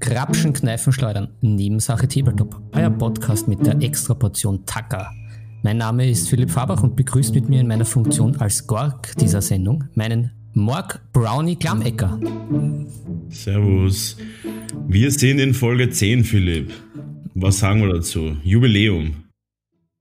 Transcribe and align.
Grapschen, 0.00 0.52
Kneifen, 0.52 0.92
Schleudern, 0.92 1.28
Nebensache 1.40 2.08
Tabletop, 2.08 2.60
euer 2.72 2.90
Podcast 2.90 3.48
mit 3.48 3.66
der 3.66 3.82
Extraportion 3.82 4.64
Tacker. 4.64 5.12
Mein 5.62 5.78
Name 5.78 6.08
ist 6.08 6.28
Philipp 6.28 6.50
Fabach 6.50 6.82
und 6.82 6.96
begrüßt 6.96 7.34
mit 7.34 7.48
mir 7.48 7.60
in 7.60 7.66
meiner 7.66 7.84
Funktion 7.84 8.36
als 8.36 8.66
Gork 8.66 9.14
dieser 9.16 9.42
Sendung 9.42 9.84
meinen 9.94 10.30
Morg 10.54 11.00
Brownie 11.12 11.56
Klammecker. 11.56 12.18
Servus. 13.28 14.16
Wir 14.88 15.10
sind 15.10 15.38
in 15.38 15.52
Folge 15.52 15.90
10, 15.90 16.24
Philipp. 16.24 16.72
Was 17.34 17.58
sagen 17.58 17.82
wir 17.82 17.92
dazu? 17.92 18.36
Jubiläum. 18.42 19.24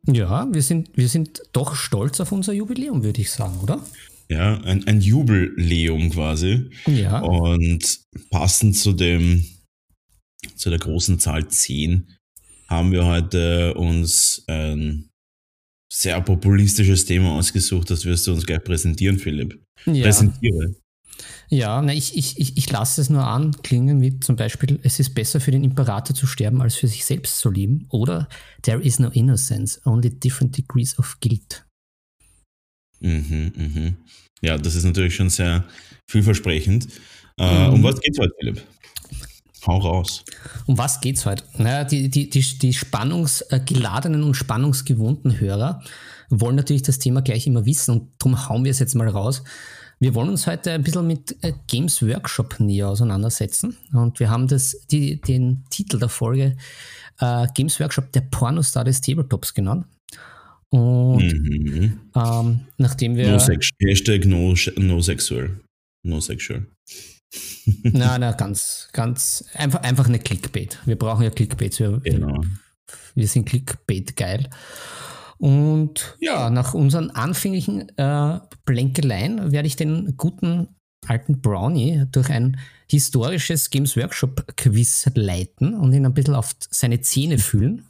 Ja, 0.08 0.48
wir 0.52 0.62
sind, 0.62 0.96
wir 0.96 1.10
sind 1.10 1.42
doch 1.52 1.76
stolz 1.76 2.22
auf 2.22 2.32
unser 2.32 2.54
Jubiläum, 2.54 3.04
würde 3.04 3.22
ich 3.22 3.32
sagen, 3.32 3.56
oder? 3.62 3.82
Ja, 4.30 4.60
ein, 4.62 4.88
ein 4.88 5.02
Jubiläum 5.02 6.10
quasi. 6.10 6.70
Ja. 6.88 7.20
Und 7.20 8.00
passend 8.32 8.76
zu 8.76 8.94
dem, 8.94 9.46
zu 10.56 10.70
der 10.70 10.80
großen 10.80 11.20
Zahl 11.20 11.48
10 11.48 12.10
haben 12.68 12.92
wir 12.92 13.06
heute 13.06 13.76
uns 13.76 14.44
ein 14.48 15.10
sehr 15.92 16.20
populistisches 16.22 17.06
Thema 17.06 17.34
ausgesucht, 17.34 17.90
das 17.90 18.06
wirst 18.06 18.26
du 18.28 18.34
uns 18.34 18.46
gleich 18.46 18.64
präsentieren, 18.64 19.20
Philipp. 19.20 19.64
Ja. 19.86 20.04
Präsentiere. 20.04 20.76
Ja, 21.48 21.82
na, 21.82 21.94
ich, 21.94 22.18
ich, 22.18 22.40
ich, 22.40 22.58
ich 22.58 22.70
lasse 22.70 23.00
es 23.00 23.10
nur 23.10 23.26
anklingen 23.26 24.00
mit 24.00 24.24
zum 24.24 24.36
Beispiel, 24.36 24.80
es 24.84 25.00
ist 25.00 25.14
besser 25.14 25.40
für 25.40 25.52
den 25.52 25.64
Imperator 25.64 26.16
zu 26.16 26.28
sterben, 26.28 26.62
als 26.62 26.76
für 26.76 26.88
sich 26.88 27.06
selbst 27.06 27.38
zu 27.40 27.52
leben. 27.52 27.86
Oder 27.90 28.28
There 28.64 28.82
is 28.82 29.00
no 29.00 29.10
innocence, 29.10 29.80
only 29.86 30.10
different 30.10 30.58
degrees 30.58 30.98
of 30.98 31.18
guilt. 31.22 31.66
Mhm, 33.00 33.52
mhm. 33.56 33.96
Ja, 34.42 34.58
das 34.58 34.76
ist 34.76 34.84
natürlich 34.84 35.16
schon 35.16 35.30
sehr 35.30 35.66
vielversprechend. 36.08 36.88
Äh, 37.38 37.68
Um 37.68 37.84
was 37.84 38.00
geht's 38.00 38.20
heute, 38.20 38.34
Philipp? 38.40 38.62
Hau 39.66 39.78
raus. 39.80 40.24
Um 40.68 40.78
was 40.78 41.02
geht's 41.02 41.26
heute? 41.26 41.44
Naja, 41.58 41.84
die, 41.84 42.10
die, 42.10 42.30
die, 42.30 42.42
die 42.42 42.74
spannungsgeladenen 42.74 44.24
und 44.24 44.36
spannungsgewohnten 44.36 45.40
Hörer 45.40 45.82
wollen 46.30 46.56
natürlich 46.56 46.84
das 46.84 47.00
Thema 47.00 47.22
gleich 47.22 47.48
immer 47.48 47.66
wissen 47.66 47.92
und 47.92 48.12
darum 48.20 48.48
hauen 48.48 48.64
wir 48.64 48.72
es 48.72 48.80
jetzt 48.80 48.96
mal 48.96 49.08
raus. 49.08 49.44
Wir 50.00 50.14
wollen 50.14 50.30
uns 50.30 50.46
heute 50.46 50.74
ein 50.74 50.84
bisschen 50.84 51.08
mit 51.08 51.38
äh, 51.42 51.54
Games 51.68 52.02
Workshop 52.02 52.60
näher 52.60 52.90
auseinandersetzen 52.90 53.78
und 53.94 54.20
wir 54.20 54.30
haben 54.30 54.48
das, 54.48 54.86
die, 54.92 55.22
den 55.22 55.64
Titel 55.70 56.00
der 56.00 56.10
Folge 56.10 56.58
äh, 57.20 57.48
Games 57.54 57.80
Workshop 57.80 58.12
der 58.12 58.22
Pornostar 58.22 58.84
des 58.84 59.02
Tabletops 59.02 59.54
genannt. 59.54 59.86
Und 60.70 61.24
Mhm. 61.34 62.00
ähm, 62.16 62.60
nachdem 62.78 63.16
wir. 63.16 63.32
No 63.32 63.40
sex 63.40 63.70
Hashtag 63.82 64.26
no, 64.26 64.54
no 64.78 65.02
sexual. 65.02 65.60
No 66.04 66.20
sexual. 66.20 66.66
Na, 67.84 68.18
na, 68.18 68.32
ganz, 68.38 68.90
ganz 68.94 69.46
einfach, 69.54 69.82
einfach 69.82 70.08
eine 70.08 70.20
Clickbait. 70.20 70.80
Wir 70.86 70.98
brauchen 70.98 71.24
ja 71.24 71.30
Clickbaits. 71.30 71.80
Wir, 71.80 72.00
Genau. 72.04 72.42
wir 73.16 73.28
sind 73.28 73.46
Clickbait 73.46 74.16
geil. 74.16 74.50
Und 75.38 76.16
ja, 76.20 76.50
nach 76.50 76.74
unseren 76.74 77.10
anfänglichen 77.12 77.90
äh, 77.98 78.40
Blänkeleien 78.66 79.52
werde 79.52 79.68
ich 79.68 79.76
den 79.76 80.16
guten 80.18 80.68
alten 81.08 81.42
Brownie 81.42 82.06
durch 82.12 82.30
ein 82.30 82.58
historisches 82.90 83.70
Games 83.70 83.98
Workshop 83.98 84.56
Quiz 84.56 85.10
leiten 85.16 85.74
und 85.76 85.94
ihn 85.94 86.06
ein 86.06 86.14
bisschen 86.14 86.36
auf 86.36 86.56
seine 86.70 87.02
Zähne 87.02 87.38
fühlen. 87.38 87.84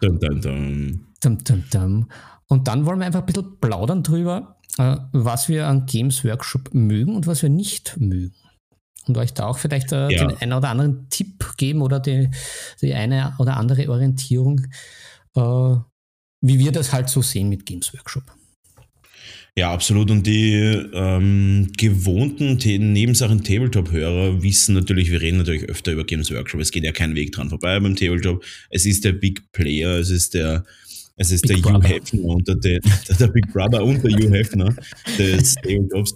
Dum, 0.00 0.18
dum, 0.18 0.40
dum. 0.40 1.06
Dum, 1.24 1.42
dum, 1.42 1.64
dum. 1.72 2.08
Und 2.48 2.68
dann 2.68 2.84
wollen 2.86 2.98
wir 2.98 3.06
einfach 3.06 3.20
ein 3.20 3.26
bisschen 3.26 3.58
plaudern 3.60 4.02
drüber, 4.02 4.58
äh, 4.78 4.96
was 5.12 5.48
wir 5.48 5.66
an 5.66 5.86
Games 5.86 6.24
Workshop 6.24 6.74
mögen 6.74 7.16
und 7.16 7.26
was 7.26 7.42
wir 7.42 7.48
nicht 7.48 7.96
mögen. 7.98 8.34
Und 9.06 9.18
euch 9.18 9.32
da 9.34 9.46
auch 9.46 9.58
vielleicht 9.58 9.92
äh, 9.92 10.10
Ja. 10.10 10.26
den 10.26 10.36
einen 10.38 10.52
oder 10.52 10.68
anderen 10.70 11.08
Tipp 11.10 11.56
geben 11.56 11.82
oder 11.82 12.00
die, 12.00 12.30
die 12.80 12.94
eine 12.94 13.34
oder 13.38 13.56
andere 13.56 13.88
Orientierung, 13.88 14.60
äh, 15.36 15.40
wie 16.40 16.58
wir 16.58 16.72
das 16.72 16.92
halt 16.92 17.08
so 17.08 17.22
sehen 17.22 17.48
mit 17.48 17.64
Games 17.66 17.92
Workshop. 17.94 18.24
Ja, 19.56 19.72
absolut. 19.72 20.10
Und 20.10 20.26
die 20.26 20.54
ähm, 20.54 21.70
gewohnten 21.76 22.58
The 22.58 22.78
Nebensachen 22.78 23.44
Tabletop-Hörer 23.44 24.42
wissen 24.42 24.74
natürlich, 24.74 25.12
wir 25.12 25.20
reden 25.20 25.38
natürlich 25.38 25.68
öfter 25.68 25.92
über 25.92 26.04
Games 26.04 26.32
Workshop. 26.32 26.60
Es 26.60 26.72
geht 26.72 26.82
ja 26.82 26.90
kein 26.90 27.14
Weg 27.14 27.30
dran 27.32 27.50
vorbei 27.50 27.78
beim 27.78 27.94
Tabletop. 27.94 28.44
Es 28.70 28.84
ist 28.84 29.04
der 29.04 29.12
Big 29.12 29.52
Player, 29.52 29.90
es 29.90 30.10
ist 30.10 30.34
der, 30.34 30.64
es 31.16 31.30
ist 31.30 31.46
Big 31.46 31.62
der 31.62 31.72
Hugh 31.72 31.78
Brother. 31.78 31.94
Hefner 31.94 32.24
unter 32.24 32.54
den, 32.54 32.80
der 33.20 33.28
Big 33.28 33.52
Brother 33.52 33.84
und 33.84 34.02
der 34.02 34.10
Hugh 34.12 34.36
Hefner 34.36 34.74
des 35.18 35.54
Tabletops. 35.62 36.14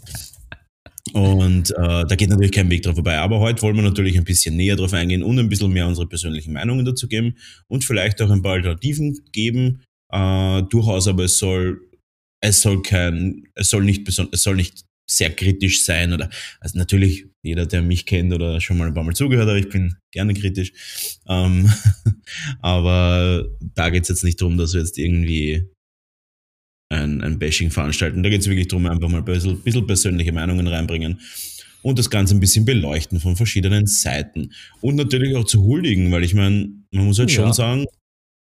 Und 1.15 1.71
äh, 1.71 2.05
da 2.05 2.15
geht 2.17 2.29
natürlich 2.29 2.53
kein 2.53 2.69
Weg 2.71 2.83
dran 2.83 2.95
vorbei. 2.95 3.17
Aber 3.19 3.41
heute 3.41 3.63
wollen 3.63 3.77
wir 3.77 3.83
natürlich 3.83 4.19
ein 4.19 4.25
bisschen 4.25 4.57
näher 4.57 4.77
drauf 4.77 4.93
eingehen 4.93 5.23
und 5.23 5.39
ein 5.39 5.49
bisschen 5.49 5.73
mehr 5.73 5.87
unsere 5.87 6.07
persönlichen 6.07 6.53
Meinungen 6.53 6.85
dazu 6.85 7.09
geben 7.09 7.37
und 7.67 7.85
vielleicht 7.85 8.21
auch 8.21 8.31
ein 8.31 8.43
paar 8.43 8.53
Alternativen 8.53 9.19
geben. 9.33 9.83
Äh, 10.11 10.63
durchaus, 10.65 11.09
aber 11.09 11.25
es 11.25 11.39
soll 11.39 11.81
es 12.41 12.63
soll 12.63 12.83
kein, 12.83 13.49
es 13.55 13.71
soll 13.71 13.85
nicht 13.85 14.05
beson 14.05 14.29
es 14.33 14.43
soll 14.43 14.57
nicht 14.57 14.85
sehr 15.11 15.35
kritisch 15.35 15.85
sein 15.85 16.13
oder, 16.13 16.29
also 16.61 16.79
natürlich, 16.79 17.27
jeder, 17.43 17.67
der 17.67 17.83
mich 17.83 18.05
kennt 18.07 18.33
oder 18.33 18.61
schon 18.61 18.79
mal 18.79 18.89
ein 18.89 18.95
paar 18.95 19.05
Mal 19.05 19.15
zugehört 19.15 19.49
hat, 19.49 19.57
ich 19.57 19.69
bin 19.69 19.95
gerne 20.13 20.35
kritisch. 20.35 20.73
Ähm, 21.29 21.71
aber 22.61 23.49
da 23.75 23.91
geht 23.91 24.03
es 24.03 24.09
jetzt 24.09 24.25
nicht 24.25 24.41
darum, 24.41 24.57
dass 24.59 24.75
wir 24.75 24.81
jetzt 24.81 24.99
irgendwie 24.99 25.69
ein, 26.91 27.23
ein 27.23 27.39
Bashing 27.39 27.71
veranstalten. 27.71 28.23
Da 28.23 28.31
geht 28.31 28.41
es 28.41 28.49
wirklich 28.49 28.69
darum, 28.69 28.87
einfach 28.87 29.09
mal 29.09 29.19
ein 29.19 29.25
bisschen, 29.25 29.63
bisschen 29.63 29.87
persönliche 29.87 30.33
Meinungen 30.33 30.67
reinbringen 30.67 31.21
und 31.83 31.99
das 31.99 32.11
Ganze 32.11 32.35
ein 32.35 32.41
bisschen 32.41 32.65
beleuchten 32.65 33.21
von 33.21 33.37
verschiedenen 33.37 33.87
Seiten. 33.87 34.53
Und 34.81 34.97
natürlich 34.97 35.37
auch 35.37 35.45
zu 35.45 35.63
huldigen, 35.63 36.11
weil 36.11 36.25
ich 36.25 36.35
meine, 36.35 36.71
man 36.91 37.07
muss 37.07 37.19
halt 37.19 37.31
Ja. 37.31 37.37
schon 37.45 37.53
sagen, 37.53 37.87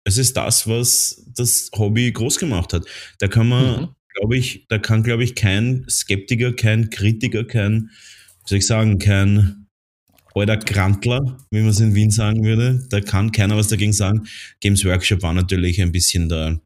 es 0.04 0.16
ist 0.18 0.36
das, 0.36 0.66
was 0.66 1.22
das 1.36 1.70
Hobby 1.76 2.10
groß 2.10 2.38
gemacht 2.38 2.72
hat. 2.72 2.86
Da 3.18 3.28
kann 3.28 3.48
man, 3.48 3.80
Mhm. 3.82 3.88
glaube 4.14 4.36
ich, 4.38 4.66
da 4.68 4.78
kann, 4.78 5.02
glaube 5.02 5.22
ich, 5.22 5.34
kein 5.34 5.84
Skeptiker, 5.88 6.52
kein 6.54 6.88
Kritiker, 6.90 7.44
kein, 7.44 7.90
soll 8.50 8.58
ich 8.58 8.66
sagen, 8.66 8.98
kein 8.98 9.66
alter 10.34 10.56
Krantler, 10.56 11.38
wie 11.50 11.60
man 11.60 11.70
es 11.70 11.80
in 11.80 11.94
Wien 11.94 12.10
sagen 12.10 12.44
würde, 12.44 12.84
da 12.90 13.00
kann 13.00 13.30
keiner 13.30 13.56
was 13.56 13.68
dagegen 13.68 13.92
sagen. 13.92 14.26
Games 14.60 14.84
Workshop 14.84 15.22
war 15.22 15.32
natürlich 15.32 15.80
ein 15.80 15.92
bisschen 15.92 16.28
der, 16.28 16.60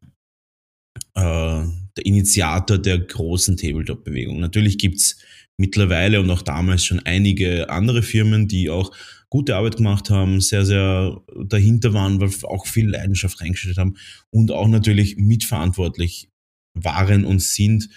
äh, 1.13 1.63
der 1.97 2.05
Initiator 2.05 2.79
der 2.79 2.99
großen 2.99 3.55
Tabletop-Bewegung. 3.55 4.39
Natürlich 4.39 4.79
gibt's 4.79 5.17
mittlerweile 5.57 6.19
und 6.19 6.29
auch 6.31 6.41
damals 6.41 6.83
schon 6.83 7.01
einige 7.05 7.69
andere 7.69 8.01
Firmen, 8.01 8.47
die 8.47 8.69
auch 8.69 8.91
gute 9.29 9.55
Arbeit 9.55 9.77
gemacht 9.77 10.09
haben, 10.09 10.41
sehr, 10.41 10.65
sehr 10.65 11.21
dahinter 11.45 11.93
waren, 11.93 12.19
weil 12.19 12.31
auch 12.49 12.65
viel 12.65 12.89
Leidenschaft 12.89 13.41
reingestellt 13.41 13.77
haben 13.77 13.95
und 14.31 14.51
auch 14.51 14.67
natürlich 14.67 15.17
mitverantwortlich 15.17 16.29
waren 16.73 17.25
und 17.25 17.41
sind, 17.41 17.89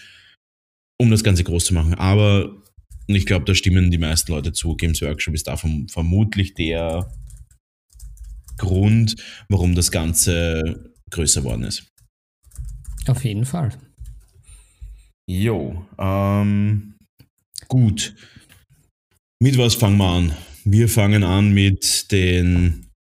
um 1.00 1.10
das 1.10 1.25
Ganze 1.25 1.44
groß 1.44 1.65
zu 1.65 1.75
machen. 1.75 1.94
Aber 1.94 2.62
ich 3.16 3.26
glaube, 3.26 3.44
da 3.46 3.54
stimmen 3.54 3.91
die 3.91 3.98
meisten 3.98 4.32
Leute 4.32 4.52
zu. 4.52 4.76
Games 4.76 5.00
Workshop 5.02 5.34
ist 5.34 5.46
da 5.46 5.56
verm 5.56 5.88
vermutlich 5.88 6.54
der 6.54 7.10
Grund, 8.58 9.16
warum 9.48 9.74
das 9.74 9.91
Ganze 9.91 10.92
größer 11.10 11.44
worden 11.44 11.64
ist. 11.64 11.84
Auf 13.06 13.24
jeden 13.24 13.46
Fall. 13.46 13.72
Jo, 15.26 15.86
ähm, 15.98 16.94
gut. 17.69 18.14
Mit 19.40 19.56
was 19.56 19.75
fangen 19.75 19.98
wir 19.98 20.08
an? 20.08 20.32
Wir 20.64 20.88
fangen 20.88 21.22
an 21.22 21.52
mit 21.52 22.10
den, 22.12 22.90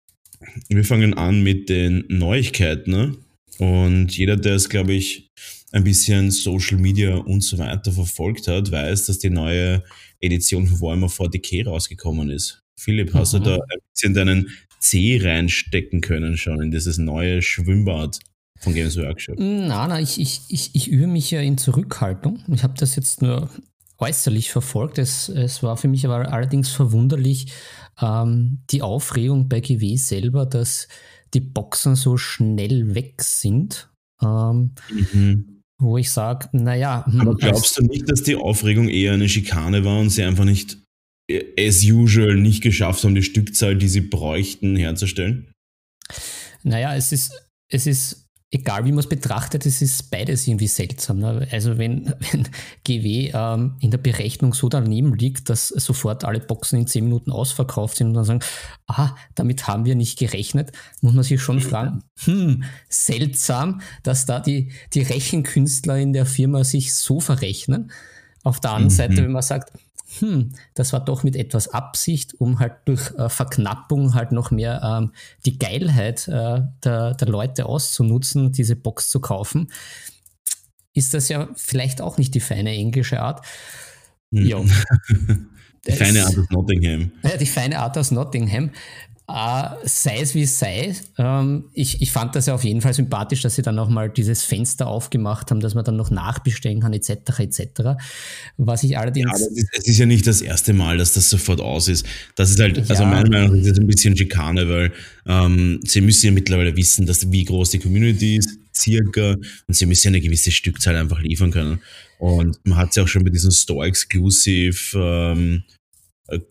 wir 0.68 0.84
fangen 0.84 1.14
an 1.14 1.42
mit 1.42 1.68
den 1.68 2.04
Neuigkeiten. 2.08 2.90
Ne? 2.90 3.16
Und 3.58 4.16
jeder, 4.16 4.36
der 4.36 4.54
es, 4.54 4.68
glaube 4.68 4.94
ich, 4.94 5.30
ein 5.72 5.84
bisschen 5.84 6.30
Social 6.30 6.78
Media 6.78 7.16
und 7.16 7.42
so 7.42 7.58
weiter 7.58 7.92
verfolgt 7.92 8.48
hat, 8.48 8.70
weiß, 8.72 9.06
dass 9.06 9.18
die 9.18 9.30
neue 9.30 9.82
Edition 10.20 10.66
von 10.66 10.80
Warhammer 10.80 11.08
40k 11.08 11.66
rausgekommen 11.66 12.30
ist. 12.30 12.62
Philipp, 12.76 13.12
hast 13.14 13.34
Mhm. 13.34 13.38
du 13.38 13.44
da 13.50 13.54
ein 13.56 13.80
bisschen 13.92 14.14
deinen 14.14 14.48
C 14.80 15.20
reinstecken 15.22 16.00
können 16.00 16.36
schon 16.36 16.62
in 16.62 16.70
dieses 16.70 16.98
neue 16.98 17.42
Schwimmbad 17.42 18.18
von 18.60 18.74
Games 18.74 18.96
Workshop? 18.96 19.36
Na, 19.38 19.86
na, 19.88 20.00
ich, 20.00 20.20
ich, 20.20 20.40
ich, 20.48 20.70
ich 20.74 20.88
übe 20.88 21.06
mich 21.08 21.30
ja 21.30 21.40
in 21.40 21.58
Zurückhaltung. 21.58 22.42
Ich 22.52 22.62
habe 22.62 22.74
das 22.78 22.96
jetzt 22.96 23.20
nur 23.22 23.50
äußerlich 23.98 24.50
verfolgt. 24.50 24.98
Es, 24.98 25.28
es 25.28 25.62
war 25.62 25.76
für 25.76 25.88
mich 25.88 26.06
aber 26.06 26.32
allerdings 26.32 26.68
verwunderlich, 26.70 27.52
ähm, 28.00 28.60
die 28.70 28.82
Aufregung 28.82 29.48
bei 29.48 29.60
GW 29.60 29.96
selber, 29.96 30.46
dass 30.46 30.86
die 31.34 31.40
Boxen 31.40 31.94
so 31.96 32.16
schnell 32.16 32.94
weg 32.94 33.22
sind. 33.22 33.90
Ähm, 34.22 34.72
Mhm. 35.12 35.57
Wo 35.80 35.96
ich 35.96 36.10
sage, 36.10 36.48
naja, 36.52 37.04
hm, 37.06 37.20
Aber 37.20 37.36
glaubst 37.36 37.78
du 37.78 37.84
nicht, 37.84 38.10
dass 38.10 38.22
die 38.22 38.36
Aufregung 38.36 38.88
eher 38.88 39.12
eine 39.12 39.28
Schikane 39.28 39.84
war 39.84 40.00
und 40.00 40.10
sie 40.10 40.24
einfach 40.24 40.44
nicht 40.44 40.78
äh, 41.30 41.44
as 41.58 41.84
usual 41.84 42.36
nicht 42.36 42.62
geschafft 42.62 43.04
haben, 43.04 43.14
die 43.14 43.22
Stückzahl, 43.22 43.76
die 43.76 43.88
sie 43.88 44.00
bräuchten, 44.00 44.76
herzustellen? 44.76 45.52
Naja, 46.62 46.96
es 46.96 47.12
ist, 47.12 47.32
es 47.70 47.86
ist 47.86 48.27
egal 48.50 48.84
wie 48.86 48.90
man 48.92 49.00
es 49.00 49.08
betrachtet, 49.08 49.66
es 49.66 49.82
ist 49.82 50.10
beides 50.10 50.46
irgendwie 50.46 50.68
seltsam. 50.68 51.18
Ne? 51.18 51.46
Also 51.50 51.76
wenn, 51.76 52.06
wenn 52.32 52.48
GW 52.84 53.32
ähm, 53.34 53.76
in 53.80 53.90
der 53.90 53.98
Berechnung 53.98 54.54
so 54.54 54.68
daneben 54.68 55.14
liegt, 55.14 55.50
dass 55.50 55.68
sofort 55.68 56.24
alle 56.24 56.40
Boxen 56.40 56.78
in 56.78 56.86
10 56.86 57.04
Minuten 57.04 57.30
ausverkauft 57.30 57.98
sind 57.98 58.08
und 58.08 58.14
dann 58.14 58.24
sagen, 58.24 58.40
ah, 58.86 59.14
damit 59.34 59.66
haben 59.66 59.84
wir 59.84 59.94
nicht 59.94 60.18
gerechnet, 60.18 60.72
muss 61.02 61.12
man 61.12 61.24
sich 61.24 61.40
schon 61.40 61.60
fragen, 61.60 62.02
hm, 62.24 62.64
seltsam, 62.88 63.80
dass 64.02 64.24
da 64.24 64.40
die, 64.40 64.72
die 64.94 65.02
Rechenkünstler 65.02 65.98
in 65.98 66.12
der 66.12 66.26
Firma 66.26 66.64
sich 66.64 66.94
so 66.94 67.20
verrechnen. 67.20 67.90
Auf 68.44 68.60
der 68.60 68.70
anderen 68.70 68.92
mhm. 68.92 68.96
Seite, 68.96 69.16
wenn 69.18 69.32
man 69.32 69.42
sagt, 69.42 69.72
hm, 70.18 70.52
das 70.74 70.92
war 70.94 71.04
doch 71.04 71.22
mit 71.22 71.36
etwas 71.36 71.68
Absicht, 71.68 72.34
um 72.40 72.58
halt 72.60 72.72
durch 72.86 73.14
äh, 73.18 73.28
Verknappung 73.28 74.14
halt 74.14 74.32
noch 74.32 74.50
mehr 74.50 74.80
ähm, 74.82 75.12
die 75.44 75.58
Geilheit 75.58 76.26
äh, 76.28 76.62
der, 76.82 77.14
der 77.14 77.28
Leute 77.28 77.66
auszunutzen, 77.66 78.52
diese 78.52 78.74
Box 78.74 79.10
zu 79.10 79.20
kaufen, 79.20 79.70
ist 80.94 81.12
das 81.12 81.28
ja 81.28 81.48
vielleicht 81.56 82.00
auch 82.00 82.16
nicht 82.16 82.34
die 82.34 82.40
feine 82.40 82.70
englische 82.70 83.20
Art. 83.20 83.44
Hm. 84.32 84.46
Ja. 84.46 84.64
die 85.86 85.92
feine 85.92 86.24
Art 86.24 86.38
aus 86.38 86.50
Nottingham. 86.50 87.12
Ja, 87.22 87.36
die 87.36 87.46
feine 87.46 87.78
Art 87.78 87.98
aus 87.98 88.10
Nottingham. 88.10 88.70
Uh, 89.30 89.76
sei 89.84 90.20
es 90.20 90.34
wie 90.34 90.44
es 90.44 90.58
sei, 90.58 90.96
ähm, 91.18 91.64
ich, 91.74 92.00
ich 92.00 92.10
fand 92.10 92.34
das 92.34 92.46
ja 92.46 92.54
auf 92.54 92.64
jeden 92.64 92.80
Fall 92.80 92.94
sympathisch, 92.94 93.42
dass 93.42 93.56
sie 93.56 93.60
dann 93.60 93.74
nochmal 93.74 94.08
dieses 94.08 94.42
Fenster 94.42 94.86
aufgemacht 94.86 95.50
haben, 95.50 95.60
dass 95.60 95.74
man 95.74 95.84
dann 95.84 95.96
noch 95.96 96.10
nachbestellen 96.10 96.80
kann, 96.80 96.94
etc. 96.94 97.40
etc. 97.40 97.98
Was 98.56 98.84
ich 98.84 98.96
allerdings. 98.96 99.38
Ja, 99.38 99.66
es 99.72 99.86
ist 99.86 99.98
ja 99.98 100.06
nicht 100.06 100.26
das 100.26 100.40
erste 100.40 100.72
Mal, 100.72 100.96
dass 100.96 101.12
das 101.12 101.28
sofort 101.28 101.60
aus 101.60 101.88
ist. 101.88 102.06
Das 102.36 102.48
ist 102.48 102.58
halt, 102.58 102.78
also 102.78 102.94
ja. 102.94 103.00
also 103.00 103.04
meiner 103.04 103.28
Meinung 103.28 103.50
nach 103.50 103.62
ist 103.62 103.70
das 103.70 103.78
ein 103.78 103.86
bisschen 103.86 104.16
Schikane, 104.16 104.66
weil 104.66 104.92
ähm, 105.26 105.80
sie 105.84 106.00
müssen 106.00 106.24
ja 106.24 106.32
mittlerweile 106.32 106.74
wissen, 106.74 107.04
dass 107.04 107.30
wie 107.30 107.44
groß 107.44 107.68
die 107.68 107.80
Community 107.80 108.36
ist, 108.36 108.58
circa, 108.74 109.36
und 109.66 109.74
sie 109.74 109.84
müssen 109.84 110.06
ja 110.06 110.08
eine 110.08 110.22
gewisse 110.22 110.50
Stückzahl 110.50 110.96
einfach 110.96 111.20
liefern 111.20 111.50
können. 111.50 111.80
Und 112.18 112.58
man 112.64 112.78
hat 112.78 112.90
es 112.90 112.96
ja 112.96 113.02
auch 113.02 113.08
schon 113.08 113.24
bei 113.24 113.30
diesem 113.30 113.50
Store-Exclusive 113.50 114.98
ähm, 114.98 115.64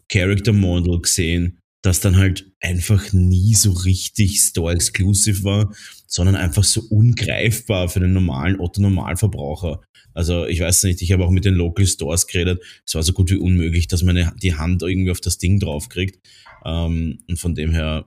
Character 0.09 0.53
Model 0.53 1.01
gesehen 1.01 1.56
das 1.81 1.99
dann 1.99 2.17
halt 2.17 2.51
einfach 2.59 3.13
nie 3.13 3.53
so 3.53 3.71
richtig 3.71 4.39
Store-exclusive 4.39 5.43
war, 5.43 5.73
sondern 6.07 6.35
einfach 6.35 6.63
so 6.63 6.81
ungreifbar 6.89 7.89
für 7.89 7.99
den 7.99 8.13
normalen 8.13 8.59
Otto-Normalverbraucher. 8.59 9.81
Also 10.13 10.47
ich 10.47 10.59
weiß 10.59 10.83
nicht, 10.83 11.01
ich 11.01 11.11
habe 11.11 11.23
auch 11.23 11.29
mit 11.29 11.45
den 11.45 11.53
Local 11.53 11.85
Stores 11.85 12.25
geredet. 12.25 12.63
Es 12.85 12.95
war 12.95 13.03
so 13.03 13.13
gut 13.13 13.29
wie 13.29 13.37
unmöglich, 13.37 13.87
dass 13.87 14.01
man 14.01 14.33
die 14.41 14.55
Hand 14.55 14.81
irgendwie 14.81 15.11
auf 15.11 15.21
das 15.21 15.37
Ding 15.37 15.59
draufkriegt. 15.59 16.19
Ähm, 16.65 17.19
und 17.27 17.39
von 17.39 17.53
dem 17.53 17.71
her, 17.71 18.05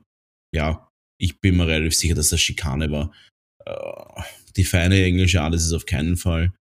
ja, 0.53 0.89
ich 1.19 1.41
bin 1.41 1.57
mir 1.57 1.67
relativ 1.67 1.95
sicher, 1.95 2.15
dass 2.15 2.31
das 2.31 2.41
Schikane 2.41 2.91
war. 2.91 3.13
Äh, 3.65 4.23
die 4.57 4.65
feine 4.65 5.03
englische 5.05 5.41
Art 5.41 5.55
ist 5.55 5.67
es 5.67 5.73
auf 5.73 5.87
keinen 5.87 6.17
Fall. 6.17 6.53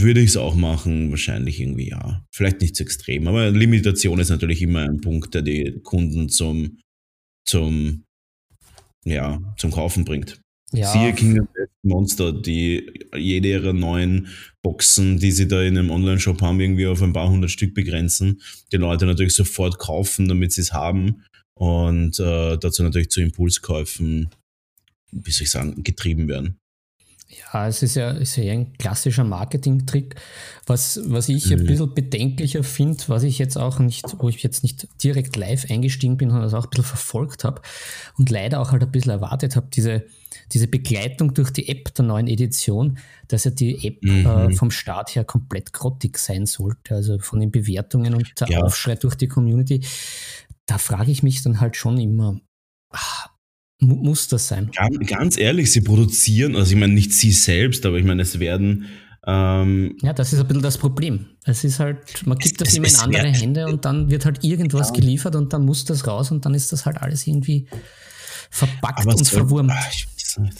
Würde 0.00 0.20
ich 0.20 0.30
es 0.30 0.36
auch 0.36 0.54
machen, 0.54 1.10
wahrscheinlich 1.10 1.60
irgendwie 1.60 1.90
ja. 1.90 2.24
Vielleicht 2.32 2.60
nicht 2.60 2.76
so 2.76 2.84
extrem, 2.84 3.28
aber 3.28 3.50
Limitation 3.50 4.18
ist 4.18 4.30
natürlich 4.30 4.62
immer 4.62 4.80
ein 4.80 5.00
Punkt, 5.00 5.34
der 5.34 5.42
die 5.42 5.80
Kunden 5.82 6.28
zum, 6.28 6.78
zum, 7.46 8.04
ja, 9.04 9.54
zum 9.56 9.70
Kaufen 9.70 10.04
bringt. 10.04 10.40
Ja. 10.72 10.90
Siehe 10.92 11.12
Kingdom 11.12 11.46
Monster, 11.84 12.32
die 12.32 12.90
jede 13.16 13.48
ihrer 13.48 13.72
neuen 13.72 14.28
Boxen, 14.62 15.18
die 15.18 15.30
sie 15.30 15.46
da 15.46 15.62
in 15.62 15.78
einem 15.78 15.90
Online-Shop 15.90 16.40
haben, 16.42 16.58
irgendwie 16.60 16.86
auf 16.86 17.02
ein 17.02 17.12
paar 17.12 17.28
hundert 17.28 17.50
Stück 17.50 17.74
begrenzen. 17.74 18.40
Die 18.72 18.78
Leute 18.78 19.06
natürlich 19.06 19.34
sofort 19.34 19.78
kaufen, 19.78 20.26
damit 20.28 20.52
sie 20.52 20.62
es 20.62 20.72
haben. 20.72 21.22
Und 21.54 22.18
äh, 22.18 22.56
dazu 22.58 22.82
natürlich 22.82 23.10
zu 23.10 23.20
Impulskäufen, 23.20 24.30
wie 25.12 25.30
soll 25.30 25.44
ich 25.44 25.50
sagen, 25.50 25.84
getrieben 25.84 26.26
werden. 26.26 26.56
Ja, 27.26 27.66
es 27.66 27.82
ist 27.82 27.96
ja, 27.96 28.10
ist 28.10 28.36
ja 28.36 28.52
ein 28.52 28.74
klassischer 28.74 29.24
Marketing-Trick. 29.24 30.14
Was, 30.66 31.00
was 31.04 31.28
ich 31.28 31.46
mhm. 31.46 31.60
ein 31.60 31.66
bisschen 31.66 31.94
bedenklicher 31.94 32.62
finde, 32.62 33.02
was 33.08 33.22
ich 33.22 33.38
jetzt 33.38 33.56
auch 33.56 33.78
nicht, 33.78 34.04
wo 34.18 34.28
ich 34.28 34.42
jetzt 34.42 34.62
nicht 34.62 34.86
direkt 35.02 35.36
live 35.36 35.70
eingestiegen 35.70 36.16
bin, 36.16 36.30
sondern 36.30 36.44
das 36.44 36.54
auch 36.54 36.64
ein 36.64 36.70
bisschen 36.70 36.84
verfolgt 36.84 37.44
habe 37.44 37.62
und 38.18 38.30
leider 38.30 38.60
auch 38.60 38.72
halt 38.72 38.82
ein 38.82 38.92
bisschen 38.92 39.10
erwartet 39.10 39.56
habe, 39.56 39.68
diese, 39.72 40.04
diese 40.52 40.68
Begleitung 40.68 41.34
durch 41.34 41.50
die 41.50 41.68
App 41.68 41.94
der 41.94 42.04
neuen 42.04 42.28
Edition, 42.28 42.98
dass 43.28 43.44
ja 43.44 43.50
die 43.50 43.86
App 43.86 44.02
mhm. 44.02 44.26
äh, 44.26 44.52
vom 44.52 44.70
Start 44.70 45.14
her 45.14 45.24
komplett 45.24 45.72
grottig 45.72 46.18
sein 46.18 46.46
sollte, 46.46 46.94
also 46.94 47.18
von 47.18 47.40
den 47.40 47.50
Bewertungen 47.50 48.14
und 48.14 48.38
der 48.40 48.48
ja. 48.48 48.60
Aufschrei 48.60 48.96
durch 48.96 49.14
die 49.14 49.28
Community. 49.28 49.80
Da 50.66 50.78
frage 50.78 51.10
ich 51.10 51.22
mich 51.22 51.42
dann 51.42 51.60
halt 51.60 51.76
schon 51.76 51.98
immer, 51.98 52.40
muss 53.80 54.28
das 54.28 54.48
sein? 54.48 54.70
Ganz, 54.74 55.06
ganz, 55.06 55.38
ehrlich, 55.38 55.70
sie 55.70 55.80
produzieren, 55.80 56.56
also 56.56 56.72
ich 56.72 56.78
meine 56.78 56.94
nicht 56.94 57.12
sie 57.12 57.32
selbst, 57.32 57.84
aber 57.86 57.98
ich 57.98 58.04
meine, 58.04 58.22
es 58.22 58.38
werden. 58.38 58.86
Ähm, 59.26 59.96
ja, 60.02 60.12
das 60.12 60.32
ist 60.32 60.40
ein 60.40 60.46
bisschen 60.46 60.62
das 60.62 60.78
Problem. 60.78 61.26
Es 61.44 61.64
ist 61.64 61.80
halt, 61.80 62.26
man 62.26 62.38
gibt 62.38 62.54
es, 62.54 62.58
das 62.58 62.68
es, 62.68 62.74
immer 62.76 62.88
in 62.88 62.96
andere 62.96 63.24
wird, 63.24 63.40
Hände 63.40 63.66
und 63.66 63.84
dann 63.84 64.10
wird 64.10 64.24
halt 64.24 64.44
irgendwas 64.44 64.88
ja. 64.88 64.94
geliefert 64.94 65.34
und 65.34 65.52
dann 65.52 65.64
muss 65.64 65.84
das 65.84 66.06
raus 66.06 66.30
und 66.30 66.44
dann 66.44 66.54
ist 66.54 66.72
das 66.72 66.86
halt 66.86 66.98
alles 66.98 67.26
irgendwie 67.26 67.66
verpackt 68.50 69.00
aber 69.00 69.16
und 69.16 69.26
verwurmt. 69.26 69.70
Ach, 69.72 69.92
ich 69.92 70.06
weiß 70.06 70.38
nicht. 70.38 70.58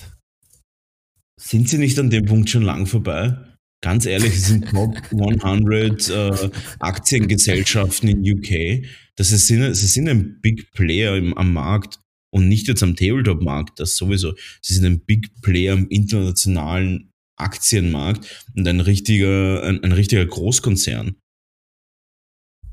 Sind 1.40 1.68
sie 1.68 1.78
nicht 1.78 1.98
an 1.98 2.10
dem 2.10 2.24
Punkt 2.24 2.48
schon 2.48 2.62
lang 2.62 2.86
vorbei? 2.86 3.36
Ganz 3.82 4.06
ehrlich, 4.06 4.32
sie 4.32 4.52
sind 4.52 4.70
Top 4.70 4.96
100 5.12 6.08
äh, 6.08 6.50
Aktiengesellschaften 6.78 8.08
in 8.08 8.20
UK. 8.20 8.86
Das 9.16 9.30
ist, 9.30 9.46
sie 9.46 9.72
sind 9.72 10.08
ein 10.08 10.40
Big 10.40 10.72
Player 10.72 11.16
im, 11.16 11.36
am 11.36 11.52
Markt 11.52 12.00
und 12.34 12.48
nicht 12.48 12.66
jetzt 12.66 12.82
am 12.82 12.96
Tabletop-Markt, 12.96 13.78
das 13.78 13.96
sowieso. 13.96 14.34
Sie 14.60 14.74
sind 14.74 14.84
ein 14.84 14.98
Big 14.98 15.40
Player 15.40 15.72
im 15.72 15.88
internationalen 15.88 17.12
Aktienmarkt 17.36 18.44
und 18.56 18.66
ein 18.66 18.80
richtiger, 18.80 19.62
ein, 19.62 19.84
ein 19.84 19.92
richtiger 19.92 20.26
Großkonzern. 20.26 21.14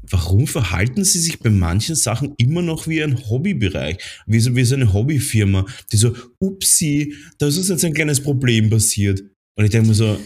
Warum 0.10 0.48
verhalten 0.48 1.04
sie 1.04 1.20
sich 1.20 1.40
bei 1.40 1.52
manchen 1.52 1.94
Sachen 1.94 2.34
immer 2.38 2.64
noch 2.64 2.88
wie 2.88 3.04
ein 3.04 3.30
Hobbybereich, 3.30 3.98
wie 4.26 4.40
so, 4.40 4.56
wie 4.56 4.64
so 4.64 4.74
eine 4.74 4.94
Hobbyfirma, 4.94 5.68
die 5.92 5.98
so, 5.98 6.16
upsi, 6.40 7.14
da 7.38 7.46
ist 7.46 7.60
uns 7.60 7.70
jetzt 7.70 7.86
ein 7.86 7.94
kleines 7.94 8.20
Problem 8.20 8.72
passiert. 8.72 9.22
Und 9.56 9.66
ich 9.66 9.70
denke 9.70 9.90
mir 9.90 9.94
so, 9.94 10.20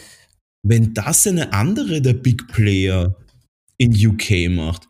wenn 0.66 0.94
das 0.94 1.28
eine 1.28 1.52
andere 1.52 2.02
der 2.02 2.14
Big 2.14 2.48
Player 2.48 3.14
in 3.78 3.92
UK 3.92 4.50
macht, 4.50 4.88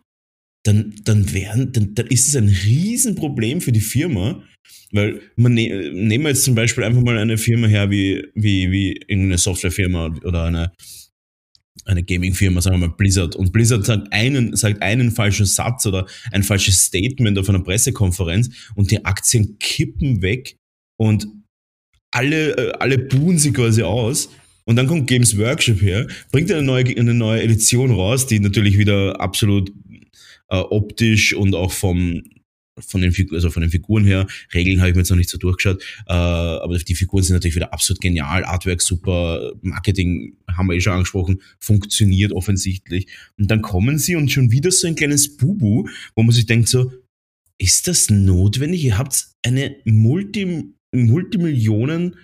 dann, 0.65 0.95
dann, 1.03 1.31
wären, 1.33 1.71
dann, 1.71 1.93
dann 1.93 2.07
ist 2.07 2.27
es 2.27 2.35
ein 2.35 2.47
Riesenproblem 2.47 3.61
für 3.61 3.71
die 3.71 3.81
Firma, 3.81 4.43
weil 4.91 5.21
man 5.35 5.53
ne, 5.53 5.91
nehmen 5.91 6.23
wir 6.23 6.29
jetzt 6.29 6.43
zum 6.43 6.55
Beispiel 6.55 6.83
einfach 6.83 7.01
mal 7.01 7.17
eine 7.17 7.37
Firma 7.37 7.67
her 7.67 7.91
wie, 7.91 8.27
wie, 8.33 8.71
wie 8.71 8.93
irgendeine 8.93 9.37
Softwarefirma 9.37 10.15
oder 10.23 10.45
eine, 10.45 10.71
eine 11.85 12.03
Gaming-Firma, 12.03 12.61
sagen 12.61 12.79
wir 12.79 12.87
mal 12.87 12.95
Blizzard, 12.95 13.35
und 13.35 13.53
Blizzard 13.53 13.85
sagt 13.85 14.11
einen, 14.11 14.55
sagt 14.55 14.81
einen 14.81 15.11
falschen 15.11 15.45
Satz 15.45 15.85
oder 15.85 16.07
ein 16.31 16.41
falsches 16.41 16.81
Statement 16.81 17.37
auf 17.37 17.47
einer 17.47 17.63
Pressekonferenz 17.63 18.49
und 18.75 18.89
die 18.89 19.05
Aktien 19.05 19.59
kippen 19.59 20.23
weg 20.23 20.57
und 20.97 21.27
alle, 22.09 22.57
äh, 22.57 22.71
alle 22.79 22.97
buhen 22.97 23.37
sie 23.37 23.53
quasi 23.53 23.83
aus. 23.83 24.29
Und 24.67 24.77
dann 24.77 24.87
kommt 24.87 25.05
Games 25.05 25.37
Workshop 25.37 25.79
her, 25.83 26.07
bringt 26.31 26.51
eine 26.51 26.63
neue, 26.63 26.85
eine 26.97 27.13
neue 27.13 27.43
Edition 27.43 27.91
raus, 27.91 28.25
die 28.25 28.39
natürlich 28.39 28.79
wieder 28.79 29.21
absolut 29.21 29.71
äh, 30.49 30.57
optisch 30.57 31.33
und 31.33 31.55
auch 31.55 31.71
vom, 31.71 32.23
von 32.79 33.01
den, 33.01 33.13
also 33.31 33.49
von 33.49 33.61
den 33.61 33.71
Figuren 33.71 34.05
her. 34.05 34.27
Regeln 34.53 34.79
habe 34.79 34.89
ich 34.89 34.95
mir 34.95 35.01
jetzt 35.01 35.09
noch 35.09 35.17
nicht 35.17 35.29
so 35.29 35.37
durchgeschaut, 35.37 35.81
äh, 36.07 36.13
aber 36.13 36.77
die 36.77 36.95
Figuren 36.95 37.23
sind 37.23 37.35
natürlich 37.35 37.55
wieder 37.55 37.73
absolut 37.73 38.01
genial. 38.01 38.43
Artwork 38.43 38.81
super, 38.81 39.53
Marketing 39.61 40.37
haben 40.51 40.67
wir 40.67 40.75
eh 40.75 40.81
schon 40.81 40.93
angesprochen, 40.93 41.41
funktioniert 41.59 42.31
offensichtlich. 42.31 43.07
Und 43.37 43.49
dann 43.49 43.61
kommen 43.61 43.97
sie 43.97 44.15
und 44.15 44.31
schon 44.31 44.51
wieder 44.51 44.71
so 44.71 44.87
ein 44.87 44.95
kleines 44.95 45.37
Bubu, 45.37 45.87
wo 46.15 46.23
man 46.23 46.33
sich 46.33 46.45
denkt 46.45 46.67
so, 46.67 46.91
ist 47.57 47.87
das 47.87 48.09
notwendig? 48.09 48.83
Ihr 48.83 48.97
habt 48.97 49.29
eine 49.43 49.77
Multi, 49.85 50.73
Multimillionen 50.93 52.15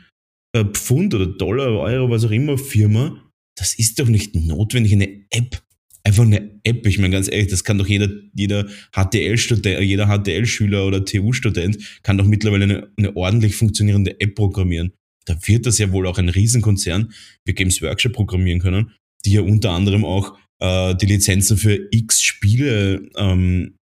äh, 0.53 0.65
Pfund 0.65 1.13
oder 1.13 1.27
Dollar, 1.27 1.79
Euro, 1.79 2.09
was 2.09 2.25
auch 2.25 2.31
immer 2.31 2.57
Firma. 2.57 3.31
Das 3.57 3.77
ist 3.77 3.99
doch 3.99 4.07
nicht 4.07 4.35
notwendig, 4.35 4.93
eine 4.93 5.25
App 5.29 5.61
einfach 6.03 6.23
eine 6.23 6.59
App. 6.63 6.85
Ich 6.85 6.97
meine, 6.97 7.13
ganz 7.13 7.29
ehrlich, 7.29 7.49
das 7.49 7.63
kann 7.63 7.77
doch 7.77 7.87
jeder, 7.87 8.09
jeder 8.33 8.67
HTL-Student, 8.93 9.81
jeder 9.81 10.07
HTL-Schüler 10.07 10.85
oder 10.85 11.05
TU-Student 11.05 12.01
kann 12.03 12.17
doch 12.17 12.25
mittlerweile 12.25 12.63
eine, 12.63 12.91
eine 12.97 13.15
ordentlich 13.15 13.55
funktionierende 13.55 14.19
App 14.19 14.35
programmieren. 14.35 14.93
Da 15.25 15.37
wird 15.45 15.65
das 15.65 15.77
ja 15.77 15.91
wohl 15.91 16.07
auch 16.07 16.17
ein 16.17 16.29
Riesenkonzern 16.29 17.13
wie 17.45 17.53
Games 17.53 17.81
Workshop 17.81 18.13
programmieren 18.13 18.59
können, 18.59 18.91
die 19.25 19.33
ja 19.33 19.41
unter 19.41 19.71
anderem 19.71 20.03
auch 20.03 20.37
äh, 20.59 20.95
die 20.95 21.05
Lizenzen 21.05 21.57
für 21.57 21.87
X 21.91 22.21
Spiele, 22.21 23.09
ähm, 23.15 23.75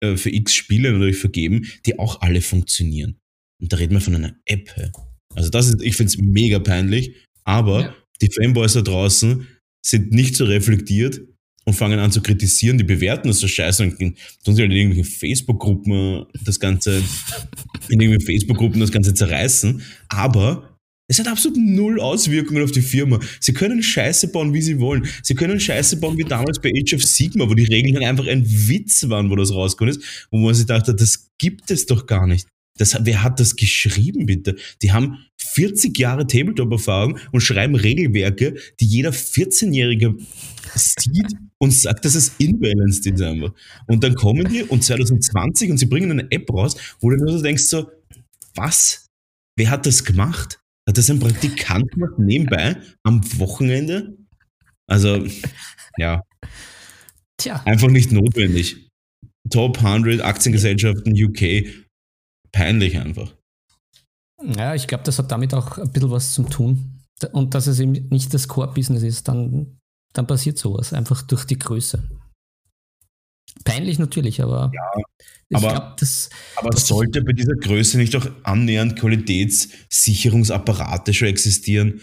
äh, 0.00 0.16
für 0.16 0.30
X 0.30 0.54
Spiele 0.54 0.92
natürlich 0.92 1.18
vergeben, 1.18 1.66
die 1.86 1.98
auch 1.98 2.22
alle 2.22 2.40
funktionieren. 2.40 3.16
Und 3.60 3.72
da 3.72 3.76
reden 3.76 3.94
wir 3.94 4.00
von 4.00 4.16
einer 4.16 4.34
App. 4.46 4.74
Also 5.34 5.50
das 5.50 5.68
ist, 5.68 5.82
ich 5.82 5.94
finde 5.96 6.10
es 6.10 6.18
mega 6.18 6.58
peinlich, 6.58 7.14
aber 7.44 7.80
ja. 7.82 7.94
die 8.20 8.30
Fanboys 8.32 8.72
da 8.72 8.82
draußen 8.82 9.46
sind 9.86 10.12
nicht 10.12 10.34
so 10.34 10.44
reflektiert 10.44 11.20
und 11.70 11.76
fangen 11.76 11.98
an 11.98 12.12
zu 12.12 12.20
kritisieren, 12.20 12.78
die 12.78 12.84
bewerten 12.84 13.28
das 13.28 13.38
so 13.38 13.48
scheiße 13.48 13.82
und 13.82 13.98
tun 13.98 14.14
sie 14.44 14.62
halt 14.62 14.70
in 14.70 14.76
irgendwelchen 14.76 15.12
Facebook-Gruppen 15.12 16.26
das 16.44 16.60
Ganze, 16.60 17.02
in 17.88 18.00
irgendwelchen 18.00 18.26
Facebook-Gruppen 18.26 18.80
das 18.80 18.92
Ganze 18.92 19.14
zerreißen. 19.14 19.82
Aber 20.08 20.76
es 21.08 21.18
hat 21.18 21.26
absolut 21.26 21.58
null 21.58 22.00
Auswirkungen 22.00 22.62
auf 22.62 22.70
die 22.70 22.82
Firma. 22.82 23.18
Sie 23.40 23.52
können 23.52 23.82
Scheiße 23.82 24.28
bauen, 24.28 24.54
wie 24.54 24.62
sie 24.62 24.78
wollen. 24.78 25.06
Sie 25.22 25.34
können 25.34 25.58
Scheiße 25.58 25.96
bauen 25.96 26.16
wie 26.16 26.24
damals 26.24 26.60
bei 26.60 26.70
Age 26.70 26.94
of 26.94 27.02
Sigma, 27.02 27.48
wo 27.48 27.54
die 27.54 27.64
Regeln 27.64 28.04
einfach 28.04 28.28
ein 28.28 28.44
Witz 28.46 29.08
waren, 29.08 29.28
wo 29.28 29.34
das 29.34 29.52
rausgekommen 29.52 29.94
ist, 29.96 30.28
wo 30.30 30.38
man 30.38 30.54
sich 30.54 30.66
dachte, 30.66 30.94
das 30.94 31.30
gibt 31.38 31.70
es 31.70 31.86
doch 31.86 32.06
gar 32.06 32.28
nicht. 32.28 32.46
Das, 32.78 32.96
wer 33.04 33.22
hat 33.22 33.40
das 33.40 33.56
geschrieben, 33.56 34.26
bitte? 34.26 34.56
Die 34.82 34.92
haben 34.92 35.18
40 35.38 35.98
Jahre 35.98 36.26
Tabletop-Erfahrung 36.26 37.18
und 37.32 37.40
schreiben 37.40 37.74
Regelwerke, 37.74 38.54
die 38.80 38.86
jeder 38.86 39.10
14-Jährige 39.10 40.16
sieht 40.74 41.34
und 41.58 41.74
sagt, 41.74 42.04
dass 42.04 42.14
es 42.14 42.32
imbalanced 42.38 43.06
ist 43.06 43.20
einfach. 43.20 43.52
Und 43.86 44.04
dann 44.04 44.14
kommen 44.14 44.48
die 44.48 44.62
und 44.62 44.82
2020 44.82 45.70
und 45.70 45.78
sie 45.78 45.86
bringen 45.86 46.10
eine 46.10 46.30
App 46.30 46.50
raus, 46.52 46.76
wo 47.00 47.10
du 47.10 47.16
nur 47.16 47.32
so 47.36 47.42
denkst 47.42 47.64
so, 47.64 47.90
was? 48.54 49.06
Wer 49.56 49.70
hat 49.70 49.86
das 49.86 50.04
gemacht? 50.04 50.60
Hat 50.88 50.96
das 50.96 51.10
ein 51.10 51.20
Praktikant 51.20 51.90
gemacht 51.92 52.18
nebenbei 52.18 52.76
am 53.02 53.20
Wochenende? 53.38 54.16
Also, 54.86 55.26
ja. 55.98 56.22
Tja. 57.36 57.62
Einfach 57.64 57.88
nicht 57.88 58.12
notwendig. 58.12 58.88
Top 59.50 59.82
100 59.82 60.20
Aktiengesellschaften 60.20 61.12
UK. 61.12 61.84
Peinlich 62.52 62.98
einfach. 62.98 63.34
Ja, 64.42 64.74
ich 64.74 64.86
glaube, 64.86 65.04
das 65.04 65.18
hat 65.18 65.30
damit 65.30 65.52
auch 65.54 65.78
ein 65.78 65.90
bisschen 65.92 66.10
was 66.10 66.34
zu 66.34 66.42
tun. 66.44 67.00
Und 67.32 67.54
dass 67.54 67.66
es 67.66 67.80
eben 67.80 67.92
nicht 68.08 68.32
das 68.32 68.48
Core-Business 68.48 69.02
ist, 69.02 69.28
dann, 69.28 69.78
dann 70.14 70.26
passiert 70.26 70.56
sowas. 70.58 70.94
Einfach 70.94 71.20
durch 71.22 71.44
die 71.44 71.58
Größe. 71.58 72.02
Peinlich 73.64 73.98
natürlich, 73.98 74.42
aber 74.42 74.70
ja, 74.72 74.90
aber, 75.52 75.68
glaub, 75.68 75.96
das, 75.96 76.30
aber 76.56 76.70
das 76.70 76.86
sollte 76.86 77.22
bei 77.22 77.32
dieser 77.32 77.56
Größe 77.56 77.98
nicht 77.98 78.14
auch 78.16 78.26
annähernd 78.44 78.96
Qualitätssicherungsapparate 78.96 81.12
schon 81.12 81.26
existieren? 81.28 82.00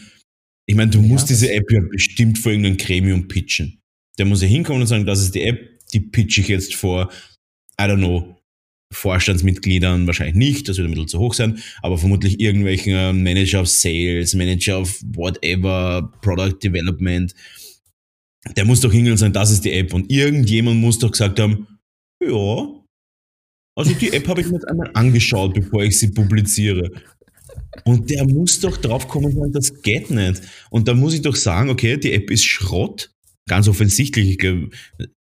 Ich 0.68 0.76
meine, 0.76 0.92
du 0.92 1.00
ja, 1.00 1.08
musst 1.08 1.30
diese 1.30 1.52
App 1.52 1.72
ja 1.72 1.80
bestimmt 1.90 2.38
vor 2.38 2.52
irgendeinem 2.52 2.78
Gremium 2.78 3.30
pitchen. 3.30 3.82
Der 4.18 4.26
muss 4.26 4.42
ja 4.42 4.48
hinkommen 4.48 4.82
und 4.82 4.88
sagen, 4.88 5.06
das 5.06 5.22
ist 5.22 5.34
die 5.34 5.44
App, 5.44 5.80
die 5.94 6.02
pitche 6.02 6.42
ich 6.42 6.50
jetzt 6.50 6.76
vor, 6.76 7.10
I 7.80 7.84
don't 7.84 7.98
know, 7.98 8.37
Vorstandsmitgliedern 8.94 10.08
wahrscheinlich 10.08 10.36
nicht, 10.36 10.70
das 10.70 10.78
wird 10.78 10.88
ein 10.88 10.92
bisschen 10.92 11.08
zu 11.10 11.20
hoch 11.20 11.34
sein, 11.34 11.60
aber 11.82 11.98
vermutlich 11.98 12.40
irgendwelchen 12.40 12.94
äh, 12.94 13.14
Manager 13.14 13.62
of 13.62 13.68
Sales, 13.68 14.34
Manager 14.34 14.80
of 14.80 15.02
whatever, 15.14 16.12
Product 16.22 16.58
Development, 16.64 17.34
der 18.56 18.66
muss 18.66 18.82
doch 18.82 18.92
hingehen 18.92 19.12
und 19.12 19.18
sagen, 19.18 19.34
das 19.34 19.52
ist 19.52 19.66
die 19.66 19.74
App. 19.74 19.94
Und 19.94 20.10
irgendjemand 20.10 20.80
muss 20.80 21.00
doch 21.00 21.12
gesagt 21.12 21.40
haben, 21.40 21.68
ja, 22.24 22.68
also 23.76 23.94
die 23.94 24.12
App 24.12 24.28
habe 24.28 24.42
ich 24.42 24.48
mir 24.48 24.54
jetzt 24.54 24.68
einmal 24.68 24.90
angeschaut, 24.94 25.54
bevor 25.54 25.84
ich 25.84 26.00
sie 26.00 26.10
publiziere. 26.10 26.90
Und 27.84 28.10
der 28.10 28.26
muss 28.26 28.60
doch 28.60 28.78
drauf 28.78 29.08
kommen 29.08 29.26
und 29.26 29.36
sagen, 29.36 29.52
das 29.52 29.82
geht 29.82 30.10
nicht. 30.10 30.42
Und 30.72 30.88
da 30.88 30.94
muss 30.94 31.14
ich 31.14 31.22
doch 31.22 31.36
sagen, 31.36 31.70
okay, 31.70 31.98
die 31.98 32.14
App 32.14 32.32
ist 32.32 32.46
Schrott. 32.46 33.12
Ganz 33.48 33.68
offensichtlich. 33.68 34.30
Ich 34.30 34.38
glaube, 34.38 34.70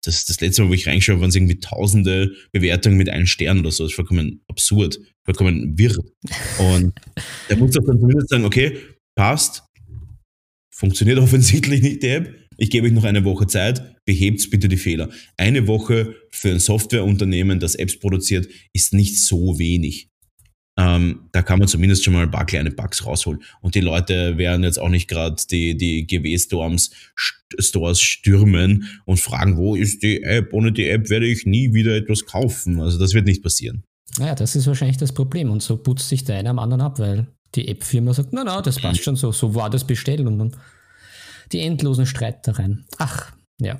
das, 0.01 0.25
das 0.25 0.39
letzte 0.41 0.61
Mal, 0.61 0.69
wo 0.69 0.73
ich 0.73 0.87
reinschaue, 0.87 1.19
waren 1.19 1.29
es 1.29 1.35
irgendwie 1.35 1.59
tausende 1.59 2.31
Bewertungen 2.51 2.97
mit 2.97 3.09
einem 3.09 3.25
Stern 3.25 3.59
oder 3.59 3.71
so. 3.71 3.83
Das 3.83 3.91
ist 3.91 3.95
vollkommen 3.95 4.41
absurd, 4.47 4.99
vollkommen 5.23 5.77
wirr. 5.77 5.97
Und 6.59 6.93
der 7.49 7.57
muss 7.57 7.71
doch 7.71 7.85
dann 7.85 7.99
zumindest 7.99 8.29
sagen, 8.29 8.45
okay, 8.45 8.77
passt, 9.15 9.63
funktioniert 10.73 11.19
offensichtlich 11.19 11.81
nicht 11.81 12.03
die 12.03 12.07
App, 12.07 12.35
ich 12.57 12.71
gebe 12.71 12.87
euch 12.87 12.93
noch 12.93 13.03
eine 13.03 13.23
Woche 13.23 13.45
Zeit, 13.47 14.03
behebt 14.05 14.49
bitte 14.49 14.67
die 14.67 14.77
Fehler. 14.77 15.09
Eine 15.37 15.67
Woche 15.67 16.15
für 16.31 16.49
ein 16.49 16.59
Softwareunternehmen, 16.59 17.59
das 17.59 17.75
Apps 17.75 17.99
produziert, 17.99 18.47
ist 18.73 18.93
nicht 18.93 19.23
so 19.23 19.59
wenig. 19.59 20.09
Ähm, 20.77 21.21
da 21.31 21.41
kann 21.41 21.57
man 21.59 21.67
zumindest 21.67 22.03
schon 22.03 22.13
mal 22.13 22.23
ein 22.23 22.31
paar 22.31 22.45
kleine 22.45 22.69
Bugs 22.69 23.05
rausholen. 23.05 23.41
Und 23.61 23.73
die 23.73 23.81
Leute 23.81 24.37
werden 24.37 24.63
jetzt 24.63 24.79
auch 24.79 24.89
nicht 24.89 25.07
gerade 25.07 25.35
die, 25.49 25.75
die 25.75 26.05
GW-Stores 26.05 26.91
Stores 27.59 28.01
stürmen 28.01 28.87
und 29.05 29.19
fragen, 29.19 29.57
wo 29.57 29.75
ist 29.75 30.03
die 30.03 30.21
App? 30.21 30.53
Ohne 30.53 30.71
die 30.71 30.87
App 30.87 31.09
werde 31.09 31.25
ich 31.25 31.45
nie 31.45 31.73
wieder 31.73 31.95
etwas 31.95 32.25
kaufen. 32.25 32.79
Also 32.79 32.99
das 32.99 33.13
wird 33.13 33.25
nicht 33.25 33.41
passieren. 33.41 33.83
Ja, 34.19 34.35
das 34.35 34.55
ist 34.55 34.67
wahrscheinlich 34.67 34.97
das 34.97 35.13
Problem. 35.13 35.49
Und 35.49 35.63
so 35.63 35.77
putzt 35.77 36.09
sich 36.09 36.23
der 36.23 36.37
eine 36.37 36.49
am 36.49 36.59
anderen 36.59 36.81
ab, 36.81 36.99
weil 36.99 37.27
die 37.55 37.67
App-Firma 37.67 38.13
sagt, 38.13 38.33
na 38.33 38.43
na, 38.43 38.61
das 38.61 38.79
passt 38.79 39.03
schon 39.03 39.15
so, 39.15 39.31
so 39.31 39.55
war 39.55 39.69
das 39.69 39.85
bestellt 39.85 40.19
und 40.19 40.37
dann 40.37 40.55
die 41.51 41.61
endlosen 41.61 42.05
Streitereien. 42.05 42.85
Ach, 42.97 43.31
ja. 43.59 43.79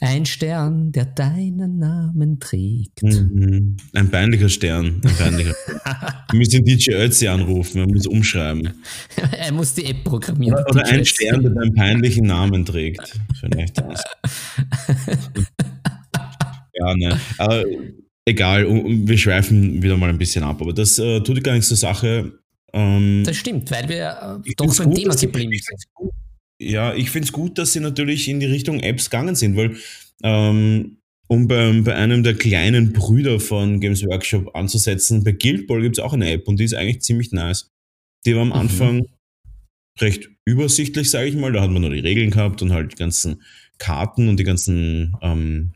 Ein 0.00 0.26
Stern, 0.26 0.92
der 0.92 1.06
deinen 1.06 1.78
Namen 1.78 2.38
trägt. 2.40 3.02
Mhm. 3.02 3.76
Ein 3.94 4.10
peinlicher 4.10 4.50
Stern. 4.50 5.00
Ein 5.02 5.16
peinlicher 5.16 5.54
Wir 6.30 6.38
müssen 6.38 6.64
DJ 6.64 6.92
Ötzi 6.92 7.26
anrufen, 7.28 7.78
er 7.78 7.88
muss 7.88 8.06
umschreiben. 8.06 8.74
er 9.38 9.52
muss 9.52 9.74
die 9.74 9.86
App 9.86 10.04
programmieren. 10.04 10.58
Oder, 10.58 10.70
oder 10.70 10.86
ein 10.86 11.06
Stern, 11.06 11.42
der 11.42 11.52
deinen 11.52 11.74
peinlichen 11.74 12.26
Namen 12.26 12.66
trägt. 12.66 13.18
Vielleicht 13.40 13.78
das. 13.78 14.02
ja, 16.74 16.94
ne. 16.96 17.18
Aber 17.38 17.64
egal, 18.26 18.66
wir 18.68 19.16
schweifen 19.16 19.82
wieder 19.82 19.96
mal 19.96 20.10
ein 20.10 20.18
bisschen 20.18 20.44
ab. 20.44 20.60
Aber 20.60 20.74
das 20.74 20.98
äh, 20.98 21.20
tut 21.20 21.42
gar 21.42 21.52
nichts 21.52 21.68
zur 21.68 21.78
Sache. 21.78 22.32
Ähm, 22.74 23.22
das 23.24 23.36
stimmt, 23.36 23.70
weil 23.70 23.88
wir 23.88 24.42
äh, 24.44 24.52
doch 24.56 24.76
beim 24.76 24.94
Thema 24.94 25.14
geblieben 25.14 25.52
sind 25.52 26.12
ja, 26.58 26.94
ich 26.94 27.10
finde 27.10 27.26
es 27.26 27.32
gut, 27.32 27.58
dass 27.58 27.72
sie 27.72 27.80
natürlich 27.80 28.28
in 28.28 28.40
die 28.40 28.46
Richtung 28.46 28.80
Apps 28.80 29.10
gegangen 29.10 29.34
sind, 29.34 29.56
weil 29.56 29.76
ähm, 30.22 30.98
um 31.28 31.48
bei, 31.48 31.80
bei 31.82 31.94
einem 31.94 32.22
der 32.22 32.34
kleinen 32.34 32.92
Brüder 32.92 33.40
von 33.40 33.80
Games 33.80 34.04
Workshop 34.04 34.54
anzusetzen, 34.54 35.24
bei 35.24 35.32
Guild 35.32 35.66
Ball 35.66 35.82
gibt 35.82 35.98
es 35.98 36.04
auch 36.04 36.12
eine 36.12 36.30
App 36.30 36.48
und 36.48 36.60
die 36.60 36.64
ist 36.64 36.74
eigentlich 36.74 37.02
ziemlich 37.02 37.32
nice. 37.32 37.70
Die 38.24 38.34
war 38.34 38.42
am 38.42 38.48
mhm. 38.48 38.54
Anfang 38.54 39.06
recht 40.00 40.30
übersichtlich, 40.44 41.10
sage 41.10 41.28
ich 41.28 41.36
mal. 41.36 41.52
Da 41.52 41.62
hat 41.62 41.70
man 41.70 41.82
nur 41.82 41.90
die 41.90 42.00
Regeln 42.00 42.30
gehabt 42.30 42.62
und 42.62 42.72
halt 42.72 42.92
die 42.92 42.96
ganzen 42.96 43.42
Karten 43.78 44.28
und 44.28 44.38
die 44.38 44.44
ganzen 44.44 45.16
ähm, 45.22 45.72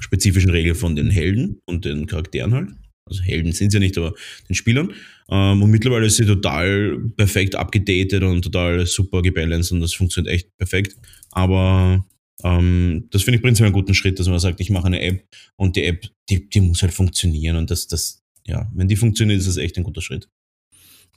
spezifischen 0.00 0.50
Regeln 0.50 0.74
von 0.74 0.96
den 0.96 1.10
Helden 1.10 1.60
und 1.66 1.84
den 1.84 2.06
Charakteren 2.06 2.52
halt. 2.52 2.70
Also 3.08 3.22
Helden 3.22 3.52
sind 3.52 3.70
sie 3.70 3.76
ja 3.76 3.80
nicht, 3.80 3.98
aber 3.98 4.14
den 4.48 4.54
Spielern. 4.54 4.92
Ähm, 5.32 5.62
und 5.62 5.70
mittlerweile 5.70 6.06
ist 6.06 6.16
sie 6.16 6.26
total 6.26 6.98
perfekt 7.16 7.54
abgedatet 7.54 8.22
und 8.22 8.42
total 8.42 8.84
super 8.84 9.22
gebalanced 9.22 9.72
und 9.72 9.80
das 9.80 9.94
funktioniert 9.94 10.34
echt 10.34 10.56
perfekt. 10.58 10.94
Aber 11.30 12.04
ähm, 12.44 13.08
das 13.10 13.22
finde 13.22 13.36
ich 13.36 13.42
prinzipiell 13.42 13.68
einen 13.68 13.74
guten 13.74 13.94
Schritt, 13.94 14.18
dass 14.18 14.28
man 14.28 14.38
sagt, 14.38 14.60
ich 14.60 14.68
mache 14.68 14.88
eine 14.88 15.00
App 15.00 15.24
und 15.56 15.76
die 15.76 15.84
App, 15.84 16.06
die, 16.28 16.50
die 16.50 16.60
muss 16.60 16.82
halt 16.82 16.92
funktionieren 16.92 17.56
und 17.56 17.70
das, 17.70 17.86
das, 17.86 18.22
ja, 18.46 18.70
wenn 18.74 18.88
die 18.88 18.96
funktioniert, 18.96 19.38
ist 19.38 19.48
das 19.48 19.56
echt 19.56 19.78
ein 19.78 19.84
guter 19.84 20.02
Schritt. 20.02 20.28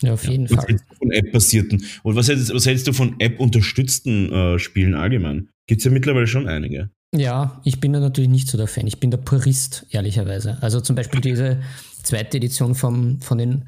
Ja, 0.01 0.13
auf 0.13 0.25
jeden 0.25 0.45
ja, 0.45 0.61
Fall. 0.61 0.77
Von 0.97 1.11
App-basierten. 1.11 1.83
Und 2.03 2.15
was 2.15 2.29
hältst, 2.29 2.53
was 2.53 2.65
hältst 2.65 2.87
du 2.87 2.93
von 2.93 3.19
App-unterstützten 3.19 4.31
äh, 4.31 4.59
Spielen 4.59 4.93
allgemein? 4.93 5.49
Gibt 5.67 5.79
es 5.79 5.85
ja 5.85 5.91
mittlerweile 5.91 6.27
schon 6.27 6.47
einige. 6.47 6.89
Ja, 7.13 7.61
ich 7.65 7.79
bin 7.79 7.93
da 7.93 7.99
natürlich 7.99 8.29
nicht 8.29 8.47
so 8.47 8.57
der 8.57 8.67
Fan. 8.67 8.87
Ich 8.87 8.99
bin 8.99 9.11
der 9.11 9.17
Purist, 9.17 9.85
ehrlicherweise. 9.89 10.57
Also 10.61 10.81
zum 10.81 10.95
Beispiel 10.95 11.21
diese 11.21 11.61
zweite 12.03 12.37
Edition 12.37 12.75
vom, 12.75 13.21
von 13.21 13.37
den 13.37 13.65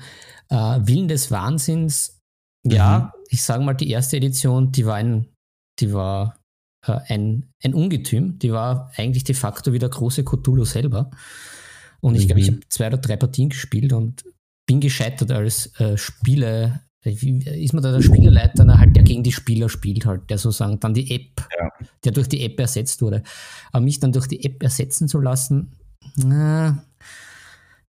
äh, 0.50 0.56
Willen 0.56 1.08
des 1.08 1.32
Wahnsinns. 1.32 2.20
Ja, 2.66 3.00
mhm. 3.00 3.22
ich 3.30 3.44
sage 3.44 3.64
mal, 3.64 3.74
die 3.74 3.90
erste 3.90 4.18
Edition, 4.18 4.72
die 4.72 4.86
war 4.86 4.96
ein, 4.96 5.28
die 5.80 5.94
war 5.94 6.38
äh, 6.86 7.00
ein, 7.08 7.50
ein 7.64 7.74
Ungetüm. 7.74 8.40
Die 8.40 8.52
war 8.52 8.92
eigentlich 8.98 9.24
de 9.24 9.36
facto 9.36 9.74
wie 9.74 9.80
der 9.80 9.90
große 9.90 10.24
Cthulhu 10.24 10.66
selber. 10.66 11.12
Und 12.02 12.16
ich 12.16 12.24
mhm. 12.24 12.28
glaube, 12.28 12.42
ich 12.42 12.48
habe 12.48 12.60
zwei 12.70 12.88
oder 12.88 12.98
drei 12.98 13.16
Partien 13.16 13.50
gespielt 13.50 13.94
und 13.94 14.24
bin 14.68 14.80
gescheitert 14.80 15.32
als 15.32 15.80
äh, 15.80 15.98
Spiele, 15.98 16.82
ist 17.04 17.74
man 17.74 17.82
da 17.82 17.94
der 17.94 18.02
Spieleleiter, 18.02 18.68
halt, 18.78 18.96
der 18.96 19.04
gegen 19.04 19.24
die 19.24 19.32
Spieler 19.32 19.70
spielt 19.70 20.06
halt, 20.06 20.30
der 20.30 20.38
sozusagen 20.38 20.80
dann 20.80 20.94
die 20.94 21.10
App, 21.16 21.48
ja. 21.58 21.70
der 22.04 22.12
durch 22.12 22.28
die 22.28 22.44
App 22.44 22.60
ersetzt 22.60 23.02
wurde. 23.02 23.24
Aber 23.72 23.84
mich 23.84 24.00
dann 24.00 24.12
durch 24.12 24.28
die 24.28 24.44
App 24.44 24.62
ersetzen 24.62 25.08
zu 25.08 25.20
lassen, 25.20 25.72
na, 26.18 26.84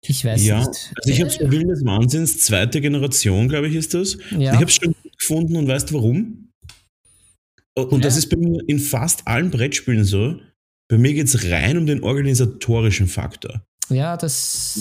ich 0.07 0.25
weiß 0.25 0.43
ja, 0.45 0.59
nicht. 0.59 0.93
Also 0.95 1.11
ich 1.11 1.19
habe 1.19 1.29
es 1.29 1.39
Willen 1.39 1.67
des 1.67 1.85
Wahnsinns, 1.85 2.39
zweite 2.39 2.81
Generation, 2.81 3.47
glaube 3.49 3.67
ich, 3.67 3.75
ist 3.75 3.93
das. 3.93 4.17
Ja. 4.31 4.53
Ich 4.53 4.59
habe 4.59 4.65
es 4.65 4.75
schon 4.75 4.95
gefunden 5.17 5.55
und 5.55 5.67
weißt 5.67 5.93
warum? 5.93 6.51
Und 7.75 7.91
ja. 7.93 7.99
das 7.99 8.17
ist 8.17 8.29
bei 8.29 8.37
mir 8.37 8.61
in 8.67 8.79
fast 8.79 9.27
allen 9.27 9.51
Brettspielen 9.51 10.03
so. 10.03 10.39
Bei 10.89 10.97
mir 10.97 11.13
geht 11.13 11.27
es 11.27 11.43
rein 11.51 11.77
um 11.77 11.85
den 11.85 12.03
organisatorischen 12.03 13.07
Faktor. 13.07 13.61
Ja, 13.89 14.17
das 14.17 14.79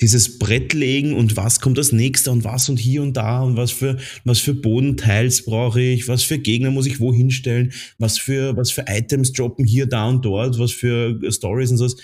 dieses 0.00 0.38
Brett 0.38 0.74
legen 0.74 1.14
und 1.14 1.36
was 1.36 1.60
kommt 1.60 1.78
als 1.78 1.92
nächster 1.92 2.30
und 2.30 2.44
was 2.44 2.68
und 2.68 2.76
hier 2.76 3.02
und 3.02 3.16
da 3.16 3.42
und 3.42 3.56
was 3.56 3.72
für, 3.72 3.96
was 4.24 4.38
für 4.38 4.54
Bodenteils 4.54 5.44
brauche 5.44 5.80
ich, 5.80 6.06
was 6.06 6.22
für 6.22 6.38
Gegner 6.38 6.70
muss 6.70 6.86
ich 6.86 7.00
wo 7.00 7.12
hinstellen, 7.12 7.72
was 7.98 8.18
für, 8.18 8.56
was 8.56 8.70
für 8.70 8.84
Items 8.86 9.32
droppen 9.32 9.64
hier, 9.64 9.86
da 9.86 10.08
und 10.08 10.24
dort, 10.24 10.58
was 10.58 10.72
für 10.72 11.18
Stories 11.32 11.70
und 11.72 11.78
sowas. 11.78 11.96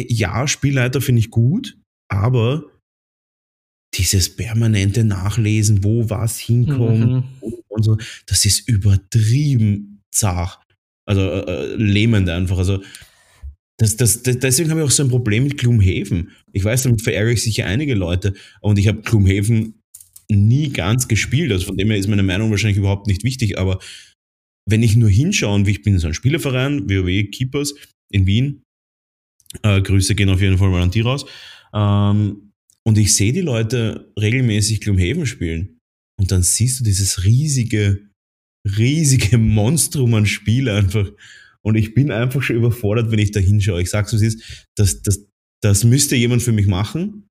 Äh, 0.00 0.12
ja, 0.12 0.46
Spielleiter 0.46 1.00
finde 1.00 1.20
ich 1.20 1.30
gut, 1.30 1.78
aber 2.08 2.64
dieses 3.94 4.34
permanente 4.36 5.04
Nachlesen, 5.04 5.82
wo 5.82 6.08
was 6.08 6.38
hinkommt 6.38 7.10
mhm. 7.10 7.24
und 7.68 7.82
so, 7.82 7.98
das 8.26 8.44
ist 8.44 8.68
übertrieben 8.68 10.02
zart. 10.12 10.60
Also 11.06 11.22
äh, 11.22 11.74
lähmend 11.74 12.28
einfach. 12.28 12.58
Also 12.58 12.82
das, 13.78 13.96
das, 13.96 14.22
das, 14.22 14.38
deswegen 14.38 14.70
habe 14.70 14.80
ich 14.80 14.86
auch 14.86 14.90
so 14.90 15.02
ein 15.02 15.08
Problem 15.08 15.44
mit 15.44 15.58
Gloomhaven. 15.58 16.30
Ich 16.52 16.62
weiß, 16.62 16.84
damit 16.84 17.02
verärgere 17.02 17.32
ich 17.32 17.42
sicher 17.42 17.66
einige 17.66 17.94
Leute 17.94 18.34
und 18.60 18.78
ich 18.78 18.86
habe 18.86 19.00
Gloomhaven 19.02 19.82
nie 20.30 20.68
ganz 20.68 21.08
gespielt. 21.08 21.50
Also 21.50 21.66
von 21.66 21.76
dem 21.76 21.88
her 21.88 21.96
ist 21.96 22.06
meine 22.06 22.22
Meinung 22.22 22.50
wahrscheinlich 22.50 22.78
überhaupt 22.78 23.06
nicht 23.06 23.24
wichtig, 23.24 23.58
aber 23.58 23.80
wenn 24.68 24.82
ich 24.82 24.94
nur 24.94 25.10
hinschaue, 25.10 25.54
und 25.54 25.66
ich 25.68 25.82
bin 25.82 25.98
so 25.98 26.06
ein 26.06 26.14
Spielerverein, 26.14 26.88
WoW 26.88 27.30
Keepers 27.30 27.74
in 28.10 28.26
Wien, 28.26 28.62
äh, 29.62 29.80
Grüße 29.80 30.14
gehen 30.14 30.28
auf 30.28 30.40
jeden 30.40 30.58
Fall 30.58 30.70
mal 30.70 30.82
an 30.82 30.90
die 30.90 31.00
raus, 31.00 31.26
ähm, 31.74 32.52
und 32.82 32.98
ich 32.98 33.14
sehe 33.14 33.32
die 33.32 33.42
Leute 33.42 34.12
regelmäßig 34.18 34.80
Gloomhaven 34.80 35.26
spielen 35.26 35.78
und 36.18 36.32
dann 36.32 36.42
siehst 36.42 36.80
du 36.80 36.84
dieses 36.84 37.24
riesige, 37.24 38.08
riesige 38.76 39.38
Monstrum 39.38 40.14
an 40.14 40.26
Spiel 40.26 40.68
einfach 40.68 41.10
und 41.62 41.74
ich 41.76 41.94
bin 41.94 42.10
einfach 42.10 42.42
schon 42.42 42.56
überfordert, 42.56 43.10
wenn 43.10 43.18
ich 43.18 43.32
da 43.32 43.40
hinschaue. 43.40 43.82
Ich 43.82 43.90
sag's, 43.90 44.12
was 44.12 44.22
ist, 44.22 44.66
das, 44.76 45.02
das, 45.02 45.26
das 45.62 45.84
müsste 45.84 46.16
jemand 46.16 46.42
für 46.42 46.52
mich 46.52 46.66
machen. 46.66 47.28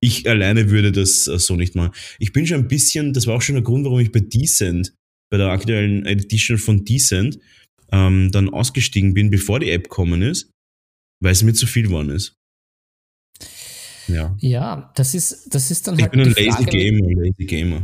Ich 0.00 0.28
alleine 0.28 0.70
würde 0.70 0.90
das 0.90 1.28
äh, 1.28 1.38
so 1.38 1.54
nicht 1.54 1.76
machen. 1.76 1.92
Ich 2.18 2.32
bin 2.32 2.46
schon 2.46 2.58
ein 2.58 2.68
bisschen, 2.68 3.12
das 3.12 3.26
war 3.26 3.36
auch 3.36 3.42
schon 3.42 3.54
der 3.54 3.62
Grund, 3.62 3.84
warum 3.84 4.00
ich 4.00 4.10
bei 4.10 4.20
Decent, 4.20 4.92
bei 5.30 5.38
der 5.38 5.48
aktuellen 5.48 6.04
Edition 6.06 6.58
von 6.58 6.84
Decent, 6.84 7.38
ähm, 7.92 8.32
dann 8.32 8.48
ausgestiegen 8.48 9.14
bin, 9.14 9.30
bevor 9.30 9.60
die 9.60 9.70
App 9.70 9.84
gekommen 9.84 10.22
ist, 10.22 10.50
weil 11.22 11.32
es 11.32 11.42
mir 11.42 11.54
zu 11.54 11.66
viel 11.66 11.84
geworden 11.84 12.10
ist. 12.10 12.36
Ja. 14.08 14.36
Ja, 14.40 14.92
das 14.96 15.14
ist, 15.14 15.54
das 15.54 15.70
ist 15.70 15.86
dann 15.86 15.94
ich 15.96 16.02
halt. 16.02 16.14
Ich 16.14 16.22
bin 16.22 16.28
ein 16.28 16.46
Lazy 16.46 16.64
Gamer, 16.64 17.22
Lazy 17.22 17.44
Gamer. 17.44 17.82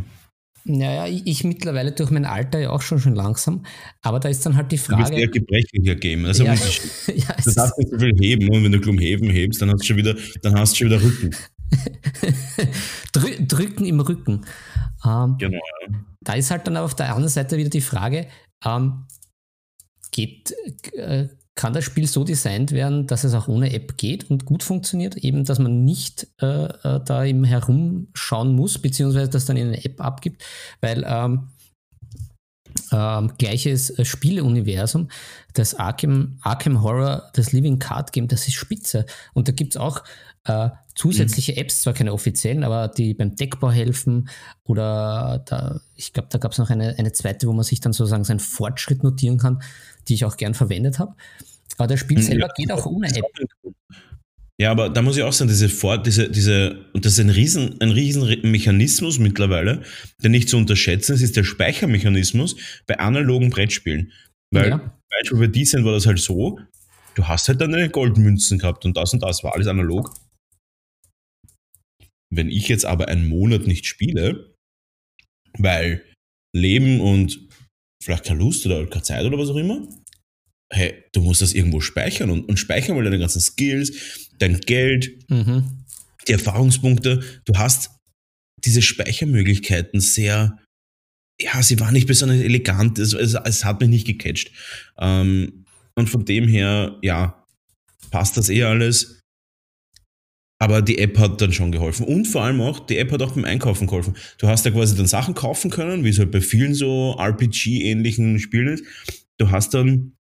Naja, 0.64 1.06
ich, 1.06 1.26
ich, 1.26 1.44
mittlerweile 1.44 1.92
durch 1.92 2.10
mein 2.10 2.26
Alter 2.26 2.58
ja 2.58 2.70
auch 2.70 2.82
schon 2.82 2.98
schon 2.98 3.14
langsam. 3.14 3.64
Aber 4.02 4.20
da 4.20 4.28
ist 4.28 4.44
dann 4.44 4.56
halt 4.56 4.70
die 4.70 4.76
Frage. 4.76 5.04
Du 5.04 5.08
bist 5.08 5.18
eher 5.18 5.28
gebrechlicher 5.28 5.94
Gamer. 5.94 6.28
Das 6.28 6.38
ist 6.40 7.06
ja, 7.06 7.14
ja, 7.14 7.36
du 7.42 7.52
darfst 7.52 7.78
nicht 7.78 7.90
so 7.90 7.98
viel 7.98 8.14
heben 8.18 8.50
und 8.50 8.64
wenn 8.64 8.72
du 8.72 8.80
Klum 8.80 8.98
heben 8.98 9.30
hebst, 9.30 9.62
dann 9.62 9.70
hast 9.70 9.82
du 9.82 9.86
schon 9.86 9.96
wieder, 9.96 10.14
dann 10.42 10.58
hast 10.58 10.72
du 10.72 10.76
schon 10.78 10.88
wieder 10.88 11.02
Rücken. 11.02 11.34
Drücken 13.48 13.86
im 13.86 14.00
Rücken. 14.00 14.44
Ähm, 15.06 15.36
genau. 15.38 15.60
Da 16.20 16.34
ist 16.34 16.50
halt 16.50 16.66
dann 16.66 16.76
auf 16.76 16.96
der 16.96 17.10
anderen 17.10 17.28
Seite 17.28 17.56
wieder 17.56 17.70
die 17.70 17.80
Frage, 17.80 18.26
ähm, 18.64 19.06
geht, 20.10 20.52
äh, 20.94 21.28
kann 21.58 21.72
das 21.72 21.82
Spiel 21.82 22.06
so 22.06 22.22
designt 22.22 22.70
werden, 22.70 23.08
dass 23.08 23.24
es 23.24 23.34
auch 23.34 23.48
ohne 23.48 23.72
App 23.74 23.96
geht 23.96 24.30
und 24.30 24.44
gut 24.44 24.62
funktioniert, 24.62 25.16
eben 25.16 25.44
dass 25.44 25.58
man 25.58 25.84
nicht 25.84 26.28
äh, 26.40 26.66
äh, 26.66 27.00
da 27.04 27.24
eben 27.24 27.42
herumschauen 27.42 28.54
muss, 28.54 28.78
beziehungsweise 28.78 29.28
das 29.28 29.44
dann 29.44 29.56
in 29.56 29.66
eine 29.66 29.84
App 29.84 30.00
abgibt, 30.00 30.44
weil 30.80 31.04
ähm, 31.04 31.48
ähm, 32.92 33.32
gleiches 33.38 33.90
äh, 33.90 34.04
Spieleuniversum, 34.04 35.08
das 35.52 35.74
Arkham, 35.74 36.38
Arkham 36.42 36.80
Horror, 36.80 37.28
das 37.34 37.50
Living 37.50 37.80
Card 37.80 38.12
Game, 38.12 38.28
das 38.28 38.46
ist 38.46 38.54
spitze. 38.54 39.04
Und 39.34 39.48
da 39.48 39.52
gibt 39.52 39.74
es 39.74 39.80
auch 39.80 40.04
äh, 40.44 40.70
zusätzliche 40.94 41.52
mhm. 41.52 41.58
Apps, 41.58 41.82
zwar 41.82 41.92
keine 41.92 42.12
offiziellen, 42.12 42.62
aber 42.62 42.86
die 42.86 43.14
beim 43.14 43.34
Deckbau 43.34 43.72
helfen. 43.72 44.28
Oder 44.62 45.42
da, 45.44 45.80
ich 45.96 46.12
glaube, 46.12 46.28
da 46.30 46.38
gab 46.38 46.52
es 46.52 46.58
noch 46.58 46.70
eine, 46.70 46.96
eine 46.98 47.12
zweite, 47.12 47.48
wo 47.48 47.52
man 47.52 47.64
sich 47.64 47.80
dann 47.80 47.92
sozusagen 47.92 48.22
seinen 48.22 48.38
Fortschritt 48.38 49.02
notieren 49.02 49.38
kann, 49.38 49.60
die 50.08 50.14
ich 50.14 50.24
auch 50.24 50.36
gern 50.36 50.54
verwendet 50.54 50.98
habe. 50.98 51.14
Aber 51.76 51.86
das 51.86 52.00
Spiel 52.00 52.20
selber 52.22 52.48
ja, 52.48 52.52
geht 52.56 52.72
auch 52.72 52.86
ohne 52.86 53.08
App. 53.08 53.24
Ja, 54.60 54.72
aber 54.72 54.88
da 54.88 55.02
muss 55.02 55.16
ich 55.16 55.22
auch 55.22 55.32
sagen, 55.32 55.48
diese 55.48 55.68
Fort, 55.68 56.04
diese, 56.06 56.28
diese, 56.28 56.86
und 56.92 57.04
das 57.04 57.12
ist 57.12 57.20
ein 57.20 57.30
riesen, 57.30 57.80
ein 57.80 57.90
riesen 57.90 58.22
Mechanismus 58.42 59.20
mittlerweile, 59.20 59.82
der 60.20 60.30
nicht 60.30 60.48
zu 60.48 60.56
unterschätzen 60.56 61.14
ist, 61.14 61.22
ist 61.22 61.36
der 61.36 61.44
Speichermechanismus 61.44 62.56
bei 62.86 62.98
analogen 62.98 63.50
Brettspielen. 63.50 64.12
Weil, 64.50 64.70
ja. 64.70 64.98
Beispiel 65.10 65.38
bei 65.38 65.46
Decent 65.46 65.84
war 65.84 65.92
das 65.92 66.06
halt 66.06 66.18
so, 66.18 66.58
du 67.14 67.28
hast 67.28 67.48
halt 67.48 67.60
deine 67.60 67.88
Goldmünzen 67.88 68.58
gehabt 68.58 68.84
und 68.84 68.96
das 68.96 69.12
und 69.12 69.22
das 69.22 69.44
war 69.44 69.54
alles 69.54 69.68
analog. 69.68 70.12
Wenn 72.30 72.48
ich 72.48 72.68
jetzt 72.68 72.84
aber 72.84 73.08
einen 73.08 73.28
Monat 73.28 73.66
nicht 73.66 73.86
spiele, 73.86 74.54
weil 75.56 76.04
Leben 76.54 77.00
und 77.00 77.47
vielleicht 78.02 78.24
keine 78.24 78.40
Lust 78.40 78.64
oder 78.66 78.86
keine 78.86 79.02
Zeit 79.02 79.24
oder 79.24 79.38
was 79.38 79.50
auch 79.50 79.56
immer, 79.56 79.86
hey, 80.70 81.04
du 81.12 81.20
musst 81.20 81.42
das 81.42 81.54
irgendwo 81.54 81.80
speichern 81.80 82.30
und, 82.30 82.48
und 82.48 82.58
speichern 82.58 82.96
mal 82.96 83.04
deine 83.04 83.18
ganzen 83.18 83.40
Skills, 83.40 84.28
dein 84.38 84.60
Geld, 84.60 85.10
mhm. 85.28 85.84
die 86.26 86.32
Erfahrungspunkte. 86.32 87.22
Du 87.44 87.56
hast 87.56 87.90
diese 88.64 88.82
Speichermöglichkeiten 88.82 90.00
sehr, 90.00 90.58
ja, 91.40 91.62
sie 91.62 91.80
waren 91.80 91.94
nicht 91.94 92.06
besonders 92.06 92.40
elegant, 92.40 92.98
es, 92.98 93.12
es, 93.12 93.34
es 93.34 93.64
hat 93.64 93.80
mich 93.80 93.88
nicht 93.88 94.06
gecatcht. 94.06 94.50
Ähm, 94.98 95.64
und 95.94 96.08
von 96.08 96.24
dem 96.24 96.46
her, 96.48 96.98
ja, 97.02 97.44
passt 98.10 98.36
das 98.36 98.48
eh 98.50 98.64
alles. 98.64 99.17
Aber 100.60 100.82
die 100.82 100.98
App 100.98 101.18
hat 101.18 101.40
dann 101.40 101.52
schon 101.52 101.70
geholfen. 101.70 102.04
Und 102.04 102.26
vor 102.26 102.42
allem 102.42 102.60
auch, 102.60 102.80
die 102.80 102.98
App 102.98 103.12
hat 103.12 103.22
auch 103.22 103.32
beim 103.32 103.44
Einkaufen 103.44 103.86
geholfen. 103.86 104.16
Du 104.38 104.48
hast 104.48 104.64
ja 104.64 104.72
quasi 104.72 104.96
dann 104.96 105.06
Sachen 105.06 105.34
kaufen 105.34 105.70
können, 105.70 106.04
wie 106.04 106.08
es 106.08 106.18
halt 106.18 106.32
bei 106.32 106.40
vielen 106.40 106.74
so 106.74 107.16
RPG-ähnlichen 107.18 108.40
Spielen 108.40 108.68
ist. 108.68 108.84
Du 109.38 109.50
hast 109.50 109.74
dann 109.74 110.14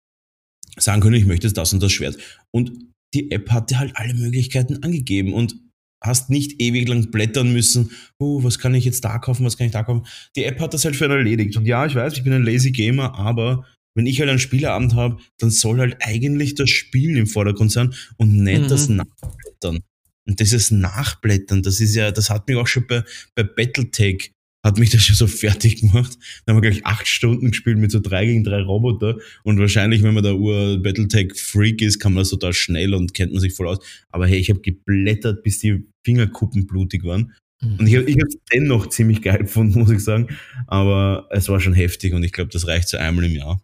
sagen 0.78 1.00
können, 1.00 1.16
ich 1.16 1.26
möchte 1.26 1.52
das 1.52 1.72
und 1.72 1.82
das 1.82 1.90
Schwert. 1.90 2.16
Und 2.52 2.72
die 3.14 3.30
App 3.32 3.50
hat 3.50 3.70
dir 3.70 3.80
halt 3.80 3.96
alle 3.96 4.14
Möglichkeiten 4.14 4.82
angegeben 4.82 5.32
und 5.32 5.56
hast 6.00 6.30
nicht 6.30 6.60
ewig 6.60 6.88
lang 6.88 7.10
blättern 7.10 7.52
müssen, 7.52 7.90
oh, 8.18 8.42
was 8.44 8.58
kann 8.58 8.74
ich 8.74 8.84
jetzt 8.84 9.04
da 9.04 9.18
kaufen, 9.18 9.44
was 9.44 9.56
kann 9.56 9.66
ich 9.66 9.72
da 9.72 9.82
kaufen. 9.82 10.06
Die 10.36 10.44
App 10.44 10.60
hat 10.60 10.74
das 10.74 10.84
halt 10.84 10.94
für 10.94 11.06
einen 11.06 11.18
erledigt. 11.18 11.56
Und 11.56 11.66
ja, 11.66 11.86
ich 11.86 11.94
weiß, 11.94 12.12
ich 12.12 12.22
bin 12.22 12.32
ein 12.32 12.44
lazy 12.44 12.70
Gamer, 12.70 13.18
aber 13.18 13.66
wenn 13.94 14.06
ich 14.06 14.20
halt 14.20 14.30
einen 14.30 14.38
Spieleabend 14.38 14.94
habe, 14.94 15.18
dann 15.38 15.50
soll 15.50 15.78
halt 15.78 15.96
eigentlich 16.00 16.54
das 16.54 16.70
Spiel 16.70 17.16
im 17.16 17.26
Vordergrund 17.26 17.72
sein 17.72 17.94
und 18.16 18.36
nicht 18.36 18.62
mhm. 18.62 18.68
das 18.68 18.88
Nachblättern. 18.88 19.80
Und 20.28 20.40
dieses 20.40 20.70
Nachblättern, 20.70 21.62
das 21.62 21.80
ist 21.80 21.94
ja, 21.94 22.10
das 22.10 22.28
hat 22.28 22.46
mich 22.48 22.56
auch 22.58 22.66
schon 22.66 22.86
bei, 22.86 23.02
bei 23.34 23.42
Battletech 23.42 24.32
hat 24.64 24.78
mich 24.78 24.90
das 24.90 25.04
schon 25.04 25.16
so 25.16 25.26
fertig 25.26 25.80
gemacht. 25.80 26.18
Dann 26.44 26.54
haben 26.54 26.62
wir 26.62 26.70
gleich 26.70 26.84
acht 26.84 27.06
Stunden 27.06 27.50
gespielt 27.50 27.78
mit 27.78 27.90
so 27.90 28.00
drei 28.00 28.26
gegen 28.26 28.44
drei 28.44 28.60
Roboter. 28.60 29.16
Und 29.44 29.58
wahrscheinlich, 29.58 30.02
wenn 30.02 30.14
man 30.14 30.24
da 30.24 30.34
Ur 30.34 30.82
Battletech-Freak 30.82 31.80
ist, 31.80 32.00
kann 32.00 32.12
man 32.12 32.22
das 32.22 32.30
total 32.30 32.52
schnell 32.52 32.92
und 32.94 33.14
kennt 33.14 33.32
man 33.32 33.40
sich 33.40 33.54
voll 33.54 33.68
aus. 33.68 33.78
Aber 34.10 34.26
hey, 34.26 34.38
ich 34.38 34.50
habe 34.50 34.60
geblättert, 34.60 35.42
bis 35.42 35.60
die 35.60 35.86
Fingerkuppen 36.04 36.66
blutig 36.66 37.04
waren. 37.04 37.32
Mhm. 37.62 37.76
Und 37.78 37.86
ich 37.86 37.94
habe 37.96 38.28
es 38.28 38.36
dennoch 38.52 38.88
ziemlich 38.88 39.22
geil 39.22 39.38
gefunden, 39.38 39.78
muss 39.78 39.90
ich 39.90 40.00
sagen. 40.00 40.28
Aber 40.66 41.28
es 41.30 41.48
war 41.48 41.60
schon 41.60 41.74
heftig 41.74 42.12
und 42.12 42.22
ich 42.22 42.32
glaube, 42.32 42.50
das 42.52 42.66
reicht 42.66 42.88
so 42.88 42.98
einmal 42.98 43.24
im 43.24 43.32
Jahr. 43.32 43.62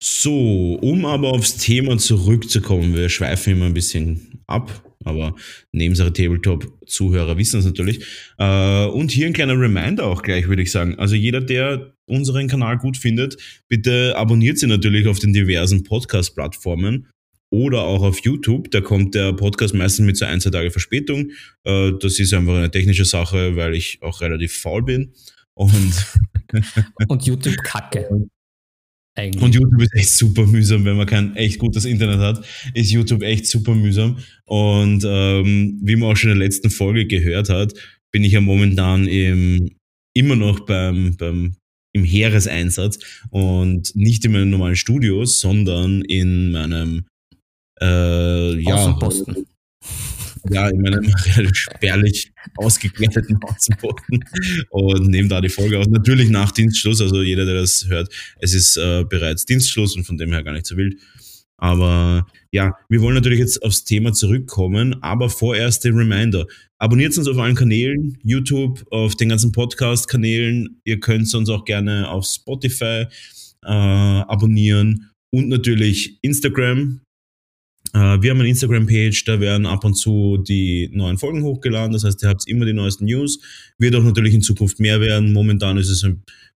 So, 0.00 0.74
um 0.80 1.04
aber 1.06 1.30
aufs 1.30 1.56
Thema 1.56 1.96
zurückzukommen, 1.96 2.94
wir 2.94 3.08
schweifen 3.08 3.54
immer 3.54 3.66
ein 3.66 3.74
bisschen 3.74 4.42
ab 4.46 4.82
aber 5.04 5.34
Nebensache 5.72 6.12
Tabletop-Zuhörer 6.12 7.36
wissen 7.38 7.60
es 7.60 7.66
natürlich. 7.66 8.04
Äh, 8.38 8.86
und 8.86 9.10
hier 9.10 9.26
ein 9.26 9.32
kleiner 9.32 9.58
Reminder 9.58 10.06
auch 10.06 10.22
gleich, 10.22 10.48
würde 10.48 10.62
ich 10.62 10.70
sagen. 10.70 10.98
Also 10.98 11.14
jeder, 11.14 11.40
der 11.40 11.94
unseren 12.06 12.48
Kanal 12.48 12.78
gut 12.78 12.96
findet, 12.96 13.36
bitte 13.68 14.14
abonniert 14.16 14.58
sie 14.58 14.66
natürlich 14.66 15.06
auf 15.06 15.18
den 15.18 15.32
diversen 15.32 15.82
Podcast-Plattformen 15.82 17.08
oder 17.50 17.82
auch 17.82 18.02
auf 18.02 18.20
YouTube. 18.20 18.70
Da 18.70 18.80
kommt 18.80 19.14
der 19.14 19.32
Podcast 19.34 19.74
meistens 19.74 20.06
mit 20.06 20.16
so 20.16 20.24
ein, 20.24 20.40
zwei 20.40 20.50
Tage 20.50 20.70
Verspätung. 20.70 21.30
Äh, 21.64 21.92
das 22.00 22.18
ist 22.18 22.32
einfach 22.32 22.54
eine 22.54 22.70
technische 22.70 23.04
Sache, 23.04 23.56
weil 23.56 23.74
ich 23.74 23.98
auch 24.02 24.20
relativ 24.20 24.56
faul 24.58 24.82
bin. 24.82 25.12
Und, 25.54 25.92
und 27.08 27.26
YouTube 27.26 27.56
kacke. 27.62 28.08
Eigentlich. 29.14 29.42
Und 29.42 29.54
YouTube 29.54 29.82
ist 29.82 29.94
echt 29.94 30.10
super 30.10 30.46
mühsam, 30.46 30.84
wenn 30.84 30.96
man 30.96 31.06
kein 31.06 31.36
echt 31.36 31.58
gutes 31.58 31.84
Internet 31.84 32.18
hat, 32.18 32.44
ist 32.72 32.90
YouTube 32.90 33.22
echt 33.22 33.46
super 33.46 33.74
mühsam. 33.74 34.18
Und 34.46 35.04
ähm, 35.06 35.78
wie 35.82 35.96
man 35.96 36.10
auch 36.10 36.16
schon 36.16 36.30
in 36.30 36.38
der 36.38 36.46
letzten 36.46 36.70
Folge 36.70 37.06
gehört 37.06 37.50
hat, 37.50 37.74
bin 38.10 38.24
ich 38.24 38.32
ja 38.32 38.40
momentan 38.40 39.06
im, 39.06 39.70
immer 40.14 40.36
noch 40.36 40.60
beim, 40.60 41.16
beim, 41.16 41.56
im 41.94 42.04
Heereseinsatz 42.04 42.98
und 43.30 43.94
nicht 43.94 44.24
in 44.24 44.32
meinem 44.32 44.50
normalen 44.50 44.76
Studio, 44.76 45.26
sondern 45.26 46.02
in 46.02 46.52
meinem 46.52 47.04
äh, 47.82 48.60
ja, 48.60 48.74
Außenposten 48.74 49.46
ja, 50.50 50.68
in 50.68 50.80
meinem 50.82 51.04
relativ 51.36 51.56
spärlich 51.56 52.32
ausgekleideten 52.56 53.38
Außenboden 53.42 54.24
und 54.70 55.08
nehmen 55.08 55.28
da 55.28 55.40
die 55.40 55.48
Folge 55.48 55.78
aus. 55.78 55.86
Natürlich 55.88 56.30
nach 56.30 56.50
Dienstschluss, 56.50 57.00
also 57.00 57.22
jeder, 57.22 57.44
der 57.44 57.54
das 57.54 57.86
hört, 57.88 58.12
es 58.38 58.54
ist 58.54 58.76
äh, 58.76 59.04
bereits 59.08 59.44
Dienstschluss 59.44 59.96
und 59.96 60.04
von 60.04 60.18
dem 60.18 60.32
her 60.32 60.42
gar 60.42 60.52
nicht 60.52 60.66
so 60.66 60.76
wild. 60.76 60.98
Aber 61.62 62.26
ja, 62.50 62.76
wir 62.88 63.00
wollen 63.02 63.14
natürlich 63.14 63.38
jetzt 63.38 63.62
aufs 63.62 63.84
Thema 63.84 64.12
zurückkommen, 64.12 65.00
aber 65.00 65.30
vorerst 65.30 65.84
den 65.84 65.96
Reminder. 65.96 66.46
Abonniert 66.78 67.16
uns 67.16 67.28
auf 67.28 67.38
allen 67.38 67.54
Kanälen, 67.54 68.18
YouTube, 68.24 68.84
auf 68.90 69.14
den 69.14 69.28
ganzen 69.28 69.52
Podcast-Kanälen. 69.52 70.80
Ihr 70.82 70.98
könnt 70.98 71.32
uns 71.32 71.48
auch 71.48 71.64
gerne 71.64 72.08
auf 72.08 72.26
Spotify 72.26 73.06
äh, 73.64 73.68
abonnieren 73.68 75.10
und 75.30 75.48
natürlich 75.48 76.18
Instagram, 76.22 77.00
wir 77.92 78.30
haben 78.30 78.40
eine 78.40 78.48
Instagram-Page, 78.48 79.24
da 79.24 79.38
werden 79.38 79.66
ab 79.66 79.84
und 79.84 79.94
zu 79.94 80.38
die 80.38 80.88
neuen 80.92 81.18
Folgen 81.18 81.42
hochgeladen. 81.42 81.92
Das 81.92 82.04
heißt, 82.04 82.22
ihr 82.22 82.30
habt 82.30 82.48
immer 82.48 82.64
die 82.64 82.72
neuesten 82.72 83.04
News. 83.04 83.38
Wird 83.78 83.94
auch 83.94 84.02
natürlich 84.02 84.32
in 84.32 84.40
Zukunft 84.40 84.80
mehr 84.80 85.00
werden. 85.00 85.34
Momentan 85.34 85.76
ist 85.76 85.90
es, 85.90 86.06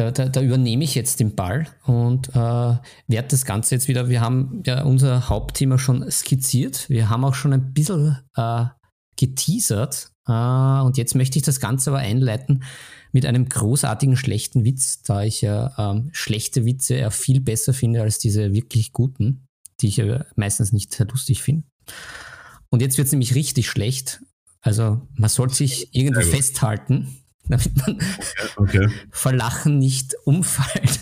da, 0.00 0.10
da, 0.10 0.30
da, 0.30 0.40
übernehme 0.40 0.82
ich 0.82 0.94
jetzt 0.94 1.20
den 1.20 1.34
Ball 1.34 1.66
und 1.84 2.30
äh, 2.30 2.32
werde 2.32 3.28
das 3.28 3.44
Ganze 3.44 3.74
jetzt 3.74 3.86
wieder, 3.86 4.08
wir 4.08 4.22
haben 4.22 4.62
ja 4.64 4.82
unser 4.82 5.28
Hauptthema 5.28 5.76
schon 5.76 6.10
skizziert, 6.10 6.88
wir 6.88 7.10
haben 7.10 7.22
auch 7.22 7.34
schon 7.34 7.52
ein 7.52 7.74
bisschen 7.74 8.16
äh, 8.34 8.64
geteasert 9.16 10.10
äh, 10.26 10.32
und 10.32 10.96
jetzt 10.96 11.14
möchte 11.14 11.38
ich 11.38 11.44
das 11.44 11.60
Ganze 11.60 11.90
aber 11.90 11.98
einleiten 11.98 12.64
mit 13.12 13.26
einem 13.26 13.46
großartigen 13.46 14.16
schlechten 14.16 14.64
Witz, 14.64 15.02
da 15.02 15.22
ich 15.22 15.42
ja 15.42 15.74
ähm, 15.76 16.08
schlechte 16.12 16.64
Witze 16.64 16.94
eher 16.94 17.10
viel 17.10 17.40
besser 17.40 17.74
finde 17.74 18.00
als 18.00 18.18
diese 18.18 18.54
wirklich 18.54 18.94
guten, 18.94 19.44
die 19.82 19.88
ich 19.88 19.98
ja 19.98 20.24
meistens 20.34 20.72
nicht 20.72 20.94
sehr 20.94 21.08
lustig 21.08 21.42
finde. 21.42 21.66
Und 22.70 22.80
jetzt 22.80 22.96
wird 22.96 23.06
es 23.06 23.12
nämlich 23.12 23.34
richtig 23.34 23.68
schlecht. 23.68 24.22
Also 24.62 25.02
man 25.14 25.28
sollte 25.28 25.56
sich 25.56 25.94
irgendwo 25.94 26.22
festhalten 26.22 27.19
damit 27.50 27.76
man 27.76 27.98
okay. 28.56 28.88
vor 29.10 29.32
Lachen 29.32 29.78
nicht 29.78 30.14
umfällt. 30.24 31.00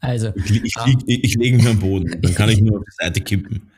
Also, 0.00 0.32
ich, 0.36 0.64
ich, 0.64 0.74
ich, 1.06 1.24
ich 1.24 1.34
lege 1.34 1.56
mich 1.56 1.66
am 1.66 1.78
Boden, 1.78 2.20
dann 2.22 2.34
kann 2.34 2.48
ich 2.48 2.60
nur 2.60 2.78
auf 2.78 2.84
die 2.84 3.04
Seite 3.04 3.20
kippen. 3.20 3.70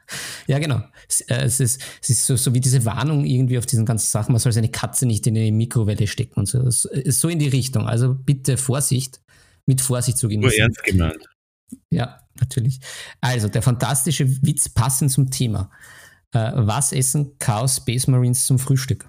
Ja, 0.47 0.59
genau. 0.59 0.83
Es, 1.09 1.21
äh, 1.23 1.42
es 1.42 1.61
ist, 1.61 1.83
es 2.01 2.11
ist 2.11 2.27
so, 2.27 2.37
so, 2.37 2.55
wie 2.55 2.61
diese 2.61 2.85
Warnung 2.85 3.25
irgendwie 3.25 3.59
auf 3.59 3.66
diesen 3.66 3.85
ganzen 3.85 4.11
Sachen, 4.11 4.33
man 4.33 4.38
soll 4.38 4.53
seine 4.53 4.68
Katze 4.68 5.07
nicht 5.07 5.27
in 5.27 5.37
eine 5.37 5.51
Mikrowelle 5.51 6.07
stecken 6.07 6.40
und 6.40 6.47
so. 6.47 6.61
Es 6.61 6.85
ist 6.85 7.21
so 7.21 7.29
in 7.29 7.38
die 7.38 7.49
Richtung. 7.49 7.88
Also 7.88 8.14
bitte 8.14 8.57
Vorsicht, 8.57 9.21
mit 9.66 9.81
Vorsicht 9.81 10.18
zu 10.18 10.29
genießen. 10.29 10.51
Nur 10.51 10.59
ernst 10.59 10.85
gemeint. 10.85 11.29
Ja, 11.90 12.21
natürlich. 12.38 12.81
Also, 13.21 13.49
der 13.49 13.62
fantastische 13.62 14.29
Witz 14.42 14.68
passend 14.68 15.11
zum 15.11 15.31
Thema. 15.31 15.71
Äh, 16.33 16.53
was 16.55 16.92
essen 16.92 17.38
Chaos 17.38 17.77
Space 17.77 18.07
Marines 18.07 18.47
zum 18.47 18.59
Frühstück? 18.59 19.09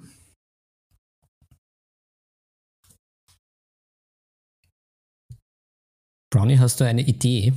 Brownie, 6.34 6.58
hast 6.58 6.82
du 6.82 6.84
eine 6.84 7.04
Idee? 7.04 7.54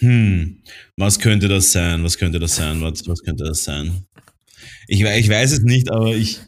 Hm, 0.00 0.64
was 0.96 1.20
könnte 1.20 1.46
das 1.46 1.70
sein? 1.70 2.02
Was 2.02 2.18
könnte 2.18 2.40
das 2.40 2.56
sein? 2.56 2.82
Was, 2.82 3.06
was 3.06 3.22
könnte 3.22 3.44
das 3.44 3.62
sein? 3.62 4.04
Ich, 4.88 5.00
ich 5.00 5.28
weiß 5.28 5.52
es 5.52 5.60
nicht, 5.60 5.92
aber 5.92 6.16
ich, 6.16 6.40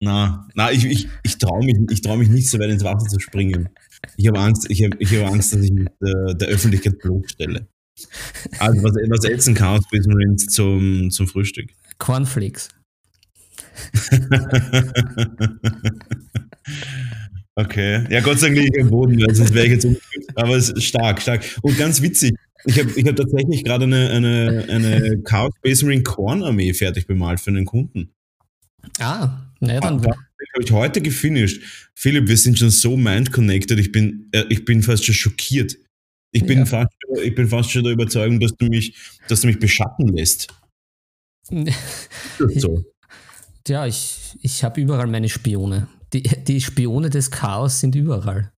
na, 0.00 0.48
na, 0.54 0.72
ich, 0.72 0.86
ich, 0.86 1.08
ich 1.24 1.36
traue 1.36 1.62
mich, 1.62 1.76
ich 1.90 2.00
trau 2.00 2.16
mich 2.16 2.30
nicht 2.30 2.48
so 2.48 2.58
weit 2.58 2.70
ins 2.70 2.84
Wasser 2.84 3.06
zu 3.06 3.20
springen. 3.20 3.68
Ich 4.16 4.26
habe 4.28 4.40
Angst, 4.40 4.70
ich 4.70 4.82
habe 4.82 4.96
ich 4.98 5.14
hab 5.14 5.30
Angst, 5.30 5.52
dass 5.52 5.60
ich 5.60 5.72
mich 5.72 5.88
der, 6.00 6.32
der 6.32 6.48
Öffentlichkeit 6.48 6.98
bloßstelle. 7.00 7.68
Also, 8.60 8.82
was, 8.82 8.92
was 9.10 9.24
essen 9.26 9.54
Chaos 9.54 9.84
Marines 9.92 10.46
zum, 10.46 11.10
zum 11.10 11.28
Frühstück? 11.28 11.68
Cornflakes. 11.98 12.70
Okay. 17.58 18.04
Ja, 18.10 18.20
Gott 18.20 18.38
sei 18.38 18.48
Dank 18.48 18.58
liege 18.58 18.76
ich 18.76 18.82
am 18.82 18.90
Boden, 18.90 19.18
weil 19.18 19.34
sonst 19.34 19.54
wäre 19.54 19.64
ich 19.64 19.72
jetzt 19.72 19.86
umgekehrt. 19.86 20.24
Aber 20.34 20.56
es 20.56 20.68
ist 20.68 20.84
stark, 20.84 21.22
stark. 21.22 21.42
Und 21.62 21.78
ganz 21.78 22.02
witzig. 22.02 22.34
Ich 22.66 22.78
habe 22.78 22.90
ich 22.94 23.06
hab 23.06 23.16
tatsächlich 23.16 23.64
gerade 23.64 23.84
eine, 23.84 24.10
eine, 24.10 24.66
eine 24.68 25.22
Chaos 25.22 25.54
Space 25.58 25.82
Marine 25.82 26.02
Korn 26.02 26.42
Armee 26.42 26.74
fertig 26.74 27.06
bemalt 27.06 27.40
für 27.40 27.50
einen 27.50 27.64
Kunden. 27.64 28.12
Ah, 28.98 29.46
naja, 29.60 29.80
dann. 29.80 30.04
habe 30.04 30.16
ich 30.60 30.70
heute 30.70 31.00
gefinisht. 31.00 31.62
Philipp, 31.94 32.28
wir 32.28 32.36
sind 32.36 32.58
schon 32.58 32.70
so 32.70 32.96
mind-connected. 32.96 33.78
Ich 33.78 33.90
bin, 33.90 34.28
äh, 34.32 34.44
ich 34.50 34.64
bin 34.64 34.82
fast 34.82 35.04
schon 35.04 35.14
schockiert. 35.14 35.76
Ich 36.32 36.44
bin, 36.44 36.58
ja. 36.58 36.66
fast, 36.66 36.90
ich 37.22 37.34
bin 37.34 37.48
fast 37.48 37.70
schon 37.70 37.84
der 37.84 37.94
Überzeugung, 37.94 38.38
dass 38.38 38.52
du 38.58 38.66
mich, 38.66 38.94
dass 39.28 39.40
du 39.40 39.46
mich 39.46 39.58
beschatten 39.58 40.08
lässt. 40.08 40.48
so. 42.56 42.84
Ja, 43.66 43.86
ich, 43.86 44.36
ich 44.42 44.62
habe 44.62 44.80
überall 44.80 45.06
meine 45.06 45.30
Spione. 45.30 45.88
Die, 46.12 46.22
die 46.22 46.60
Spione 46.60 47.10
des 47.10 47.30
Chaos 47.30 47.80
sind 47.80 47.94
überall. 47.94 48.52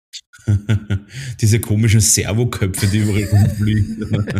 Diese 1.40 1.60
komischen 1.60 2.00
Servoköpfe, 2.00 2.86
die 2.86 2.98
überall 2.98 3.24
rumfliegen. 3.24 4.00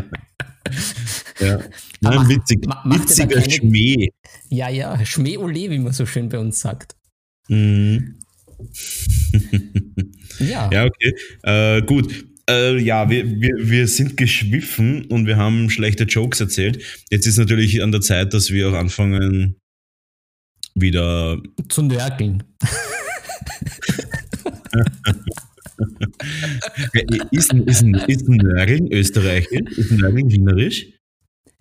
ja. 1.41 1.59
Nein, 2.01 2.15
mach, 2.15 2.29
witzig. 2.29 2.67
Ma, 2.67 2.83
witziger 2.85 3.41
keine, 3.41 3.51
Schmäh. 3.51 4.09
Ja, 4.51 4.69
ja, 4.69 5.05
Schmäh-Ole, 5.05 5.71
wie 5.71 5.79
man 5.79 5.93
so 5.93 6.07
schön 6.07 6.29
bei 6.29 6.39
uns 6.39 6.61
sagt. 6.61 6.95
Mhm. 7.49 8.17
ja. 10.39 10.71
Ja, 10.73 10.85
okay. 10.85 11.15
Äh, 11.43 11.83
gut. 11.83 12.27
Äh, 12.49 12.79
ja, 12.79 13.11
wir, 13.11 13.41
wir, 13.41 13.55
wir 13.59 13.87
sind 13.89 14.17
geschwiffen 14.17 15.05
und 15.07 15.27
wir 15.27 15.37
haben 15.37 15.69
schlechte 15.69 16.05
Jokes 16.05 16.41
erzählt. 16.41 16.83
Jetzt 17.11 17.27
ist 17.27 17.37
natürlich 17.37 17.83
an 17.83 17.93
der 17.93 18.01
Zeit, 18.01 18.33
dass 18.33 18.51
wir 18.51 18.71
auch 18.71 18.75
anfangen, 18.75 19.57
wieder 20.81 21.41
zu 21.69 21.83
nörgeln. 21.83 22.45
ist, 27.31 27.53
ist, 27.53 27.83
ist 27.83 28.29
Nörgeln 28.29 28.91
österreichisch? 28.93 29.79
Ist 29.79 29.93
Nörgeln 29.93 30.31
wienerisch? 30.31 30.87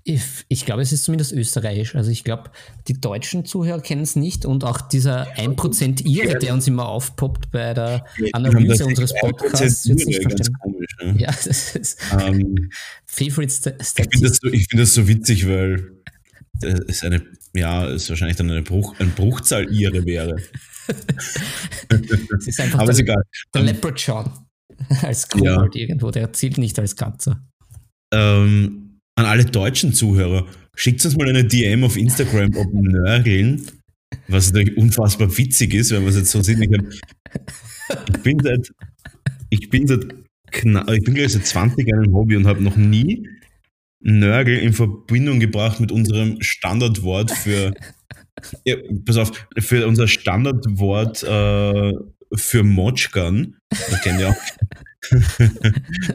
Ich, 0.09 0.23
ich 0.47 0.65
glaube, 0.65 0.81
es 0.81 0.93
ist 0.93 1.03
zumindest 1.03 1.33
österreichisch. 1.33 1.93
Also 1.93 2.11
ich 2.11 2.23
glaube, 2.23 2.51
die 2.87 2.93
deutschen 2.93 3.43
Zuhörer 3.43 3.81
kennen 3.81 4.03
es 4.03 4.15
nicht 4.15 4.45
und 4.45 4.63
auch 4.63 4.79
dieser 4.79 5.33
1% 5.35 6.05
Ire, 6.07 6.39
der 6.39 6.53
uns 6.53 6.65
immer 6.65 6.87
aufpoppt 6.87 7.51
bei 7.51 7.73
der 7.73 8.05
Analyse 8.31 8.85
unseres 8.85 9.13
Podcasts, 9.13 9.85
wird 9.85 9.99
es 9.99 10.05
nicht 10.05 10.21
verstehen. 10.21 10.55
Komisch, 10.61 10.95
ne? 11.03 11.15
Ja, 11.17 11.27
das 11.45 11.75
ist 11.75 11.99
um, 12.13 12.19
ähm, 12.21 12.69
Favorite 13.05 13.53
Statistik. 13.53 14.05
Ich 14.05 14.19
finde 14.19 14.29
das, 14.29 14.37
so, 14.37 14.49
find 14.49 14.81
das 14.81 14.93
so 14.93 15.07
witzig, 15.09 15.45
weil 15.45 15.91
das 16.61 16.79
ist 16.87 17.03
eine, 17.03 17.21
ja, 17.57 17.85
ist 17.85 18.09
wahrscheinlich 18.09 18.37
dann 18.37 18.49
eine 18.49 18.61
Bruch, 18.61 18.95
ein 18.99 19.11
Bruchzahl 19.11 19.71
ihre 19.71 20.05
wäre. 20.05 20.35
es 20.87 22.47
ist 22.47 22.59
einfach 22.59 22.79
Aber 22.79 22.85
der, 22.85 22.93
ist 22.93 22.99
egal. 22.99 23.23
der 23.53 23.61
ähm, 23.61 23.67
Leprechaun 23.67 24.31
als 25.01 25.27
Kobold 25.27 25.75
ja. 25.75 25.81
irgendwo, 25.81 26.11
der 26.11 26.31
zählt 26.33 26.57
nicht 26.57 26.77
als 26.79 26.95
Katze. 26.95 27.41
Ähm, 28.13 28.99
an 29.15 29.25
alle 29.25 29.45
deutschen 29.45 29.93
Zuhörer, 29.93 30.45
schickt 30.75 31.03
uns 31.03 31.17
mal 31.17 31.27
eine 31.27 31.43
DM 31.43 31.83
auf 31.83 31.97
Instagram, 31.97 32.55
ob 32.55 32.73
Nörgeln, 32.73 33.67
was 34.27 34.51
natürlich 34.51 34.77
unfassbar 34.77 35.35
witzig 35.37 35.73
ist, 35.73 35.91
wenn 35.91 36.01
man 36.01 36.09
es 36.09 36.17
jetzt 36.17 36.31
so 36.31 36.41
sieht. 36.41 36.59
Ich, 36.59 36.69
ich 36.69 38.21
bin 38.23 38.39
seit, 38.39 38.71
ich 39.49 39.69
bin 39.69 39.87
seit, 39.87 40.05
ich 40.53 41.03
bin 41.03 41.13
gleich 41.15 41.33
seit 41.33 41.45
20 41.45 41.87
Jahren 41.87 42.05
im 42.05 42.13
Hobby 42.13 42.35
und 42.37 42.47
habe 42.47 42.63
noch 42.63 42.77
nie 42.77 43.27
Nörgel 43.99 44.57
in 44.57 44.73
Verbindung 44.73 45.39
gebracht 45.39 45.79
mit 45.79 45.91
unserem 45.91 46.41
Standardwort 46.41 47.31
für, 47.31 47.73
ja, 48.65 48.75
pass 49.05 49.17
auf, 49.17 49.31
für 49.57 49.87
unser 49.87 50.07
Standardwort 50.07 51.23
äh, 51.23 51.93
für 52.33 52.63
Motschkan. 52.63 53.55
Das 53.69 54.01
kennen 54.01 54.19
ja 54.19 54.29
auch. 54.29 54.35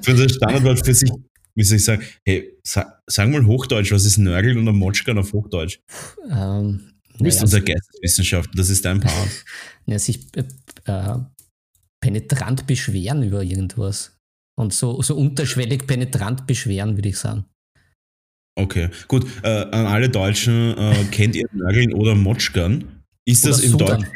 für 0.02 0.10
unser 0.10 0.28
Standardwort 0.28 0.84
für 0.84 0.94
sich, 0.94 1.10
wie 1.54 1.64
soll 1.64 1.76
ich 1.76 1.84
sagen, 1.84 2.02
hey, 2.24 2.56
sag, 2.62 3.00
sag 3.06 3.28
mal 3.28 3.46
Hochdeutsch, 3.46 3.92
was 3.92 4.04
ist 4.04 4.18
Nörgel 4.18 4.56
und 4.58 4.68
ein 4.68 4.76
Motschkan 4.76 5.18
auf 5.18 5.32
Hochdeutsch? 5.32 5.80
Ähm, 6.30 6.92
du 7.18 7.24
bist 7.24 7.42
unser 7.42 7.60
Geisteswissenschaftler, 7.60 8.52
das 8.56 8.70
ist 8.70 8.84
dein 8.84 9.00
Part. 9.00 9.44
Ja, 9.86 9.98
sich 9.98 10.26
äh, 10.36 10.44
äh, 10.84 11.18
penetrant 12.00 12.66
beschweren 12.66 13.22
über 13.22 13.42
irgendwas. 13.42 14.16
Und 14.54 14.74
so, 14.74 15.00
so 15.02 15.16
unterschwellig 15.16 15.86
penetrant 15.86 16.46
beschweren, 16.46 16.96
würde 16.96 17.08
ich 17.08 17.16
sagen. 17.16 17.46
Okay, 18.54 18.88
gut. 19.08 19.26
Äh, 19.42 19.48
an 19.48 19.86
alle 19.86 20.08
Deutschen, 20.08 20.76
äh, 20.76 21.04
kennt 21.10 21.34
ihr 21.36 21.46
Nörgeln 21.52 21.94
oder 21.94 22.14
Motschgern? 22.14 23.02
Ist 23.24 23.46
das 23.46 23.60
im 23.60 23.78
Deutschen? 23.78 24.06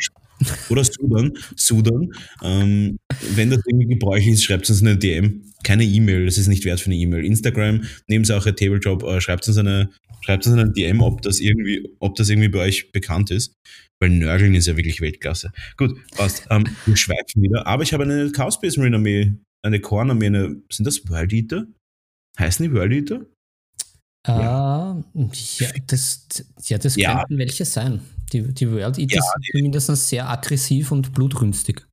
Oder 0.69 0.85
Sudan. 0.85 1.33
Sudan. 1.57 2.13
Ähm, 2.43 2.99
wenn 3.35 3.51
das 3.51 3.63
irgendwie 3.67 3.87
gebräuchlich 3.87 4.35
ist, 4.35 4.45
schreibt 4.45 4.69
uns 4.69 4.83
eine 4.83 4.97
DM. 4.97 5.43
Keine 5.63 5.85
E-Mail, 5.85 6.27
das 6.27 6.39
ist 6.39 6.49
nicht 6.49 6.65
wert 6.65 6.81
für 6.81 6.87
eine 6.87 6.97
E-Mail. 6.97 7.25
Instagram, 7.25 7.85
Nebensache, 8.07 8.55
Tabletop, 8.55 9.03
äh, 9.03 9.21
schreibt 9.21 9.49
uns 9.49 9.57
eine, 9.57 9.91
schreibt 10.21 10.47
uns 10.47 10.57
eine 10.57 10.71
DM, 10.71 11.01
ob 11.01 11.23
das 11.23 11.41
irgendwie, 11.41 11.89
ob 11.99 12.15
das 12.17 12.29
irgendwie 12.29 12.49
bei 12.49 12.61
euch 12.61 12.93
bekannt 12.93 13.31
ist. 13.31 13.55
Weil 13.99 14.11
Nörgeln 14.11 14.55
ist 14.55 14.67
ja 14.67 14.77
wirklich 14.77 15.01
Weltklasse. 15.01 15.53
Gut, 15.79 15.97
passt. 16.11 16.47
Ähm, 16.51 16.65
wir 16.85 16.97
schweifen 16.97 17.43
wieder. 17.43 17.67
Aber 17.67 17.83
ich 17.83 17.95
habe 17.95 18.05
eine 18.05 18.31
Chaos 18.31 18.55
Space 18.55 18.77
Marine 18.77 18.97
Armee, 18.97 19.33
eine 19.63 19.81
Korn 19.81 20.11
Armee, 20.11 20.27
eine, 20.27 20.57
sind 20.71 20.85
das 20.85 21.09
World 21.09 21.33
Eater? 21.33 21.67
Heißen 22.39 22.63
die 22.63 22.73
World 22.75 22.93
Eater? 22.93 23.27
Ja, 24.27 25.03
ja 25.15 25.69
das, 25.87 26.27
ja, 26.65 26.79
das 26.79 26.97
ja. 26.97 27.19
könnten 27.19 27.39
welche 27.39 27.65
sein. 27.65 28.01
Die, 28.33 28.43
die 28.43 28.71
World 28.71 28.99
Eaters 28.99 29.25
ja, 29.25 29.53
sind 29.53 29.63
mindestens 29.63 30.09
sehr 30.09 30.29
aggressiv 30.29 30.91
und 30.91 31.13
blutrünstig. 31.13 31.87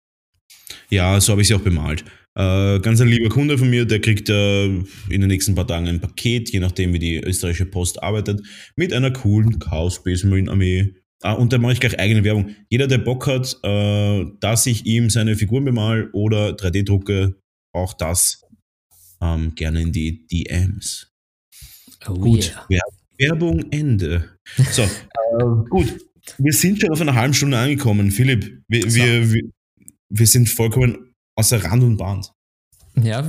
Ja, 0.90 1.20
so 1.22 1.32
habe 1.32 1.42
ich 1.42 1.48
sie 1.48 1.56
auch 1.56 1.62
bemalt. 1.62 2.04
Äh, 2.36 2.80
ganz 2.80 3.00
ein 3.00 3.08
lieber 3.08 3.30
Kunde 3.30 3.58
von 3.60 3.70
mir, 3.70 3.86
der 3.86 4.02
kriegt 4.02 4.30
äh, 4.30 4.66
in 4.66 4.86
den 5.10 5.28
nächsten 5.28 5.54
paar 5.54 5.68
Tagen 5.68 5.88
ein 5.88 6.00
Paket, 6.00 6.52
je 6.52 6.60
nachdem 6.60 6.94
wie 6.94 7.00
die 7.00 7.18
österreichische 7.18 7.68
Post 7.68 8.02
arbeitet, 8.02 8.42
mit 8.76 8.92
einer 8.92 9.12
coolen 9.12 9.60
Chaos 9.60 9.96
Space 9.96 10.24
Marine 10.24 10.50
Armee. 10.50 10.96
Ah, 11.22 11.34
und 11.34 11.54
da 11.54 11.58
mache 11.60 11.74
ich 11.74 11.80
gleich 11.80 12.00
eigene 12.00 12.24
Werbung. 12.24 12.56
Jeder, 12.70 12.88
der 12.88 12.98
Bock 12.98 13.28
hat, 13.28 13.58
äh, 13.64 14.26
dass 14.40 14.66
ich 14.66 14.86
ihm 14.86 15.10
seine 15.10 15.36
Figuren 15.36 15.64
bemal 15.64 16.10
oder 16.12 16.50
3D 16.50 16.84
drucke, 16.84 17.36
auch 17.72 17.94
das 17.94 18.42
ähm, 19.22 19.54
gerne 19.56 19.82
in 19.82 19.92
die 19.92 20.28
DMs. 20.28 21.13
Oh 22.08 22.14
gut, 22.14 22.56
yeah. 22.70 22.82
Werbung 23.18 23.72
Ende. 23.72 24.38
So, 24.72 24.82
äh, 24.82 25.70
gut. 25.70 26.00
Wir 26.38 26.54
sind 26.54 26.80
schon 26.80 26.92
auf 26.92 27.02
einer 27.02 27.16
halben 27.16 27.34
Stunde 27.34 27.58
angekommen. 27.58 28.12
Philipp, 28.12 28.64
wir, 28.68 28.90
so. 28.90 28.96
wir, 28.96 29.34
wir, 29.34 29.44
wir, 30.10 30.28
sind 30.28 30.50
vollkommen 30.50 31.14
außer 31.36 31.64
Rand 31.64 31.84
und 31.84 31.98
Band. 31.98 32.32
Ja, 32.96 33.28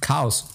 Chaos. 0.00 0.48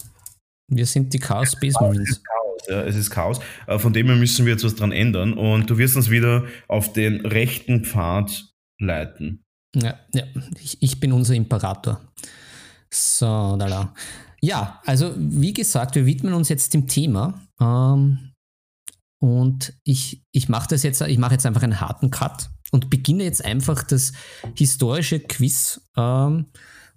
Wir 0.67 0.85
sind 0.85 1.13
die 1.13 1.19
Chaos 1.19 1.51
Space 1.51 1.73
Marines. 1.79 2.09
Es 2.09 2.17
ist 2.17 2.23
Chaos, 2.25 2.61
ja, 2.67 2.83
es 2.83 2.95
ist 2.95 3.09
Chaos. 3.09 3.39
Äh, 3.67 3.79
von 3.79 3.93
dem 3.93 4.07
her 4.07 4.15
müssen 4.15 4.45
wir 4.45 4.53
jetzt 4.53 4.63
was 4.63 4.75
dran 4.75 4.91
ändern 4.91 5.33
und 5.33 5.69
du 5.69 5.77
wirst 5.77 5.95
uns 5.95 6.09
wieder 6.09 6.45
auf 6.67 6.93
den 6.93 7.25
rechten 7.25 7.83
Pfad 7.83 8.51
leiten. 8.79 9.43
Ja, 9.75 9.99
ja. 10.13 10.23
Ich, 10.59 10.81
ich 10.81 10.99
bin 10.99 11.11
unser 11.11 11.35
Imperator. 11.35 12.01
So, 12.89 13.55
da, 13.57 13.67
da. 13.67 13.93
Ja, 14.41 14.81
also 14.85 15.13
wie 15.17 15.53
gesagt, 15.53 15.95
wir 15.95 16.05
widmen 16.05 16.33
uns 16.33 16.49
jetzt 16.49 16.73
dem 16.73 16.87
Thema. 16.87 17.39
Ähm, 17.59 18.31
und 19.19 19.73
ich, 19.83 20.23
ich 20.31 20.49
mache 20.49 20.67
das 20.69 20.81
jetzt, 20.81 20.99
ich 21.01 21.19
mache 21.19 21.33
jetzt 21.33 21.45
einfach 21.45 21.61
einen 21.61 21.79
harten 21.79 22.09
Cut 22.09 22.49
und 22.71 22.89
beginne 22.89 23.23
jetzt 23.23 23.45
einfach 23.45 23.83
das 23.83 24.13
historische 24.55 25.19
Quiz 25.19 25.81
ähm, 25.95 26.47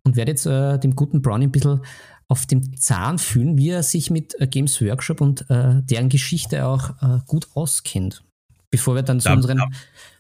und 0.05 0.17
werde 0.17 0.31
jetzt 0.31 0.47
äh, 0.47 0.79
dem 0.79 0.97
guten 0.97 1.21
Brownie 1.21 1.47
ein 1.47 1.53
bisschen 1.53 1.81
auf 2.29 2.47
dem 2.47 2.79
Zahn 2.79 3.19
fühlen, 3.19 3.59
wie 3.59 3.69
er 3.69 3.83
sich 3.83 4.11
mit 4.11 4.41
äh, 4.41 4.47
Games 4.47 4.81
Workshop 4.81 5.21
und 5.21 5.49
äh, 5.51 5.83
deren 5.83 6.09
Geschichte 6.09 6.65
auch 6.65 6.91
äh, 7.03 7.21
gut 7.27 7.49
auskennt. 7.55 8.25
Bevor 8.71 8.95
wir 8.95 9.03
dann 9.03 9.21
zu 9.21 9.29
ja, 9.29 9.35
unseren 9.35 9.59
ja. 9.59 9.69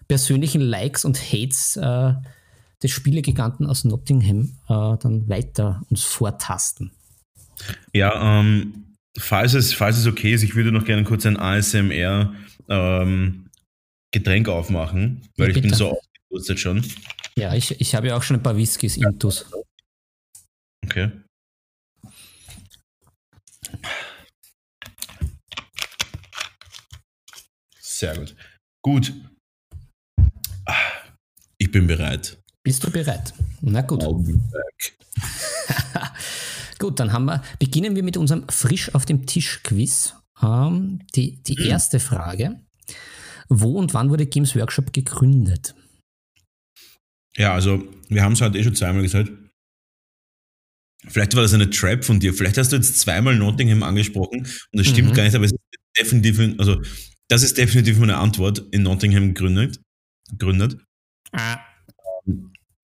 persönlichen 0.06 0.60
Likes 0.60 1.06
und 1.06 1.18
Hates 1.18 1.76
äh, 1.76 2.12
des 2.82 2.90
Spielegiganten 2.90 3.66
aus 3.66 3.84
Nottingham 3.84 4.58
äh, 4.68 4.98
dann 4.98 5.26
weiter 5.28 5.82
uns 5.88 6.02
vortasten. 6.02 6.92
Ja, 7.92 8.40
ähm, 8.40 8.96
falls, 9.16 9.54
es, 9.54 9.72
falls 9.72 9.98
es 9.98 10.06
okay 10.06 10.34
ist, 10.34 10.42
ich 10.42 10.54
würde 10.54 10.72
noch 10.72 10.84
gerne 10.84 11.04
kurz 11.04 11.26
ein 11.26 11.36
ASMR 11.36 12.34
ähm, 12.68 13.50
Getränk 14.12 14.48
aufmachen, 14.48 15.28
weil 15.36 15.50
ja, 15.50 15.56
ich 15.56 15.62
bin 15.62 15.74
so 15.74 15.98
ausgerüstet 15.98 16.60
schon. 16.60 16.84
Ja, 17.36 17.54
ich, 17.54 17.80
ich 17.80 17.94
habe 17.94 18.08
ja 18.08 18.16
auch 18.16 18.22
schon 18.22 18.36
ein 18.36 18.42
paar 18.42 18.56
Whiskys 18.56 18.96
intus. 18.96 19.46
Okay. 20.86 21.10
Sehr 27.80 28.16
gut. 28.16 28.34
Gut. 28.82 29.12
Ich 31.58 31.70
bin 31.70 31.86
bereit. 31.86 32.38
Bist 32.62 32.84
du 32.84 32.90
bereit? 32.90 33.32
Na 33.60 33.80
gut. 33.82 34.02
Gut, 36.84 37.00
dann 37.00 37.14
haben 37.14 37.24
wir, 37.24 37.42
beginnen 37.58 37.96
wir 37.96 38.02
mit 38.02 38.18
unserem 38.18 38.46
frisch 38.50 38.94
auf 38.94 39.06
dem 39.06 39.24
Tisch 39.24 39.62
Quiz. 39.62 40.16
Ähm, 40.42 40.98
die, 41.14 41.42
die 41.42 41.56
mhm. 41.58 41.64
erste 41.64 41.98
Frage. 41.98 42.60
Wo 43.48 43.78
und 43.78 43.94
wann 43.94 44.10
wurde 44.10 44.26
Games 44.26 44.54
Workshop 44.54 44.92
gegründet? 44.92 45.74
Ja, 47.38 47.54
also 47.54 47.82
wir 48.10 48.22
haben 48.22 48.34
es 48.34 48.42
heute 48.42 48.58
eh 48.58 48.64
schon 48.64 48.74
zweimal 48.74 49.00
gesagt. 49.00 49.32
Vielleicht 51.08 51.34
war 51.34 51.40
das 51.40 51.54
eine 51.54 51.70
Trap 51.70 52.04
von 52.04 52.20
dir. 52.20 52.34
Vielleicht 52.34 52.58
hast 52.58 52.72
du 52.72 52.76
jetzt 52.76 53.00
zweimal 53.00 53.34
Nottingham 53.34 53.82
angesprochen 53.82 54.40
und 54.40 54.78
das 54.78 54.86
stimmt 54.86 55.12
mhm. 55.12 55.14
gar 55.14 55.24
nicht, 55.24 55.34
aber 55.34 55.46
es 55.46 55.52
ist 55.52 55.60
definitiv, 55.98 56.38
also 56.58 56.82
das 57.28 57.42
ist 57.42 57.56
definitiv 57.56 57.98
eine 58.02 58.18
Antwort 58.18 58.62
in 58.72 58.82
Nottingham 58.82 59.28
gegründet. 59.28 59.80
gegründet. 60.28 60.76
Ah. 61.32 61.60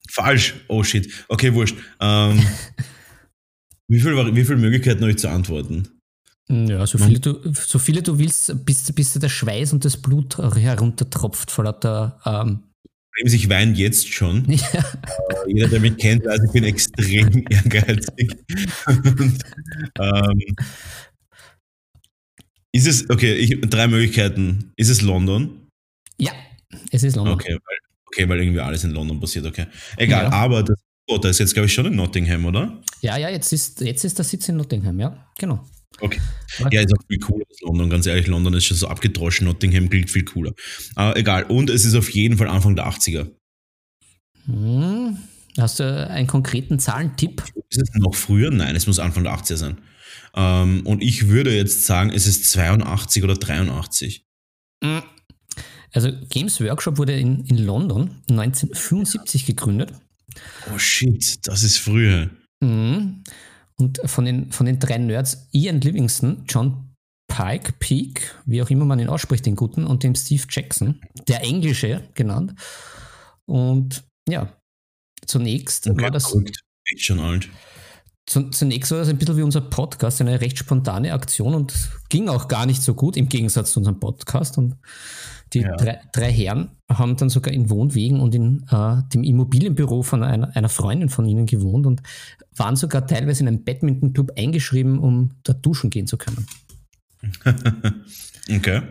Falsch. 0.09 0.55
Oh 0.69 0.83
shit. 0.83 1.27
Okay, 1.29 1.53
wurscht. 1.53 1.77
Ähm, 2.01 2.43
Wie, 3.91 3.99
viel, 3.99 4.15
wie 4.15 4.45
viele 4.45 4.59
Möglichkeiten 4.59 5.01
habe 5.01 5.11
ich 5.11 5.19
zu 5.19 5.29
antworten? 5.29 5.89
Ja, 6.49 6.87
so 6.87 6.97
viele, 6.97 7.19
du, 7.19 7.53
so 7.53 7.81
viele 7.81 8.03
du 8.03 8.19
willst, 8.21 8.65
bis, 8.65 8.93
bis 8.93 9.15
der 9.15 9.29
Schweiß 9.29 9.73
und 9.73 9.85
das 9.85 9.97
Blut 9.97 10.39
heruntertropft 10.39 11.51
vor 11.51 11.65
lauter. 11.65 12.21
Ähm 12.25 12.61
ich 13.25 13.49
weine 13.49 13.77
jetzt 13.77 14.09
schon. 14.13 14.47
Ja. 14.49 14.79
Äh, 14.79 15.53
jeder, 15.53 15.69
der 15.69 15.81
mich 15.81 15.97
kennt, 15.97 16.25
weiß, 16.25 16.41
ich 16.47 16.53
bin 16.53 16.65
extrem 16.65 17.45
ehrgeizig. 17.51 18.37
und, 18.87 19.39
ähm, 19.99 20.57
ist 22.73 22.87
es, 22.87 23.11
okay, 23.11 23.35
ich, 23.35 23.61
drei 23.63 23.89
Möglichkeiten. 23.89 24.73
Ist 24.77 24.89
es 24.89 25.03
London? 25.03 25.67
Ja, 26.17 26.33
es 26.93 27.03
ist 27.03 27.17
London. 27.17 27.35
Okay, 27.35 27.55
weil, 27.55 27.79
okay, 28.07 28.29
weil 28.29 28.41
irgendwie 28.41 28.61
alles 28.61 28.85
in 28.85 28.93
London 28.93 29.19
passiert, 29.19 29.47
okay. 29.47 29.67
Egal, 29.97 30.27
ja. 30.27 30.31
aber 30.31 30.63
das 30.63 30.79
Potter 31.11 31.29
ist 31.29 31.41
jetzt, 31.41 31.55
glaube 31.55 31.67
ich, 31.67 31.75
schon 31.75 31.87
in 31.87 31.97
Nottingham, 31.97 32.45
oder? 32.45 32.81
Ja, 33.01 33.17
ja, 33.17 33.29
jetzt 33.29 33.53
ist, 33.53 33.81
jetzt 33.81 34.05
ist 34.05 34.17
der 34.17 34.25
Sitz 34.25 34.49
in 34.49 34.57
Nottingham, 34.57 35.01
ja, 35.01 35.27
genau. 35.37 35.67
Okay. 35.99 36.21
Ja, 36.71 36.83
ist 36.83 36.93
auch 36.97 37.05
viel 37.09 37.19
cooler 37.19 37.45
als 37.49 37.61
London, 37.63 37.91
ganz 37.91 38.07
ehrlich. 38.07 38.29
London 38.29 38.55
ist 38.55 38.67
schon 38.67 38.77
so 38.77 38.87
abgedroschen, 38.87 39.49
Nottingham 39.49 39.91
klingt 39.91 40.09
viel 40.09 40.25
cooler. 40.25 40.53
Aber 40.95 41.17
egal. 41.17 41.43
Und 41.45 41.69
es 41.69 41.85
ist 41.85 41.97
auf 41.97 42.09
jeden 42.11 42.39
Fall 42.39 42.47
Anfang 42.47 42.77
der 42.77 42.87
80er. 42.87 43.29
Hm. 44.47 45.19
Hast 45.59 45.81
du 45.81 46.09
einen 46.09 46.29
konkreten 46.29 46.79
Zahlentipp? 46.79 47.43
Ist 47.69 47.83
es 47.83 47.91
noch 47.95 48.15
früher? 48.15 48.53
Nein, 48.53 48.77
es 48.77 48.87
muss 48.87 49.01
Anfang 49.01 49.25
der 49.25 49.35
80er 49.35 49.57
sein. 49.57 49.79
Ähm, 50.37 50.87
und 50.87 51.03
ich 51.03 51.27
würde 51.27 51.55
jetzt 51.55 51.87
sagen, 51.87 52.13
es 52.15 52.29
ist 52.29 52.49
82 52.51 53.25
oder 53.25 53.35
83. 53.35 54.25
Hm. 54.85 55.03
Also 55.93 56.13
Games 56.31 56.61
Workshop 56.61 56.99
wurde 56.99 57.15
in, 57.15 57.45
in 57.47 57.59
London 57.59 58.23
1975 58.31 59.45
gegründet 59.45 59.93
Oh 60.73 60.79
shit, 60.79 61.47
das 61.47 61.63
ist 61.63 61.79
früher. 61.79 62.31
Mhm. 62.61 63.25
Und 63.77 64.01
von 64.05 64.25
den, 64.25 64.53
von 64.53 64.67
den 64.67 64.79
drei 64.79 64.99
Nerds, 64.99 65.49
Ian 65.53 65.81
Livingston, 65.81 66.45
John 66.49 66.95
Pike, 67.29 67.73
Peak, 67.79 68.35
wie 68.45 68.63
auch 68.63 68.69
immer 68.71 68.85
man 68.85 68.99
ihn 68.99 69.09
ausspricht, 69.09 69.47
den 69.47 69.57
Guten, 69.57 69.87
und 69.87 70.03
dem 70.03 70.15
Steve 70.15 70.43
Jackson, 70.51 71.01
der 71.29 71.43
Englische 71.43 72.09
genannt. 72.15 72.55
Und 73.47 74.05
ja, 74.29 74.53
zunächst 75.25 75.89
okay, 75.89 76.03
war 76.03 76.11
das. 76.11 76.29
Verrückt. 76.29 76.61
Echt 76.87 77.05
schon 77.05 77.21
alt. 77.21 77.49
Zunächst 78.27 78.93
war 78.93 78.99
das 78.99 79.09
ein 79.09 79.19
bisschen 79.19 79.37
wie 79.37 79.43
unser 79.43 79.61
Podcast, 79.61 80.21
eine 80.21 80.41
recht 80.41 80.57
spontane 80.57 81.13
Aktion 81.13 81.55
und 81.55 81.91
ging 82.11 82.29
auch 82.29 82.47
gar 82.47 82.65
nicht 82.65 82.81
so 82.81 82.95
gut 82.95 83.17
im 83.17 83.29
Gegensatz 83.29 83.73
zu 83.73 83.81
unserem 83.81 83.99
Podcast. 83.99 84.57
Und 84.57 84.77
die 85.53 85.61
ja. 85.61 85.77
drei, 85.77 86.01
drei, 86.13 86.33
Herren 86.33 86.71
haben 86.91 87.17
dann 87.17 87.29
sogar 87.29 87.53
in 87.53 87.71
Wohnwegen 87.71 88.21
und 88.21 88.35
in 88.35 88.65
äh, 88.71 88.97
dem 89.13 89.23
Immobilienbüro 89.23 90.03
von 90.03 90.23
einer, 90.23 90.55
einer, 90.57 90.69
Freundin 90.69 91.09
von 91.09 91.27
ihnen 91.27 91.47
gewohnt 91.47 91.87
und 91.87 92.03
waren 92.55 92.77
sogar 92.77 93.07
teilweise 93.07 93.43
in 93.43 93.49
einem 93.49 93.65
Badminton-Club 93.65 94.33
eingeschrieben, 94.37 94.99
um 94.99 95.33
da 95.43 95.53
duschen 95.53 95.91
gehen 95.91 96.07
zu 96.07 96.19
können. 96.19 96.47
okay. 98.51 98.83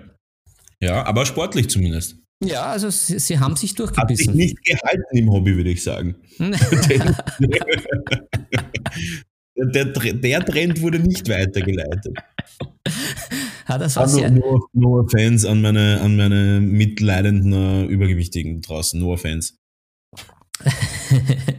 Ja, 0.82 1.06
aber 1.06 1.26
sportlich 1.26 1.70
zumindest. 1.70 2.18
Ja, 2.44 2.68
also 2.68 2.90
sie, 2.90 3.20
sie 3.20 3.40
haben 3.40 3.58
sich 3.58 3.76
durchgebissen. 3.76 4.28
Hat 4.28 4.36
sich 4.36 4.36
nicht 4.36 4.64
gehalten 4.64 5.18
im 5.18 5.30
Hobby, 5.30 5.58
würde 5.58 5.72
ich 5.72 5.84
sagen. 5.84 6.16
der, 9.66 9.86
der, 9.86 10.46
Trend 10.46 10.82
wurde 10.82 11.00
nicht 11.00 11.28
weitergeleitet. 11.30 12.18
Hat 13.66 13.82
das 13.82 13.96
was 13.96 14.16
also, 14.16 14.28
nur, 14.30 14.68
nur 14.74 15.10
Fans 15.10 15.46
an 15.46 15.62
meine, 15.62 16.02
an 16.02 16.16
meine 16.16 16.60
mitleidenden 16.60 17.54
uh, 17.54 17.86
Übergewichtigen 17.88 18.62
draußen, 18.62 19.00
nur 19.00 19.18
Fans. 19.18 19.56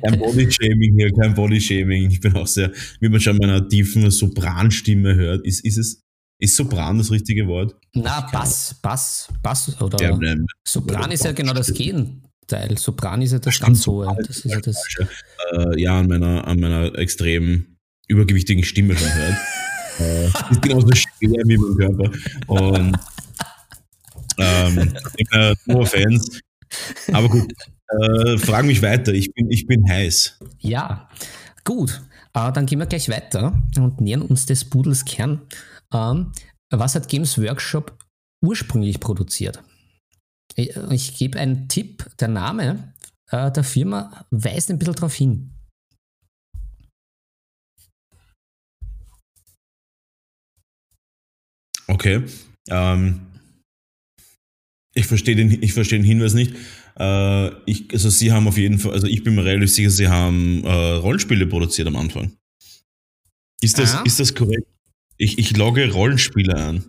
kein 0.03 0.19
Bodyshaming 0.19 0.95
hier, 0.97 1.13
kein 1.13 1.35
Bodyshaming. 1.35 2.11
Ich 2.11 2.21
bin 2.21 2.37
auch 2.37 2.47
sehr, 2.47 2.71
wie 3.01 3.09
man 3.09 3.21
schon 3.21 3.39
meiner 3.39 3.67
tiefen 3.67 4.11
Sopranstimme 4.11 5.15
hört. 5.15 5.47
Ist, 5.47 5.65
ist 5.65 5.79
es, 5.79 6.03
ist 6.39 6.57
Sopran 6.57 6.99
das 6.99 7.11
richtige 7.11 7.47
Wort? 7.47 7.75
Na, 7.95 8.29
Bass, 8.33 8.77
Bass, 8.83 9.29
Bass 9.43 9.81
oder 9.81 10.03
ja, 10.03 10.37
Sopran 10.67 11.11
ist 11.13 11.25
ja 11.25 11.33
genau 11.33 11.55
das 11.55 11.73
Gegenteil 11.73 12.21
Teil. 12.51 12.77
Sopran 12.77 13.23
ist 13.23 13.33
ja 13.33 13.39
das 13.39 13.59
ganz 13.59 13.87
hohe. 13.87 14.07
Das 14.27 14.45
ist 14.45 14.45
ja 14.45 14.61
das. 14.61 14.77
Äh, 15.53 15.81
ja, 15.81 16.01
an 16.01 16.09
meiner, 16.09 16.47
an 16.47 16.61
meiner 16.61 16.99
extrem 16.99 17.77
übergewichtigen 18.11 18.65
Stimme 18.65 18.97
schon 18.97 19.15
hört. 19.15 19.37
äh, 20.01 20.27
ist 20.51 20.63
genauso 20.63 20.89
schwer 20.95 21.43
wie 21.47 21.57
mein 21.57 21.77
Körper. 21.77 22.11
Und 22.47 22.97
ähm, 24.39 24.95
nur 25.67 25.87
Fans. 25.87 26.41
Aber 27.13 27.29
gut, 27.29 27.53
äh, 27.89 28.39
frag 28.39 28.65
mich 28.65 28.83
weiter. 28.83 29.13
Ich 29.13 29.33
bin, 29.33 29.51
ich 29.51 29.67
bin 29.67 29.89
heiß. 29.89 30.39
Ja, 30.59 31.09
gut. 31.65 32.03
Äh, 32.35 32.53
dann 32.53 32.67
gehen 32.67 32.79
wir 32.79 32.87
gleich 32.87 33.09
weiter 33.09 33.63
und 33.77 34.01
nähern 34.01 34.23
uns 34.23 34.47
des 34.47 34.65
Pudels 34.65 35.05
Kern. 35.05 35.43
Ähm, 35.93 36.33
was 36.71 36.95
hat 36.95 37.09
Games 37.09 37.39
Workshop 37.39 37.99
ursprünglich 38.43 39.01
produziert? 39.01 39.63
Ich, 40.55 40.77
ich 40.91 41.19
gebe 41.19 41.39
einen 41.39 41.69
Tipp. 41.69 42.07
Der 42.21 42.29
Name 42.29 42.93
äh, 43.31 43.51
der 43.51 43.65
Firma 43.65 44.25
weist 44.31 44.71
ein 44.71 44.79
bisschen 44.79 44.95
darauf 44.95 45.15
hin. 45.15 45.53
Okay. 51.91 52.23
Ähm, 52.69 53.21
ich 54.95 55.07
verstehe 55.07 55.37
den, 55.37 55.63
ich 55.63 55.73
verstehe 55.73 55.99
den 55.99 56.07
Hinweis 56.07 56.35
nicht. 56.35 56.55
Äh, 56.99 57.49
ich, 57.65 57.93
also 57.93 58.11
sie 58.11 58.33
haben 58.33 58.47
auf 58.49 58.57
jeden 58.57 58.79
Fall, 58.79 58.93
also 58.93 59.07
ich 59.07 59.23
bin 59.25 59.35
mir 59.35 59.45
relativ 59.45 59.73
sicher, 59.73 59.91
sie 59.91 60.09
haben 60.09 60.65
äh, 60.65 60.71
Rollenspiele 60.71 61.47
produziert 61.47 61.89
am 61.89 61.97
Anfang. 61.97 62.33
Ist 63.61 63.79
das, 63.79 63.95
ah. 63.95 64.03
ist 64.05 64.21
das 64.21 64.35
korrekt? 64.35 64.67
Ich, 65.17 65.39
ich 65.39 65.57
logge 65.57 65.93
Rollenspiele 65.93 66.55
an. 66.55 66.85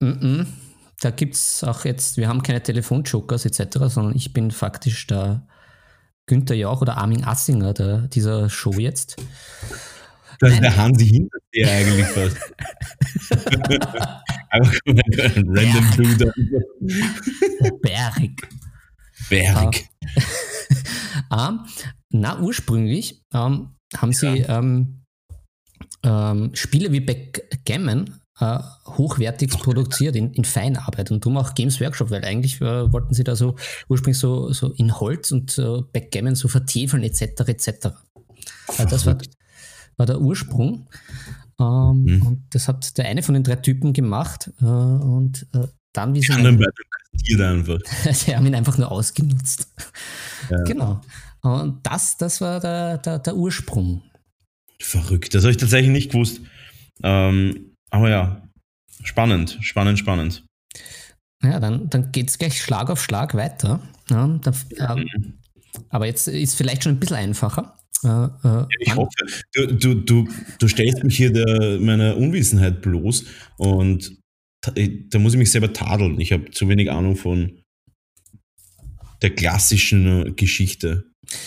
Mm 0.00 0.06
-mm. 0.06 0.46
Da 1.00 1.10
gibt 1.10 1.34
es 1.34 1.64
auch 1.64 1.84
jetzt, 1.84 2.16
wir 2.16 2.28
haben 2.28 2.42
keine 2.42 2.62
Telefonjokers 2.62 3.46
etc., 3.46 3.78
sondern 3.88 4.14
ich 4.14 4.32
bin 4.32 4.50
faktisch 4.50 5.06
der 5.06 5.46
Günther 6.26 6.54
Jauch 6.54 6.82
oder 6.82 6.98
Armin 6.98 7.24
Assinger 7.24 7.72
der, 7.72 8.08
dieser 8.08 8.48
Show 8.48 8.74
jetzt. 8.78 9.16
Das 10.42 10.54
ist 10.54 10.62
der 10.62 10.76
Hansi 10.76 11.06
Hinterseher 11.06 11.70
eigentlich 11.70 12.06
fast. 12.06 12.36
Einfach 14.50 14.76
ein 14.84 15.44
random 15.46 15.96
Dude. 15.96 16.32
Berg. 17.80 18.48
Berg. 19.30 19.84
ähm, 21.30 21.60
na, 22.10 22.40
ursprünglich 22.40 23.22
ähm, 23.32 23.68
haben 23.96 24.12
sie 24.12 24.38
ja. 24.38 24.58
ähm, 24.58 25.04
ähm, 26.02 26.50
Spiele 26.54 26.90
wie 26.90 26.98
Backgammon 26.98 28.18
äh, 28.40 28.58
hochwertig 28.84 29.50
produziert 29.50 30.16
in, 30.16 30.32
in 30.32 30.44
Feinarbeit 30.44 31.12
und 31.12 31.24
darum 31.24 31.36
auch 31.36 31.54
Games 31.54 31.80
Workshop, 31.80 32.10
weil 32.10 32.24
eigentlich 32.24 32.60
äh, 32.60 32.92
wollten 32.92 33.14
sie 33.14 33.22
da 33.22 33.36
so 33.36 33.54
ursprünglich 33.88 34.18
so, 34.18 34.52
so 34.52 34.72
in 34.72 34.98
Holz 34.98 35.30
und 35.30 35.56
äh, 35.56 35.82
Backgammon 35.92 36.34
so 36.34 36.48
vertiefeln 36.48 37.04
etc. 37.04 37.22
etc. 37.46 37.68
Äh, 38.78 38.86
das 38.90 39.06
war, 39.06 39.18
war 39.96 40.06
der 40.06 40.20
Ursprung. 40.20 40.88
Ähm, 41.60 42.04
mhm. 42.04 42.26
Und 42.26 42.44
das 42.50 42.68
hat 42.68 42.96
der 42.98 43.06
eine 43.06 43.22
von 43.22 43.34
den 43.34 43.44
drei 43.44 43.56
Typen 43.56 43.92
gemacht. 43.92 44.50
Äh, 44.60 44.64
und 44.64 45.46
äh, 45.54 45.66
dann, 45.92 46.14
wie 46.14 46.22
sie. 46.22 46.32
anderen 46.32 46.58
beide 46.58 47.48
einfach. 47.48 47.78
sie 48.12 48.34
haben 48.34 48.46
ihn 48.46 48.54
einfach 48.54 48.78
nur 48.78 48.90
ausgenutzt. 48.90 49.68
Ja. 50.50 50.62
Genau. 50.64 51.00
Und 51.42 51.86
das, 51.86 52.16
das 52.16 52.40
war 52.40 52.60
der, 52.60 52.98
der, 52.98 53.18
der 53.18 53.36
Ursprung. 53.36 54.02
Verrückt. 54.80 55.34
Das 55.34 55.42
habe 55.42 55.50
ich 55.50 55.56
tatsächlich 55.56 55.90
nicht 55.90 56.12
gewusst. 56.12 56.40
Ähm, 57.02 57.74
aber 57.90 58.10
ja, 58.10 58.42
spannend, 59.02 59.58
spannend, 59.60 59.98
spannend. 59.98 60.44
Ja, 61.42 61.58
dann, 61.58 61.90
dann 61.90 62.12
geht 62.12 62.30
es 62.30 62.38
gleich 62.38 62.60
Schlag 62.60 62.90
auf 62.90 63.02
Schlag 63.02 63.34
weiter. 63.34 63.80
Ja, 64.08 64.26
da, 64.42 64.52
ähm, 64.78 65.38
aber 65.88 66.06
jetzt 66.06 66.28
ist 66.28 66.56
vielleicht 66.56 66.84
schon 66.84 66.92
ein 66.92 67.00
bisschen 67.00 67.16
einfacher. 67.16 67.76
Äh, 68.04 68.08
äh, 68.08 68.66
ich 68.80 68.94
hoffe, 68.94 69.10
du, 69.54 69.66
du, 69.66 69.94
du, 69.94 70.28
du 70.58 70.68
stellst 70.68 71.04
mich 71.04 71.16
hier 71.16 71.32
der, 71.32 71.78
meiner 71.80 72.16
Unwissenheit 72.16 72.82
bloß 72.82 73.24
und 73.58 74.18
da 74.64 75.18
muss 75.18 75.32
ich 75.32 75.38
mich 75.38 75.50
selber 75.50 75.72
tadeln. 75.72 76.20
Ich 76.20 76.32
habe 76.32 76.50
zu 76.50 76.68
wenig 76.68 76.90
Ahnung 76.90 77.16
von 77.16 77.60
der 79.20 79.30
klassischen 79.30 80.36
Geschichte 80.36 81.04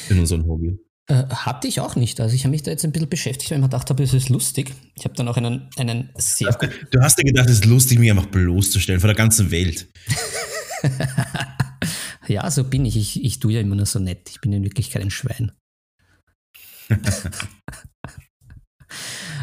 in 0.09 0.19
unserem 0.19 0.45
Hobby. 0.47 0.77
Äh, 1.07 1.25
hatte 1.27 1.67
ich 1.67 1.79
auch 1.79 1.95
nicht. 1.95 2.19
Also 2.19 2.35
ich 2.35 2.43
habe 2.45 2.51
mich 2.51 2.63
da 2.63 2.71
jetzt 2.71 2.83
ein 2.83 2.91
bisschen 2.91 3.09
beschäftigt, 3.09 3.51
weil 3.51 3.57
ich 3.57 3.61
mir 3.61 3.69
gedacht 3.69 3.89
habe, 3.89 4.01
es 4.01 4.13
ist 4.13 4.29
lustig. 4.29 4.73
Ich 4.95 5.05
habe 5.05 5.13
dann 5.15 5.27
auch 5.27 5.37
einen, 5.37 5.69
einen 5.77 6.09
sehr... 6.17 6.51
Du 6.51 6.67
hast, 6.67 6.73
du 6.91 7.01
hast 7.01 7.19
dir 7.19 7.25
gedacht, 7.25 7.47
es 7.47 7.57
ist 7.57 7.65
lustig, 7.65 7.99
mich 7.99 8.09
einfach 8.09 8.25
bloßzustellen 8.25 8.99
vor 8.99 9.07
der 9.07 9.15
ganzen 9.15 9.51
Welt. 9.51 9.87
ja, 12.27 12.49
so 12.49 12.63
bin 12.63 12.85
ich. 12.85 12.97
ich. 12.97 13.23
Ich 13.23 13.39
tue 13.39 13.53
ja 13.53 13.61
immer 13.61 13.75
nur 13.75 13.85
so 13.85 13.99
nett. 13.99 14.29
Ich 14.31 14.41
bin 14.41 14.51
in 14.51 14.63
Wirklichkeit 14.63 15.03
ein 15.03 15.11
Schwein. 15.11 15.51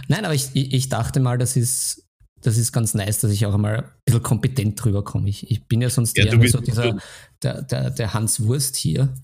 Nein, 0.09 0.25
aber 0.25 0.35
ich, 0.35 0.51
ich 0.55 0.89
dachte 0.89 1.21
mal, 1.21 1.39
das 1.39 1.57
ist, 1.57 2.09
das 2.43 2.59
ist 2.59 2.73
ganz 2.73 2.95
nice, 2.95 3.21
dass 3.21 3.31
ich 3.31 3.47
auch 3.47 3.55
einmal 3.55 3.79
ein 3.79 3.85
bisschen 4.05 4.23
kompetent 4.23 4.83
drüber 4.83 5.05
komme. 5.05 5.29
Ich, 5.29 5.51
ich 5.51 5.65
bin 5.67 5.81
ja 5.81 5.91
sonst 5.91 6.17
ja, 6.19 6.25
eher 6.25 6.49
so 6.49 6.61
dieser, 6.61 6.99
der, 7.43 7.63
der, 7.63 7.91
der 7.91 8.15
Hans 8.15 8.45
Wurst 8.45 8.77
hier. 8.77 9.15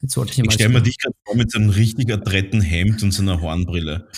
Jetzt 0.00 0.16
wollte 0.16 0.32
ich 0.32 0.38
ich 0.38 0.52
stelle 0.52 0.70
mir 0.70 0.82
dich 0.82 0.98
gerade 0.98 1.14
vor 1.24 1.36
mit 1.36 1.50
so 1.50 1.58
einem 1.58 1.70
richtig 1.70 2.12
adretten 2.12 2.60
Hemd 2.60 3.02
und 3.02 3.12
so 3.12 3.22
einer 3.22 3.40
Hornbrille. 3.40 4.08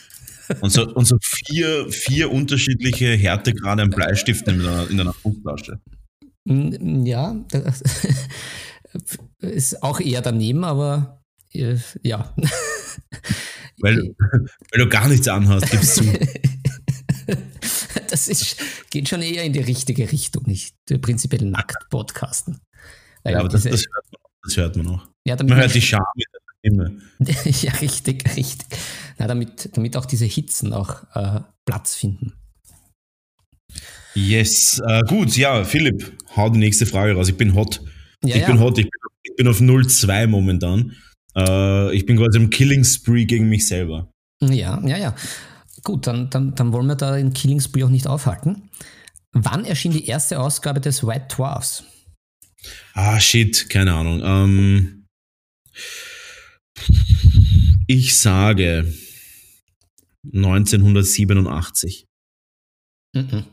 Und 0.61 0.71
so, 0.71 0.87
und 0.87 1.07
so 1.07 1.17
vier, 1.23 1.91
vier 1.91 2.31
unterschiedliche 2.31 3.15
Härtegrade 3.17 3.83
an 3.83 3.91
Bleistiften 3.91 4.61
in 4.61 4.67
einer, 4.67 4.91
in 4.91 5.01
einer 5.01 5.15
Fußtasche. 5.15 5.81
Ja, 6.47 7.37
ist 9.41 9.83
auch 9.83 10.01
eher 10.01 10.21
daneben, 10.21 10.65
aber 10.65 11.24
ja. 11.55 12.35
Weil, 13.79 14.15
weil 14.71 14.79
du 14.79 14.89
gar 14.89 15.09
nichts 15.09 15.27
anhast, 15.27 15.69
gibst 15.69 15.99
du. 15.99 16.05
das 18.09 18.29
ist, 18.29 18.57
geht 18.91 19.09
schon 19.09 19.21
eher 19.21 19.43
in 19.43 19.53
die 19.53 19.61
richtige 19.61 20.11
Richtung, 20.13 20.45
nicht 20.47 20.77
prinzipiell 21.03 21.45
nackt 21.45 21.91
podcasten. 21.91 22.61
ja, 23.25 23.41
aber 23.41 23.49
diese, 23.49 23.71
das, 23.71 23.83
das, 23.83 23.87
hört 23.93 24.13
man, 24.13 24.21
das 24.45 24.57
hört 24.57 24.77
man 24.77 24.87
auch. 24.89 25.09
Ja, 25.27 25.37
man 25.37 25.57
hört 25.57 25.75
die 25.75 25.83
Scham 25.83 26.05
in 26.15 26.79
der 26.79 26.89
Stimme. 27.19 27.51
ja, 27.63 27.73
richtig, 27.73 28.37
richtig. 28.37 28.79
Na, 29.19 29.27
damit, 29.27 29.71
damit 29.77 29.97
auch 29.97 30.07
diese 30.07 30.27
Hitzen 30.27 30.73
auch 30.73 31.03
äh, 31.15 31.41
Platz 31.67 31.97
finden. 31.97 32.35
Yes, 34.15 34.81
äh, 34.87 35.03
gut, 35.09 35.37
ja, 35.37 35.65
Philipp, 35.65 36.17
hau 36.37 36.49
die 36.49 36.61
nächste 36.61 36.87
Frage 36.87 37.15
raus. 37.15 37.29
Ich 37.29 37.37
bin 37.37 37.55
hot. 37.55 37.81
Ja, 38.23 38.37
ich 38.37 38.43
ja. 38.43 38.47
bin 38.47 38.61
hot, 38.61 38.79
ich 38.79 38.85
bin, 38.85 39.01
ich 39.25 39.37
bin 39.37 39.49
auf 39.49 39.61
0,2 39.61 40.29
momentan. 40.29 40.95
Äh, 41.37 41.95
ich 41.95 42.07
bin 42.07 42.17
quasi 42.17 42.39
im 42.39 42.51
Killing 42.51 42.85
Spree 42.85 43.25
gegen 43.25 43.49
mich 43.49 43.67
selber. 43.67 44.11
Ja, 44.43 44.81
ja, 44.87 44.97
ja. 44.97 45.15
Gut, 45.83 46.07
dann, 46.07 46.31
dann, 46.31 46.55
dann 46.55 46.73
wollen 46.73 46.87
wir 46.87 46.97
da 46.97 47.17
den 47.17 47.33
Killing 47.33 47.61
Spree 47.61 47.85
auch 47.85 47.91
nicht 47.91 48.07
aufhalten. 48.07 48.71
Wann 49.33 49.65
erschien 49.65 49.93
die 49.93 50.07
erste 50.07 50.39
Ausgabe 50.41 50.81
des 50.81 51.07
White 51.07 51.35
Dwarfs? 51.35 51.85
Ah, 52.95 53.21
shit, 53.21 53.69
keine 53.69 53.93
Ahnung. 53.95 54.23
Ähm, 54.25 55.07
ich 57.87 58.17
sage 58.17 58.93
1987. 60.33 62.07
Mm 63.15 63.19
-mm. 63.19 63.45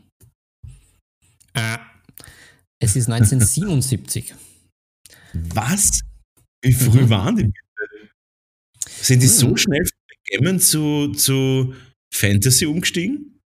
Äh, 1.54 1.78
es 2.80 2.96
ist 2.96 3.08
1977. 3.08 4.34
Was? 5.32 6.00
Wie 6.62 6.72
früh 6.72 7.02
mhm. 7.02 7.10
waren 7.10 7.36
die 7.36 7.52
sind 9.02 9.22
die 9.22 9.28
hm. 9.28 9.34
so 9.34 9.56
schnell 9.56 9.84
von 9.84 9.98
Backgammon 10.08 10.60
zu, 10.60 11.12
zu 11.12 11.74
Fantasy 12.12 12.66
umgestiegen? 12.66 13.40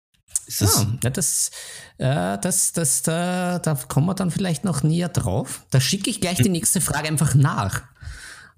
Ist 0.47 0.61
das 0.61 0.77
ah, 0.77 0.99
ja, 1.03 1.11
das, 1.11 1.51
äh, 1.99 2.39
das, 2.39 2.73
das, 2.73 3.03
da, 3.03 3.59
da 3.59 3.75
kommen 3.75 4.07
wir 4.07 4.15
dann 4.15 4.31
vielleicht 4.31 4.65
noch 4.65 4.85
näher 4.85 5.09
drauf. 5.09 5.67
Da 5.71 5.81
schicke 5.81 6.09
ich 6.09 6.21
gleich 6.21 6.39
hm. 6.39 6.45
die 6.45 6.51
nächste 6.51 6.81
Frage 6.81 7.09
einfach 7.09 7.35
nach. 7.35 7.83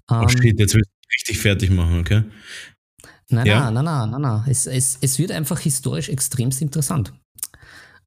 Oh 0.09 0.21
ähm, 0.21 0.29
shit, 0.29 0.59
jetzt 0.59 0.75
will 0.75 0.83
ich 0.83 1.15
richtig 1.15 1.39
fertig 1.41 1.71
machen, 1.71 1.99
okay? 1.99 2.23
Nein, 3.29 3.45
ja. 3.45 3.71
nein, 3.71 3.85
nein, 3.85 4.09
nein, 4.09 4.21
nein. 4.21 4.43
Es, 4.47 4.67
es, 4.67 4.97
es 5.01 5.19
wird 5.19 5.31
einfach 5.31 5.59
historisch 5.59 6.09
extremst 6.09 6.61
interessant. 6.61 7.13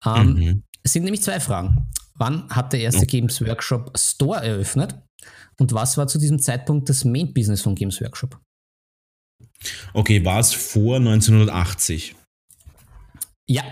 Ähm, 0.05 0.35
mhm. 0.35 0.63
Es 0.83 0.93
sind 0.93 1.05
nämlich 1.05 1.23
zwei 1.23 1.41
Fragen. 1.41 1.91
Wann 2.15 2.49
hat 2.51 2.73
der 2.73 2.81
erste. 2.81 3.07
Games 3.07 3.41
Workshop 3.41 3.97
Store 3.97 4.43
eröffnet? 4.43 4.95
Und 5.59 5.73
was 5.73 5.97
war 5.97 6.07
zu 6.09 6.19
diesem 6.19 6.41
Zeitpunkt 6.41 6.89
das 6.89 7.05
Main 7.05 7.33
Business 7.33 7.63
von 7.63 7.75
Games 7.75 8.01
Workshop? 8.01 8.41
Okay, 9.93 10.25
war 10.25 10.41
es 10.41 10.53
vor 10.53 10.97
1980? 10.97 12.15
Ja. 13.49 13.63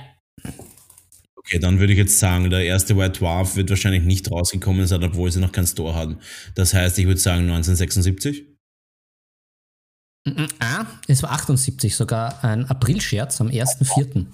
Okay, 1.36 1.58
dann 1.58 1.80
würde 1.80 1.92
ich 1.92 1.98
jetzt 1.98 2.18
sagen, 2.18 2.48
der 2.50 2.64
erste 2.64 2.96
White 2.96 3.18
Dwarf 3.18 3.56
wird 3.56 3.70
wahrscheinlich 3.70 4.04
nicht 4.04 4.30
rausgekommen 4.30 4.86
sein, 4.86 5.02
obwohl 5.02 5.32
sie 5.32 5.40
noch 5.40 5.52
keinen 5.52 5.66
Store 5.66 5.94
hatten. 5.94 6.18
Das 6.54 6.74
heißt, 6.74 6.98
ich 6.98 7.06
würde 7.06 7.20
sagen 7.20 7.42
1976? 7.42 8.46
Ah, 10.58 10.86
es 11.08 11.22
war 11.22 11.32
78, 11.32 11.96
sogar 11.96 12.44
ein 12.44 12.66
April-Scherz 12.66 13.40
am 13.40 13.48
1.4. 13.48 14.26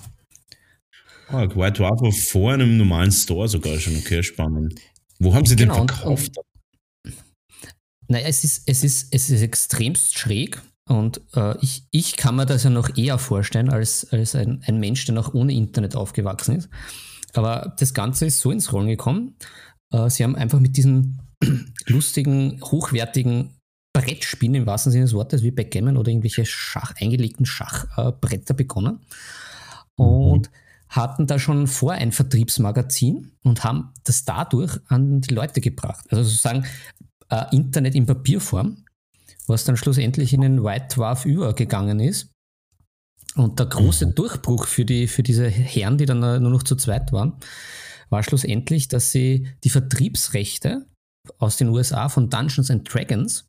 Oh, 1.31 1.35
White 1.35 1.79
Dwarf 1.79 2.01
war 2.01 2.13
vor 2.13 2.53
einem 2.53 2.77
normalen 2.77 3.13
Store 3.13 3.49
sogar 3.49 3.79
schon. 3.81 3.97
Okay, 3.97 4.23
spannend. 4.23 4.81
Wo 5.19 5.35
haben 5.35 5.47
sie 5.47 5.57
genau, 5.57 5.79
den 5.79 5.89
verkauft? 5.89 6.37
Und, 7.05 7.15
Naja, 8.09 8.27
es 8.27 8.45
ist, 8.45 8.63
es 8.67 8.85
ist, 8.85 9.09
es 9.13 9.31
ist 9.31 9.43
extremst 9.43 10.19
schräg 10.19 10.61
und 10.89 11.21
äh, 11.35 11.57
ich, 11.61 11.85
ich 11.91 12.17
kann 12.17 12.37
mir 12.37 12.47
das 12.47 12.63
ja 12.63 12.71
noch 12.71 12.97
eher 12.97 13.19
vorstellen 13.19 13.71
als, 13.71 14.07
als 14.13 14.37
ein, 14.37 14.63
ein 14.67 14.79
Mensch, 14.79 15.05
der 15.05 15.15
noch 15.15 15.35
ohne 15.35 15.53
Internet 15.53 15.97
aufgewachsen 15.97 16.57
ist. 16.57 16.69
Aber 17.35 17.75
das 17.79 17.93
Ganze 17.93 18.27
ist 18.27 18.41
so 18.41 18.53
ins 18.53 18.73
Rollen 18.73 18.87
gekommen. 18.87 19.35
Äh, 19.91 20.09
sie 20.11 20.23
haben 20.23 20.37
einfach 20.37 20.61
mit 20.61 20.77
diesen 20.77 21.21
lustigen, 21.87 22.61
hochwertigen 22.63 23.57
Brettspielen 23.93 24.55
im 24.55 24.67
wahrsten 24.67 24.93
Sinne 24.93 25.07
des 25.07 25.15
Wortes, 25.15 25.43
wie 25.43 25.51
Backgammon 25.51 25.97
oder 25.97 26.11
irgendwelche 26.11 26.47
Schach, 26.47 26.95
eingelegten 27.01 27.47
Schachbretter 27.47 28.55
äh, 28.55 28.57
begonnen. 28.57 29.01
Und 29.97 30.51
mhm. 30.51 30.53
hatten 30.89 31.27
da 31.27 31.41
schon 31.41 31.67
vor 31.67 31.93
ein 31.93 32.13
Vertriebsmagazin 32.13 33.33
und 33.43 33.65
haben 33.65 33.93
das 34.05 34.25
dadurch 34.25 34.79
an 34.87 35.21
die 35.21 35.35
Leute 35.35 35.61
gebracht. 35.61 36.07
Also 36.11 36.23
sozusagen 36.23 36.65
äh, 37.29 37.45
Internet 37.51 37.97
in 37.97 38.07
Papierform, 38.07 38.85
was 39.47 39.65
dann 39.65 39.77
schlussendlich 39.77 40.33
in 40.33 40.41
den 40.41 40.65
White 40.65 40.97
Dwarf 40.97 41.25
übergegangen 41.25 42.01
ist. 42.01 42.31
Und 43.35 43.59
der 43.59 43.67
große 43.67 44.07
mhm. 44.07 44.15
Durchbruch 44.15 44.67
für, 44.67 44.85
die, 44.85 45.07
für 45.07 45.23
diese 45.23 45.49
Herren, 45.49 45.99
die 45.99 46.07
dann 46.07 46.21
nur 46.21 46.51
noch 46.51 46.63
zu 46.63 46.75
zweit 46.77 47.13
waren, 47.13 47.35
war 48.09 48.23
schlussendlich, 48.23 48.89
dass 48.89 49.11
sie 49.11 49.49
die 49.65 49.71
Vertriebsrechte 49.71 50.87
aus 51.39 51.57
den 51.57 51.69
USA 51.69 52.09
von 52.09 52.31
Dungeons 52.31 52.71
and 52.71 52.93
Dragons 52.93 53.47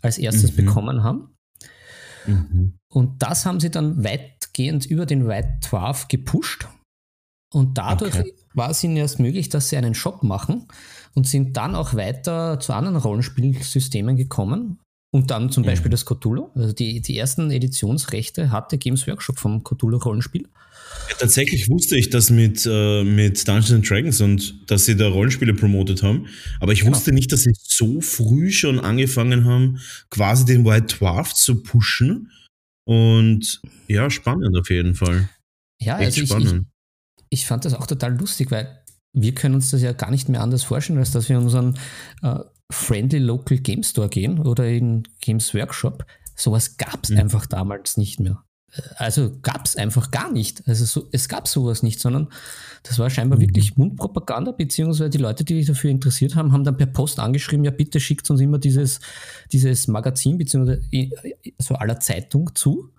als 0.00 0.18
erstes 0.18 0.52
mhm. 0.52 0.56
bekommen 0.56 1.02
haben. 1.02 1.34
Mhm. 2.26 2.78
Und 2.88 3.22
das 3.22 3.46
haben 3.46 3.60
sie 3.60 3.70
dann 3.70 4.02
weitgehend 4.04 4.86
über 4.86 5.06
den 5.06 5.28
White 5.28 5.60
Dwarf 5.68 6.08
gepusht. 6.08 6.68
Und 7.52 7.76
dadurch 7.76 8.18
okay. 8.18 8.34
war 8.54 8.70
es 8.70 8.82
ihnen 8.82 8.96
erst 8.96 9.20
möglich, 9.20 9.50
dass 9.50 9.68
sie 9.68 9.76
einen 9.76 9.94
Shop 9.94 10.22
machen 10.22 10.66
und 11.14 11.28
sind 11.28 11.56
dann 11.56 11.74
auch 11.74 11.94
weiter 11.94 12.58
zu 12.60 12.72
anderen 12.72 12.96
Rollenspielsystemen 12.96 14.16
gekommen. 14.16 14.78
Und 15.14 15.30
dann 15.30 15.50
zum 15.50 15.62
Beispiel 15.62 15.90
mhm. 15.90 15.92
das 15.92 16.06
Cthulhu. 16.06 16.48
Also 16.54 16.72
die, 16.72 17.02
die 17.02 17.18
ersten 17.18 17.50
Editionsrechte 17.50 18.50
hatte 18.50 18.78
Games 18.78 19.06
Workshop 19.06 19.38
vom 19.38 19.62
Cthulhu-Rollenspiel. 19.62 20.48
Ja, 21.10 21.16
tatsächlich 21.18 21.68
wusste 21.68 21.98
ich 21.98 22.08
das 22.08 22.30
mit, 22.30 22.66
äh, 22.66 23.04
mit 23.04 23.46
Dungeons 23.46 23.86
Dragons 23.86 24.20
und 24.22 24.70
dass 24.70 24.86
sie 24.86 24.96
da 24.96 25.08
Rollenspiele 25.08 25.52
promotet 25.52 26.02
haben. 26.02 26.28
Aber 26.60 26.72
ich 26.72 26.80
genau. 26.80 26.92
wusste 26.92 27.12
nicht, 27.12 27.30
dass 27.30 27.42
sie 27.42 27.52
so 27.54 28.00
früh 28.00 28.50
schon 28.50 28.80
angefangen 28.80 29.44
haben, 29.44 29.80
quasi 30.08 30.46
den 30.46 30.64
White 30.64 30.96
Dwarf 30.96 31.34
zu 31.34 31.62
pushen. 31.62 32.30
Und 32.84 33.60
ja, 33.88 34.08
spannend 34.08 34.56
auf 34.58 34.70
jeden 34.70 34.94
Fall. 34.94 35.28
Ja, 35.80 35.98
Echt 35.98 36.18
also 36.18 36.38
ich, 36.38 36.44
ich, 36.44 36.60
ich 37.28 37.46
fand 37.46 37.66
das 37.66 37.74
auch 37.74 37.86
total 37.86 38.16
lustig, 38.16 38.50
weil 38.50 38.82
wir 39.14 39.34
können 39.34 39.54
uns 39.54 39.70
das 39.70 39.82
ja 39.82 39.92
gar 39.92 40.10
nicht 40.10 40.30
mehr 40.30 40.40
anders 40.40 40.64
vorstellen, 40.64 40.98
als 40.98 41.10
dass 41.10 41.28
wir 41.28 41.38
unseren 41.38 41.78
äh, 42.22 42.38
Friendly 42.72 43.18
Local 43.18 43.58
Game 43.58 43.82
Store 43.82 44.08
gehen 44.08 44.38
oder 44.38 44.68
in 44.68 45.04
Games 45.20 45.54
Workshop. 45.54 46.04
Sowas 46.34 46.76
gab 46.76 47.04
es 47.04 47.10
mhm. 47.10 47.18
einfach 47.18 47.46
damals 47.46 47.96
nicht 47.96 48.20
mehr. 48.20 48.42
Äh, 48.72 48.82
also 48.96 49.38
gab 49.42 49.66
es 49.66 49.76
einfach 49.76 50.10
gar 50.10 50.32
nicht. 50.32 50.66
Also 50.66 50.84
so, 50.84 51.08
es 51.12 51.28
gab 51.28 51.48
sowas 51.48 51.82
nicht, 51.82 52.00
sondern 52.00 52.28
das 52.82 52.98
war 52.98 53.10
scheinbar 53.10 53.38
mhm. 53.38 53.42
wirklich 53.42 53.76
Mundpropaganda, 53.76 54.52
beziehungsweise 54.52 55.10
die 55.10 55.18
Leute, 55.18 55.44
die 55.44 55.56
sich 55.56 55.66
dafür 55.66 55.90
interessiert 55.90 56.34
haben, 56.34 56.52
haben 56.52 56.64
dann 56.64 56.76
per 56.76 56.86
Post 56.86 57.20
angeschrieben, 57.20 57.64
ja 57.64 57.70
bitte 57.70 58.00
schickt 58.00 58.28
uns 58.30 58.40
immer 58.40 58.58
dieses, 58.58 59.00
dieses 59.52 59.88
Magazin, 59.88 60.38
beziehungsweise 60.38 60.82
so 61.58 61.74
aller 61.74 62.00
Zeitung 62.00 62.54
zu. 62.54 62.92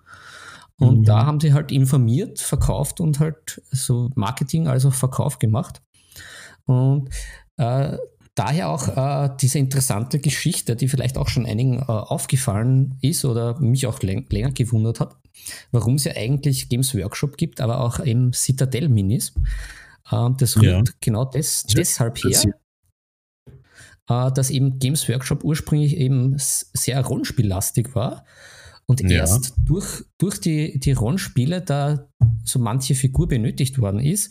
Und 0.76 1.00
mhm. 1.00 1.04
da 1.04 1.26
haben 1.26 1.40
sie 1.40 1.52
halt 1.52 1.70
informiert, 1.70 2.40
verkauft 2.40 3.00
und 3.00 3.20
halt 3.20 3.62
so 3.70 4.10
Marketing 4.14 4.66
als 4.66 4.84
auch 4.84 4.94
Verkauf 4.94 5.38
gemacht. 5.38 5.82
Und 6.66 7.10
äh, 7.56 7.96
daher 8.34 8.68
auch 8.68 8.88
äh, 8.88 9.30
diese 9.40 9.58
interessante 9.58 10.18
Geschichte, 10.18 10.76
die 10.76 10.88
vielleicht 10.88 11.16
auch 11.16 11.28
schon 11.28 11.46
einigen 11.46 11.78
äh, 11.78 11.84
aufgefallen 11.84 12.98
ist 13.00 13.24
oder 13.24 13.60
mich 13.60 13.86
auch 13.86 14.00
länger 14.02 14.50
gewundert 14.50 15.00
hat, 15.00 15.16
warum 15.70 15.94
es 15.94 16.04
ja 16.04 16.16
eigentlich 16.16 16.68
Games 16.68 16.94
Workshop 16.94 17.36
gibt, 17.36 17.60
aber 17.60 17.80
auch 17.80 18.04
eben 18.04 18.32
Citadel 18.32 18.88
Minis. 18.88 19.34
Äh, 20.10 20.30
das 20.36 20.56
rührt 20.56 20.88
ja. 20.88 20.94
genau 21.00 21.24
des, 21.24 21.64
deshalb 21.64 22.18
her, 22.18 22.54
äh, 24.08 24.32
dass 24.32 24.50
eben 24.50 24.78
Games 24.78 25.08
Workshop 25.08 25.44
ursprünglich 25.44 25.96
eben 25.96 26.34
sehr 26.36 27.00
rollenspiellastig 27.04 27.94
war. 27.94 28.24
Und 28.86 29.00
ja. 29.00 29.20
erst 29.20 29.54
durch, 29.64 30.04
durch 30.18 30.40
die, 30.40 30.78
die 30.78 30.92
Rollenspiele, 30.92 31.62
da 31.62 32.06
so 32.44 32.58
manche 32.58 32.94
Figur 32.94 33.28
benötigt 33.28 33.78
worden 33.78 34.00
ist, 34.00 34.30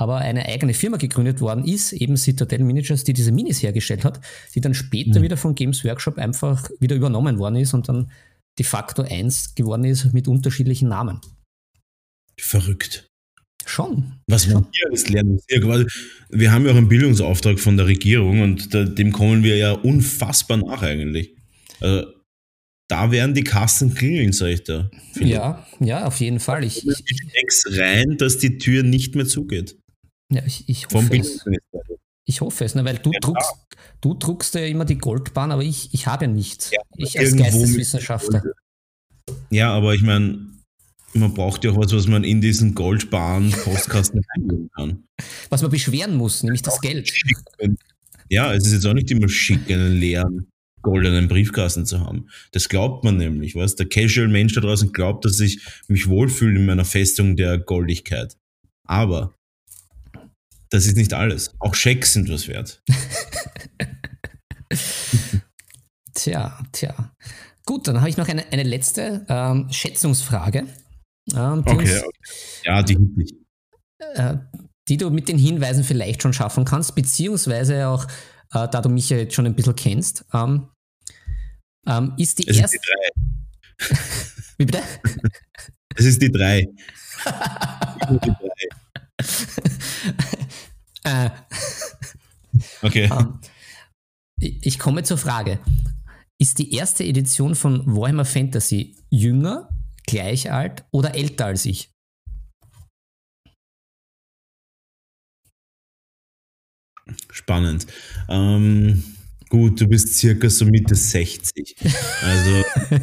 aber 0.00 0.16
eine 0.18 0.46
eigene 0.46 0.72
Firma 0.72 0.96
gegründet 0.96 1.40
worden 1.40 1.64
ist, 1.64 1.92
eben 1.92 2.16
Citadel 2.16 2.64
Miniatures, 2.64 3.04
die 3.04 3.12
diese 3.12 3.32
Minis 3.32 3.62
hergestellt 3.62 4.02
hat, 4.02 4.20
die 4.54 4.60
dann 4.60 4.72
später 4.72 5.20
mhm. 5.20 5.24
wieder 5.24 5.36
von 5.36 5.54
Games 5.54 5.84
Workshop 5.84 6.16
einfach 6.16 6.70
wieder 6.80 6.96
übernommen 6.96 7.38
worden 7.38 7.56
ist 7.56 7.74
und 7.74 7.88
dann 7.88 8.10
de 8.58 8.64
facto 8.64 9.02
eins 9.02 9.54
geworden 9.54 9.84
ist 9.84 10.12
mit 10.14 10.26
unterschiedlichen 10.26 10.88
Namen. 10.88 11.20
Verrückt. 12.38 13.06
Schon. 13.66 14.14
Was 14.26 14.48
wir 14.48 14.66
hier 14.72 14.86
alles 14.88 15.08
lernen. 15.10 15.38
Wir 16.30 16.50
haben 16.50 16.64
ja 16.64 16.72
auch 16.72 16.76
einen 16.76 16.88
Bildungsauftrag 16.88 17.60
von 17.60 17.76
der 17.76 17.86
Regierung 17.86 18.40
und 18.40 18.72
dem 18.72 19.12
kommen 19.12 19.44
wir 19.44 19.58
ja 19.58 19.72
unfassbar 19.72 20.56
nach 20.56 20.82
eigentlich. 20.82 21.36
Also, 21.80 22.06
da 22.88 23.12
werden 23.12 23.34
die 23.34 23.44
Kassen 23.44 23.94
klingeln, 23.94 24.32
sag 24.32 24.48
ich 24.48 24.64
da. 24.64 24.90
Ja, 25.20 25.66
ja, 25.78 26.06
auf 26.06 26.20
jeden 26.20 26.40
Fall. 26.40 26.64
Ich, 26.64 26.84
ich 26.88 27.78
rein, 27.78 28.16
dass 28.16 28.38
die 28.38 28.58
Tür 28.58 28.82
nicht 28.82 29.14
mehr 29.14 29.26
zugeht. 29.26 29.76
Ja, 30.30 30.42
ich, 30.46 30.68
ich 30.68 30.86
hoffe 30.92 31.16
es. 31.16 31.44
Ich 32.24 32.40
hoffe 32.40 32.64
es, 32.64 32.76
ne, 32.76 32.84
weil 32.84 32.98
du, 32.98 33.10
ja, 33.12 33.18
druckst, 33.20 33.52
du 34.00 34.14
druckst 34.14 34.54
ja 34.54 34.64
immer 34.64 34.84
die 34.84 34.98
Goldbahn, 34.98 35.50
aber 35.50 35.62
ich, 35.62 35.92
ich 35.92 36.06
habe 36.06 36.26
ja 36.26 36.30
nichts. 36.30 36.70
Ja, 36.70 36.80
ich 36.96 37.18
als 37.18 37.36
Geisteswissenschaftler. 37.36 38.44
Ja, 39.50 39.72
aber 39.72 39.94
ich 39.94 40.02
meine, 40.02 40.46
man 41.12 41.34
braucht 41.34 41.64
ja 41.64 41.72
auch 41.72 41.76
was, 41.76 41.92
was 41.92 42.06
man 42.06 42.22
in 42.22 42.40
diesen 42.40 42.74
Goldbahn-Postkasten 42.74 44.22
eingeben 44.36 44.70
kann. 44.76 45.04
Was 45.48 45.62
man 45.62 45.72
beschweren 45.72 46.14
muss, 46.14 46.44
nämlich 46.44 46.62
das 46.62 46.80
Geld. 46.80 47.12
Ja, 48.28 48.54
es 48.54 48.64
ist 48.66 48.74
jetzt 48.74 48.86
auch 48.86 48.94
nicht 48.94 49.10
immer 49.10 49.28
schick, 49.28 49.68
einen 49.68 49.96
leeren 49.98 50.46
goldenen 50.82 51.28
Briefkasten 51.28 51.84
zu 51.84 52.00
haben. 52.00 52.28
Das 52.52 52.68
glaubt 52.68 53.04
man 53.04 53.16
nämlich, 53.16 53.54
was? 53.54 53.76
Der 53.76 53.88
Casual-Mensch 53.88 54.54
da 54.54 54.60
draußen 54.60 54.92
glaubt, 54.92 55.24
dass 55.24 55.40
ich 55.40 55.60
mich 55.88 56.08
wohlfühle 56.08 56.58
in 56.58 56.66
meiner 56.66 56.84
Festung 56.84 57.36
der 57.36 57.58
Goldigkeit. 57.58 58.36
Aber 58.84 59.34
das 60.70 60.86
ist 60.86 60.96
nicht 60.96 61.12
alles. 61.12 61.52
Auch 61.58 61.74
Schecks 61.74 62.12
sind 62.12 62.30
was 62.30 62.48
wert. 62.48 62.82
tja, 66.14 66.58
tja. 66.72 67.12
Gut, 67.66 67.88
dann 67.88 67.98
habe 68.00 68.08
ich 68.08 68.16
noch 68.16 68.28
eine, 68.28 68.50
eine 68.52 68.62
letzte 68.62 69.26
ähm, 69.28 69.68
Schätzungsfrage. 69.70 70.66
Ähm, 71.34 71.64
die 71.64 71.72
okay, 71.72 71.78
uns, 71.78 72.02
okay. 72.02 72.10
Ja, 72.64 72.82
die 72.82 72.98
ich. 73.18 73.34
Äh, 74.14 74.36
die 74.88 74.96
du 74.96 75.10
mit 75.10 75.28
den 75.28 75.38
Hinweisen 75.38 75.84
vielleicht 75.84 76.22
schon 76.22 76.32
schaffen 76.32 76.64
kannst, 76.64 76.94
beziehungsweise 76.94 77.86
auch, 77.88 78.04
äh, 78.52 78.66
da 78.68 78.80
du 78.80 78.88
mich 78.88 79.10
ja 79.10 79.18
jetzt 79.18 79.34
schon 79.34 79.46
ein 79.46 79.54
bisschen 79.54 79.76
kennst, 79.76 80.24
ähm, 80.32 80.68
ähm, 81.86 82.14
ist 82.16 82.38
die 82.38 82.48
es 82.48 82.56
erste. 82.56 82.76
Ist 82.76 82.84
die 82.84 83.86
drei. 83.88 83.96
Wie 84.58 84.64
bitte? 84.66 84.82
Es 85.96 86.04
ist 86.06 86.20
die 86.22 86.30
drei. 86.30 86.66
die 88.10 88.18
drei. 88.18 88.68
Äh, 91.04 91.30
okay. 92.82 93.10
Ähm, 93.12 93.38
ich 94.40 94.78
komme 94.78 95.02
zur 95.02 95.18
Frage. 95.18 95.58
Ist 96.38 96.58
die 96.58 96.72
erste 96.74 97.04
Edition 97.04 97.54
von 97.54 97.84
Warhammer 97.86 98.24
Fantasy 98.24 98.96
jünger, 99.10 99.68
gleich 100.06 100.50
alt 100.50 100.84
oder 100.90 101.14
älter 101.14 101.46
als 101.46 101.66
ich? 101.66 101.90
Spannend. 107.30 107.86
Ähm, 108.28 109.02
gut, 109.48 109.80
du 109.80 109.86
bist 109.86 110.16
circa 110.16 110.48
so 110.48 110.64
Mitte 110.64 110.94
60. 110.94 111.76
Also, 112.22 112.64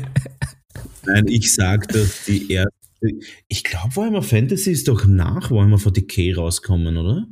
nein, 1.05 1.27
ich 1.27 1.53
sage, 1.53 1.87
dass 1.87 2.25
die 2.25 2.51
erste. 2.51 2.71
Ich 3.47 3.63
glaube, 3.63 3.95
Warhammer 3.95 4.23
Fantasy 4.23 4.71
ist 4.71 4.87
doch 4.87 5.05
nach 5.05 5.51
Warhammer 5.51 5.77
40k 5.77 6.35
rauskommen, 6.35 6.97
oder? 6.97 7.27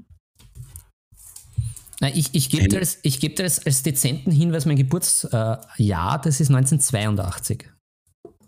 Ich, 2.01 2.29
ich 2.33 2.49
gebe 2.49 2.67
dir, 2.67 2.79
als, 2.79 2.99
ich 3.03 3.19
geb 3.19 3.37
dir 3.37 3.43
als, 3.43 3.65
als 3.65 3.83
dezenten 3.83 4.31
Hinweis 4.31 4.65
mein 4.65 4.75
Geburtsjahr, 4.75 5.65
äh, 5.77 6.21
das 6.23 6.41
ist 6.41 6.49
1982. 6.49 7.69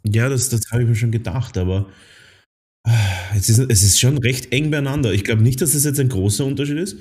Ja, 0.06 0.30
das, 0.30 0.50
das 0.50 0.70
habe 0.72 0.84
ich 0.84 0.90
mir 0.90 0.96
schon 0.96 1.12
gedacht, 1.12 1.58
aber 1.58 1.90
äh, 2.86 3.38
es 3.38 3.50
ist, 3.50 3.60
es 3.60 3.84
ist 3.84 4.00
schon 4.00 4.18
recht 4.18 4.52
eng 4.52 4.70
beieinander. 4.70 5.14
Ich 5.14 5.24
glaube 5.24 5.44
nicht, 5.44 5.62
dass 5.62 5.74
das 5.74 5.86
jetzt 5.86 6.00
ein 6.00 6.10
großer 6.10 6.46
Unterschied 6.46 6.78
ist, 6.78 6.98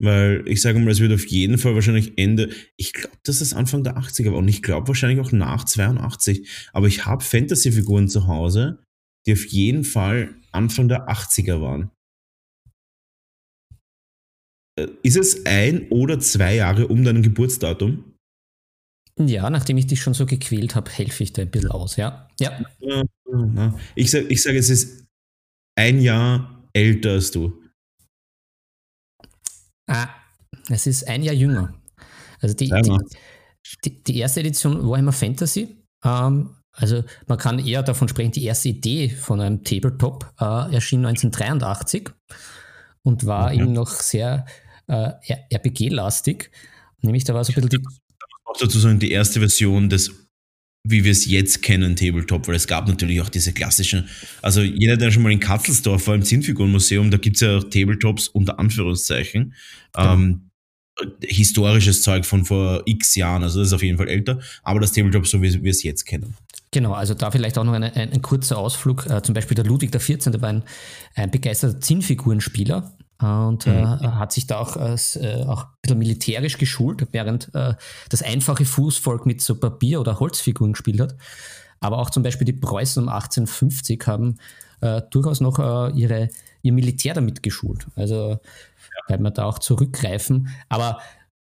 weil 0.00 0.42
ich 0.46 0.60
sage 0.60 0.78
mal, 0.80 0.90
es 0.90 1.00
wird 1.00 1.12
auf 1.12 1.26
jeden 1.26 1.58
Fall 1.58 1.74
wahrscheinlich 1.74 2.14
Ende, 2.16 2.50
ich 2.76 2.92
glaube, 2.92 3.16
dass 3.24 3.40
es 3.40 3.52
Anfang 3.52 3.84
der 3.84 3.96
80er 3.96 4.32
war 4.32 4.38
und 4.38 4.48
ich 4.48 4.62
glaube 4.62 4.88
wahrscheinlich 4.88 5.20
auch 5.20 5.32
nach 5.32 5.64
82, 5.64 6.48
aber 6.72 6.88
ich 6.88 7.06
habe 7.06 7.22
Fantasy-Figuren 7.22 8.08
zu 8.08 8.26
Hause, 8.26 8.82
die 9.26 9.34
auf 9.34 9.46
jeden 9.46 9.84
Fall 9.84 10.34
Anfang 10.52 10.88
der 10.88 11.08
80er 11.08 11.60
waren. 11.60 11.90
Äh, 14.80 14.88
ist 15.02 15.16
es 15.16 15.46
ein 15.46 15.88
oder 15.90 16.18
zwei 16.20 16.56
Jahre 16.56 16.88
um 16.88 17.04
dein 17.04 17.22
Geburtsdatum? 17.22 18.04
Ja, 19.18 19.50
nachdem 19.50 19.76
ich 19.76 19.86
dich 19.86 20.00
schon 20.00 20.14
so 20.14 20.24
gequält 20.24 20.74
habe, 20.74 20.90
helfe 20.90 21.22
ich 21.22 21.32
dir 21.32 21.42
ein 21.42 21.50
bisschen 21.50 21.70
aus, 21.70 21.96
ja. 21.96 22.28
Ja. 22.38 22.64
Ich 23.94 24.10
sage, 24.10 24.26
ich 24.28 24.42
sag, 24.42 24.54
es 24.54 24.70
ist 24.70 25.06
ein 25.76 26.00
Jahr 26.00 26.64
älter 26.72 27.10
als 27.10 27.30
du. 27.30 27.52
Ah, 29.86 30.08
es 30.68 30.86
ist 30.86 31.06
ein 31.06 31.22
Jahr 31.22 31.34
jünger. 31.34 31.74
Also 32.40 32.54
die, 32.54 32.70
die, 32.70 32.98
die, 33.84 34.04
die, 34.04 34.18
erste 34.18 34.40
Edition 34.40 34.88
Warhammer 34.88 35.12
Fantasy, 35.12 35.76
ähm, 36.04 36.56
also 36.72 37.04
man 37.26 37.36
kann 37.36 37.58
eher 37.58 37.82
davon 37.82 38.08
sprechen, 38.08 38.32
die 38.32 38.44
erste 38.44 38.70
Idee 38.70 39.10
von 39.10 39.40
einem 39.40 39.64
Tabletop 39.64 40.32
äh, 40.40 40.74
erschien 40.74 41.04
1983 41.04 42.10
und 43.02 43.26
war 43.26 43.52
mhm. 43.52 43.60
eben 43.60 43.72
noch 43.72 43.90
sehr 43.90 44.46
äh, 44.90 45.12
RPG-lastig. 45.50 46.50
Nämlich 47.02 47.24
da 47.24 47.34
war 47.34 47.44
so 47.44 47.52
ein 47.52 47.54
bisschen 47.54 47.82
die. 47.82 47.88
Auch 48.44 48.56
dazu 48.58 48.78
sagen, 48.78 48.98
die 48.98 49.12
erste 49.12 49.38
Version 49.38 49.88
des, 49.88 50.10
wie 50.82 51.04
wir 51.04 51.12
es 51.12 51.26
jetzt 51.26 51.62
kennen, 51.62 51.94
Tabletop, 51.94 52.48
weil 52.48 52.56
es 52.56 52.66
gab 52.66 52.88
natürlich 52.88 53.20
auch 53.20 53.28
diese 53.28 53.52
klassischen, 53.52 54.08
also 54.42 54.60
jeder, 54.60 54.96
der 54.96 55.12
schon 55.12 55.22
mal 55.22 55.30
in 55.30 55.38
Katzelsdorf 55.38 56.08
war 56.08 56.16
im 56.16 56.22
Zinnfigurenmuseum, 56.22 57.12
da 57.12 57.18
gibt 57.18 57.36
es 57.36 57.42
ja 57.42 57.58
auch 57.58 57.64
Tabletops 57.64 58.26
unter 58.28 58.58
Anführungszeichen. 58.58 59.54
Genau. 59.92 60.14
Ähm, 60.14 60.50
historisches 61.22 62.02
Zeug 62.02 62.26
von 62.26 62.44
vor 62.44 62.82
x 62.84 63.14
Jahren, 63.14 63.44
also 63.44 63.60
das 63.60 63.68
ist 63.68 63.72
auf 63.72 63.82
jeden 63.82 63.96
Fall 63.96 64.08
älter, 64.08 64.40
aber 64.64 64.80
das 64.80 64.92
Tabletop, 64.92 65.26
so 65.26 65.40
wie 65.40 65.62
wir 65.62 65.70
es 65.70 65.82
jetzt 65.84 66.04
kennen. 66.04 66.34
Genau, 66.72 66.92
also 66.92 67.14
da 67.14 67.30
vielleicht 67.30 67.56
auch 67.56 67.64
noch 67.64 67.72
eine, 67.72 67.94
ein, 67.94 68.12
ein 68.12 68.22
kurzer 68.22 68.58
Ausflug. 68.58 69.06
Äh, 69.06 69.22
zum 69.22 69.34
Beispiel 69.34 69.54
der 69.54 69.64
Ludwig 69.64 69.92
XIV. 69.92 70.40
war 70.40 70.50
ein, 70.50 70.62
ein 71.14 71.30
begeisterter 71.30 71.80
Zinnfigurenspieler 71.80 72.92
und 73.20 73.66
äh, 73.66 73.70
mhm. 73.70 74.02
äh, 74.02 74.08
hat 74.08 74.32
sich 74.32 74.46
da 74.46 74.58
auch, 74.58 74.76
äh, 74.76 75.44
auch 75.46 75.64
ein 75.64 75.70
bisschen 75.82 75.98
militärisch 75.98 76.58
geschult, 76.58 77.06
während 77.12 77.54
äh, 77.54 77.74
das 78.08 78.22
einfache 78.22 78.64
Fußvolk 78.64 79.26
mit 79.26 79.40
so 79.42 79.56
Papier- 79.56 80.00
oder 80.00 80.20
Holzfiguren 80.20 80.72
gespielt 80.72 81.00
hat. 81.00 81.16
Aber 81.80 81.98
auch 81.98 82.10
zum 82.10 82.22
Beispiel 82.22 82.44
die 82.44 82.52
Preußen 82.52 83.02
um 83.02 83.08
1850 83.08 84.06
haben 84.06 84.36
durchaus 85.10 85.42
noch 85.42 85.58
ihre, 85.94 86.30
ihr 86.62 86.72
Militär 86.72 87.12
damit 87.12 87.42
geschult. 87.42 87.86
Also 87.96 88.38
weil 89.08 89.18
wir 89.18 89.30
da 89.30 89.44
auch 89.44 89.58
zurückgreifen. 89.58 90.48
Aber 90.68 91.00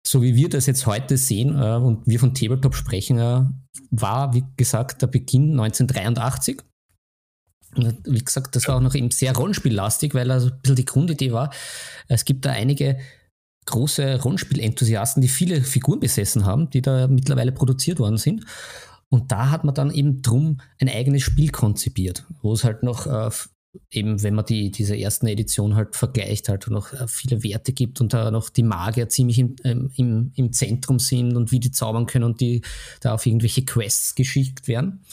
so 0.06 0.22
wie 0.22 0.36
wir 0.36 0.48
das 0.48 0.66
jetzt 0.66 0.86
heute 0.86 1.16
sehen 1.16 1.60
äh, 1.60 1.76
und 1.76 2.06
wir 2.06 2.20
von 2.20 2.34
Tabletop 2.34 2.74
sprechen, 2.74 3.18
äh, 3.18 3.42
war, 3.90 4.34
wie 4.34 4.44
gesagt, 4.56 5.02
der 5.02 5.08
Beginn 5.08 5.50
1983. 5.50 6.62
Wie 7.74 8.24
gesagt, 8.24 8.56
das 8.56 8.68
war 8.68 8.76
auch 8.76 8.80
noch 8.80 8.94
eben 8.94 9.10
sehr 9.10 9.34
rollenspiellastig, 9.34 10.14
weil 10.14 10.30
also 10.30 10.48
ein 10.48 10.60
bisschen 10.60 10.76
die 10.76 10.84
Grundidee 10.84 11.32
war, 11.32 11.52
es 12.08 12.24
gibt 12.24 12.44
da 12.46 12.52
einige 12.52 12.98
große 13.66 14.22
Rollenspielenthusiasten, 14.22 15.20
die 15.20 15.28
viele 15.28 15.60
Figuren 15.60 16.00
besessen 16.00 16.46
haben, 16.46 16.70
die 16.70 16.82
da 16.82 17.08
mittlerweile 17.08 17.52
produziert 17.52 17.98
worden 17.98 18.16
sind. 18.16 18.44
Und 19.08 19.30
da 19.30 19.50
hat 19.50 19.64
man 19.64 19.74
dann 19.74 19.90
eben 19.90 20.22
drum 20.22 20.60
ein 20.80 20.88
eigenes 20.88 21.22
Spiel 21.22 21.50
konzipiert, 21.50 22.24
wo 22.42 22.52
es 22.52 22.64
halt 22.64 22.82
noch 22.82 23.06
äh, 23.06 23.30
eben, 23.90 24.22
wenn 24.22 24.34
man 24.34 24.46
die, 24.46 24.70
diese 24.70 24.96
ersten 24.96 25.26
Edition 25.26 25.76
halt 25.76 25.96
vergleicht, 25.96 26.48
halt 26.48 26.68
noch 26.68 26.92
äh, 26.92 27.06
viele 27.08 27.42
Werte 27.42 27.72
gibt 27.72 28.00
und 28.00 28.12
da 28.14 28.30
noch 28.30 28.50
die 28.50 28.62
Magier 28.62 29.08
ziemlich 29.08 29.38
im, 29.38 29.56
ähm, 29.64 29.90
im, 29.96 30.32
im 30.34 30.52
Zentrum 30.52 30.98
sind 30.98 31.36
und 31.36 31.52
wie 31.52 31.60
die 31.60 31.70
zaubern 31.70 32.06
können 32.06 32.24
und 32.24 32.40
die 32.40 32.62
da 33.00 33.14
auf 33.14 33.26
irgendwelche 33.26 33.64
Quests 33.64 34.14
geschickt 34.14 34.66
werden. 34.68 35.04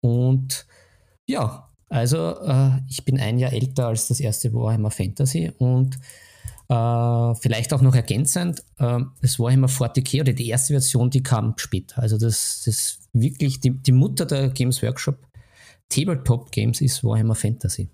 Und 0.00 0.66
ja, 1.26 1.71
also 1.92 2.40
äh, 2.40 2.70
ich 2.88 3.04
bin 3.04 3.20
ein 3.20 3.38
Jahr 3.38 3.52
älter 3.52 3.88
als 3.88 4.08
das 4.08 4.18
erste 4.18 4.52
Warhammer 4.54 4.90
Fantasy 4.90 5.52
und 5.58 5.96
äh, 6.70 7.34
vielleicht 7.34 7.74
auch 7.74 7.82
noch 7.82 7.94
ergänzend, 7.94 8.60
äh, 8.78 9.00
das 9.20 9.38
Warhammer 9.38 9.68
40k 9.68 10.22
oder 10.22 10.32
die 10.32 10.48
erste 10.48 10.72
Version, 10.72 11.10
die 11.10 11.22
kam 11.22 11.52
später. 11.58 12.00
Also 12.00 12.16
das 12.16 12.66
ist 12.66 13.10
wirklich 13.12 13.60
die, 13.60 13.70
die 13.70 13.92
Mutter 13.92 14.24
der 14.24 14.48
Games 14.48 14.82
Workshop 14.82 15.18
Tabletop 15.90 16.50
Games 16.50 16.80
ist 16.80 17.04
Warhammer 17.04 17.34
Fantasy. 17.34 17.90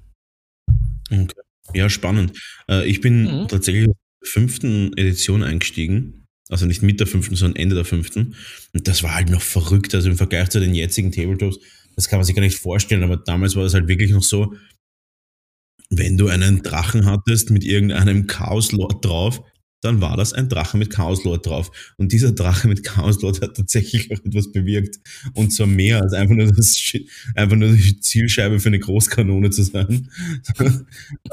Okay. 1.10 1.34
Ja, 1.74 1.90
spannend. 1.90 2.38
Äh, 2.68 2.88
ich 2.88 3.00
bin 3.00 3.24
mhm. 3.24 3.48
tatsächlich 3.48 3.88
fünften 4.22 4.96
Edition 4.96 5.42
eingestiegen. 5.42 6.24
Also 6.48 6.66
nicht 6.66 6.82
mit 6.82 7.00
der 7.00 7.08
fünften, 7.08 7.34
sondern 7.34 7.60
Ende 7.60 7.74
der 7.74 7.84
fünften. 7.84 8.36
Und 8.72 8.86
das 8.86 9.02
war 9.02 9.16
halt 9.16 9.28
noch 9.28 9.42
verrückt. 9.42 9.92
Also 9.94 10.08
im 10.08 10.16
Vergleich 10.16 10.50
zu 10.50 10.60
den 10.60 10.74
jetzigen 10.74 11.10
Tabletops, 11.10 11.58
das 11.98 12.08
kann 12.08 12.20
man 12.20 12.24
sich 12.24 12.36
gar 12.36 12.42
nicht 12.42 12.58
vorstellen, 12.58 13.02
aber 13.02 13.16
damals 13.16 13.56
war 13.56 13.64
das 13.64 13.74
halt 13.74 13.88
wirklich 13.88 14.12
noch 14.12 14.22
so, 14.22 14.54
wenn 15.90 16.16
du 16.16 16.28
einen 16.28 16.62
Drachen 16.62 17.06
hattest 17.06 17.50
mit 17.50 17.64
irgendeinem 17.64 18.28
Chaos-Lord 18.28 19.04
drauf, 19.04 19.42
dann 19.80 20.00
war 20.00 20.16
das 20.16 20.32
ein 20.32 20.48
Drache 20.48 20.76
mit 20.76 20.90
Chaoslord 20.90 21.46
drauf. 21.46 21.94
Und 21.96 22.12
dieser 22.12 22.32
Drache 22.32 22.68
mit 22.68 22.84
Chaoslord 22.84 23.42
hat 23.42 23.56
tatsächlich 23.56 24.10
auch 24.12 24.24
etwas 24.24 24.52
bewirkt. 24.52 24.98
Und 25.34 25.52
zwar 25.52 25.66
mehr 25.66 26.00
als 26.00 26.12
einfach 26.12 26.34
nur, 26.34 26.46
das, 26.46 26.92
einfach 27.34 27.56
nur 27.56 27.70
die 27.72 28.00
Zielscheibe 28.00 28.60
für 28.60 28.68
eine 28.68 28.80
Großkanone 28.80 29.50
zu 29.50 29.62
sein. 29.62 30.08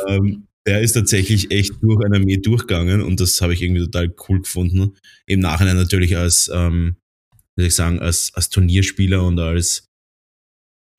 ähm, 0.07 0.47
der 0.65 0.81
ist 0.81 0.93
tatsächlich 0.93 1.51
echt 1.51 1.73
durch 1.81 2.03
eine 2.03 2.17
Armee 2.17 2.37
durchgegangen 2.37 3.01
und 3.01 3.19
das 3.19 3.39
habe 3.39 3.53
ich 3.53 3.61
irgendwie 3.61 3.81
total 3.81 4.15
cool 4.27 4.41
gefunden. 4.41 4.95
Im 5.27 5.39
Nachhinein 5.39 5.75
natürlich 5.75 6.17
als, 6.17 6.49
ähm, 6.51 6.95
wie 7.55 7.61
soll 7.61 7.67
ich 7.67 7.75
sagen, 7.75 7.99
als, 7.99 8.31
als 8.33 8.49
Turnierspieler 8.49 9.23
und 9.23 9.39
als 9.39 9.84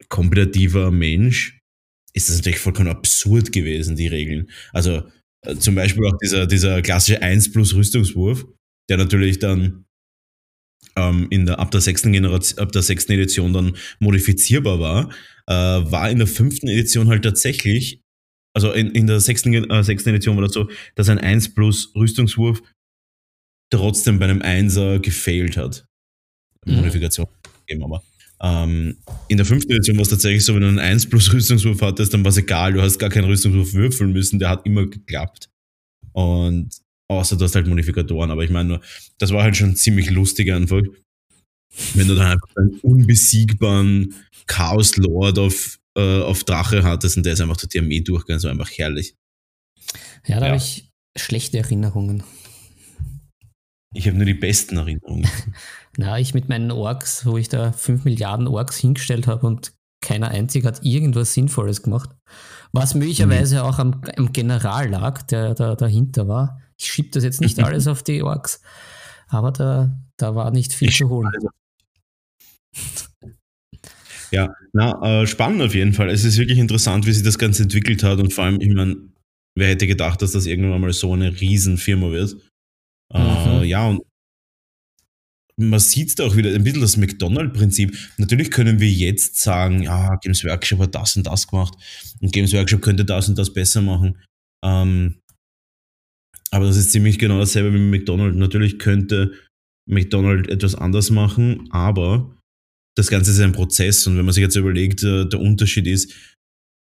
kompetitiver 0.09 0.91
Mensch 0.91 1.61
ist 2.13 2.29
das 2.29 2.37
natürlich 2.37 2.59
vollkommen 2.59 2.89
absurd 2.89 3.53
gewesen, 3.53 3.97
die 3.97 4.07
Regeln. 4.07 4.51
Also 4.73 5.03
zum 5.59 5.75
Beispiel 5.75 6.05
auch 6.07 6.17
dieser, 6.23 6.47
dieser 6.47 6.83
klassische 6.83 7.23
1 7.23 7.53
plus 7.53 7.75
Rüstungswurf, 7.75 8.47
der 8.89 8.97
natürlich 8.97 9.39
dann 9.39 9.85
ähm, 10.97 11.27
in 11.31 11.47
der, 11.47 11.59
ab, 11.59 11.71
der 11.71 11.81
sechsten 11.81 12.13
Generation, 12.13 12.59
ab 12.59 12.73
der 12.73 12.83
sechsten 12.83 13.13
Edition 13.13 13.53
dann 13.53 13.77
modifizierbar 13.99 14.81
war, 14.81 15.11
äh, 15.47 15.91
war 15.91 16.11
in 16.11 16.19
der 16.19 16.27
fünften 16.27 16.69
Edition 16.69 17.09
halt 17.09 17.23
tatsächlich, 17.23 18.01
also 18.55 18.73
in, 18.73 18.91
in 18.93 19.07
der 19.07 19.21
sechsten, 19.21 19.53
äh, 19.53 19.85
sechsten 19.85 20.09
Edition 20.11 20.37
war 20.37 20.45
das 20.45 20.55
so, 20.55 20.69
dass 20.95 21.09
ein 21.09 21.19
1 21.19 21.55
plus 21.55 21.95
Rüstungswurf 21.95 22.63
trotzdem 23.71 24.19
bei 24.19 24.27
einem 24.27 24.43
Einser 24.43 24.99
gefailt 24.99 25.57
hat. 25.57 25.85
Mhm. 26.65 26.77
Modifikation 26.77 27.27
eben 27.69 27.85
aber. 27.85 28.03
Ähm, 28.43 28.99
in 29.29 29.39
der 29.39 29.47
fünften 29.47 29.73
Edition 29.73 29.97
war 29.97 30.03
es 30.03 30.11
tatsächlich 30.11 30.45
so, 30.45 30.55
wenn 30.55 30.61
du 30.61 30.69
einen 30.69 30.79
1 30.79 31.09
plus 31.09 31.33
Rüstungswurf 31.33 31.81
hattest, 31.81 32.13
dann 32.13 32.25
war 32.25 32.31
es 32.31 32.37
egal, 32.37 32.75
du 32.75 32.83
hast 32.83 32.99
gar 32.99 33.11
keinen 33.11 33.25
Rüstungswurf 33.25 33.73
würfeln 33.73 34.13
müssen, 34.13 34.39
der 34.39 34.51
hat 34.51 34.67
immer 34.67 34.87
geklappt. 34.87 35.49
Und 36.13 36.71
außer 37.09 37.37
du 37.37 37.45
hast 37.45 37.55
halt 37.55 37.67
Modifikatoren, 37.67 38.31
aber 38.31 38.45
ich 38.45 38.51
meine 38.51 38.69
nur, 38.69 38.81
das 39.19 39.33
war 39.33 39.43
halt 39.43 39.57
schon 39.57 39.77
ziemlich 39.77 40.11
lustig 40.11 40.53
einfach. 40.53 40.83
Wenn 41.95 42.09
du 42.09 42.15
dann 42.15 42.33
einfach 42.33 42.49
einen 42.57 42.79
unbesiegbaren 42.81 44.15
Chaos-Lord 44.47 45.39
auf, 45.39 45.79
äh, 45.97 46.21
auf 46.21 46.45
Drache 46.45 46.83
hattest 46.85 47.17
und 47.17 47.27
der 47.27 47.35
ist 47.35 47.41
einfach 47.41 47.57
durch 47.57 47.71
die 47.71 47.81
Armee 47.81 48.01
durchgegangen, 48.01 48.41
so 48.41 48.49
einfach 48.49 48.71
herrlich. 48.71 49.15
Ja, 50.27 50.41
da 50.41 50.47
ja. 50.47 50.53
habe 50.53 50.57
ich 50.57 50.89
schlechte 51.17 51.59
Erinnerungen. 51.59 52.23
Ich 53.95 54.07
habe 54.07 54.17
nur 54.17 54.27
die 54.27 54.35
besten 54.35 54.77
Erinnerungen. 54.77 55.29
Na, 55.99 56.19
ich 56.19 56.35
mit 56.35 56.49
meinen 56.49 56.71
Orks, 56.71 57.25
wo 57.25 57.39
ich 57.39 57.49
da 57.49 57.73
5 57.73 58.05
Milliarden 58.05 58.47
Orks 58.49 58.77
hingestellt 58.77 59.27
habe 59.27 59.47
und 59.47 59.73
keiner 60.03 60.29
einzig 60.29 60.65
hat 60.65 60.85
irgendwas 60.85 61.33
Sinnvolles 61.33 61.83
gemacht. 61.83 62.11
Was 62.73 62.95
möglicherweise 62.95 63.57
mhm. 63.57 63.63
auch 63.63 63.79
am, 63.79 64.03
am, 64.17 64.33
General 64.33 64.89
lag, 64.89 65.23
der 65.23 65.55
da 65.55 65.75
dahinter 65.75 66.29
war. 66.29 66.61
Ich 66.77 66.87
schiebe 66.87 67.09
das 67.13 67.25
jetzt 67.25 67.41
nicht 67.41 67.63
alles 67.63 67.87
auf 67.87 68.03
die 68.03 68.23
Orks, 68.23 68.61
aber 69.29 69.51
da, 69.53 69.99
da 70.19 70.35
war 70.35 70.51
nicht 70.51 70.75
viel 70.75 70.89
ich 70.89 70.97
zu 70.97 71.09
holen. 71.09 71.33
Ja, 74.31 74.55
na, 74.73 75.23
äh, 75.23 75.27
spannend 75.27 75.63
auf 75.63 75.75
jeden 75.75 75.95
Fall. 75.95 76.11
Es 76.11 76.25
ist 76.25 76.37
wirklich 76.37 76.59
interessant, 76.59 77.07
wie 77.07 77.13
sich 77.13 77.23
das 77.23 77.39
Ganze 77.39 77.63
entwickelt 77.63 78.03
hat 78.03 78.19
und 78.19 78.35
vor 78.35 78.45
allem, 78.45 78.61
ich 78.61 78.75
meine, 78.75 78.97
wer 79.55 79.69
hätte 79.69 79.87
gedacht, 79.87 80.21
dass 80.21 80.33
das 80.33 80.47
irgendwann 80.47 80.81
mal 80.81 80.93
so 80.93 81.15
eine 81.15 81.41
Riesenfirma 81.41 82.11
wird? 82.11 82.37
Äh, 83.15 83.19
mhm. 83.19 83.63
Äh, 83.63 83.65
ja, 83.65 83.87
und 83.89 84.03
man 85.59 85.81
sieht 85.81 86.19
da 86.19 86.25
auch 86.25 86.37
wieder 86.37 86.55
ein 86.55 86.65
bisschen 86.65 86.83
das 86.83 86.97
McDonald-Prinzip. 86.97 87.97
Natürlich 88.19 88.51
können 88.51 88.79
wir 88.79 88.91
jetzt 88.91 89.41
sagen, 89.41 89.83
ja, 89.83 90.17
Games 90.17 90.45
Workshop 90.45 90.81
hat 90.81 90.95
das 90.95 91.17
und 91.17 91.27
das 91.27 91.47
gemacht 91.47 91.75
und 92.21 92.33
Games 92.33 92.53
Workshop 92.53 92.83
könnte 92.83 93.05
das 93.05 93.29
und 93.29 93.39
das 93.39 93.53
besser 93.53 93.81
machen. 93.81 94.19
Ähm, 94.63 95.23
aber 96.51 96.67
das 96.67 96.77
ist 96.77 96.93
ziemlich 96.93 97.19
genau 97.19 97.39
dasselbe 97.39 97.73
wie 97.73 97.79
McDonald. 97.79 98.37
Natürlich 98.37 98.79
könnte 98.79 99.33
McDonald 99.89 100.49
etwas 100.49 100.75
anders 100.75 101.11
machen, 101.11 101.69
aber 101.71 102.37
das 102.97 103.09
Ganze 103.09 103.31
ist 103.31 103.41
ein 103.41 103.53
Prozess 103.53 104.07
und 104.07 104.17
wenn 104.17 104.25
man 104.25 104.35
sich 104.35 104.43
jetzt 104.43 104.57
überlegt, 104.57 105.03
äh, 105.03 105.27
der 105.27 105.41
Unterschied 105.41 105.87
ist, 105.87 106.13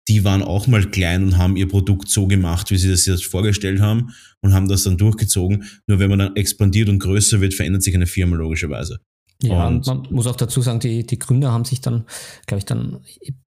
die 0.09 0.25
waren 0.25 0.43
auch 0.43 0.67
mal 0.67 0.89
klein 0.89 1.23
und 1.25 1.39
haben 1.39 1.57
ihr 1.57 1.69
Produkt 1.69 2.09
so 2.09 2.27
gemacht, 2.27 2.71
wie 2.71 2.77
sie 2.77 2.91
das 2.91 3.07
jetzt 3.07 3.25
vorgestellt 3.25 3.81
haben 3.81 4.11
und 4.41 4.55
haben 4.55 4.69
das 4.69 4.85
dann 4.85 4.99
durchgezogen. 4.99 5.65
Nur 5.87 5.99
wenn 5.99 6.11
man 6.11 6.21
dann 6.21 6.37
expandiert 6.37 6.89
und 6.89 7.01
größer 7.01 7.41
wird, 7.41 7.55
verändert 7.55 7.83
sich 7.83 7.95
eine 7.95 8.07
Firma 8.07 8.37
logischerweise. 8.37 9.01
Ja, 9.43 9.67
und, 9.67 9.87
und 9.87 10.05
man 10.05 10.15
muss 10.15 10.27
auch 10.27 10.37
dazu 10.37 10.63
sagen, 10.63 10.81
die, 10.81 11.07
die 11.07 11.19
Gründer 11.19 11.53
haben 11.53 11.67
sich 11.67 11.83
dann, 11.83 12.07
glaube 12.47 12.61
ich, 12.61 12.65
dann, 12.65 13.01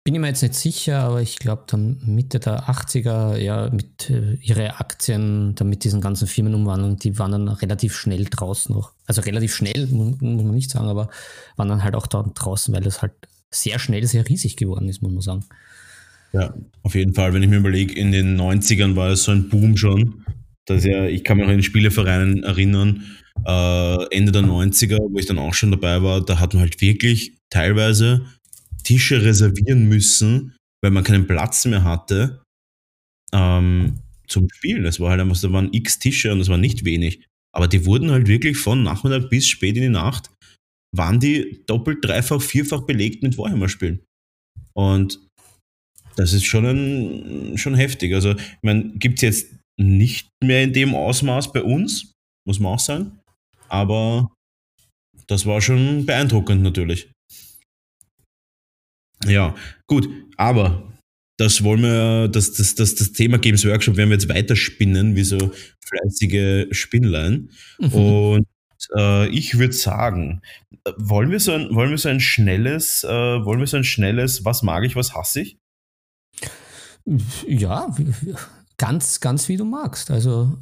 bin 0.04 0.14
ich 0.14 0.20
mir 0.20 0.26
jetzt 0.26 0.42
nicht 0.42 0.54
sicher, 0.54 1.00
aber 1.00 1.22
ich 1.22 1.38
glaube 1.38 1.64
dann 1.66 2.02
Mitte 2.04 2.40
der 2.40 2.68
80er, 2.68 3.36
ja, 3.38 3.70
mit 3.70 4.11
äh, 4.11 4.34
ihre 4.42 4.80
Aktien, 4.80 5.54
dann 5.54 5.70
mit 5.70 5.84
diesen 5.84 6.02
ganzen 6.02 6.28
Firmenumwandlungen, 6.28 6.98
die 6.98 7.18
waren 7.18 7.32
dann 7.32 7.48
relativ 7.48 7.96
schnell 7.96 8.26
draußen 8.26 8.74
noch. 8.74 8.92
Also 9.06 9.22
relativ 9.22 9.54
schnell, 9.54 9.86
muss, 9.86 10.20
muss 10.20 10.44
man 10.44 10.54
nicht 10.54 10.70
sagen, 10.70 10.88
aber 10.88 11.09
waren 11.56 11.68
dann 11.68 11.82
halt 11.82 11.94
auch 11.94 12.06
da 12.06 12.22
draußen, 12.22 12.74
weil 12.74 12.86
es 12.86 13.00
halt 13.00 13.12
sehr 13.50 13.78
schnell 13.78 14.06
sehr 14.06 14.28
riesig 14.28 14.56
geworden 14.56 14.90
ist, 14.90 15.00
muss 15.00 15.12
man 15.12 15.22
sagen. 15.22 15.44
Ja, 16.33 16.55
auf 16.83 16.95
jeden 16.95 17.14
Fall. 17.14 17.33
Wenn 17.33 17.43
ich 17.43 17.49
mir 17.49 17.59
überlege, 17.59 17.95
in 17.95 18.12
den 18.12 18.39
90ern 18.39 18.97
war 18.97 19.11
es 19.11 19.24
so 19.24 19.33
ein 19.33 19.49
Boom 19.49 19.76
schon. 19.76 20.24
Dass 20.66 20.85
ja, 20.85 21.07
ich 21.07 21.24
kann 21.24 21.39
mich 21.39 21.47
noch 21.47 21.53
in 21.53 21.59
den 21.59 21.64
Spielevereinen 21.64 22.43
erinnern, 22.43 23.05
äh, 23.47 24.14
Ende 24.14 24.33
der 24.33 24.43
90er, 24.43 24.99
wo 25.11 25.18
ich 25.18 25.26
dann 25.26 25.39
auch 25.39 25.55
schon 25.55 25.70
dabei 25.70 26.03
war, 26.03 26.24
da 26.24 26.39
hat 26.39 26.55
man 26.55 26.62
halt 26.62 26.81
wirklich 26.81 27.39
teilweise 27.51 28.26
Tische 28.85 29.22
reservieren 29.22 29.89
müssen, 29.89 30.57
weil 30.83 30.91
man 30.91 31.05
keinen 31.05 31.26
Platz 31.26 31.64
mehr 31.64 31.85
hatte 31.85 32.43
ähm, 33.33 34.01
zum 34.26 34.49
Spielen. 34.53 34.85
Es 34.85 35.01
war 35.01 35.11
halt 35.11 35.20
einfach, 35.20 35.41
da 35.41 35.53
waren 35.53 35.72
x 35.72 35.99
Tische 35.99 36.33
und 36.33 36.39
das 36.39 36.49
war 36.49 36.59
nicht 36.59 36.85
wenig. 36.85 37.24
Aber 37.55 37.68
die 37.68 37.87
wurden 37.87 38.11
halt 38.11 38.29
wirklich 38.29 38.59
von 38.59 38.83
Nachmittag 38.83 39.31
bis 39.31 39.49
spät 39.49 39.76
in 39.76 39.83
die 39.83 39.89
Nacht, 39.89 40.31
waren 40.95 41.20
die 41.20 41.62
doppelt, 41.66 42.05
dreifach, 42.05 42.41
vierfach 42.41 42.83
belegt 42.83 43.22
mit 43.22 43.39
Warhammer-Spielen. 43.39 44.01
Und 44.74 45.28
das 46.18 46.32
ist 46.32 46.44
schon, 46.44 46.66
ein, 46.66 47.56
schon 47.56 47.76
heftig. 47.76 48.12
Also, 48.12 48.32
ich 48.32 48.62
meine, 48.62 48.90
gibt 48.96 49.18
es 49.18 49.22
jetzt 49.22 49.54
nicht 49.78 50.28
mehr 50.42 50.64
in 50.64 50.72
dem 50.72 50.94
Ausmaß 50.94 51.52
bei 51.52 51.62
uns, 51.62 52.12
muss 52.44 52.58
man 52.58 52.74
auch 52.74 52.80
sagen. 52.80 53.20
Aber 53.68 54.28
das 55.28 55.46
war 55.46 55.60
schon 55.60 56.06
beeindruckend 56.06 56.62
natürlich. 56.62 57.12
Ja, 59.26 59.54
gut, 59.86 60.08
aber 60.36 60.92
das 61.38 61.62
wollen 61.62 61.82
wir, 61.82 62.28
das, 62.28 62.52
das, 62.52 62.74
das, 62.74 62.96
das 62.96 63.12
Thema 63.12 63.38
Games 63.38 63.64
Workshop 63.64 63.96
werden 63.96 64.10
wir 64.10 64.16
jetzt 64.16 64.28
weiterspinnen, 64.28 65.14
wie 65.14 65.22
so 65.22 65.38
fleißige 65.86 66.66
Spinnlein. 66.72 67.50
Mhm. 67.78 67.94
Und 67.94 68.46
äh, 68.96 69.28
ich 69.28 69.56
würde 69.56 69.74
sagen, 69.74 70.40
wollen 70.96 71.30
wir 71.30 71.38
so 71.38 71.52
ein, 71.52 71.72
wollen 71.74 71.90
wir 71.90 71.98
so 71.98 72.08
ein 72.08 72.20
schnelles, 72.20 73.04
äh, 73.04 73.08
wollen 73.08 73.60
wir 73.60 73.68
so 73.68 73.76
ein 73.76 73.84
schnelles, 73.84 74.44
was 74.44 74.64
mag 74.64 74.84
ich, 74.84 74.96
was 74.96 75.14
hasse 75.14 75.42
ich? 75.42 75.58
Ja, 77.46 77.94
ganz, 78.76 79.20
ganz 79.20 79.48
wie 79.48 79.56
du 79.56 79.64
magst. 79.64 80.11
Also 80.11 80.59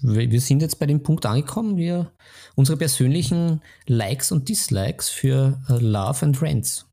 wir 0.00 0.40
sind 0.40 0.60
jetzt 0.60 0.78
bei 0.78 0.86
dem 0.86 1.02
Punkt 1.02 1.24
angekommen, 1.24 1.76
wir 1.76 2.12
unsere 2.54 2.76
persönlichen 2.76 3.62
Likes 3.86 4.32
und 4.32 4.48
Dislikes 4.48 5.08
für 5.08 5.62
uh, 5.68 5.78
Love 5.78 6.26
and 6.26 6.42
Rants. 6.42 6.86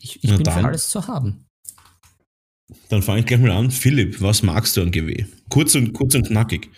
Ich, 0.00 0.24
ich 0.24 0.30
bin 0.30 0.42
dann, 0.42 0.60
für 0.60 0.66
alles 0.66 0.88
zu 0.88 1.06
haben. 1.06 1.46
Dann 2.88 3.02
fange 3.02 3.20
ich 3.20 3.26
gleich 3.26 3.40
mal 3.40 3.50
an. 3.50 3.70
Philipp, 3.70 4.20
was 4.20 4.42
magst 4.42 4.76
du 4.76 4.82
an 4.82 4.90
GW? 4.90 5.26
Kurz 5.50 5.74
und, 5.74 5.92
kurz 5.92 6.14
und 6.14 6.26
knackig. 6.26 6.70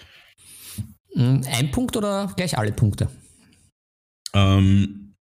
Hm, 1.14 1.44
ein 1.46 1.70
Punkt 1.70 1.96
oder 1.96 2.32
gleich 2.36 2.58
alle 2.58 2.72
Punkte? 2.72 3.08
Ähm, 4.34 5.14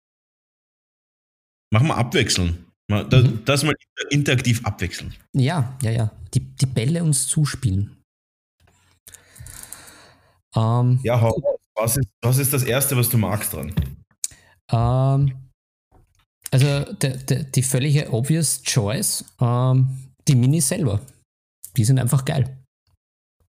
machen 1.72 1.88
wir 1.88 1.96
abwechseln. 1.96 2.69
Das, 2.90 3.22
mhm. 3.24 3.44
das 3.44 3.62
mal 3.62 3.74
interaktiv 4.10 4.64
abwechseln. 4.64 5.14
Ja, 5.32 5.76
ja, 5.82 5.90
ja. 5.90 6.10
Die, 6.34 6.40
die 6.40 6.66
Bälle 6.66 7.02
uns 7.02 7.26
zuspielen. 7.28 7.96
Ähm, 10.56 10.98
ja, 11.02 11.32
was 11.74 11.96
ist, 11.96 12.08
was 12.20 12.38
ist 12.38 12.52
das 12.52 12.64
Erste, 12.64 12.96
was 12.96 13.08
du 13.08 13.18
magst 13.18 13.52
dran? 13.52 13.72
Ähm, 14.72 15.32
also 16.50 16.92
de, 16.94 17.16
de, 17.24 17.44
die 17.44 17.62
völlige 17.62 18.12
obvious 18.12 18.62
choice, 18.62 19.24
ähm, 19.40 20.10
die 20.26 20.34
Minis 20.34 20.68
selber. 20.68 21.00
Die 21.76 21.84
sind 21.84 22.00
einfach 22.00 22.24
geil. 22.24 22.56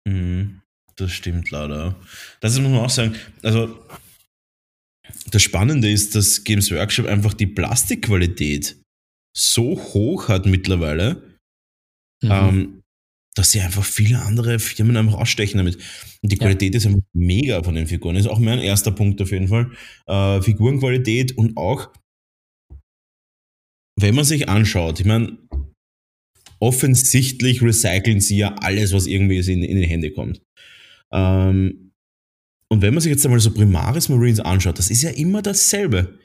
Mhm, 0.05 0.61
das 0.97 1.11
stimmt 1.11 1.49
leider. 1.51 1.95
Das 2.41 2.59
muss 2.59 2.69
man 2.69 2.81
auch 2.81 2.89
sagen. 2.89 3.15
Also 3.41 3.79
das 5.31 5.41
Spannende 5.41 5.89
ist, 5.89 6.15
dass 6.15 6.43
Games 6.43 6.71
Workshop 6.71 7.05
einfach 7.05 7.33
die 7.33 7.47
Plastikqualität 7.47 8.75
so 9.35 9.77
hoch 9.77 10.27
hat 10.27 10.45
mittlerweile, 10.45 11.37
mhm. 12.21 12.31
ähm, 12.31 12.81
dass 13.35 13.51
sie 13.51 13.61
einfach 13.61 13.85
viele 13.85 14.19
andere 14.19 14.59
Firmen 14.59 14.97
einfach 14.97 15.19
ausstechen 15.19 15.57
damit. 15.57 15.75
Und 16.21 16.31
die 16.31 16.37
Qualität 16.37 16.73
ja. 16.73 16.77
ist 16.77 16.87
einfach 16.87 17.01
mega 17.13 17.63
von 17.63 17.75
den 17.75 17.87
Figuren. 17.87 18.15
Das 18.15 18.25
ist 18.25 18.31
auch 18.31 18.39
mein 18.39 18.59
erster 18.59 18.91
Punkt 18.91 19.21
auf 19.21 19.31
jeden 19.31 19.47
Fall. 19.47 19.71
Äh, 20.07 20.41
Figurenqualität 20.41 21.37
und 21.37 21.55
auch, 21.55 21.89
wenn 23.99 24.15
man 24.15 24.25
sich 24.25 24.49
anschaut, 24.49 24.99
ich 24.99 25.05
meine, 25.05 25.37
offensichtlich 26.59 27.61
recyceln 27.61 28.19
sie 28.19 28.37
ja 28.37 28.55
alles, 28.55 28.93
was 28.93 29.07
irgendwie 29.07 29.39
in, 29.39 29.63
in 29.63 29.77
die 29.79 29.87
Hände 29.87 30.11
kommt. 30.11 30.41
Ähm, 31.11 31.91
und 32.71 32.81
wenn 32.81 32.93
man 32.93 33.01
sich 33.01 33.11
jetzt 33.11 33.25
einmal 33.25 33.39
so 33.39 33.51
Primaris 33.51 34.09
Marines 34.09 34.39
anschaut, 34.39 34.77
das 34.77 34.91
ist 34.91 35.01
ja 35.01 35.09
immer 35.09 35.41
dasselbe. 35.41 36.18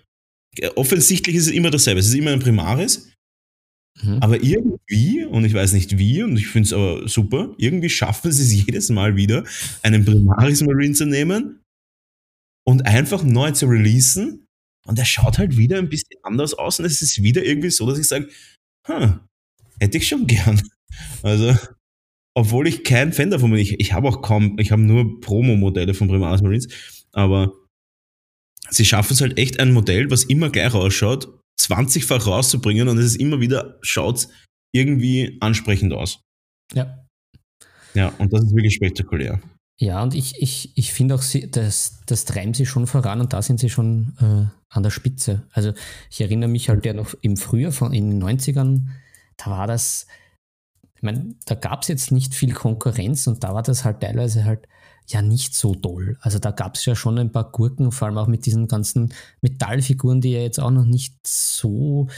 Offensichtlich 0.77 1.37
ist 1.37 1.47
es 1.47 1.53
immer 1.53 1.71
dasselbe. 1.71 2.01
Es 2.01 2.09
ist 2.09 2.15
immer 2.15 2.33
ein 2.33 2.41
Primaris, 2.41 3.09
Mhm. 4.03 4.19
Aber 4.21 4.43
irgendwie, 4.43 5.25
und 5.25 5.45
ich 5.45 5.55
weiß 5.55 5.73
nicht 5.73 5.99
wie, 5.99 6.23
und 6.23 6.37
ich 6.37 6.49
finde 6.49 6.67
es 6.67 6.73
aber 6.73 7.09
super, 7.09 7.55
irgendwie 7.59 7.89
schaffen 7.89 8.33
sie 8.33 8.43
es 8.43 8.67
jedes 8.67 8.91
Mal 8.91 9.17
wieder, 9.17 9.45
einen 9.83 10.05
Primaris 10.05 10.63
Marine 10.63 10.95
zu 10.95 11.07
nehmen 11.07 11.61
und 12.67 12.87
einfach 12.87 13.23
neu 13.23 13.53
zu 13.53 13.67
releasen. 13.67 14.47
Und 14.87 14.99
er 14.99 15.05
schaut 15.05 15.39
halt 15.39 15.57
wieder 15.57 15.79
ein 15.79 15.89
bisschen 15.89 16.19
anders 16.23 16.55
aus 16.55 16.79
und 16.79 16.85
es 16.85 17.01
ist 17.01 17.23
wieder 17.23 17.45
irgendwie 17.45 17.71
so, 17.71 17.89
dass 17.89 17.99
ich 17.99 18.07
sage, 18.07 18.29
hm, 18.87 19.21
hätte 19.81 19.99
ich 19.99 20.09
schon 20.09 20.27
gern. 20.27 20.61
Also, 21.25 21.57
obwohl 22.37 22.69
ich 22.69 22.85
kein 22.85 23.13
Fan 23.13 23.29
davon 23.29 23.51
bin, 23.51 23.59
ich, 23.59 23.81
ich 23.81 23.93
habe 23.93 24.07
auch 24.07 24.23
kaum, 24.23 24.57
ich 24.61 24.71
habe 24.71 24.83
nur 24.83 25.21
Promo-Modelle 25.21 25.93
von 25.93 26.07
Primaris 26.07 26.41
Marines, 26.41 26.69
aber 27.11 27.53
sie 28.75 28.85
schaffen 28.85 29.13
es 29.13 29.21
halt 29.21 29.39
echt 29.39 29.61
ein 29.61 29.73
Modell, 29.73 30.11
was 30.11 30.25
immer 30.25 30.51
gleich 30.51 30.75
ausschaut 30.75 31.29
20-fach 31.61 32.27
rauszubringen 32.27 32.89
und 32.89 32.99
es 32.99 33.07
ist 33.07 33.17
immer 33.17 33.41
wieder, 33.41 33.79
schaut 33.83 34.29
irgendwie 34.73 35.39
ansprechend 35.41 35.93
aus. 35.93 36.21
Ja. 36.73 37.05
Ja, 37.95 38.13
und 38.19 38.33
das 38.33 38.43
ist 38.43 38.55
wirklich 38.55 38.75
spektakulär. 38.75 39.41
Ja, 39.79 40.03
und 40.03 40.15
ich, 40.15 40.41
ich, 40.41 40.77
ich 40.77 40.93
finde 40.93 41.15
auch, 41.15 41.23
sie, 41.23 41.51
das, 41.51 42.01
das 42.07 42.25
treiben 42.25 42.55
sie 42.55 42.67
schon 42.67 42.87
voran 42.87 43.21
und 43.21 43.33
da 43.33 43.43
sind 43.43 43.61
sie 43.61 43.71
schon 43.71 44.15
äh, 44.21 44.47
an 44.69 44.83
der 44.83 44.91
Spitze. 44.91 45.43
Also 45.53 45.73
ich 46.11 46.21
erinnere 46.21 46.51
mich 46.51 46.69
halt 46.69 46.85
ja 46.85 46.93
noch 46.93 47.15
im 47.23 47.37
Frühjahr 47.37 47.73
von 47.73 47.93
in 47.93 48.11
den 48.11 48.23
90ern, 48.23 48.89
da 49.37 49.51
war 49.51 49.67
das, 49.67 50.07
ich 50.97 51.03
meine, 51.03 51.35
da 51.47 51.55
gab 51.55 51.83
es 51.83 51.89
jetzt 51.89 52.13
nicht 52.13 52.35
viel 52.35 52.53
Konkurrenz 52.53 53.27
und 53.27 53.43
da 53.43 53.55
war 53.55 53.63
das 53.63 53.85
halt 53.85 54.01
teilweise 54.01 54.45
halt 54.45 54.69
ja 55.13 55.23
nicht 55.23 55.55
so 55.55 55.75
toll. 55.75 56.17
Also 56.21 56.39
da 56.39 56.51
gab 56.51 56.77
es 56.77 56.85
ja 56.85 56.97
schon 56.97 57.19
ein 57.19 57.33
paar 57.33 57.51
Gurken, 57.51 57.93
vor 57.93 58.09
allem 58.09 58.19
auch 58.19 58.27
mit 58.27 58.47
diesen 58.47 58.69
ganzen 58.69 59.13
Metallfiguren, 59.43 60.21
die 60.21 60.33
ja 60.33 60.41
jetzt 60.41 60.61
auch 60.61 60.71
noch 60.71 60.87
nicht 60.87 61.15
so, 61.27 62.09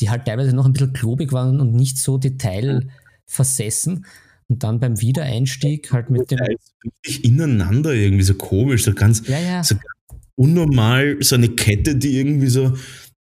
die 0.00 0.10
halt 0.10 0.26
teilweise 0.26 0.54
noch 0.54 0.66
ein 0.66 0.72
bisschen 0.72 0.92
klobig 0.92 1.32
waren 1.32 1.60
und 1.60 1.74
nicht 1.74 1.98
so 1.98 2.18
detailversessen. 2.18 4.06
Und 4.48 4.62
dann 4.62 4.78
beim 4.78 5.00
Wiedereinstieg 5.00 5.92
halt 5.92 6.08
mit 6.10 6.30
dem. 6.30 6.38
Richtig 6.38 7.24
ineinander 7.24 7.92
irgendwie 7.92 8.22
so 8.22 8.34
komisch, 8.34 8.84
so 8.84 8.94
ganz, 8.94 9.26
ja, 9.26 9.40
ja. 9.40 9.64
so 9.64 9.74
unnormal, 10.36 11.16
so 11.20 11.34
eine 11.34 11.48
Kette, 11.48 11.96
die 11.96 12.16
irgendwie 12.16 12.46
so 12.46 12.74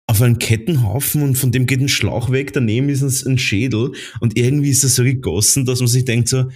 auf 0.08 0.20
einen 0.20 0.38
Kettenhaufen 0.38 1.22
und 1.22 1.36
von 1.36 1.52
dem 1.52 1.66
geht 1.66 1.80
ein 1.80 1.88
Schlauch 1.88 2.30
weg, 2.30 2.52
daneben 2.52 2.88
ist 2.88 3.02
es 3.02 3.24
ein 3.24 3.38
Schädel 3.38 3.92
und 4.20 4.36
irgendwie 4.36 4.70
ist 4.70 4.82
das 4.82 4.96
so 4.96 5.04
gegossen, 5.04 5.64
dass 5.64 5.78
man 5.78 5.86
sich 5.88 6.04
denkt 6.04 6.28
so, 6.28 6.50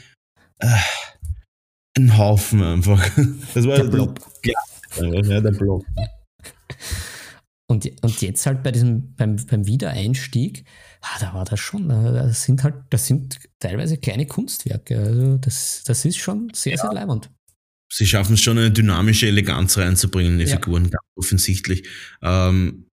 äh, 0.59 0.67
ein 1.97 2.17
Haufen 2.17 2.63
einfach. 2.63 3.05
Das 3.55 3.67
war 3.67 3.77
der 3.77 3.85
Blob. 3.85 4.21
Ja, 4.45 5.41
der 5.41 5.51
Blob. 5.51 5.85
Und, 7.69 7.91
und 8.03 8.23
jetzt 8.23 8.47
halt 8.47 8.63
bei 8.63 8.71
diesem, 8.71 9.15
beim, 9.17 9.37
beim 9.37 9.67
Wiedereinstieg, 9.67 10.65
ah, 11.01 11.19
da 11.21 11.35
war 11.35 11.45
das 11.45 11.59
schon, 11.59 11.89
das 11.89 12.45
sind 12.45 12.63
halt, 12.63 12.77
das 12.91 13.07
sind 13.07 13.41
teilweise 13.59 13.99
kleine 13.99 14.27
Kunstwerke. 14.27 14.99
Also 14.99 15.39
das, 15.39 15.83
das 15.85 16.05
ist 16.05 16.19
schon 16.19 16.53
sehr, 16.55 16.77
ja. 16.77 16.83
sehr 16.83 16.93
leibend. 16.93 17.31
Sie 17.93 18.07
schaffen 18.07 18.35
es 18.35 18.43
schon, 18.43 18.59
eine 18.59 18.71
dynamische 18.71 19.27
Eleganz 19.27 19.79
reinzubringen 19.79 20.35
in 20.35 20.39
die 20.39 20.45
ja. 20.45 20.57
Figuren, 20.57 20.91
ganz 20.91 21.05
offensichtlich. 21.17 21.89
Ähm, 22.23 22.87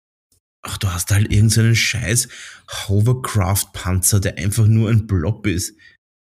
ach, 0.62 0.78
du 0.78 0.88
hast 0.92 1.10
halt 1.10 1.32
irgendeinen 1.32 1.74
scheiß 1.74 2.28
Hovercraft-Panzer, 2.88 4.20
der 4.20 4.38
einfach 4.38 4.66
nur 4.66 4.90
ein 4.90 5.06
Blob 5.06 5.46
ist 5.46 5.74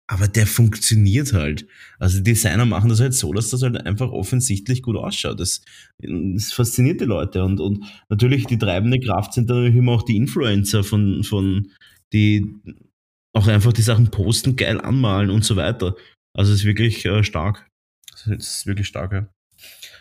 aber 0.07 0.27
der 0.27 0.45
funktioniert 0.45 1.33
halt. 1.33 1.65
Also 1.97 2.17
die 2.17 2.33
Designer 2.33 2.65
machen 2.65 2.89
das 2.89 2.99
halt 2.99 3.13
so, 3.13 3.31
dass 3.33 3.49
das 3.49 3.61
halt 3.61 3.85
einfach 3.85 4.11
offensichtlich 4.11 4.81
gut 4.81 4.97
ausschaut. 4.97 5.39
Das, 5.39 5.61
das 5.99 6.51
fasziniert 6.51 7.01
die 7.01 7.05
Leute 7.05 7.43
und, 7.43 7.59
und 7.59 7.85
natürlich 8.09 8.45
die 8.45 8.57
treibende 8.57 8.99
Kraft 8.99 9.33
sind 9.33 9.49
dann 9.49 9.65
immer 9.65 9.93
auch 9.93 10.03
die 10.03 10.17
Influencer 10.17 10.83
von, 10.83 11.23
von 11.23 11.71
die 12.11 12.53
auch 13.33 13.47
einfach 13.47 13.73
die 13.73 13.81
Sachen 13.81 14.11
posten, 14.11 14.55
geil 14.55 14.79
anmalen 14.79 15.29
und 15.29 15.43
so 15.43 15.55
weiter. 15.55 15.95
Also 16.33 16.51
es 16.51 16.59
ist 16.59 16.65
wirklich 16.65 17.05
äh, 17.05 17.23
stark. 17.23 17.67
Es 18.13 18.27
ist 18.27 18.65
wirklich 18.67 18.87
stark, 18.87 19.13
ja. 19.13 19.27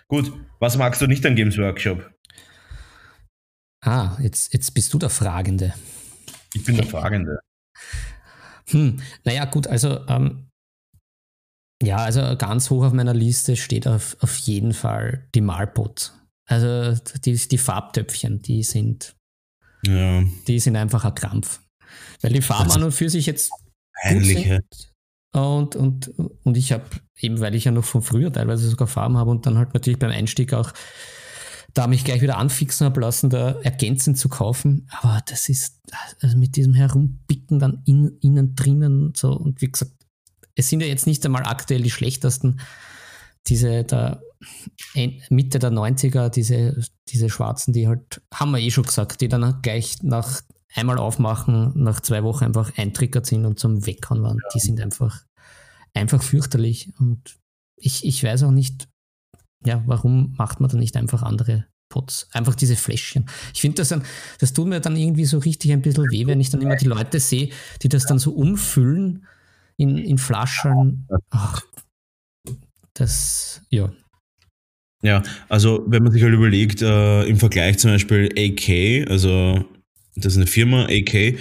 Gut, 0.08 0.32
was 0.58 0.76
magst 0.76 1.00
du 1.00 1.06
nicht 1.06 1.24
an 1.24 1.36
Games 1.36 1.56
Workshop? 1.56 2.10
Ah, 3.80 4.18
jetzt, 4.20 4.52
jetzt 4.52 4.74
bist 4.74 4.92
du 4.92 4.98
der 4.98 5.10
Fragende. 5.10 5.74
Ich 6.54 6.64
bin 6.64 6.76
der 6.76 6.86
Fragende. 6.86 7.38
Hm, 8.70 9.00
naja, 9.24 9.44
gut, 9.46 9.66
also 9.66 10.06
ähm, 10.08 10.48
ja, 11.82 11.96
also 11.96 12.36
ganz 12.36 12.70
hoch 12.70 12.84
auf 12.84 12.92
meiner 12.92 13.14
Liste 13.14 13.56
steht 13.56 13.86
auf, 13.88 14.16
auf 14.20 14.36
jeden 14.38 14.72
Fall 14.72 15.26
die 15.34 15.40
Malpot. 15.40 16.12
Also 16.48 16.94
die, 17.24 17.34
die 17.36 17.58
Farbtöpfchen, 17.58 18.42
die 18.42 18.62
sind, 18.62 19.16
Ja. 19.84 20.22
die 20.46 20.60
sind 20.60 20.76
einfach 20.76 21.04
ein 21.04 21.14
Krampf. 21.14 21.60
Weil 22.20 22.32
die 22.32 22.42
Farben 22.42 22.68
ist 22.70 22.76
an 22.76 22.84
und 22.84 22.92
für 22.92 23.10
sich 23.10 23.26
jetzt 23.26 23.50
gut 23.50 23.60
Peinliche. 24.00 24.60
sind. 24.60 24.92
Und, 25.34 25.76
und, 25.76 26.08
und 26.44 26.56
ich 26.56 26.72
habe, 26.72 26.84
eben 27.18 27.40
weil 27.40 27.54
ich 27.54 27.64
ja 27.64 27.72
noch 27.72 27.84
von 27.84 28.02
früher 28.02 28.32
teilweise 28.32 28.68
sogar 28.68 28.86
Farben 28.86 29.16
habe 29.16 29.30
und 29.30 29.46
dann 29.46 29.58
halt 29.58 29.74
natürlich 29.74 29.98
beim 29.98 30.10
Einstieg 30.10 30.52
auch 30.52 30.72
da 31.74 31.86
mich 31.86 32.04
gleich 32.04 32.20
wieder 32.20 32.38
anfixen 32.38 32.84
habe 32.84 33.00
lassen, 33.00 33.30
da 33.30 33.52
ergänzend 33.62 34.18
zu 34.18 34.28
kaufen. 34.28 34.88
Aber 34.90 35.20
das 35.26 35.48
ist, 35.48 35.80
also 36.20 36.36
mit 36.36 36.56
diesem 36.56 36.74
Herumpicken 36.74 37.58
dann 37.58 37.82
in, 37.86 38.18
innen 38.20 38.54
drinnen 38.54 39.06
und 39.06 39.16
so. 39.16 39.32
Und 39.32 39.60
wie 39.62 39.70
gesagt, 39.70 39.92
es 40.54 40.68
sind 40.68 40.80
ja 40.80 40.86
jetzt 40.86 41.06
nicht 41.06 41.24
einmal 41.24 41.44
aktuell 41.44 41.82
die 41.82 41.90
schlechtesten. 41.90 42.60
Diese 43.46 43.84
da 43.84 44.20
Mitte 45.30 45.58
der 45.58 45.70
90er, 45.70 46.28
diese, 46.28 46.84
diese 47.08 47.30
schwarzen, 47.30 47.72
die 47.72 47.88
halt, 47.88 48.22
haben 48.32 48.50
wir 48.50 48.58
eh 48.58 48.70
schon 48.70 48.84
gesagt, 48.84 49.20
die 49.20 49.28
dann 49.28 49.62
gleich 49.62 50.02
nach 50.02 50.42
einmal 50.74 50.98
aufmachen, 50.98 51.72
nach 51.74 52.00
zwei 52.00 52.22
Wochen 52.22 52.44
einfach 52.44 52.76
eintriggert 52.76 53.26
sind 53.26 53.46
und 53.46 53.58
zum 53.58 53.86
Weghauen 53.86 54.22
waren. 54.22 54.38
Die 54.54 54.60
sind 54.60 54.80
einfach, 54.80 55.24
einfach 55.94 56.22
fürchterlich. 56.22 56.92
Und 56.98 57.38
ich, 57.76 58.04
ich 58.04 58.22
weiß 58.22 58.44
auch 58.44 58.50
nicht, 58.50 58.88
ja, 59.64 59.82
warum 59.86 60.34
macht 60.36 60.60
man 60.60 60.70
da 60.70 60.76
nicht 60.76 60.96
einfach 60.96 61.22
andere 61.22 61.66
Pots? 61.88 62.28
Einfach 62.32 62.54
diese 62.54 62.76
Fläschchen. 62.76 63.26
Ich 63.54 63.60
finde 63.60 63.76
das 63.76 63.88
dann, 63.88 64.02
das 64.38 64.52
tut 64.52 64.66
mir 64.66 64.80
dann 64.80 64.96
irgendwie 64.96 65.24
so 65.24 65.38
richtig 65.38 65.72
ein 65.72 65.82
bisschen 65.82 66.10
weh, 66.10 66.26
wenn 66.26 66.40
ich 66.40 66.50
dann 66.50 66.62
immer 66.62 66.76
die 66.76 66.86
Leute 66.86 67.20
sehe, 67.20 67.50
die 67.82 67.88
das 67.88 68.06
dann 68.06 68.18
so 68.18 68.32
umfüllen 68.32 69.26
in, 69.76 69.98
in 69.98 70.18
Flaschen. 70.18 71.06
Ach, 71.30 71.62
das, 72.94 73.62
ja. 73.70 73.90
Ja, 75.02 75.22
also 75.48 75.84
wenn 75.88 76.04
man 76.04 76.12
sich 76.12 76.22
halt 76.22 76.32
überlegt, 76.32 76.80
äh, 76.80 77.24
im 77.24 77.36
Vergleich 77.36 77.78
zum 77.78 77.90
Beispiel 77.90 78.28
AK, 78.38 79.10
also 79.10 79.64
das 80.14 80.32
ist 80.32 80.36
eine 80.36 80.46
Firma, 80.46 80.84
AK, 80.84 81.38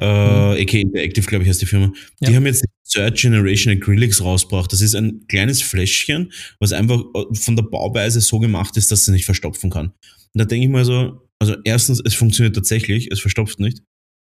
äh, 0.00 0.62
AK 0.62 0.74
Interactive, 0.74 1.26
glaube 1.26 1.44
ich, 1.44 1.50
heißt 1.50 1.62
die 1.62 1.66
Firma, 1.66 1.92
die 2.20 2.30
Ja. 2.30 2.36
haben 2.36 2.46
jetzt 2.46 2.64
Third 2.88 3.16
Generation 3.18 3.72
Acrylics 3.74 4.22
rausgebracht. 4.22 4.72
Das 4.72 4.80
ist 4.80 4.94
ein 4.94 5.26
kleines 5.28 5.62
Fläschchen, 5.62 6.32
was 6.58 6.72
einfach 6.72 7.00
äh, 7.14 7.34
von 7.34 7.56
der 7.56 7.62
Bauweise 7.64 8.20
so 8.20 8.38
gemacht 8.38 8.76
ist, 8.76 8.90
dass 8.90 9.02
es 9.02 9.08
nicht 9.08 9.24
verstopfen 9.24 9.70
kann. 9.70 9.88
Und 10.32 10.38
da 10.38 10.44
denke 10.44 10.66
ich 10.66 10.72
mal 10.72 10.84
so, 10.84 11.28
also 11.38 11.56
erstens, 11.64 12.00
es 12.04 12.14
funktioniert 12.14 12.54
tatsächlich, 12.56 13.10
es 13.12 13.20
verstopft 13.20 13.60
nicht. 13.60 13.82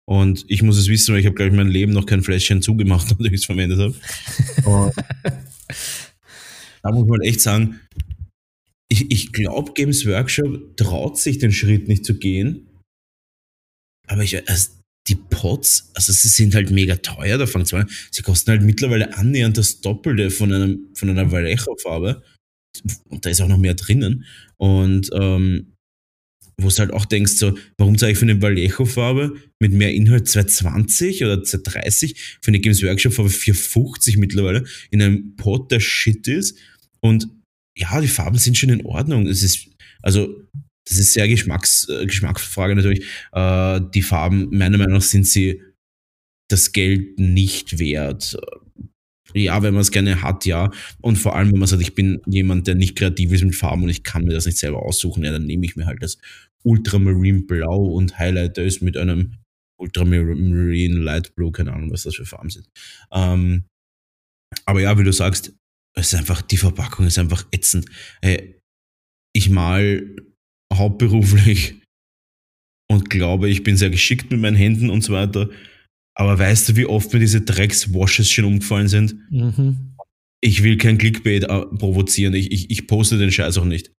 Und 0.09 0.45
ich 0.49 0.63
muss 0.63 0.77
es 0.79 0.89
wissen, 0.89 1.13
weil 1.13 1.21
ich 1.21 1.27
habe, 1.27 1.37
glaube 1.37 1.51
ich, 1.51 1.57
mein 1.57 1.69
Leben 1.69 1.93
noch 1.93 2.07
kein 2.07 2.23
Fläschchen 2.23 2.63
zugemacht, 2.63 3.09
nachdem 3.11 3.27
ich 3.33 3.41
es 3.41 3.45
verwendet 3.47 3.79
habe. 3.79 4.93
Da 6.83 6.93
muss 6.93 7.07
man 7.07 7.21
echt 7.21 7.41
sagen, 7.43 7.79
ich, 8.89 9.11
ich 9.11 9.33
glaube, 9.33 9.73
Games 9.75 10.07
Workshop 10.07 10.77
traut 10.77 11.19
sich 11.19 11.39
den 11.39 11.53
Schritt 11.53 11.89
nicht 11.89 12.05
zu 12.07 12.15
gehen. 12.19 12.67
Aber 14.09 14.23
ich, 14.23 14.49
also 14.49 14.71
die 15.11 15.17
Pots, 15.17 15.91
also 15.95 16.13
sie 16.13 16.29
sind 16.29 16.55
halt 16.55 16.71
mega 16.71 16.97
teuer, 16.97 17.37
da 17.37 17.47
fängt 17.47 17.73
an. 17.75 17.91
Sie 18.11 18.23
kosten 18.23 18.53
halt 18.53 18.63
mittlerweile 18.63 19.17
annähernd 19.17 19.59
das 19.59 19.81
Doppelte 19.81 20.31
von, 20.31 20.53
einem, 20.53 20.89
von 20.95 21.11
einer 21.11 21.31
Vallejo-Farbe. 21.31 22.23
Und 23.09 23.27
da 23.27 23.31
ist 23.31 23.41
auch 23.41 23.49
noch 23.49 23.59
mehr 23.59 23.75
drinnen. 23.75 24.25
Und 24.57 25.11
ähm, 25.13 25.75
wo 26.63 26.69
du 26.69 26.77
halt 26.77 26.93
auch 26.93 27.07
denkst, 27.07 27.33
so, 27.33 27.59
warum 27.77 27.99
zahle 27.99 28.13
ich 28.13 28.19
für 28.19 28.25
eine 28.25 28.41
Vallejo-Farbe 28.41 29.35
mit 29.59 29.73
mehr 29.73 29.93
Inhalt 29.93 30.29
220 30.29 31.25
oder 31.25 31.43
230, 31.43 32.39
für 32.41 32.49
eine 32.49 32.61
Games 32.61 32.83
Workshop-Farbe 32.83 33.31
450 33.31 34.17
mittlerweile 34.17 34.65
in 34.91 35.03
einem 35.03 35.37
Pot, 35.37 35.73
der 35.73 35.81
Shit 35.81 36.29
ist. 36.29 36.57
Und 37.01 37.29
ja, 37.77 38.01
die 38.01 38.09
Farben 38.09 38.39
sind 38.39 38.57
schon 38.57 38.71
in 38.71 38.87
Ordnung. 38.87 39.27
Es 39.27 39.43
ist, 39.43 39.69
also, 40.03 40.47
das 40.91 40.99
ist 40.99 41.13
sehr 41.13 41.29
Geschmacks, 41.29 41.89
äh, 41.89 42.05
Geschmacksfrage 42.05 42.75
natürlich. 42.75 43.07
Äh, 43.33 43.81
die 43.95 44.03
Farben, 44.03 44.49
meiner 44.51 44.77
Meinung 44.77 44.95
nach, 44.95 45.03
sind 45.03 45.27
sie 45.27 45.63
das 46.49 46.73
Geld 46.73 47.19
nicht 47.19 47.79
wert. 47.79 48.37
Ja, 49.33 49.63
wenn 49.63 49.73
man 49.73 49.83
es 49.83 49.93
gerne 49.93 50.21
hat, 50.23 50.45
ja. 50.47 50.73
Und 51.01 51.17
vor 51.17 51.37
allem, 51.37 51.53
wenn 51.53 51.61
man 51.61 51.69
sagt, 51.69 51.81
ich 51.81 51.95
bin 51.95 52.21
jemand, 52.27 52.67
der 52.67 52.75
nicht 52.75 52.97
kreativ 52.97 53.31
ist 53.31 53.45
mit 53.45 53.55
Farben 53.55 53.85
und 53.85 53.89
ich 53.89 54.03
kann 54.03 54.25
mir 54.25 54.33
das 54.33 54.47
nicht 54.47 54.59
selber 54.59 54.83
aussuchen, 54.83 55.23
ja, 55.23 55.31
dann 55.31 55.47
nehme 55.47 55.65
ich 55.65 55.77
mir 55.77 55.87
halt 55.87 56.03
das 56.03 56.19
Ultramarine 56.65 57.43
Blau 57.43 57.85
und 57.85 58.19
Highlighter 58.19 58.65
ist 58.65 58.83
mit 58.83 58.97
einem 58.97 59.37
Ultramarine 59.79 60.99
Light 60.99 61.37
Blue, 61.37 61.53
keine 61.53 61.73
Ahnung, 61.73 61.93
was 61.93 62.03
das 62.03 62.17
für 62.17 62.27
Farben 62.27 62.51
sind. 62.51 62.69
Ähm, 63.13 63.65
aber 64.67 64.81
ja, 64.81 64.99
wie 64.99 65.05
du 65.05 65.13
sagst, 65.13 65.55
es 65.95 66.13
ist 66.13 66.19
einfach, 66.19 66.43
die 66.43 66.57
Verpackung 66.57 67.07
ist 67.07 67.19
einfach 67.19 67.47
ätzend. 67.53 67.87
Hey, 68.21 68.61
ich 69.33 69.49
mal 69.49 70.17
hauptberuflich 70.81 71.77
und 72.91 73.09
glaube, 73.09 73.49
ich 73.49 73.63
bin 73.63 73.77
sehr 73.77 73.91
geschickt 73.91 74.33
mit 74.33 74.41
meinen 74.41 74.57
Händen 74.57 74.91
und 74.91 75.03
so 75.03 75.13
weiter. 75.13 75.49
Aber 76.17 76.39
weißt 76.39 76.69
du, 76.69 76.77
wie 76.77 76.87
oft 76.87 77.13
mir 77.13 77.21
diese 77.21 77.41
Drecks-Washes 77.41 78.29
schon 78.29 78.45
umgefallen 78.45 78.89
sind? 78.89 79.15
Mhm. 79.31 79.95
Ich 80.43 80.65
will 80.65 80.77
kein 80.77 80.99
Clickbait 80.99 81.45
äh, 81.45 81.67
provozieren. 81.67 82.35
Ich, 82.35 82.51
ich, 82.51 82.71
ich 82.71 82.87
poste 82.89 83.17
den 83.17 83.31
Scheiß 83.31 83.59
auch 83.59 83.65
nicht. 83.65 83.93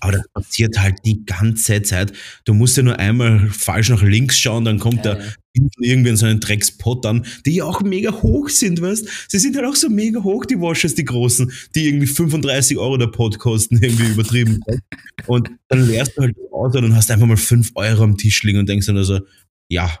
Aber 0.00 0.12
das 0.12 0.28
passiert 0.32 0.78
halt 0.78 0.98
die 1.04 1.24
ganze 1.24 1.82
Zeit. 1.82 2.12
Du 2.44 2.54
musst 2.54 2.76
ja 2.76 2.82
nur 2.82 2.98
einmal 2.98 3.48
falsch 3.50 3.90
nach 3.90 4.02
links 4.02 4.38
schauen, 4.38 4.64
dann 4.64 4.78
kommt 4.78 5.04
Ja, 5.04 5.14
der 5.14 5.34
irgendwie 5.80 6.10
in 6.10 6.16
so 6.16 6.26
einen 6.26 6.40
Dreckspot 6.40 7.06
an, 7.06 7.24
die 7.44 7.56
ja 7.56 7.64
auch 7.64 7.80
mega 7.80 8.12
hoch 8.12 8.48
sind, 8.48 8.80
weißt 8.80 9.08
Sie 9.28 9.38
sind 9.38 9.56
halt 9.56 9.66
auch 9.66 9.74
so 9.74 9.88
mega 9.88 10.22
hoch, 10.22 10.44
die 10.44 10.60
Washes, 10.60 10.94
die 10.94 11.04
großen, 11.04 11.50
die 11.74 11.86
irgendwie 11.88 12.06
35 12.06 12.76
Euro 12.78 12.96
der 12.96 13.06
Pot 13.06 13.38
kosten, 13.38 13.78
irgendwie 13.82 14.10
übertrieben. 14.10 14.60
und 15.26 15.50
dann 15.68 15.86
leerst 15.86 16.16
du 16.16 16.22
halt 16.22 16.36
das 16.36 16.52
aus 16.52 16.74
und 16.74 16.94
hast 16.94 17.10
einfach 17.10 17.26
mal 17.26 17.36
5 17.36 17.72
Euro 17.74 18.02
am 18.04 18.16
Tisch 18.16 18.42
liegen 18.42 18.58
und 18.58 18.68
denkst 18.68 18.86
dann 18.86 18.96
also, 18.96 19.20
ja, 19.68 19.98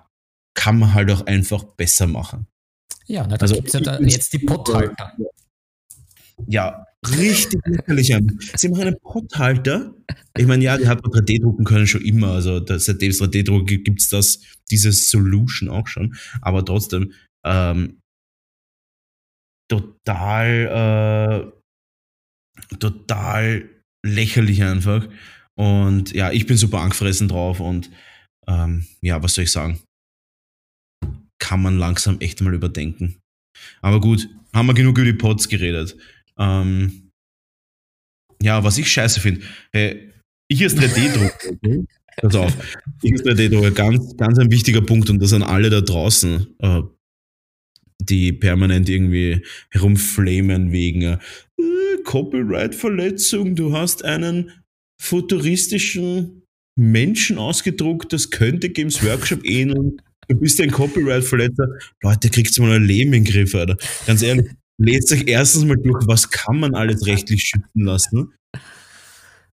kann 0.54 0.78
man 0.78 0.94
halt 0.94 1.10
auch 1.10 1.26
einfach 1.26 1.64
besser 1.64 2.06
machen. 2.06 2.46
Ja, 3.06 3.26
na, 3.28 3.36
da 3.36 3.42
Also, 3.42 3.54
gibt 3.56 3.68
es 3.68 3.74
ja 3.74 3.80
da 3.80 4.00
jetzt 4.00 4.32
die 4.32 4.38
Potthalter. 4.40 5.12
Ja, 6.46 6.84
richtig 7.08 7.60
lächerlich. 7.86 8.14
Sie 8.56 8.68
machen 8.68 8.82
einen 8.82 9.00
Potthalter. 9.00 9.94
Ich 10.36 10.46
meine, 10.46 10.64
ja, 10.64 10.76
die 10.76 10.86
hat 10.86 11.02
man 11.02 11.12
3D-drucken 11.12 11.64
können 11.64 11.86
schon 11.86 12.02
immer. 12.02 12.32
Also 12.32 12.64
seitdem 12.66 13.10
es 13.10 13.20
3D-Druck 13.20 13.66
gibt, 13.66 13.86
gibt 13.86 14.00
es 14.00 14.08
das, 14.08 14.40
dieses 14.70 15.10
Solution 15.10 15.68
auch 15.68 15.86
schon. 15.86 16.14
Aber 16.42 16.64
trotzdem, 16.64 17.12
ähm, 17.44 18.00
total, 19.70 21.52
äh, 22.70 22.76
total 22.76 23.68
lächerlich 24.04 24.62
einfach. 24.62 25.08
Und 25.58 26.12
ja, 26.12 26.30
ich 26.32 26.46
bin 26.46 26.56
super 26.56 26.80
angefressen 26.80 27.28
drauf 27.28 27.60
und 27.60 27.90
ähm, 28.46 28.86
ja, 29.00 29.22
was 29.22 29.34
soll 29.34 29.44
ich 29.44 29.52
sagen? 29.52 29.80
Kann 31.38 31.62
man 31.62 31.78
langsam 31.78 32.20
echt 32.20 32.40
mal 32.40 32.54
überdenken. 32.54 33.20
Aber 33.80 34.00
gut, 34.00 34.28
haben 34.52 34.66
wir 34.66 34.74
genug 34.74 34.98
über 34.98 35.06
die 35.06 35.12
Pods 35.12 35.48
geredet. 35.48 35.96
Ähm, 36.38 37.10
ja, 38.42 38.62
was 38.64 38.78
ich 38.78 38.90
scheiße 38.90 39.20
finde, 39.20 39.42
hey, 39.72 40.12
ich 40.48 40.62
als 40.62 40.76
3D-Drucker, 40.76 41.50
okay? 41.50 41.84
pass 42.20 42.34
auf, 42.34 42.56
ich 43.02 43.12
als 43.12 43.22
3D-Drucker, 43.22 43.70
ganz, 43.70 44.16
ganz 44.16 44.38
ein 44.38 44.50
wichtiger 44.50 44.82
Punkt 44.82 45.10
und 45.10 45.20
das 45.20 45.32
an 45.32 45.42
alle 45.42 45.70
da 45.70 45.80
draußen, 45.80 46.46
äh, 46.58 46.82
die 48.00 48.32
permanent 48.32 48.88
irgendwie 48.88 49.42
herumflamen 49.70 50.70
wegen 50.70 51.02
äh, 51.02 51.18
Copyright-Verletzung, 52.04 53.56
du 53.56 53.72
hast 53.72 54.04
einen 54.04 54.52
futuristischen 55.00 56.42
Menschen 56.78 57.38
ausgedruckt, 57.38 58.12
das 58.12 58.30
könnte 58.30 58.68
Games 58.68 59.02
Workshop 59.02 59.44
ähneln. 59.44 60.00
Du 60.28 60.36
bist 60.36 60.60
ein 60.60 60.70
Copyright-Verletzer. 60.70 61.68
Leute, 62.02 62.30
kriegt's 62.30 62.58
mal 62.58 62.72
ein 62.72 62.84
Leben 62.84 63.12
in 63.12 63.24
den 63.24 63.32
Griff, 63.32 63.54
Alter. 63.54 63.76
Ganz 64.06 64.22
ehrlich, 64.22 64.46
lest 64.78 65.12
euch 65.12 65.24
erstens 65.26 65.64
mal 65.64 65.76
durch, 65.76 66.06
was 66.06 66.30
kann 66.30 66.60
man 66.60 66.74
alles 66.74 67.06
rechtlich 67.06 67.42
schützen 67.42 67.84
lassen. 67.84 68.34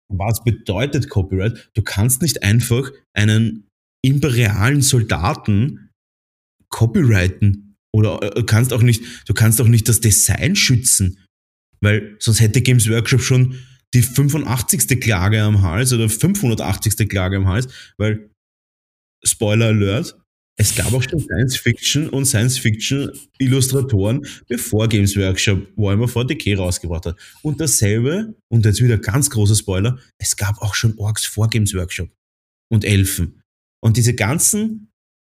Was 0.09 0.43
bedeutet 0.43 1.09
Copyright? 1.09 1.71
Du 1.73 1.81
kannst 1.81 2.21
nicht 2.21 2.43
einfach 2.43 2.91
einen 3.13 3.67
imperialen 4.03 4.81
Soldaten 4.81 5.89
copyrighten 6.69 7.75
oder 7.95 8.35
äh, 8.37 8.43
kannst 8.43 8.73
auch 8.73 8.81
nicht, 8.81 9.03
du 9.27 9.33
kannst 9.33 9.61
auch 9.61 9.67
nicht 9.67 9.87
das 9.87 10.01
Design 10.01 10.55
schützen, 10.55 11.19
weil 11.81 12.15
sonst 12.19 12.41
hätte 12.41 12.61
Games 12.61 12.89
Workshop 12.89 13.21
schon 13.21 13.59
die 13.93 14.01
85. 14.01 14.99
Klage 14.99 15.41
am 15.41 15.61
Hals 15.61 15.93
oder 15.93 16.09
580. 16.09 17.07
Klage 17.07 17.37
am 17.37 17.47
Hals, 17.47 17.67
weil 17.97 18.29
Spoiler 19.23 19.67
Alert, 19.67 20.19
es 20.55 20.75
gab 20.75 20.93
auch 20.93 21.01
schon 21.01 21.19
Science 21.19 21.57
Fiction 21.57 22.09
und 22.09 22.25
Science 22.25 22.59
Fiction 22.59 23.11
Illustratoren, 23.39 24.25
bevor 24.47 24.87
Games 24.87 25.15
Workshop 25.17 25.67
Warhammer 25.75 26.05
40k 26.05 26.57
rausgebracht 26.57 27.07
hat. 27.07 27.19
Und 27.41 27.59
dasselbe, 27.59 28.35
und 28.49 28.65
jetzt 28.65 28.81
wieder 28.81 28.97
ganz 28.97 29.29
großer 29.29 29.55
Spoiler, 29.55 29.97
es 30.19 30.37
gab 30.37 30.61
auch 30.61 30.75
schon 30.75 30.97
Orks 30.97 31.25
vor 31.25 31.49
Games 31.49 31.73
Workshop. 31.73 32.09
und 32.71 32.85
Elfen. 32.85 33.41
Und 33.83 33.97
diese 33.97 34.15
ganzen 34.15 34.89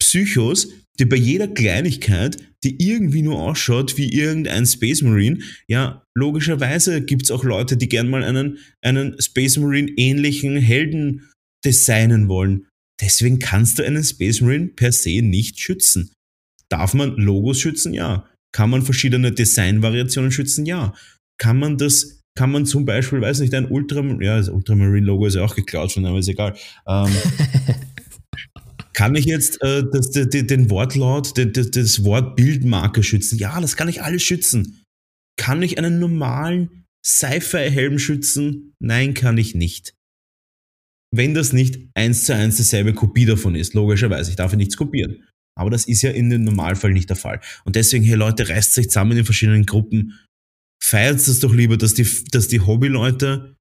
Psychos, 0.01 0.69
die 0.99 1.05
bei 1.05 1.17
jeder 1.17 1.49
Kleinigkeit, 1.49 2.37
die 2.63 2.77
irgendwie 2.81 3.23
nur 3.23 3.41
ausschaut 3.41 3.97
wie 3.97 4.13
irgendein 4.13 4.67
Space 4.67 5.03
Marine, 5.03 5.39
ja, 5.67 6.05
logischerweise 6.15 7.03
gibt 7.03 7.23
es 7.23 7.31
auch 7.31 7.43
Leute, 7.43 7.77
die 7.77 7.89
gern 7.89 8.11
mal 8.11 8.23
einen, 8.23 8.59
einen 8.83 9.21
Space 9.21 9.57
Marine 9.57 9.91
ähnlichen 9.97 10.57
Helden 10.57 11.31
designen 11.65 12.29
wollen. 12.29 12.67
Deswegen 13.01 13.39
kannst 13.39 13.79
du 13.79 13.85
einen 13.85 14.05
Space 14.05 14.41
Marine 14.41 14.69
per 14.69 14.93
se 14.93 15.21
nicht 15.23 15.59
schützen. 15.61 16.13
Darf 16.69 16.95
man 16.95 17.17
Logos 17.17 17.61
schützen? 17.61 17.93
Ja. 17.93 18.29
Kann 18.53 18.71
man 18.71 18.83
verschiedene 18.83 19.33
Designvariationen 19.33 20.31
schützen? 20.31 20.65
Ja. 20.65 20.95
Kann 21.39 21.59
man 21.59 21.77
das, 21.77 22.21
kann 22.37 22.53
man 22.53 22.67
zum 22.67 22.85
Beispiel, 22.85 23.21
weiß 23.21 23.41
nicht, 23.41 23.55
ein 23.55 23.69
Ultramarine, 23.69 24.25
ja, 24.25 24.37
das 24.37 24.49
Ultramarine-Logo 24.49 25.27
ist 25.27 25.35
ja 25.35 25.45
auch 25.45 25.57
geklaut 25.57 25.91
schon, 25.91 26.07
aber 26.07 26.19
ist 26.19 26.29
egal. 26.29 26.57
Ähm, 26.87 27.11
Kann 28.95 29.17
ich 29.17 29.25
jetzt 29.25 29.61
äh, 29.61 29.85
das, 29.93 30.11
das, 30.13 30.29
den 30.29 30.71
Wortlaut, 30.71 31.37
das, 31.37 31.71
das 31.73 32.05
Wort 32.05 32.37
Bildmarke 32.37 33.03
schützen? 33.03 33.39
Ja, 33.39 33.61
das 33.61 33.77
kann 33.77 33.89
ich 33.89 34.03
alles 34.03 34.23
schützen. 34.23 34.85
Kann 35.37 35.63
ich 35.63 35.79
einen 35.79 35.99
normalen 35.99 36.85
Sci-Fi-Helm 37.05 37.99
schützen? 37.99 38.73
Nein, 38.79 39.15
kann 39.15 39.37
ich 39.37 39.57
nicht. 39.57 39.95
Wenn 41.17 41.35
das 41.35 41.53
nicht 41.53 41.79
eins 41.95 42.25
zu 42.25 42.35
eins 42.35 42.57
dieselbe 42.57 42.93
Kopie 42.93 43.27
davon 43.27 43.55
ist, 43.55 43.75
logischerweise, 43.75 44.31
ich 44.31 44.37
darf 44.37 44.53
ja 44.53 44.59
nichts 44.59 44.77
kopieren. 44.77 45.25
Aber 45.57 45.71
das 45.71 45.85
ist 45.85 46.03
ja 46.03 46.11
in 46.11 46.31
dem 46.31 46.45
Normalfall 46.45 46.93
nicht 46.93 47.09
der 47.09 47.17
Fall. 47.17 47.41
Und 47.65 47.77
deswegen, 47.77 48.05
hey 48.05 48.17
Leute, 48.17 48.49
reißt 48.49 48.77
euch 48.79 48.89
zusammen 48.89 49.17
in 49.17 49.25
verschiedenen 49.25 49.67
Gruppen. 49.67 50.19
Feiert 50.83 51.17
es 51.17 51.41
doch 51.41 51.55
lieber, 51.55 51.77
dass 51.77 51.95
die, 51.95 52.07
dass 52.33 52.49
die 52.49 52.61
Hobbyleute 52.61 53.57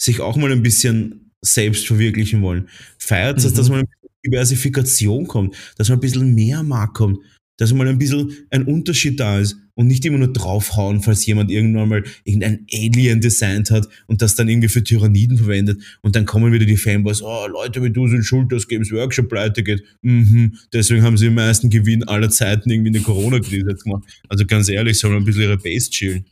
sich 0.00 0.20
auch 0.20 0.36
mal 0.36 0.50
ein 0.50 0.62
bisschen 0.62 1.30
selbst 1.44 1.86
verwirklichen 1.86 2.42
wollen. 2.42 2.68
Feiert 2.98 3.38
es, 3.38 3.52
mhm. 3.52 3.56
dass 3.56 3.68
man 3.68 3.84
Diversifikation 4.26 5.26
kommt, 5.26 5.56
dass 5.76 5.88
man 5.88 5.98
ein 5.98 6.00
bisschen 6.00 6.34
mehr 6.34 6.62
Markt 6.62 6.94
kommt, 6.94 7.18
dass 7.58 7.74
mal 7.74 7.86
ein 7.86 7.98
bisschen 7.98 8.32
ein 8.50 8.64
Unterschied 8.64 9.20
da 9.20 9.38
ist 9.38 9.56
und 9.74 9.86
nicht 9.86 10.04
immer 10.04 10.18
nur 10.18 10.32
draufhauen, 10.32 11.02
falls 11.02 11.26
jemand 11.26 11.50
irgendwann 11.50 11.88
mal 11.88 12.04
irgendein 12.24 12.66
Alien 12.72 13.20
designt 13.20 13.70
hat 13.70 13.86
und 14.06 14.22
das 14.22 14.34
dann 14.34 14.48
irgendwie 14.48 14.68
für 14.68 14.82
Tyranniden 14.82 15.36
verwendet 15.36 15.80
und 16.02 16.16
dann 16.16 16.24
kommen 16.24 16.52
wieder 16.52 16.66
die 16.66 16.76
Fanboys, 16.76 17.22
oh, 17.22 17.46
Leute 17.46 17.82
wie 17.82 17.90
du 17.90 18.08
sind 18.08 18.24
schuld, 18.24 18.50
dass 18.50 18.66
Games 18.66 18.90
Workshop 18.90 19.28
pleite 19.28 19.62
geht. 19.62 19.82
Mhm, 20.02 20.56
deswegen 20.72 21.02
haben 21.02 21.16
sie 21.16 21.26
den 21.26 21.34
meisten 21.34 21.68
Gewinn 21.68 22.02
aller 22.04 22.30
Zeiten 22.30 22.70
irgendwie 22.70 22.88
in 22.88 22.94
der 22.94 23.02
Corona-Krise 23.02 23.68
jetzt 23.68 23.84
gemacht. 23.84 24.04
Also 24.28 24.46
ganz 24.46 24.68
ehrlich, 24.68 24.98
sollen 24.98 25.14
wir 25.14 25.18
ein 25.20 25.24
bisschen 25.24 25.42
ihre 25.42 25.58
Base 25.58 25.90
chillen. 25.90 26.24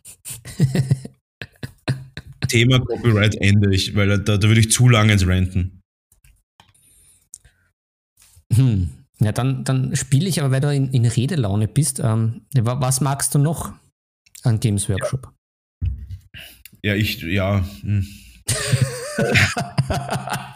Thema 2.49 2.81
Copyright 2.81 3.37
ende 3.41 3.75
ich, 3.75 3.95
weil 3.95 4.09
da, 4.09 4.37
da 4.39 4.49
würde 4.49 4.61
ich 4.61 4.71
zu 4.71 4.89
lange 4.89 5.13
ins 5.13 5.27
Renten. 5.27 5.83
Hm. 8.55 8.96
Ja, 9.19 9.33
dann, 9.33 9.65
dann 9.65 9.97
spiele 9.97 10.29
ich 10.29 10.43
aber, 10.43 10.53
weil 10.53 10.61
du 10.61 10.75
in, 10.75 10.91
in 10.91 11.07
Redelaune 11.07 11.69
bist. 11.69 12.01
Ähm, 12.01 12.43
was 12.55 13.01
magst 13.01 13.35
du 13.35 13.39
noch 13.39 13.73
an 14.43 14.61
Games 14.61 14.89
Workshop? 14.89 15.33
Ja, 16.83 16.95
ich, 16.95 17.23
ja. 17.23 17.65
Hm. 17.81 18.07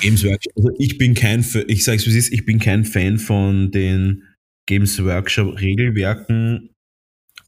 Games 0.00 0.24
Workshop. 0.24 0.52
Also 0.56 0.70
ich 0.78 0.98
bin 0.98 1.14
kein, 1.14 1.44
ich 1.68 1.84
sag's 1.84 2.06
wie 2.06 2.10
es 2.10 2.16
ist, 2.16 2.32
ich 2.32 2.46
bin 2.46 2.58
kein 2.58 2.84
Fan 2.84 3.18
von 3.18 3.70
den 3.70 4.24
Games 4.66 5.02
Workshop 5.02 5.60
Regelwerken 5.60 6.70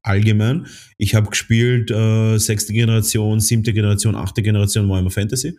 allgemein. 0.03 0.66
Ich 0.99 1.14
habe 1.14 1.30
gespielt 1.30 1.90
äh, 1.90 2.38
sechste 2.38 2.72
Generation, 2.72 3.40
siebte 3.40 3.72
Generation, 3.72 4.14
achte 4.14 4.42
Generation 4.42 4.88
Warhammer 4.88 5.11
Fantasy. 5.11 5.57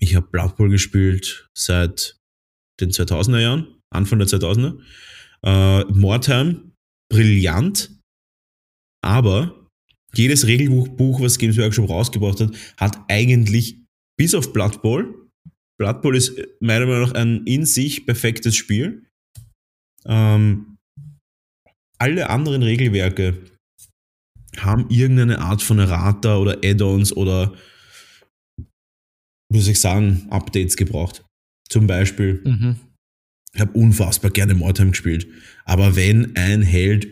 Ich 0.00 0.14
habe 0.14 0.26
Blood 0.26 0.56
Bowl 0.56 0.68
gespielt 0.68 1.48
seit 1.56 2.16
den 2.80 2.90
2000er 2.90 3.40
Jahren, 3.40 3.80
Anfang 3.90 4.18
der 4.18 4.28
2000er. 4.28 4.78
Äh, 5.44 5.84
Mordheim, 5.92 6.72
brillant, 7.10 7.90
aber 9.04 9.68
jedes 10.14 10.46
Regelbuch, 10.46 11.20
was 11.20 11.38
Games 11.38 11.58
Workshop 11.58 11.88
rausgebracht 11.88 12.40
hat, 12.40 12.56
hat 12.76 12.98
eigentlich 13.08 13.78
bis 14.16 14.34
auf 14.34 14.52
Blood 14.52 14.80
Bowl, 14.82 15.24
Blood 15.78 16.02
Bowl 16.02 16.16
ist 16.16 16.40
meiner 16.60 16.86
Meinung 16.86 17.08
nach 17.08 17.14
ein 17.14 17.44
in 17.46 17.66
sich 17.66 18.06
perfektes 18.06 18.54
Spiel. 18.54 19.06
Ähm, 20.06 20.76
alle 21.98 22.30
anderen 22.30 22.62
Regelwerke 22.62 23.44
haben 24.58 24.88
irgendeine 24.88 25.40
Art 25.40 25.62
von 25.62 25.78
Errata 25.78 26.36
oder 26.36 26.58
Add-ons 26.64 27.12
oder 27.12 27.54
muss 29.54 29.68
ich 29.68 29.80
sagen, 29.80 30.26
Updates 30.30 30.76
gebraucht. 30.76 31.24
Zum 31.68 31.86
Beispiel, 31.86 32.42
mhm. 32.44 32.76
ich 33.54 33.60
habe 33.60 33.72
unfassbar 33.78 34.30
gerne 34.30 34.54
Mordheim 34.54 34.90
gespielt. 34.90 35.26
Aber 35.64 35.96
wenn 35.96 36.36
ein 36.36 36.62
Held 36.62 37.06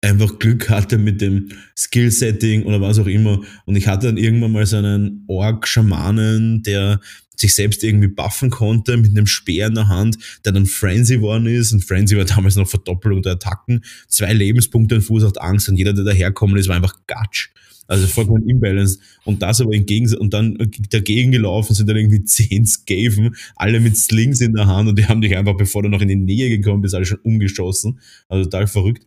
einfach 0.00 0.38
Glück 0.38 0.68
hatte 0.70 0.98
mit 0.98 1.20
dem 1.20 1.48
Skill-Setting 1.76 2.64
oder 2.64 2.80
was 2.80 2.98
auch 2.98 3.06
immer 3.06 3.42
und 3.64 3.76
ich 3.76 3.86
hatte 3.88 4.06
dann 4.06 4.18
irgendwann 4.18 4.52
mal 4.52 4.66
so 4.66 4.76
einen 4.76 5.24
Ork-Schamanen, 5.28 6.62
der 6.62 7.00
sich 7.36 7.54
selbst 7.54 7.82
irgendwie 7.82 8.08
buffen 8.08 8.50
konnte 8.50 8.96
mit 8.96 9.10
einem 9.10 9.26
Speer 9.26 9.66
in 9.66 9.74
der 9.74 9.88
Hand, 9.88 10.18
der 10.44 10.52
dann 10.52 10.66
Frenzy 10.66 11.16
geworden 11.16 11.46
ist 11.46 11.72
und 11.72 11.84
Frenzy 11.84 12.16
war 12.16 12.24
damals 12.24 12.56
noch 12.56 12.68
Verdoppelung 12.68 13.22
der 13.22 13.32
Attacken, 13.32 13.84
zwei 14.08 14.32
Lebenspunkte 14.32 14.96
und 14.96 15.02
Fuß 15.02 15.24
hat 15.24 15.40
Angst 15.40 15.68
und 15.68 15.76
jeder, 15.76 15.92
der 15.92 16.04
daherkommen 16.04 16.56
ist, 16.56 16.68
war 16.68 16.76
einfach 16.76 16.94
Gatsch. 17.06 17.50
Also 17.86 18.06
vollkommen 18.06 18.48
imbalanced. 18.48 19.00
Und 19.24 19.42
das 19.42 19.60
aber 19.60 19.74
entgegen, 19.74 20.12
und 20.16 20.34
dann 20.34 20.56
dagegen 20.90 21.32
gelaufen 21.32 21.74
sind 21.74 21.88
dann 21.88 21.96
irgendwie 21.96 22.24
zehn 22.24 22.66
Skaven, 22.66 23.34
alle 23.56 23.80
mit 23.80 23.96
Slings 23.96 24.40
in 24.40 24.54
der 24.54 24.66
Hand 24.66 24.88
und 24.88 24.98
die 24.98 25.06
haben 25.06 25.20
dich 25.20 25.36
einfach, 25.36 25.56
bevor 25.56 25.82
du 25.82 25.88
noch 25.88 26.00
in 26.00 26.08
die 26.08 26.16
Nähe 26.16 26.48
gekommen 26.48 26.82
bist, 26.82 26.94
alle 26.94 27.06
schon 27.06 27.20
umgeschossen. 27.22 28.00
Also 28.28 28.44
total 28.44 28.66
verrückt. 28.66 29.06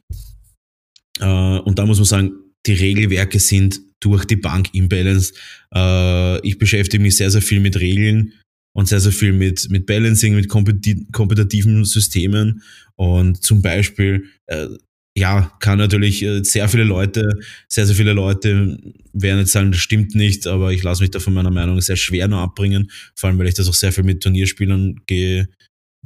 Äh, 1.19 1.59
und 1.59 1.79
da 1.79 1.85
muss 1.85 1.97
man 1.97 2.05
sagen, 2.05 2.31
die 2.65 2.73
Regelwerke 2.73 3.39
sind 3.39 3.79
durch 3.99 4.25
die 4.25 4.35
Bank 4.35 4.73
imbalanced. 4.73 5.35
Äh, 5.73 6.45
ich 6.47 6.57
beschäftige 6.57 7.01
mich 7.01 7.17
sehr, 7.17 7.31
sehr 7.31 7.41
viel 7.41 7.59
mit 7.59 7.79
Regeln 7.79 8.33
und 8.73 8.87
sehr, 8.87 8.99
sehr 8.99 9.11
viel 9.11 9.33
mit, 9.33 9.69
mit 9.71 9.85
Balancing, 9.87 10.35
mit 10.35 10.49
kompetitiven 10.49 11.83
Systemen. 11.83 12.61
Und 12.95 13.41
zum 13.43 13.61
Beispiel, 13.61 14.25
äh, 14.45 14.67
ja, 15.17 15.51
kann 15.59 15.79
natürlich 15.79 16.21
äh, 16.21 16.43
sehr 16.43 16.69
viele 16.69 16.83
Leute, 16.83 17.27
sehr, 17.67 17.87
sehr 17.87 17.95
viele 17.95 18.13
Leute 18.13 18.77
werden 19.13 19.39
jetzt 19.39 19.51
sagen, 19.51 19.71
das 19.71 19.81
stimmt 19.81 20.13
nicht, 20.13 20.45
aber 20.45 20.71
ich 20.71 20.83
lasse 20.83 21.01
mich 21.01 21.09
da 21.09 21.19
von 21.19 21.33
meiner 21.33 21.49
Meinung 21.49 21.81
sehr 21.81 21.95
schwer 21.95 22.27
nur 22.27 22.39
abbringen, 22.39 22.91
vor 23.15 23.27
allem 23.27 23.39
weil 23.39 23.47
ich 23.47 23.55
das 23.55 23.67
auch 23.67 23.73
sehr 23.73 23.91
viel 23.91 24.03
mit 24.03 24.21
Turnierspielern 24.21 25.01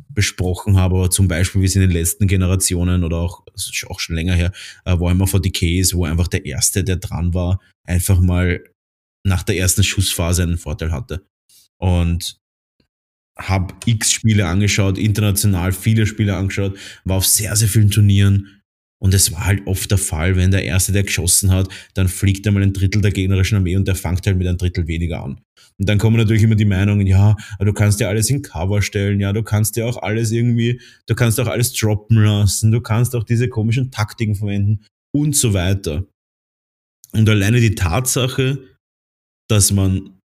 besprochen 0.07 0.77
habe, 0.77 0.95
aber 0.95 1.09
zum 1.09 1.27
Beispiel 1.27 1.61
wie 1.61 1.65
es 1.65 1.75
in 1.75 1.81
den 1.81 1.91
letzten 1.91 2.25
Generationen 2.25 3.03
oder 3.03 3.17
auch, 3.17 3.43
auch 3.87 3.99
schon 3.99 4.15
länger 4.15 4.33
her, 4.33 4.53
äh, 4.85 4.91
einmal 4.91 5.27
vor 5.27 5.41
Decays, 5.41 5.93
wo 5.93 6.05
einfach 6.05 6.29
der 6.29 6.45
Erste, 6.45 6.85
der 6.85 6.95
dran 6.95 7.33
war, 7.33 7.59
einfach 7.83 8.21
mal 8.21 8.63
nach 9.25 9.43
der 9.43 9.57
ersten 9.57 9.83
Schussphase 9.83 10.43
einen 10.43 10.57
Vorteil 10.57 10.93
hatte. 10.93 11.25
Und 11.77 12.37
habe 13.37 13.73
x 13.85 14.13
Spiele 14.13 14.47
angeschaut, 14.47 14.97
international 14.97 15.73
viele 15.73 16.05
Spiele 16.05 16.37
angeschaut, 16.37 16.77
war 17.03 17.17
auf 17.17 17.25
sehr, 17.25 17.57
sehr 17.57 17.67
vielen 17.67 17.91
Turnieren 17.91 18.60
und 19.01 19.15
es 19.15 19.31
war 19.31 19.47
halt 19.47 19.65
oft 19.65 19.89
der 19.89 19.97
Fall, 19.97 20.35
wenn 20.35 20.51
der 20.51 20.63
Erste, 20.63 20.91
der 20.91 21.03
geschossen 21.03 21.51
hat, 21.51 21.69
dann 21.95 22.07
fliegt 22.07 22.45
einmal 22.45 22.61
ein 22.61 22.71
Drittel 22.71 23.01
der 23.01 23.11
gegnerischen 23.11 23.57
Armee 23.57 23.75
und 23.75 23.87
der 23.87 23.95
fängt 23.95 24.25
halt 24.27 24.37
mit 24.37 24.47
einem 24.47 24.59
Drittel 24.59 24.87
weniger 24.87 25.23
an. 25.23 25.41
Und 25.79 25.89
dann 25.89 25.97
kommen 25.97 26.17
natürlich 26.17 26.43
immer 26.43 26.55
die 26.55 26.65
Meinungen, 26.65 27.07
ja, 27.07 27.35
du 27.59 27.73
kannst 27.73 27.99
ja 27.99 28.09
alles 28.09 28.29
in 28.29 28.43
Cover 28.43 28.83
stellen, 28.83 29.19
ja, 29.19 29.33
du 29.33 29.41
kannst 29.41 29.75
ja 29.75 29.85
auch 29.85 29.97
alles 29.97 30.31
irgendwie, 30.31 30.79
du 31.07 31.15
kannst 31.15 31.39
auch 31.39 31.47
alles 31.47 31.73
droppen 31.73 32.23
lassen, 32.23 32.71
du 32.71 32.79
kannst 32.79 33.15
auch 33.15 33.23
diese 33.23 33.49
komischen 33.49 33.89
Taktiken 33.89 34.35
verwenden 34.35 34.85
und 35.15 35.35
so 35.35 35.53
weiter. 35.55 36.05
Und 37.11 37.27
alleine 37.27 37.59
die 37.59 37.73
Tatsache, 37.73 38.59
dass 39.49 39.71
man 39.71 40.19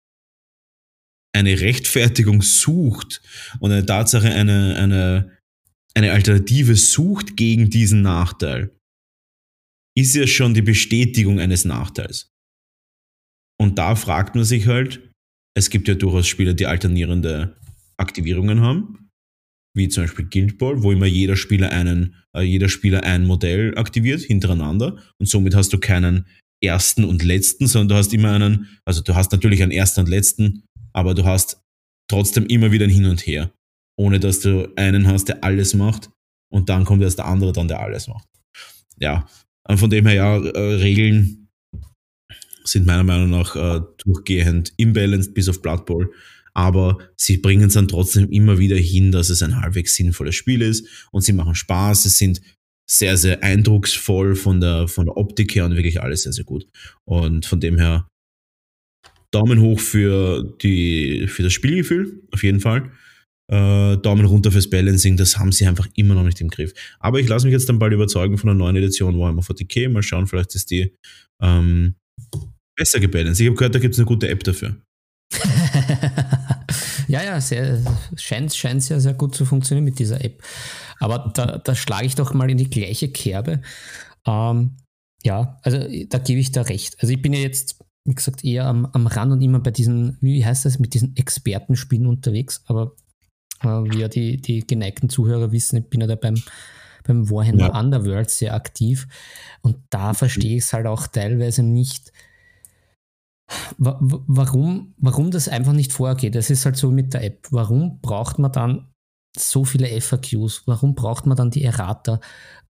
eine 1.35 1.61
Rechtfertigung 1.61 2.41
sucht 2.41 3.21
und 3.59 3.71
eine 3.71 3.85
Tatsache, 3.85 4.29
eine, 4.29 4.75
eine, 4.77 5.37
eine 5.95 6.11
Alternative 6.11 6.75
sucht 6.75 7.37
gegen 7.37 7.69
diesen 7.69 8.01
Nachteil, 8.01 8.75
ist 9.95 10.15
ja 10.15 10.25
schon 10.25 10.53
die 10.53 10.61
Bestätigung 10.61 11.39
eines 11.39 11.65
Nachteils. 11.65 12.31
Und 13.61 13.77
da 13.77 13.95
fragt 13.95 14.35
man 14.35 14.43
sich 14.43 14.67
halt, 14.67 15.11
es 15.55 15.69
gibt 15.69 15.87
ja 15.87 15.93
durchaus 15.93 16.27
Spieler, 16.27 16.53
die 16.53 16.65
alternierende 16.65 17.55
Aktivierungen 17.97 18.61
haben, 18.61 19.09
wie 19.75 19.87
zum 19.87 20.03
Beispiel 20.03 20.25
Guild 20.25 20.57
Ball, 20.57 20.81
wo 20.81 20.91
immer 20.91 21.05
jeder 21.05 21.35
Spieler 21.35 21.71
einen, 21.71 22.15
äh, 22.35 22.41
jeder 22.41 22.69
Spieler 22.69 23.03
ein 23.03 23.25
Modell 23.25 23.77
aktiviert 23.77 24.21
hintereinander 24.21 24.97
und 25.19 25.27
somit 25.27 25.55
hast 25.55 25.71
du 25.73 25.79
keinen 25.79 26.25
ersten 26.63 27.03
und 27.03 27.23
letzten, 27.23 27.67
sondern 27.67 27.89
du 27.89 27.95
hast 27.95 28.13
immer 28.13 28.31
einen, 28.31 28.79
also 28.85 29.01
du 29.01 29.15
hast 29.15 29.31
natürlich 29.31 29.61
einen 29.61 29.71
ersten 29.71 30.01
und 30.01 30.09
letzten, 30.09 30.63
aber 30.93 31.13
du 31.13 31.25
hast 31.25 31.61
trotzdem 32.09 32.45
immer 32.47 32.71
wieder 32.71 32.85
ein 32.85 32.91
Hin 32.91 33.05
und 33.05 33.25
Her 33.25 33.53
ohne 33.97 34.19
dass 34.19 34.39
du 34.39 34.71
einen 34.75 35.07
hast, 35.07 35.29
der 35.29 35.43
alles 35.43 35.73
macht 35.73 36.09
und 36.51 36.69
dann 36.69 36.85
kommt 36.85 37.03
erst 37.03 37.19
der 37.19 37.25
andere 37.25 37.51
dann, 37.51 37.67
der 37.67 37.79
alles 37.79 38.07
macht. 38.07 38.27
Ja, 38.99 39.27
von 39.75 39.89
dem 39.89 40.05
her 40.05 40.15
ja, 40.15 40.37
äh, 40.37 40.75
Regeln 40.75 41.49
sind 42.63 42.85
meiner 42.85 43.03
Meinung 43.03 43.29
nach 43.29 43.55
äh, 43.55 43.81
durchgehend 44.03 44.73
imbalanced 44.77 45.33
bis 45.33 45.49
auf 45.49 45.61
Blood 45.61 45.85
Bowl. 45.85 46.13
Aber 46.53 46.99
sie 47.17 47.37
bringen 47.37 47.67
es 47.67 47.73
dann 47.73 47.87
trotzdem 47.87 48.29
immer 48.29 48.59
wieder 48.59 48.77
hin, 48.77 49.11
dass 49.11 49.29
es 49.29 49.41
ein 49.41 49.59
halbwegs 49.59 49.95
sinnvolles 49.95 50.35
Spiel 50.35 50.61
ist 50.61 51.07
und 51.11 51.21
sie 51.21 51.33
machen 51.33 51.55
Spaß. 51.55 52.05
Es 52.05 52.17
sind 52.19 52.41
sehr, 52.89 53.17
sehr 53.17 53.43
eindrucksvoll 53.43 54.35
von 54.35 54.59
der, 54.59 54.87
von 54.87 55.05
der 55.05 55.17
Optik 55.17 55.55
her 55.55 55.65
und 55.65 55.75
wirklich 55.75 56.01
alles 56.01 56.23
sehr, 56.23 56.33
sehr 56.33 56.45
gut. 56.45 56.67
Und 57.05 57.45
von 57.45 57.59
dem 57.59 57.79
her 57.79 58.07
Daumen 59.31 59.61
hoch 59.61 59.79
für, 59.79 60.43
die, 60.61 61.27
für 61.27 61.41
das 61.41 61.53
Spielgefühl, 61.53 62.21
auf 62.31 62.43
jeden 62.43 62.59
Fall. 62.59 62.91
Äh, 63.51 63.97
Daumen 63.97 64.25
runter 64.25 64.51
fürs 64.51 64.69
Balancing, 64.69 65.17
das 65.17 65.37
haben 65.37 65.51
sie 65.51 65.67
einfach 65.67 65.87
immer 65.95 66.15
noch 66.15 66.23
nicht 66.23 66.39
im 66.39 66.49
Griff. 66.49 66.73
Aber 66.99 67.19
ich 67.19 67.27
lasse 67.27 67.45
mich 67.45 67.51
jetzt 67.51 67.67
dann 67.67 67.77
bald 67.77 67.93
überzeugen 67.93 68.37
von 68.37 68.47
der 68.47 68.55
neuen 68.55 68.75
Edition 68.77 69.19
Warhammer 69.19 69.41
40k. 69.41 69.89
Mal 69.89 70.01
schauen, 70.01 70.27
vielleicht 70.27 70.55
ist 70.55 70.71
die 70.71 70.95
ähm, 71.41 71.95
besser 72.75 72.99
gebalanced. 72.99 73.41
Ich 73.41 73.47
habe 73.47 73.57
gehört, 73.57 73.75
da 73.75 73.79
gibt 73.79 73.95
es 73.95 73.99
eine 73.99 74.05
gute 74.05 74.29
App 74.29 74.43
dafür. 74.43 74.77
ja, 77.07 77.23
ja, 77.23 77.41
scheint, 78.15 78.53
scheint 78.53 78.83
sehr, 78.83 79.01
sehr 79.01 79.13
gut 79.13 79.35
zu 79.35 79.45
funktionieren 79.45 79.85
mit 79.85 79.99
dieser 79.99 80.23
App. 80.23 80.41
Aber 80.99 81.31
da, 81.33 81.57
da 81.57 81.75
schlage 81.75 82.05
ich 82.05 82.15
doch 82.15 82.33
mal 82.33 82.49
in 82.49 82.57
die 82.57 82.69
gleiche 82.69 83.09
Kerbe. 83.09 83.61
Ähm, 84.25 84.77
ja, 85.23 85.59
also 85.63 85.79
da 86.07 86.17
gebe 86.17 86.39
ich 86.39 86.51
da 86.51 86.61
recht. 86.61 86.97
Also 87.01 87.13
ich 87.13 87.21
bin 87.21 87.33
ja 87.33 87.39
jetzt, 87.39 87.79
wie 88.05 88.15
gesagt, 88.15 88.43
eher 88.43 88.65
am, 88.65 88.85
am 88.87 89.07
Rand 89.07 89.33
und 89.33 89.41
immer 89.41 89.59
bei 89.59 89.71
diesen, 89.71 90.17
wie 90.21 90.45
heißt 90.45 90.65
das, 90.65 90.79
mit 90.79 90.93
diesen 90.93 91.15
Expertenspielen 91.15 92.07
unterwegs. 92.07 92.61
Aber 92.67 92.95
wie 93.63 93.99
ja 93.99 94.07
die, 94.07 94.37
die 94.37 94.65
geneigten 94.65 95.09
Zuhörer 95.09 95.51
wissen, 95.51 95.77
ich 95.77 95.89
bin 95.89 96.01
ja 96.01 96.07
da 96.07 96.15
beim, 96.15 96.35
beim 97.03 97.29
Warhammer 97.29 97.67
ja. 97.73 97.79
Underworld 97.79 98.29
sehr 98.29 98.53
aktiv. 98.53 99.07
Und 99.61 99.77
da 99.89 100.09
mhm. 100.09 100.15
verstehe 100.15 100.57
ich 100.57 100.63
es 100.63 100.73
halt 100.73 100.87
auch 100.87 101.07
teilweise 101.07 101.63
nicht, 101.63 102.11
warum, 103.77 104.93
warum 104.97 105.31
das 105.31 105.47
einfach 105.47 105.73
nicht 105.73 105.93
vorgeht. 105.93 106.35
Das 106.35 106.49
ist 106.49 106.65
halt 106.65 106.77
so 106.77 106.91
mit 106.91 107.13
der 107.13 107.23
App. 107.23 107.47
Warum 107.51 107.99
braucht 108.01 108.39
man 108.39 108.51
dann 108.51 108.89
so 109.37 109.65
viele 109.65 109.89
FAQs? 109.99 110.63
Warum 110.65 110.95
braucht 110.95 111.25
man 111.25 111.37
dann 111.37 111.51
die 111.51 111.63
Errata? 111.63 112.19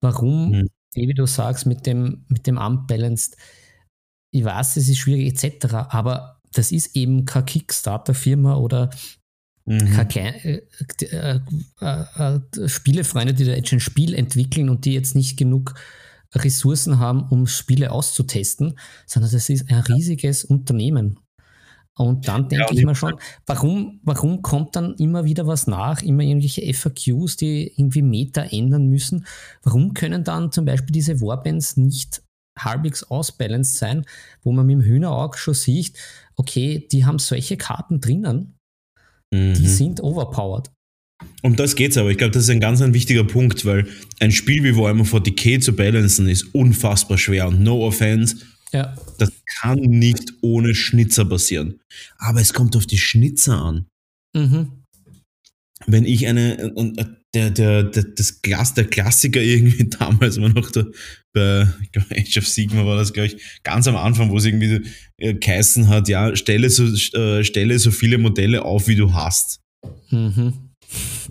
Warum, 0.02 0.52
mhm. 0.52 0.70
wie 0.94 1.14
du 1.14 1.26
sagst, 1.26 1.66
mit 1.66 1.86
dem, 1.86 2.26
mit 2.28 2.48
dem 2.48 2.58
Unbalanced, 2.58 3.38
ich 4.32 4.44
weiß, 4.44 4.78
es 4.78 4.89
ist 4.89 4.98
schwierig 4.98 5.44
etc., 5.44 5.74
aber 5.89 6.41
das 6.52 6.72
ist 6.72 6.96
eben 6.96 7.26
keine 7.26 7.46
Kickstarter-Firma 7.46 8.56
oder 8.56 8.89
mhm. 9.66 10.07
äh, 10.16 10.61
äh, 11.01 11.39
äh, 11.82 12.39
äh, 12.39 12.68
Spielefreunde, 12.68 13.34
die 13.34 13.45
da 13.45 13.53
jetzt 13.53 13.72
ein 13.72 13.80
Spiel 13.80 14.14
entwickeln 14.14 14.70
und 14.70 14.86
die 14.86 14.93
jetzt 14.93 15.16
nicht 15.16 15.38
genug 15.38 15.76
Ressourcen 16.36 16.99
haben, 16.99 17.24
um 17.30 17.47
Spiele 17.47 17.91
auszutesten, 17.91 18.78
sondern 19.05 19.32
das 19.32 19.49
ist 19.49 19.70
ein 19.70 19.80
riesiges 19.80 20.43
Unternehmen. 20.43 21.20
Und 21.95 22.28
dann 22.28 22.49
denke 22.49 22.74
ja, 22.74 22.80
ich 22.80 22.86
mir 22.86 22.95
schon, 22.95 23.14
warum, 23.45 23.99
warum 24.03 24.41
kommt 24.41 24.76
dann 24.76 24.95
immer 24.95 25.26
wieder 25.26 25.45
was 25.45 25.68
nach, 25.68 26.01
immer 26.01 26.24
irgendwelche 26.24 26.74
FAQs, 26.74 27.38
die 27.38 27.72
irgendwie 27.78 28.01
Meta 28.01 28.41
ändern 28.41 28.88
müssen? 28.88 29.28
Warum 29.61 29.93
können 29.93 30.24
dann 30.24 30.51
zum 30.51 30.66
Beispiel 30.66 30.91
diese 30.91 31.22
Warbands 31.22 31.78
nicht 31.78 32.24
halbwegs 32.57 33.03
ausbalanced 33.03 33.78
sein, 33.78 34.05
wo 34.41 34.51
man 34.51 34.66
mit 34.66 34.78
dem 34.78 34.82
Hühnerauge 34.82 35.38
schon 35.38 35.53
sieht, 35.53 35.97
okay, 36.36 36.88
die 36.91 37.05
haben 37.05 37.20
solche 37.20 37.57
Karten 37.57 38.01
drinnen, 38.01 38.55
mhm. 39.34 39.54
die 39.56 39.68
sind 39.68 40.02
overpowered. 40.02 40.70
Um 41.42 41.56
das 41.56 41.76
geht's 41.76 41.98
aber. 41.98 42.10
Ich 42.10 42.18
glaube, 42.18 42.32
das 42.32 42.44
ist 42.44 42.50
ein 42.50 42.60
ganz 42.60 42.82
ein 42.82 42.94
wichtiger 42.94 43.24
Punkt, 43.24 43.66
weil 43.66 43.88
ein 44.20 44.32
Spiel 44.32 44.64
wie 44.64 44.76
Warhammer 44.76 45.04
40k 45.04 45.60
zu 45.60 45.76
balancen 45.76 46.28
ist 46.28 46.54
unfassbar 46.54 47.18
schwer 47.18 47.48
und 47.48 47.62
no 47.62 47.86
offense. 47.86 48.38
Ja. 48.72 48.96
Das 49.18 49.32
kann 49.60 49.80
nicht 49.80 50.34
ohne 50.42 50.74
Schnitzer 50.74 51.26
passieren. 51.26 51.80
Aber 52.18 52.42
es 52.42 52.54
kommt 52.54 52.76
auf 52.76 52.86
die 52.86 52.98
Schnitzer 52.98 53.62
an. 53.62 53.86
Mhm. 54.34 54.84
Wenn 55.86 56.06
ich 56.06 56.28
eine, 56.28 56.60
äh, 56.60 57.06
der, 57.34 57.50
der, 57.50 57.84
der, 57.84 58.04
das 58.04 58.42
Glas, 58.42 58.74
der 58.74 58.86
Klassiker 58.86 59.42
irgendwie 59.42 59.90
damals 60.00 60.40
war 60.40 60.50
noch 60.50 60.72
der, 60.72 60.88
bei 61.34 61.68
Age 62.12 62.38
of 62.38 62.48
Sigma 62.48 62.86
war 62.86 62.96
das, 62.96 63.12
glaube 63.12 63.28
ich, 63.28 63.62
ganz 63.64 63.88
am 63.88 63.96
Anfang, 63.96 64.30
wo 64.30 64.38
es 64.38 64.46
irgendwie 64.46 64.82
äh, 65.18 65.34
geheißen 65.34 65.88
hat, 65.90 66.08
ja, 66.08 66.36
stelle 66.36 66.70
so, 66.70 66.86
äh, 67.18 67.44
stelle 67.44 67.80
so 67.80 67.92
viele 67.92 68.18
Modelle 68.18 68.64
auf, 68.64 68.88
wie 68.88 68.96
du 68.96 69.14
hast. 69.14 69.62
Mhm. 70.12 70.54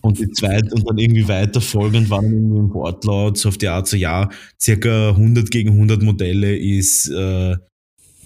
Und 0.00 0.18
die 0.18 0.28
zweite 0.32 0.74
und 0.74 0.88
dann 0.88 0.98
irgendwie 0.98 1.28
weiter 1.28 1.61
folgend 1.61 2.11
waren 2.11 2.24
irgendwie 2.24 2.59
im 2.59 2.74
Wortlaut 2.74 3.44
auf 3.46 3.57
die 3.59 3.68
Art 3.68 3.86
so, 3.86 3.96
ja, 3.96 4.28
circa 4.61 5.11
100 5.11 5.50
gegen 5.53 5.70
100 5.70 6.03
Modelle 6.03 6.57
ist 6.57 7.09
äh, 7.09 7.14
eine... 7.14 7.59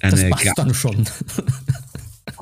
Das 0.01 0.31
passt 0.31 0.53
dann 0.57 0.75
schon. 0.75 1.07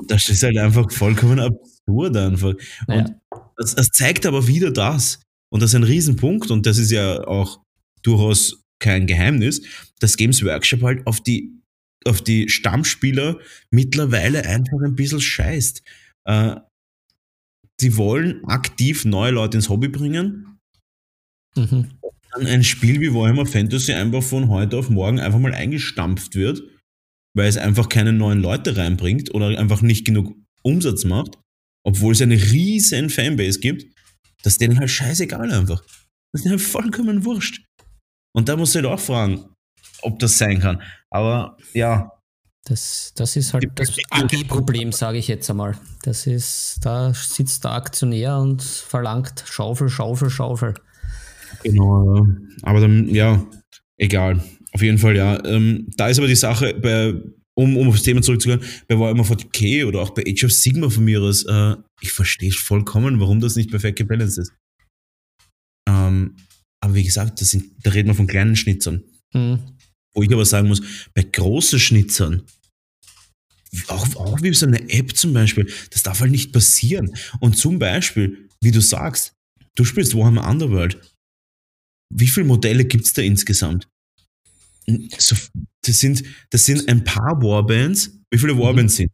Das 0.07 0.29
ist 0.29 0.43
halt 0.43 0.57
einfach 0.57 0.91
vollkommen 0.91 1.39
absurd 1.39 2.17
einfach. 2.17 2.53
Und 2.87 3.15
das, 3.57 3.75
das 3.75 3.89
zeigt 3.89 4.25
aber 4.25 4.47
wieder 4.47 4.71
das. 4.71 5.19
Und 5.51 5.61
das 5.61 5.71
ist 5.71 5.75
ein 5.75 5.83
Riesenpunkt 5.83 6.51
und 6.51 6.65
das 6.65 6.77
ist 6.77 6.91
ja 6.91 7.25
auch 7.27 7.61
durchaus 8.01 8.63
kein 8.79 9.07
Geheimnis, 9.07 9.61
dass 9.99 10.17
Games 10.17 10.43
Workshop 10.43 10.81
halt 10.81 11.07
auf 11.07 11.21
die, 11.21 11.61
auf 12.05 12.21
die 12.21 12.49
Stammspieler 12.49 13.39
mittlerweile 13.71 14.45
einfach 14.45 14.79
ein 14.83 14.95
bisschen 14.95 15.21
scheißt. 15.21 15.81
Äh, 16.25 16.55
sie 17.79 17.97
wollen 17.97 18.43
aktiv 18.45 19.05
neue 19.05 19.31
Leute 19.31 19.57
ins 19.57 19.69
Hobby 19.69 19.87
bringen. 19.87 20.59
Mhm. 21.55 21.91
Dann 22.31 22.47
ein 22.47 22.63
Spiel 22.63 22.99
wie 22.99 23.13
Warhammer 23.13 23.45
Fantasy 23.45 23.93
einfach 23.93 24.23
von 24.23 24.49
heute 24.49 24.77
auf 24.77 24.89
morgen 24.89 25.19
einfach 25.19 25.39
mal 25.39 25.53
eingestampft 25.53 26.35
wird, 26.35 26.61
weil 27.33 27.47
es 27.47 27.57
einfach 27.57 27.87
keine 27.87 28.11
neuen 28.11 28.41
Leute 28.41 28.75
reinbringt 28.75 29.33
oder 29.33 29.57
einfach 29.57 29.81
nicht 29.81 30.05
genug 30.05 30.35
Umsatz 30.63 31.05
macht, 31.05 31.37
obwohl 31.83 32.13
es 32.13 32.21
eine 32.21 32.35
riesen 32.35 33.09
Fanbase 33.09 33.59
gibt, 33.59 33.94
dass 34.45 34.57
denen 34.57 34.79
halt 34.79 34.91
scheißegal 34.91 35.51
einfach. 35.51 35.83
Das 36.31 36.45
ist 36.45 36.49
halt 36.49 36.61
vollkommen 36.61 37.25
wurscht. 37.25 37.63
Und 38.33 38.47
da 38.47 38.55
muss 38.55 38.69
ich 38.69 38.75
halt 38.75 38.85
auch 38.85 38.99
fragen, 38.99 39.45
ob 40.01 40.19
das 40.19 40.37
sein 40.37 40.59
kann. 40.59 40.81
Aber 41.09 41.57
ja, 41.73 42.11
das, 42.65 43.13
das 43.15 43.35
ist 43.35 43.53
halt 43.53 43.69
das 43.75 43.95
AG-Problem, 44.09 44.91
sage 44.91 45.19
ich 45.19 45.27
jetzt 45.27 45.49
einmal. 45.51 45.77
Das 46.03 46.25
ist, 46.25 46.79
da 46.81 47.13
sitzt 47.13 47.63
der 47.63 47.71
Aktionär 47.71 48.37
und 48.37 48.63
verlangt 48.63 49.43
Schaufel, 49.47 49.87
Schaufel, 49.87 50.31
Schaufel. 50.31 50.73
Genau, 51.63 52.25
aber 52.63 52.79
dann, 52.81 53.07
ja, 53.09 53.45
egal. 53.97 54.43
Auf 54.73 54.81
jeden 54.81 54.97
Fall, 54.97 55.15
ja. 55.15 55.43
Ähm, 55.45 55.87
da 55.95 56.07
ist 56.07 56.17
aber 56.17 56.27
die 56.27 56.35
Sache, 56.35 56.73
bei, 56.73 57.13
um, 57.55 57.77
um 57.77 57.87
aufs 57.87 58.03
Thema 58.03 58.21
zurückzukommen, 58.21 58.63
bei 58.87 58.99
Warhammer 58.99 59.23
40k 59.23 59.85
oder 59.85 60.01
auch 60.01 60.11
bei 60.11 60.23
Age 60.27 60.45
of 60.45 60.51
Sigma 60.51 60.89
von 60.89 61.05
mir 61.05 61.21
aus, 61.21 61.43
äh, 61.45 61.75
ich 62.01 62.11
verstehe 62.11 62.51
vollkommen, 62.51 63.19
warum 63.19 63.39
das 63.39 63.55
nicht 63.55 63.71
perfekt 63.71 63.97
gebalanced 63.97 64.39
ist. 64.39 64.53
Ähm, 65.87 66.35
aber 66.81 66.95
wie 66.95 67.03
gesagt, 67.03 67.41
das 67.41 67.51
sind, 67.51 67.71
da 67.83 67.91
reden 67.91 68.09
wir 68.09 68.15
von 68.15 68.27
kleinen 68.27 68.55
Schnitzern. 68.55 69.03
Mhm. 69.33 69.59
Wo 70.13 70.23
ich 70.23 70.31
aber 70.31 70.45
sagen 70.45 70.67
muss, 70.67 70.81
bei 71.13 71.23
großen 71.23 71.79
Schnitzern, 71.79 72.43
auch, 73.87 74.15
auch 74.15 74.41
wie 74.41 74.53
so 74.53 74.65
eine 74.65 74.89
App 74.89 75.15
zum 75.15 75.33
Beispiel, 75.33 75.71
das 75.89 76.03
darf 76.03 76.21
halt 76.21 76.31
nicht 76.31 76.53
passieren. 76.53 77.13
Und 77.39 77.57
zum 77.57 77.79
Beispiel, 77.79 78.49
wie 78.61 78.71
du 78.71 78.81
sagst, 78.81 79.33
du 79.75 79.83
spielst 79.83 80.15
Warhammer 80.15 80.47
Underworld. 80.47 80.99
Wie 82.13 82.27
viele 82.27 82.45
Modelle 82.45 82.85
gibt 82.85 83.05
es 83.05 83.13
da 83.13 83.21
insgesamt? 83.21 83.87
So, 85.17 85.35
das, 85.85 85.99
sind, 85.99 86.23
das 86.51 86.65
sind 86.65 86.87
ein 86.87 87.03
paar 87.03 87.41
Warbands. 87.41 88.11
Wie 88.31 88.37
viele 88.37 88.57
Warbands 88.57 88.93
mhm. 88.93 88.97
sind? 88.97 89.11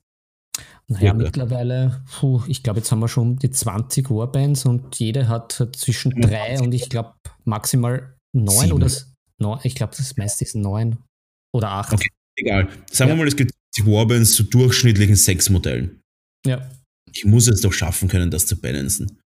Naja, 0.88 1.06
ja. 1.06 1.14
mittlerweile, 1.14 2.04
puh, 2.20 2.44
ich 2.48 2.64
glaube, 2.64 2.80
jetzt 2.80 2.92
haben 2.92 3.00
wir 3.00 3.08
schon 3.08 3.38
die 3.38 3.50
20 3.50 4.10
Warbands 4.10 4.66
und 4.66 5.00
jede 5.00 5.30
hat 5.30 5.66
zwischen 5.78 6.12
drei 6.20 6.60
und 6.60 6.74
ich 6.74 6.90
glaube 6.90 7.14
maximal 7.46 8.18
neun 8.34 8.74
oder 8.74 8.92
neun, 9.40 9.60
ich 9.64 9.76
glaube, 9.76 9.94
das 9.96 10.18
meiste 10.18 10.44
ist 10.44 10.56
neun 10.56 10.98
oder 11.56 11.70
acht. 11.70 11.94
Okay, 11.94 12.10
egal. 12.38 12.68
Sagen 12.92 13.10
ja. 13.10 13.16
wir 13.16 13.20
mal, 13.20 13.28
es 13.28 13.38
gibt 13.38 13.54
Warbands 13.80 14.34
zu 14.34 14.44
durchschnittlichen 14.44 15.16
sechs 15.16 15.50
Modellen. 15.50 16.02
Ja. 16.46 16.70
Ich 17.14 17.26
muss 17.26 17.48
es 17.48 17.62
doch 17.62 17.74
schaffen 17.74 18.10
können, 18.10 18.32
das 18.32 18.46
zu 18.46 18.60
balancen. 18.60 19.22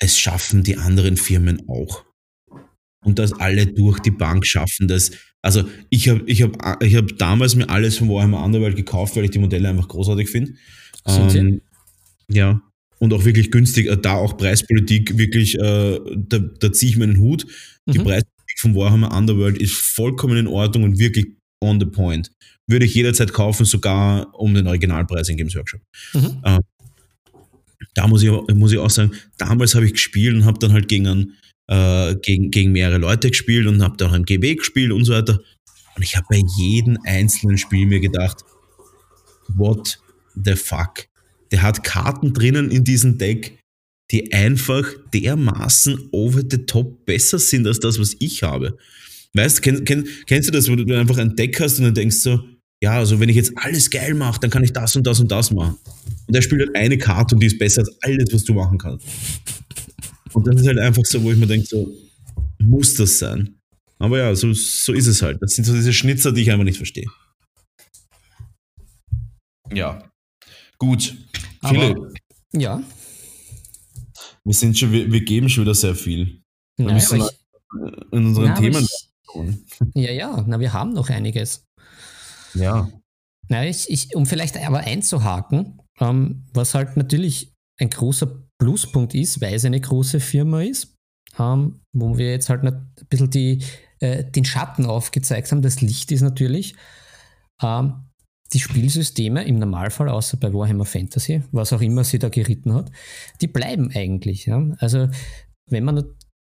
Es 0.00 0.18
schaffen 0.18 0.62
die 0.62 0.76
anderen 0.76 1.16
Firmen 1.16 1.68
auch. 1.68 2.04
Und 3.04 3.18
dass 3.18 3.32
alle 3.32 3.66
durch 3.66 4.00
die 4.00 4.10
Bank 4.10 4.46
schaffen 4.46 4.88
das. 4.88 5.12
Also 5.44 5.64
ich 5.90 6.08
habe 6.08 6.22
ich 6.24 6.42
hab, 6.42 6.82
ich 6.82 6.96
hab 6.96 7.18
damals 7.18 7.54
mir 7.54 7.68
alles 7.68 7.98
von 7.98 8.08
Warhammer 8.08 8.42
Underworld 8.42 8.76
gekauft, 8.76 9.14
weil 9.14 9.24
ich 9.24 9.30
die 9.30 9.38
Modelle 9.38 9.68
einfach 9.68 9.88
großartig 9.88 10.30
finde. 10.30 10.54
Ähm, 11.06 11.60
ja. 12.30 12.62
Und 12.98 13.12
auch 13.12 13.26
wirklich 13.26 13.50
günstig, 13.50 13.88
äh, 13.88 13.98
da 13.98 14.14
auch 14.14 14.38
Preispolitik 14.38 15.18
wirklich, 15.18 15.58
äh, 15.58 16.00
da, 16.16 16.38
da 16.38 16.72
ziehe 16.72 16.92
ich 16.92 16.96
meinen 16.96 17.18
Hut. 17.18 17.46
Die 17.84 17.98
mhm. 17.98 18.04
Preispolitik 18.04 18.58
von 18.58 18.74
Warhammer 18.74 19.14
Underworld 19.14 19.58
ist 19.58 19.74
vollkommen 19.74 20.38
in 20.38 20.46
Ordnung 20.46 20.84
und 20.84 20.98
wirklich 20.98 21.26
on 21.60 21.78
the 21.78 21.86
point. 21.86 22.30
Würde 22.66 22.86
ich 22.86 22.94
jederzeit 22.94 23.34
kaufen, 23.34 23.66
sogar 23.66 24.34
um 24.34 24.54
den 24.54 24.66
Originalpreis 24.66 25.28
in 25.28 25.36
Games 25.36 25.54
Workshop. 25.54 25.82
Mhm. 26.14 26.40
Ähm, 26.42 26.60
da 27.92 28.08
muss 28.08 28.22
ich, 28.22 28.30
muss 28.30 28.72
ich 28.72 28.78
auch 28.78 28.88
sagen, 28.88 29.12
damals 29.36 29.74
habe 29.74 29.84
ich 29.84 29.92
gespielt 29.92 30.34
und 30.34 30.46
habe 30.46 30.58
dann 30.58 30.72
halt 30.72 30.88
gegen, 30.88 31.34
äh, 31.68 32.14
gegen, 32.16 32.50
gegen 32.50 32.72
mehrere 32.72 32.98
Leute 32.98 33.30
gespielt 33.30 33.66
und 33.66 33.82
habe 33.82 33.96
dann 33.96 34.10
auch 34.10 34.14
ein 34.14 34.24
GB 34.24 34.56
gespielt 34.56 34.92
und 34.92 35.04
so 35.04 35.12
weiter. 35.12 35.40
Und 35.96 36.02
ich 36.02 36.16
habe 36.16 36.26
bei 36.28 36.42
jedem 36.56 36.98
einzelnen 37.04 37.58
Spiel 37.58 37.86
mir 37.86 38.00
gedacht, 38.00 38.44
what 39.48 39.98
the 40.34 40.56
fuck? 40.56 41.06
Der 41.52 41.62
hat 41.62 41.84
Karten 41.84 42.32
drinnen 42.32 42.70
in 42.70 42.84
diesem 42.84 43.18
Deck, 43.18 43.58
die 44.10 44.32
einfach 44.32 44.86
dermaßen 45.12 46.08
over 46.12 46.42
the 46.48 46.66
top 46.66 47.06
besser 47.06 47.38
sind 47.38 47.66
als 47.66 47.80
das, 47.80 47.98
was 47.98 48.16
ich 48.18 48.42
habe. 48.42 48.76
Weißt, 49.34 49.62
kenn, 49.62 49.84
kenn, 49.84 50.06
kennst 50.26 50.48
du 50.48 50.52
das, 50.52 50.70
wo 50.70 50.76
du 50.76 50.98
einfach 50.98 51.18
ein 51.18 51.36
Deck 51.36 51.60
hast 51.60 51.78
und 51.78 51.86
dann 51.86 51.94
denkst 51.94 52.16
so, 52.16 52.40
ja, 52.82 52.98
also 52.98 53.18
wenn 53.18 53.28
ich 53.28 53.36
jetzt 53.36 53.52
alles 53.56 53.90
geil 53.90 54.14
mache, 54.14 54.40
dann 54.40 54.50
kann 54.50 54.62
ich 54.62 54.72
das 54.72 54.94
und 54.94 55.06
das 55.06 55.20
und 55.20 55.30
das 55.30 55.50
machen. 55.50 55.78
Und 56.26 56.34
er 56.34 56.42
spielt 56.42 56.60
halt 56.60 56.76
eine 56.76 56.98
Karte 56.98 57.34
und 57.34 57.40
die 57.40 57.46
ist 57.46 57.58
besser 57.58 57.80
als 57.80 57.96
alles, 58.02 58.26
was 58.32 58.44
du 58.44 58.54
machen 58.54 58.78
kannst. 58.78 59.06
Und 60.34 60.46
das 60.46 60.60
ist 60.60 60.66
halt 60.66 60.78
einfach 60.78 61.04
so, 61.04 61.22
wo 61.22 61.30
ich 61.32 61.38
mir 61.38 61.46
denke, 61.46 61.66
so, 61.66 61.90
muss 62.58 62.94
das 62.94 63.18
sein? 63.18 63.58
Aber 63.98 64.18
ja, 64.18 64.34
so, 64.34 64.52
so 64.52 64.92
ist 64.92 65.06
es 65.06 65.22
halt. 65.22 65.40
Das 65.40 65.52
sind 65.54 65.64
so 65.64 65.72
diese 65.72 65.92
Schnitzer, 65.92 66.32
die 66.32 66.42
ich 66.42 66.50
einfach 66.50 66.64
nicht 66.64 66.76
verstehe. 66.76 67.06
Ja. 69.72 70.02
Gut. 70.78 71.16
Philipp. 71.66 71.96
Ja. 72.52 72.82
Wir 74.44 74.54
sind 74.54 74.78
schon, 74.78 74.92
wir, 74.92 75.10
wir 75.10 75.24
geben 75.24 75.48
schon 75.48 75.64
wieder 75.64 75.74
sehr 75.74 75.94
viel. 75.94 76.42
Wir 76.76 76.86
Nein, 76.86 76.94
müssen 76.96 77.20
ich, 77.20 77.28
in 78.12 78.26
unseren 78.26 78.50
aber 78.50 78.60
Themen. 78.60 78.84
ich- 78.84 79.10
ja, 79.94 80.12
ja, 80.12 80.44
na, 80.46 80.60
wir 80.60 80.72
haben 80.72 80.92
noch 80.92 81.10
einiges. 81.10 81.64
Ja. 82.54 82.88
Na, 83.48 83.66
ich, 83.66 83.88
ich, 83.90 84.14
um 84.14 84.26
vielleicht 84.26 84.56
aber 84.56 84.78
einzuhaken, 84.80 85.80
ähm, 85.98 86.44
was 86.52 86.74
halt 86.74 86.96
natürlich 86.96 87.52
ein 87.80 87.90
großer 87.90 88.43
Pluspunkt 88.64 89.14
ist, 89.14 89.42
weil 89.42 89.54
es 89.54 89.64
eine 89.66 89.80
große 89.80 90.20
Firma 90.20 90.62
ist, 90.62 90.94
ähm, 91.38 91.80
wo 91.92 92.16
wir 92.16 92.30
jetzt 92.30 92.48
halt 92.48 92.64
ein 92.64 92.92
bisschen 93.10 93.30
die, 93.30 93.62
äh, 94.00 94.24
den 94.24 94.46
Schatten 94.46 94.86
aufgezeigt 94.86 95.52
haben. 95.52 95.60
Das 95.60 95.82
Licht 95.82 96.10
ist 96.12 96.22
natürlich 96.22 96.74
ähm, 97.62 98.06
die 98.54 98.60
Spielsysteme 98.60 99.44
im 99.44 99.58
Normalfall, 99.58 100.08
außer 100.08 100.38
bei 100.38 100.52
Warhammer 100.54 100.86
Fantasy, 100.86 101.42
was 101.52 101.74
auch 101.74 101.82
immer 101.82 102.04
sie 102.04 102.18
da 102.18 102.30
geritten 102.30 102.72
hat, 102.72 102.90
die 103.42 103.48
bleiben 103.48 103.90
eigentlich. 103.94 104.46
Ja? 104.46 104.66
Also 104.78 105.08
wenn 105.68 105.84
man 105.84 106.04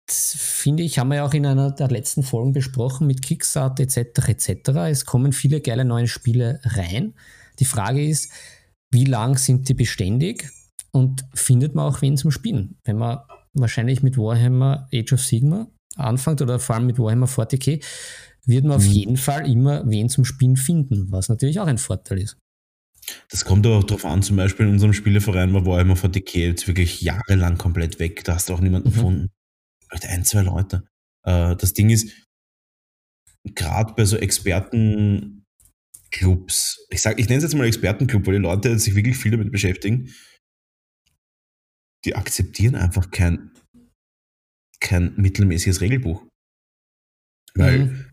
finde 0.09 0.83
ich, 0.83 0.99
haben 0.99 1.07
wir 1.07 1.17
ja 1.17 1.25
auch 1.25 1.33
in 1.33 1.45
einer 1.45 1.71
der 1.71 1.87
letzten 1.87 2.23
Folgen 2.23 2.51
besprochen 2.51 3.07
mit 3.07 3.21
Kickstarter 3.21 3.83
etc. 3.83 4.27
etc. 4.27 4.69
Es 4.89 5.05
kommen 5.05 5.31
viele 5.31 5.61
geile 5.61 5.85
neue 5.85 6.09
Spiele 6.09 6.59
rein. 6.63 7.13
Die 7.59 7.65
Frage 7.65 8.05
ist, 8.05 8.29
wie 8.91 9.05
lang 9.05 9.37
sind 9.37 9.69
die 9.69 9.73
beständig 9.73 10.49
und 10.91 11.23
findet 11.33 11.73
man 11.75 11.85
auch 11.85 12.01
wen 12.01 12.17
zum 12.17 12.31
Spielen? 12.31 12.77
Wenn 12.83 12.97
man 12.97 13.19
wahrscheinlich 13.53 14.03
mit 14.03 14.17
Warhammer 14.17 14.87
Age 14.93 15.13
of 15.13 15.21
Sigma 15.21 15.67
anfängt 15.95 16.41
oder 16.41 16.59
vor 16.59 16.75
allem 16.75 16.85
mit 16.85 16.99
Warhammer 16.99 17.27
40k, 17.27 17.83
wird 18.45 18.63
man 18.65 18.77
auf 18.77 18.85
Mhm. 18.85 18.91
jeden 18.91 19.17
Fall 19.17 19.49
immer 19.49 19.89
wen 19.89 20.09
zum 20.09 20.25
Spielen 20.25 20.57
finden, 20.57 21.11
was 21.11 21.29
natürlich 21.29 21.59
auch 21.59 21.67
ein 21.67 21.77
Vorteil 21.77 22.19
ist. 22.19 22.37
Das 23.29 23.45
kommt 23.45 23.65
aber 23.65 23.77
auch 23.77 23.83
drauf 23.83 24.05
an, 24.05 24.21
zum 24.21 24.35
Beispiel 24.37 24.67
in 24.67 24.73
unserem 24.73 24.93
Spieleverein 24.93 25.53
war 25.53 25.65
Warhammer 25.65 25.95
40k 25.95 26.39
jetzt 26.39 26.67
wirklich 26.67 27.01
jahrelang 27.01 27.57
komplett 27.57 27.99
weg. 27.99 28.23
Da 28.23 28.35
hast 28.35 28.49
du 28.49 28.53
auch 28.53 28.61
niemanden 28.61 28.89
Mhm. 28.89 28.93
gefunden. 28.93 29.27
Vielleicht 29.87 30.05
ein, 30.07 30.23
zwei 30.23 30.41
Leute. 30.43 30.83
Äh, 31.25 31.55
das 31.55 31.73
Ding 31.73 31.89
ist, 31.89 32.09
gerade 33.55 33.93
bei 33.95 34.05
so 34.05 34.17
Expertenclubs, 34.17 36.85
ich 36.89 37.01
sag, 37.01 37.19
ich 37.19 37.27
nenne 37.27 37.37
es 37.37 37.43
jetzt 37.43 37.55
mal 37.55 37.65
Expertenclub, 37.65 38.25
weil 38.27 38.35
die 38.35 38.41
Leute 38.41 38.77
sich 38.79 38.95
wirklich 38.95 39.17
viel 39.17 39.31
damit 39.31 39.51
beschäftigen, 39.51 40.09
die 42.05 42.15
akzeptieren 42.15 42.75
einfach 42.75 43.11
kein, 43.11 43.51
kein 44.79 45.15
mittelmäßiges 45.15 45.81
Regelbuch. 45.81 46.25
Weil 47.53 47.85
Mhm. 47.85 48.05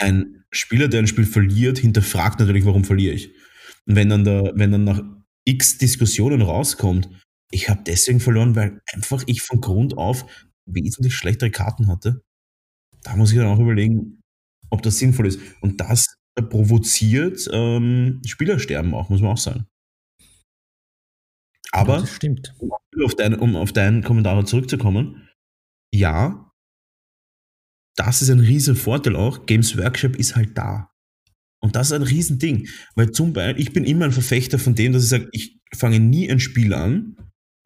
ein 0.00 0.44
Spieler, 0.52 0.88
der 0.88 1.00
ein 1.00 1.06
Spiel 1.06 1.26
verliert, 1.26 1.78
hinterfragt 1.78 2.40
natürlich, 2.40 2.64
warum 2.64 2.84
verliere 2.84 3.14
ich. 3.14 3.34
Und 3.86 3.96
wenn 3.96 4.08
dann, 4.08 4.24
der, 4.24 4.52
wenn 4.54 4.72
dann 4.72 4.84
nach 4.84 5.02
x 5.46 5.78
Diskussionen 5.78 6.42
rauskommt, 6.42 7.08
ich 7.50 7.68
habe 7.68 7.82
deswegen 7.86 8.20
verloren, 8.20 8.54
weil 8.56 8.80
einfach 8.92 9.22
ich 9.26 9.42
von 9.42 9.60
Grund 9.60 9.96
auf 9.96 10.26
wesentlich 10.66 11.14
schlechtere 11.14 11.50
Karten 11.50 11.88
hatte, 11.88 12.22
da 13.02 13.16
muss 13.16 13.30
ich 13.30 13.38
dann 13.38 13.46
auch 13.46 13.58
überlegen, 13.58 14.20
ob 14.70 14.82
das 14.82 14.98
sinnvoll 14.98 15.26
ist. 15.26 15.40
Und 15.60 15.80
das 15.80 16.16
provoziert 16.50 17.48
ähm, 17.52 18.20
Spielersterben 18.26 18.92
auch, 18.94 19.08
muss 19.08 19.20
man 19.22 19.32
auch 19.32 19.38
sagen. 19.38 19.66
Ja, 21.72 21.80
Aber 21.80 22.00
das 22.00 22.16
stimmt. 22.16 22.54
um 22.58 22.72
auf, 23.04 23.14
dein, 23.14 23.34
um 23.34 23.56
auf 23.56 23.72
deinen 23.72 24.02
Kommentar 24.02 24.44
zurückzukommen, 24.46 25.28
ja, 25.92 26.50
das 27.96 28.22
ist 28.22 28.30
ein 28.30 28.40
riesen 28.40 28.76
Vorteil 28.76 29.16
auch. 29.16 29.46
Games 29.46 29.76
Workshop 29.76 30.16
ist 30.16 30.36
halt 30.36 30.56
da. 30.56 30.90
Und 31.60 31.74
das 31.74 31.88
ist 31.88 31.92
ein 31.92 32.02
Riesending. 32.02 32.68
Weil 32.94 33.10
zum 33.10 33.32
Beispiel, 33.32 33.60
ich 33.60 33.72
bin 33.72 33.84
immer 33.84 34.04
ein 34.04 34.12
Verfechter 34.12 34.58
von 34.58 34.74
dem, 34.74 34.92
dass 34.92 35.02
ich 35.02 35.08
sage, 35.08 35.28
ich 35.32 35.60
fange 35.74 35.98
nie 35.98 36.30
ein 36.30 36.38
Spiel 36.40 36.72
an, 36.72 37.16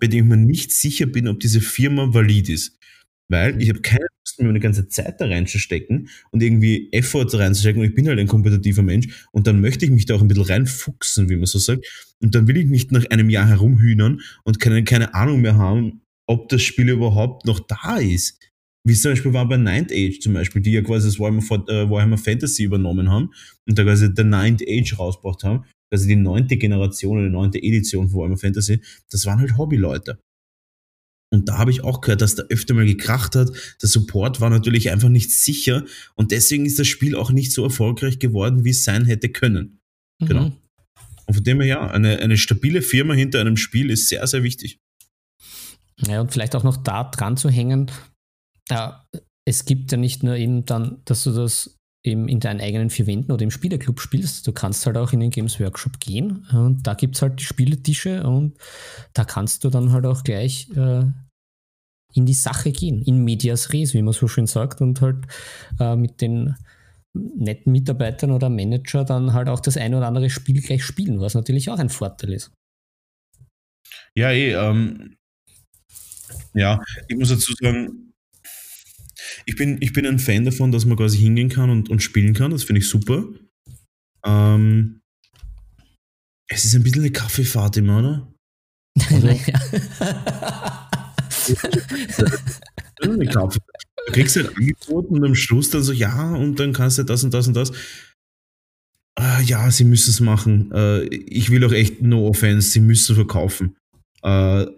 bei 0.01 0.07
dem 0.07 0.25
ich 0.25 0.31
mir 0.31 0.37
nicht 0.39 0.73
sicher 0.73 1.07
bin, 1.07 1.29
ob 1.29 1.41
diese 1.41 1.61
Firma 1.61 2.13
valid 2.15 2.49
ist. 2.49 2.79
Weil 3.33 3.61
ich 3.63 3.71
habe 3.71 3.81
keine 3.81 4.05
Lust, 4.05 4.41
mir 4.43 4.51
eine 4.51 4.61
ganze 4.61 4.89
Zeit 4.89 5.19
da 5.21 5.25
reinzustecken 5.25 6.11
und 6.33 6.43
irgendwie 6.43 6.93
Effort 6.93 7.27
reinzustecken. 7.33 7.81
Und 7.81 7.89
ich 7.89 7.95
bin 7.95 8.07
halt 8.07 8.19
ein 8.19 8.27
kompetitiver 8.27 8.83
Mensch. 8.83 9.27
Und 9.33 9.47
dann 9.47 9.63
möchte 9.63 9.87
ich 9.87 9.91
mich 9.91 10.05
da 10.05 10.15
auch 10.15 10.21
ein 10.21 10.29
bisschen 10.29 10.45
reinfuchsen, 10.45 11.31
wie 11.31 11.37
man 11.37 11.47
so 11.47 11.59
sagt. 11.59 12.15
Und 12.21 12.35
dann 12.35 12.47
will 12.47 12.59
ich 12.59 12.67
nicht 12.67 12.93
nach 12.93 13.07
einem 13.07 13.31
Jahr 13.31 13.49
herumhühnern 13.49 14.21
und 14.45 14.61
keine, 14.61 14.85
keine 14.85 15.15
Ahnung 15.15 15.41
mehr 15.41 15.57
haben, 15.57 16.03
ob 16.27 16.51
das 16.51 16.61
Spiel 16.61 16.91
überhaupt 16.91 17.47
noch 17.47 17.59
da 17.61 17.97
ist. 17.97 18.39
Wie 18.85 18.93
es 18.93 19.01
zum 19.01 19.13
Beispiel 19.13 19.33
war 19.33 19.49
bei 19.49 19.57
Ninth 19.57 19.93
Age 19.93 20.21
zum 20.21 20.35
Beispiel, 20.35 20.61
die 20.61 20.73
ja 20.73 20.83
quasi 20.83 21.09
das 21.09 21.19
Warhammer, 21.19 21.43
äh, 21.69 21.89
Warhammer 21.89 22.19
Fantasy 22.19 22.65
übernommen 22.65 23.09
haben 23.11 23.31
und 23.67 23.79
da 23.79 23.83
quasi 23.83 24.13
der 24.13 24.25
Ninth 24.25 24.63
Age 24.69 24.99
rausgebracht 24.99 25.43
haben. 25.43 25.65
Also 25.91 26.07
die 26.07 26.17
neunte 26.17 26.59
Generation 26.59 27.17
oder 27.17 27.27
die 27.29 27.33
neunte 27.33 27.63
Edition 27.63 28.11
von 28.11 28.21
Warhammer 28.21 28.39
Fantasy, 28.39 28.83
das 29.11 29.25
waren 29.25 29.41
halt 29.41 29.57
Hobbyleute. 29.57 30.19
Und 31.33 31.49
da 31.49 31.57
habe 31.57 31.71
ich 31.71 31.83
auch 31.83 32.03
gehört, 32.03 32.21
dass 32.21 32.35
da 32.35 32.43
öfter 32.51 32.75
mal 32.75 32.85
gekracht 32.85 33.35
hat. 33.37 33.51
Der 33.81 33.89
Support 33.89 34.43
war 34.43 34.51
natürlich 34.51 34.91
einfach 34.91 35.09
nicht 35.09 35.31
sicher 35.31 35.83
und 36.15 36.31
deswegen 36.31 36.67
ist 36.67 36.79
das 36.79 36.87
Spiel 36.87 37.17
auch 37.17 37.31
nicht 37.31 37.53
so 37.53 37.65
erfolgreich 37.65 38.19
geworden, 38.19 38.65
wie 38.65 38.71
es 38.71 38.85
sein 38.85 39.07
hätte 39.07 39.31
können. 39.31 39.81
Genau. 40.21 40.51
Mhm. 40.51 40.53
Und 41.27 41.35
von 41.35 41.45
dem 41.45 41.61
her 41.63 41.67
ja, 41.67 41.91
eine, 41.91 42.19
eine 42.19 42.37
stabile 42.37 42.83
Firma 42.83 43.15
hinter 43.15 43.41
einem 43.41 43.57
Spiel 43.57 43.91
ist 43.91 44.09
sehr, 44.09 44.27
sehr 44.27 44.43
wichtig. 44.43 44.79
Ja, 46.07 46.21
und 46.21 46.31
vielleicht 46.33 46.55
auch 46.55 46.65
noch 46.65 46.77
da 46.77 47.05
dran 47.05 47.39
zu 47.39 47.49
hängen, 47.49 47.91
äh, 48.69 48.91
es 49.47 49.65
gibt 49.65 49.91
ja 49.91 49.97
nicht 49.97 50.23
nur 50.23 50.37
eben 50.37 50.67
dann, 50.67 51.01
dass 51.07 51.25
du 51.25 51.33
das 51.33 51.79
eben 52.05 52.29
in 52.29 52.41
deinen 52.41 52.61
eigenen 52.61 52.91
vier 52.91 53.07
Wänden 53.07 53.33
oder 53.33 53.43
im 53.43 53.51
Spielerclub 53.51 54.01
spielst, 54.01 54.47
du 54.47 54.53
kannst 54.53 54.85
halt 54.87 54.97
auch 54.97 55.13
in 55.13 55.21
den 55.21 55.31
Games 55.31 55.61
Workshop 55.61 56.01
gehen 56.01 56.47
und 56.53 56.87
da 56.87 56.95
gibt 56.95 57.15
es 57.15 57.23
halt 57.23 57.39
die 57.39 57.45
Spieletische 57.45 58.25
und 58.25 58.59
da 59.15 59.25
kannst 59.25 59.65
du 59.65 59.71
dann 59.71 59.93
halt 59.93 60.05
auch 60.05 60.25
gleich 60.25 60.69
äh, 60.77 61.05
in 62.15 62.27
die 62.27 62.35
Sache 62.35 62.73
gehen, 62.73 63.03
in 63.03 63.25
medias 63.25 63.73
res, 63.73 63.95
wie 63.95 64.03
man 64.03 64.13
so 64.13 64.29
schön 64.29 64.47
sagt, 64.47 64.81
und 64.81 65.01
halt 65.01 65.27
äh, 65.81 65.97
mit 65.97 66.21
den 66.21 66.57
netten 67.15 67.73
Mitarbeitern 67.73 68.31
oder 68.31 68.49
Manager 68.49 69.05
dann 69.05 69.33
halt 69.33 69.49
auch 69.49 69.61
das 69.61 69.77
ein 69.77 69.95
oder 69.95 70.07
andere 70.07 70.31
Spiel 70.31 70.61
gleich 70.63 70.85
spielen, 70.85 71.21
was 71.21 71.35
natürlich 71.35 71.71
auch 71.71 71.79
ein 71.79 71.91
Vorteil 71.91 72.33
ist. 72.33 72.53
Ja, 74.15 74.31
eh, 74.31 74.53
ähm, 74.53 75.17
ja, 76.55 76.81
ich 77.09 77.17
muss 77.17 77.29
dazu 77.29 77.53
sagen, 77.55 78.13
ich 79.47 79.57
bin, 79.57 79.79
ich 79.81 79.93
bin 79.93 80.07
ein 80.07 80.19
Fan 80.19 80.45
davon, 80.45 80.73
dass 80.73 80.85
man 80.85 80.97
quasi 80.97 81.19
hingehen 81.19 81.49
kann 81.49 81.71
und, 81.71 81.89
und 81.89 82.03
spielen 82.03 82.35
kann. 82.35 82.51
Das 82.51 82.65
finde 82.65 82.81
ich 82.81 82.89
super. 82.89 83.25
Ähm, 84.25 85.01
es 86.49 86.65
ist 86.65 86.75
ein 86.75 86.83
bisschen 86.83 87.03
eine 87.03 87.13
Kaffeefahrt 87.13 87.77
immer, 87.79 87.99
oder? 87.99 88.29
Naja. 89.11 90.69
Eine 93.03 93.27
Kaffee. 93.27 93.61
Du 94.07 94.13
kriegst 94.13 94.37
halt 94.37 94.57
angeboten 94.57 95.15
und 95.17 95.25
am 95.25 95.35
Schluss 95.35 95.71
dann 95.71 95.83
so, 95.83 95.93
ja, 95.93 96.35
und 96.35 96.59
dann 96.59 96.73
kannst 96.73 96.99
du 96.99 97.03
das 97.03 97.25
und 97.25 97.33
das 97.35 97.47
und 97.47 97.55
das. 97.55 97.73
Ah, 99.15 99.41
ja, 99.41 99.71
sie 99.71 99.85
müssen 99.85 100.11
es 100.11 100.21
machen. 100.21 100.71
Äh, 100.73 101.05
ich 101.05 101.51
will 101.51 101.65
auch 101.65 101.73
echt, 101.73 102.03
no 102.03 102.27
offense, 102.27 102.71
sie 102.71 102.81
müssen 102.81 103.15
verkaufen. 103.15 103.77
Äh, 104.23 104.29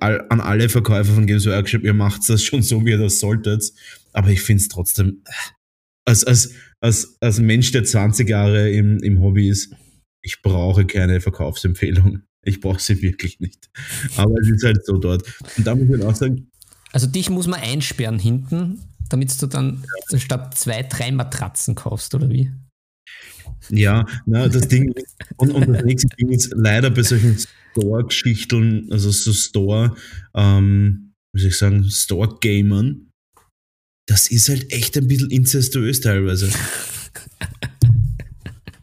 an 0.01 0.41
alle 0.41 0.69
Verkäufer 0.69 1.13
von 1.13 1.27
Games 1.27 1.47
Workshop, 1.47 1.85
ihr 1.85 1.95
macht 1.95 2.29
das 2.29 2.43
schon 2.43 2.63
so, 2.63 2.85
wie 2.85 2.91
ihr 2.91 2.99
das 2.99 3.21
solltet. 3.21 3.73
Aber 4.13 4.31
ich 4.31 4.41
finde 4.41 4.63
es 4.63 4.69
trotzdem, 4.69 5.23
als, 6.05 6.25
als, 6.25 6.53
als, 6.81 7.17
als 7.21 7.41
Mensch, 7.41 7.71
der 7.73 7.85
20 7.85 8.29
Jahre 8.29 8.71
im, 8.71 8.99
im 9.03 9.21
Hobby 9.21 9.49
ist, 9.49 9.75
ich 10.23 10.43
brauche 10.43 10.87
keine 10.87 11.21
Verkaufsempfehlung. 11.21 12.23
Ich 12.43 12.61
brauche 12.61 12.81
sie 12.81 13.01
wirklich 13.01 13.41
nicht. 13.41 13.71
Aber 14.17 14.35
es 14.41 14.51
ist 14.51 14.65
halt 14.65 14.85
so 14.85 14.99
dort. 14.99 15.23
Und 15.57 15.67
da 15.67 15.75
muss 15.75 15.97
ich 15.97 16.05
auch 16.05 16.15
sagen, 16.15 16.51
Also 16.95 17.09
dich 17.09 17.29
muss 17.29 17.49
man 17.49 17.59
einsperren 17.59 18.21
hinten, 18.21 18.79
damit 19.09 19.43
du 19.43 19.49
dann 19.49 19.85
statt 20.15 20.57
zwei, 20.57 20.85
drei 20.85 21.11
Matratzen 21.11 21.75
kaufst, 21.75 22.15
oder 22.15 22.31
wie? 22.31 22.53
Ja, 23.69 24.07
na, 24.27 24.47
das 24.47 24.69
Ding 24.69 24.95
und, 25.37 25.51
und 25.51 25.69
das 25.69 25.85
nächste 25.85 26.07
Ding 26.17 26.31
ist 26.31 26.53
leider 26.55 26.91
bei 26.91 27.03
solchen 27.03 27.37
Store-Geschichten, 27.73 28.93
also 28.93 29.11
so 29.11 29.33
Store, 29.33 29.97
ähm, 30.37 31.15
wie 31.35 31.41
soll 31.41 31.51
ich 31.51 31.59
sagen, 31.59 31.83
Store-Gamern, 31.91 33.11
das 34.07 34.31
ist 34.31 34.49
halt 34.49 34.73
echt 34.73 34.97
ein 34.97 35.09
bisschen 35.09 35.33
incestuös 35.33 36.01
teilweise. 36.01 36.49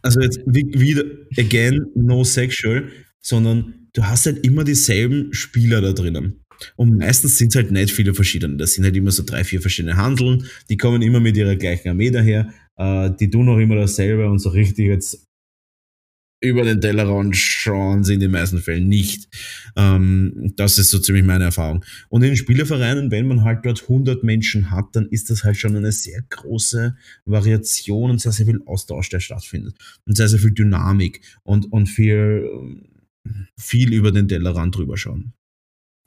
also 0.02 0.20
jetzt 0.20 0.38
wieder, 0.44 1.04
again, 1.38 1.86
no 1.94 2.24
sexual, 2.24 2.90
sondern 3.24 3.88
du 3.94 4.04
hast 4.04 4.26
halt 4.26 4.44
immer 4.44 4.64
dieselben 4.64 5.32
Spieler 5.32 5.80
da 5.80 5.94
drinnen. 5.94 6.41
Und 6.76 6.98
meistens 6.98 7.38
sind 7.38 7.48
es 7.48 7.56
halt 7.56 7.70
nicht 7.70 7.92
viele 7.92 8.14
verschiedene. 8.14 8.56
Das 8.56 8.74
sind 8.74 8.84
halt 8.84 8.96
immer 8.96 9.10
so 9.10 9.22
drei, 9.24 9.44
vier 9.44 9.60
verschiedene 9.60 9.96
Handeln. 9.96 10.46
Die 10.68 10.76
kommen 10.76 11.02
immer 11.02 11.20
mit 11.20 11.36
ihrer 11.36 11.56
gleichen 11.56 11.88
Armee 11.88 12.10
daher. 12.10 12.52
Äh, 12.76 13.10
die 13.18 13.30
tun 13.30 13.48
auch 13.48 13.58
immer 13.58 13.76
dasselbe 13.76 14.28
und 14.28 14.38
so 14.38 14.50
richtig 14.50 14.86
jetzt 14.86 15.26
über 16.42 16.64
den 16.64 16.80
Tellerrand 16.80 17.36
schauen 17.36 18.04
sie 18.04 18.14
in 18.14 18.20
den 18.20 18.32
meisten 18.32 18.58
Fällen 18.58 18.88
nicht. 18.88 19.28
Ähm, 19.76 20.52
das 20.56 20.76
ist 20.76 20.90
so 20.90 20.98
ziemlich 20.98 21.24
meine 21.24 21.44
Erfahrung. 21.44 21.84
Und 22.08 22.22
in 22.22 22.30
den 22.30 22.36
Spielervereinen, 22.36 23.10
wenn 23.10 23.28
man 23.28 23.44
halt 23.44 23.64
dort 23.64 23.82
100 23.82 24.24
Menschen 24.24 24.70
hat, 24.70 24.86
dann 24.92 25.06
ist 25.06 25.30
das 25.30 25.44
halt 25.44 25.56
schon 25.56 25.76
eine 25.76 25.92
sehr 25.92 26.22
große 26.28 26.96
Variation 27.24 28.10
und 28.10 28.20
sehr, 28.20 28.32
sehr 28.32 28.46
viel 28.46 28.60
Austausch, 28.66 29.08
der 29.08 29.20
stattfindet. 29.20 29.76
Und 30.04 30.16
sehr, 30.16 30.28
sehr 30.28 30.40
viel 30.40 30.52
Dynamik 30.52 31.20
und, 31.44 31.72
und 31.72 31.86
viel, 31.86 32.48
viel 33.56 33.92
über 33.92 34.10
den 34.10 34.28
Tellerrand 34.28 34.76
drüber 34.76 34.96
schauen. 34.96 35.32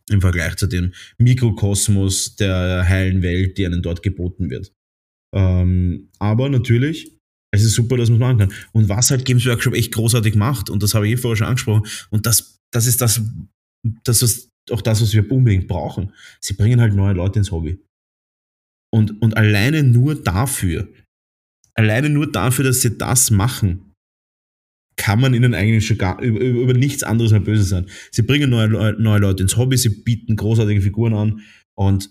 Im 0.09 0.21
Vergleich 0.21 0.55
zu 0.57 0.67
dem 0.67 0.93
Mikrokosmos 1.17 2.35
der 2.35 2.87
heilen 2.87 3.21
Welt, 3.21 3.57
die 3.57 3.65
einem 3.65 3.81
dort 3.81 4.03
geboten 4.03 4.49
wird. 4.49 4.71
Ähm, 5.33 6.09
aber 6.19 6.49
natürlich, 6.49 7.17
es 7.51 7.63
ist 7.63 7.73
super, 7.73 7.97
dass 7.97 8.09
man 8.09 8.17
es 8.17 8.21
machen 8.21 8.37
kann. 8.37 8.53
Und 8.71 8.89
was 8.89 9.11
halt 9.11 9.25
Games 9.25 9.45
Workshop 9.45 9.73
echt 9.73 9.93
großartig 9.93 10.35
macht, 10.35 10.69
und 10.69 10.83
das 10.83 10.93
habe 10.93 11.07
ich 11.07 11.13
eh 11.13 11.17
vorher 11.17 11.37
schon 11.37 11.47
angesprochen, 11.47 11.87
und 12.09 12.25
das, 12.25 12.59
das 12.71 12.85
ist 12.85 13.01
das, 13.01 13.21
das 14.03 14.21
ist 14.21 14.49
auch 14.71 14.81
das, 14.81 15.01
was 15.01 15.13
wir 15.13 15.29
unbedingt 15.31 15.67
brauchen. 15.67 16.13
Sie 16.39 16.53
bringen 16.53 16.81
halt 16.81 16.93
neue 16.93 17.13
Leute 17.13 17.39
ins 17.39 17.51
Hobby. 17.51 17.79
Und, 18.93 19.21
und 19.21 19.35
alleine 19.37 19.83
nur 19.83 20.15
dafür, 20.15 20.87
alleine 21.73 22.09
nur 22.09 22.31
dafür, 22.31 22.65
dass 22.65 22.81
sie 22.81 22.97
das 22.97 23.31
machen, 23.31 23.94
kann 24.97 25.19
man 25.19 25.33
ihnen 25.33 25.53
eigentlich 25.53 25.85
schon 25.87 25.97
gar, 25.97 26.21
über, 26.21 26.39
über 26.39 26.73
nichts 26.73 27.03
anderes 27.03 27.31
mehr 27.31 27.41
böse 27.41 27.63
sein. 27.63 27.87
Sie 28.11 28.21
bringen 28.21 28.49
neue, 28.49 28.69
neue 28.69 29.19
Leute 29.19 29.43
ins 29.43 29.57
Hobby, 29.57 29.77
sie 29.77 29.89
bieten 29.89 30.35
großartige 30.35 30.81
Figuren 30.81 31.13
an 31.13 31.41
und 31.75 32.09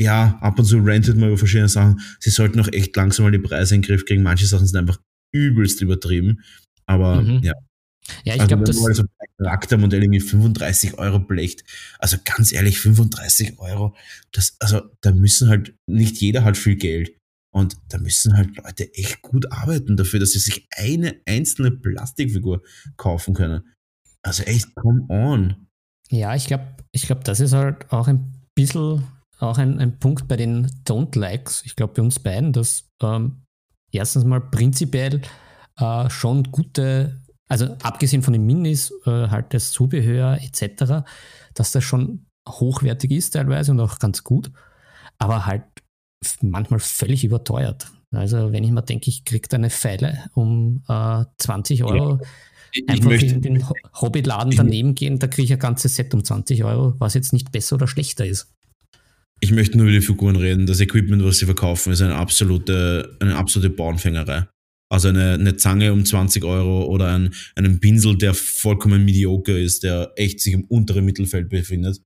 ja, 0.00 0.38
ab 0.40 0.58
und 0.58 0.64
zu 0.64 0.78
rentet 0.78 1.16
man 1.16 1.28
über 1.28 1.38
verschiedene 1.38 1.68
Sachen. 1.68 2.00
Sie 2.18 2.30
sollten 2.30 2.58
auch 2.60 2.68
echt 2.72 2.96
langsam 2.96 3.24
mal 3.24 3.30
die 3.30 3.38
Preise 3.38 3.74
in 3.74 3.82
den 3.82 3.86
Griff 3.86 4.04
kriegen. 4.04 4.22
Manche 4.22 4.46
Sachen 4.46 4.66
sind 4.66 4.78
einfach 4.78 4.98
übelst 5.32 5.80
übertrieben. 5.80 6.42
Aber 6.86 7.22
mhm. 7.22 7.40
ja. 7.42 7.52
Ja, 8.24 8.34
ich 8.34 8.40
also 8.40 8.48
glaube, 8.48 8.64
das. 8.64 8.80
Mal 8.80 8.94
so 8.94 9.02
ein 9.02 9.08
Charaktermodell 9.38 10.02
irgendwie 10.02 10.20
35 10.20 10.98
Euro 10.98 11.20
blecht. 11.20 11.62
Also 11.98 12.16
ganz 12.24 12.52
ehrlich, 12.52 12.80
35 12.80 13.58
Euro, 13.60 13.94
das, 14.32 14.56
also 14.58 14.82
da 15.02 15.12
müssen 15.12 15.48
halt, 15.48 15.74
nicht 15.86 16.20
jeder 16.20 16.42
hat 16.42 16.56
viel 16.56 16.76
Geld. 16.76 17.12
Und 17.52 17.76
da 17.88 17.98
müssen 17.98 18.36
halt 18.36 18.56
Leute 18.56 18.92
echt 18.94 19.20
gut 19.20 19.52
arbeiten 19.52 19.96
dafür, 19.96 20.20
dass 20.20 20.32
sie 20.32 20.38
sich 20.38 20.66
eine 20.76 21.20
einzelne 21.26 21.70
Plastikfigur 21.70 22.62
kaufen 22.96 23.34
können. 23.34 23.62
Also 24.22 24.42
echt, 24.44 24.74
come 24.74 25.04
on. 25.08 25.68
Ja, 26.10 26.34
ich 26.34 26.46
glaube, 26.46 26.76
ich 26.92 27.02
glaube, 27.02 27.22
das 27.24 27.40
ist 27.40 27.52
halt 27.52 27.92
auch 27.92 28.08
ein 28.08 28.32
bisschen 28.54 29.04
auch 29.38 29.58
ein, 29.58 29.80
ein 29.80 29.98
Punkt 29.98 30.28
bei 30.28 30.36
den 30.36 30.66
Don't-Likes, 30.86 31.62
ich 31.64 31.76
glaube 31.76 31.94
bei 31.94 32.02
uns 32.02 32.20
beiden, 32.20 32.52
dass 32.52 32.88
ähm, 33.02 33.42
erstens 33.90 34.24
mal 34.24 34.40
prinzipiell 34.40 35.20
äh, 35.78 36.10
schon 36.10 36.44
gute, 36.44 37.20
also 37.48 37.76
abgesehen 37.82 38.22
von 38.22 38.32
den 38.32 38.46
Minis, 38.46 38.92
äh, 39.04 39.28
halt 39.28 39.52
das 39.52 39.72
Zubehör 39.72 40.38
etc., 40.40 41.04
dass 41.54 41.72
das 41.72 41.82
schon 41.82 42.26
hochwertig 42.48 43.10
ist 43.10 43.30
teilweise 43.30 43.72
und 43.72 43.80
auch 43.80 43.98
ganz 43.98 44.22
gut, 44.22 44.50
aber 45.18 45.46
halt 45.46 45.64
manchmal 46.40 46.80
völlig 46.80 47.24
überteuert. 47.24 47.90
Also 48.10 48.52
wenn 48.52 48.64
ich 48.64 48.70
mal 48.70 48.82
denke, 48.82 49.08
ich 49.08 49.24
kriege 49.24 49.48
da 49.48 49.56
eine 49.56 49.70
Pfeile 49.70 50.18
um 50.34 50.82
äh, 50.88 51.24
20 51.38 51.84
Euro, 51.84 52.18
ja. 52.22 52.28
Ich 52.74 52.88
einfach 52.88 53.10
möchte, 53.10 53.26
in 53.26 53.42
den 53.42 53.68
Hobbyladen 53.68 54.56
daneben 54.56 54.94
gehen, 54.94 55.18
da 55.18 55.26
kriege 55.26 55.44
ich 55.44 55.52
ein 55.52 55.58
ganzes 55.58 55.94
Set 55.94 56.14
um 56.14 56.24
20 56.24 56.64
Euro, 56.64 56.94
was 56.98 57.14
jetzt 57.14 57.32
nicht 57.32 57.52
besser 57.52 57.76
oder 57.76 57.86
schlechter 57.86 58.26
ist. 58.26 58.50
Ich 59.40 59.52
möchte 59.52 59.76
nur 59.76 59.86
über 59.88 59.94
die 59.94 60.04
Figuren 60.04 60.36
reden. 60.36 60.66
Das 60.66 60.80
Equipment, 60.80 61.22
was 61.22 61.38
sie 61.38 61.44
verkaufen, 61.44 61.92
ist 61.92 62.00
eine 62.00 62.14
absolute, 62.14 63.16
eine 63.20 63.36
absolute 63.36 63.70
Bauernfängerei. 63.70 64.46
Also 64.90 65.08
eine, 65.08 65.34
eine 65.34 65.56
Zange 65.56 65.92
um 65.92 66.04
20 66.04 66.44
Euro 66.44 66.84
oder 66.84 67.14
ein, 67.14 67.34
einen 67.56 67.80
Pinsel, 67.80 68.16
der 68.16 68.34
vollkommen 68.34 69.04
mediocre 69.04 69.58
ist, 69.58 69.82
der 69.82 70.12
echt 70.16 70.40
sich 70.40 70.54
im 70.54 70.64
unteren 70.64 71.04
Mittelfeld 71.04 71.48
befindet, 71.48 72.00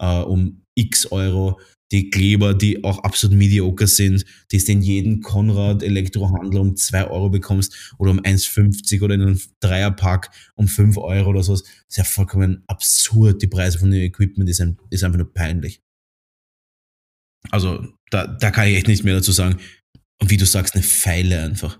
äh, 0.00 0.20
um 0.20 0.64
x 0.74 1.10
Euro. 1.10 1.58
Die 1.92 2.08
Kleber, 2.08 2.54
die 2.54 2.82
auch 2.84 3.00
absolut 3.00 3.36
mediocre 3.36 3.86
sind, 3.86 4.24
die 4.50 4.58
du 4.58 4.72
in 4.72 4.80
jedem 4.80 5.20
Konrad 5.20 5.82
Elektrohandel 5.82 6.58
um 6.58 6.74
2 6.74 7.08
Euro 7.08 7.28
bekommst 7.28 7.94
oder 7.98 8.10
um 8.10 8.20
1,50 8.20 9.02
oder 9.02 9.14
in 9.14 9.22
einem 9.22 9.40
Dreierpack 9.60 10.30
um 10.54 10.68
5 10.68 10.96
Euro 10.96 11.30
oder 11.30 11.42
sowas. 11.42 11.62
Das 11.62 11.72
ist 11.90 11.96
ja 11.98 12.04
vollkommen 12.04 12.64
absurd. 12.66 13.42
Die 13.42 13.46
Preise 13.46 13.78
von 13.78 13.90
dem 13.90 14.00
Equipment 14.00 14.48
ist, 14.48 14.60
ein, 14.60 14.78
ist 14.88 15.04
einfach 15.04 15.18
nur 15.18 15.32
peinlich. 15.32 15.82
Also 17.50 17.86
da, 18.10 18.26
da 18.26 18.50
kann 18.50 18.68
ich 18.68 18.76
echt 18.76 18.88
nichts 18.88 19.04
mehr 19.04 19.14
dazu 19.14 19.32
sagen. 19.32 19.58
Und 20.20 20.30
wie 20.30 20.36
du 20.38 20.46
sagst, 20.46 20.74
eine 20.74 20.82
Pfeile 20.82 21.42
einfach. 21.42 21.78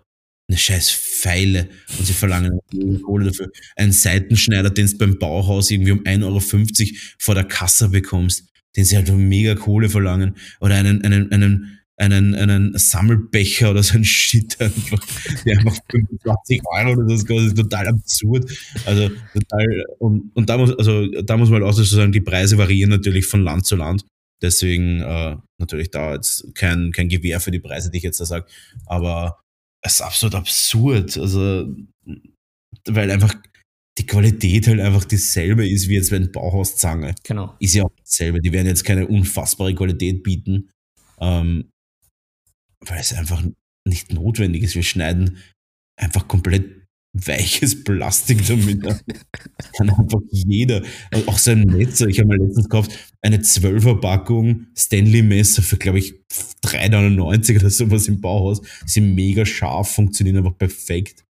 Eine 0.49 0.59
scheiß 0.59 0.91
Pfeile. 0.91 1.71
Und 1.99 2.07
sie 2.07 2.13
verlangen 2.13 2.59
Kohle 3.03 3.27
dafür. 3.27 3.51
Einen 3.77 3.93
Seitenschneider, 3.93 4.69
den 4.69 4.87
du 4.87 4.99
beim 4.99 5.19
Bauhaus 5.19 5.71
irgendwie 5.71 5.93
um 5.93 6.01
1,50 6.01 6.25
Euro 6.25 6.99
vor 7.19 7.35
der 7.35 7.45
Kasse 7.45 7.89
bekommst, 7.89 8.52
den 8.77 8.85
sie 8.85 8.97
halt 8.97 9.11
um 9.11 9.29
mega 9.29 9.55
Kohle 9.55 9.89
verlangen. 9.89 10.37
Oder 10.61 10.77
einen, 10.77 11.05
einen, 11.05 11.31
einen, 11.33 11.79
einen, 11.97 12.35
einen 12.35 12.79
Sammelbecher 12.79 13.71
oder 13.71 13.83
so 13.83 13.95
ein 13.95 14.05
Shit 14.05 14.61
einfach, 14.61 15.01
der 15.45 15.59
einfach 15.59 15.77
25 15.91 16.63
Euro 16.65 16.93
oder 16.93 17.07
das 17.07 17.27
kostet, 17.27 17.57
total 17.57 17.89
absurd. 17.89 18.51
Also 18.87 19.11
total, 19.33 19.85
und, 19.99 20.35
und 20.35 20.49
da 20.49 20.59
muss, 20.59 20.77
also 20.77 21.07
da 21.23 21.37
muss 21.37 21.51
man 21.51 21.63
halt 21.63 21.71
auch 21.71 21.77
so 21.77 21.85
sagen, 21.85 22.13
die 22.13 22.21
Preise 22.21 22.59
variieren 22.59 22.91
natürlich 22.91 23.27
von 23.27 23.43
Land 23.43 23.67
zu 23.67 23.77
Land. 23.77 24.05
Deswegen 24.43 25.01
äh, 25.01 25.37
natürlich 25.59 25.91
da 25.91 26.15
jetzt 26.15 26.53
kein, 26.55 26.91
kein 26.91 27.09
Gewehr 27.09 27.39
für 27.39 27.53
die 27.53 27.61
Preise, 27.61 27.91
die 27.91 27.99
ich 27.99 28.03
jetzt 28.03 28.21
da 28.21 28.25
sage. 28.25 28.47
Aber 28.87 29.41
es 29.83 29.95
ist 29.95 30.01
absolut 30.01 30.35
absurd. 30.35 31.17
Also, 31.17 31.73
weil 32.89 33.11
einfach 33.11 33.35
die 33.99 34.07
Qualität 34.07 34.69
halt 34.69 34.81
einfach 34.81 35.05
dieselbe 35.05 35.69
ist 35.69 35.89
wie 35.89 35.95
jetzt 35.95 36.11
bei 36.11 36.19
Bauhauszange. 36.19 37.15
Genau. 37.25 37.55
Ist 37.61 37.75
ja 37.75 37.85
auch 37.85 37.93
dasselbe. 37.99 38.41
Die 38.41 38.53
werden 38.53 38.67
jetzt 38.67 38.85
keine 38.85 39.07
unfassbare 39.07 39.75
Qualität 39.75 40.23
bieten, 40.23 40.71
ähm, 41.21 41.71
weil 42.81 43.01
es 43.01 43.13
einfach 43.13 43.43
nicht 43.87 44.13
notwendig 44.13 44.63
ist. 44.63 44.75
Wir 44.75 44.83
schneiden 44.83 45.39
einfach 46.01 46.27
komplett 46.27 46.83
weiches 47.15 47.85
Plastik 47.85 48.47
damit. 48.47 48.83
kann 49.77 49.91
einfach 49.91 50.21
jeder, 50.31 50.83
auch 51.27 51.39
so 51.39 51.51
ein 51.51 51.65
Messer. 51.65 52.07
Ich 52.07 52.19
habe 52.19 52.29
mal 52.29 52.39
letztens 52.39 52.65
gekauft, 52.65 53.15
eine 53.21 53.39
12er 53.39 54.01
Packung 54.01 54.69
Stanley 54.77 55.23
Messer 55.23 55.63
für, 55.63 55.77
glaube 55.77 55.99
ich, 55.99 56.15
3,99 56.65 57.61
oder 57.61 57.69
sowas 57.69 58.09
im 58.09 58.23
Bauhaus. 58.23 58.63
Sind 58.87 59.15
mega 59.15 59.45
scharf, 59.45 59.95
funktionieren 59.95 60.39
einfach 60.39 60.57
perfekt. 60.57 61.25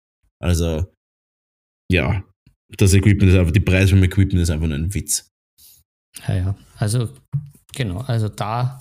Also, 0.41 0.85
ja, 1.89 2.23
das 2.77 2.93
Equipment 2.93 3.31
ist 3.31 3.37
einfach, 3.37 3.51
die 3.51 3.59
Preise 3.59 3.95
vom 3.95 4.03
Equipment 4.03 4.41
ist 4.41 4.49
einfach 4.49 4.67
nur 4.67 4.77
ein 4.77 4.93
Witz. 4.93 5.29
Ja, 6.27 6.35
ja, 6.35 6.55
also, 6.77 7.09
genau, 7.73 7.99
also 7.99 8.29
da 8.29 8.79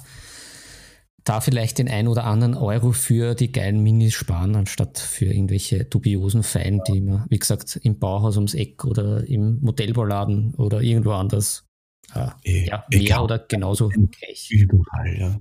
da 1.28 1.40
vielleicht 1.40 1.78
den 1.78 1.88
ein 1.88 2.08
oder 2.08 2.24
anderen 2.24 2.54
Euro 2.54 2.92
für 2.92 3.34
die 3.34 3.52
geilen 3.52 3.82
Minis 3.82 4.14
sparen, 4.14 4.56
anstatt 4.56 4.98
für 4.98 5.26
irgendwelche 5.26 5.84
dubiosen 5.84 6.42
Feien, 6.42 6.80
die 6.88 7.02
man, 7.02 7.26
wie 7.28 7.38
gesagt, 7.38 7.78
im 7.82 7.98
Bauhaus 7.98 8.36
ums 8.36 8.54
Eck 8.54 8.84
oder 8.84 9.28
im 9.28 9.60
Modellbauladen 9.60 10.54
oder 10.54 10.80
irgendwo 10.80 11.12
anders 11.12 11.66
äh, 12.14 12.28
e 12.44 12.66
ja, 12.66 12.84
mehr 12.90 13.00
egal. 13.00 13.22
oder 13.24 13.38
genauso 13.40 13.88
gleich. 13.88 14.50
Überall, 14.50 15.18
ja. 15.18 15.40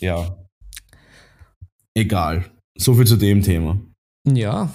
Ja. 0.00 0.36
Egal. 1.94 2.46
So 2.78 2.94
viel 2.94 3.06
zu 3.06 3.16
dem 3.16 3.42
Thema. 3.42 3.78
Ja, 4.26 4.70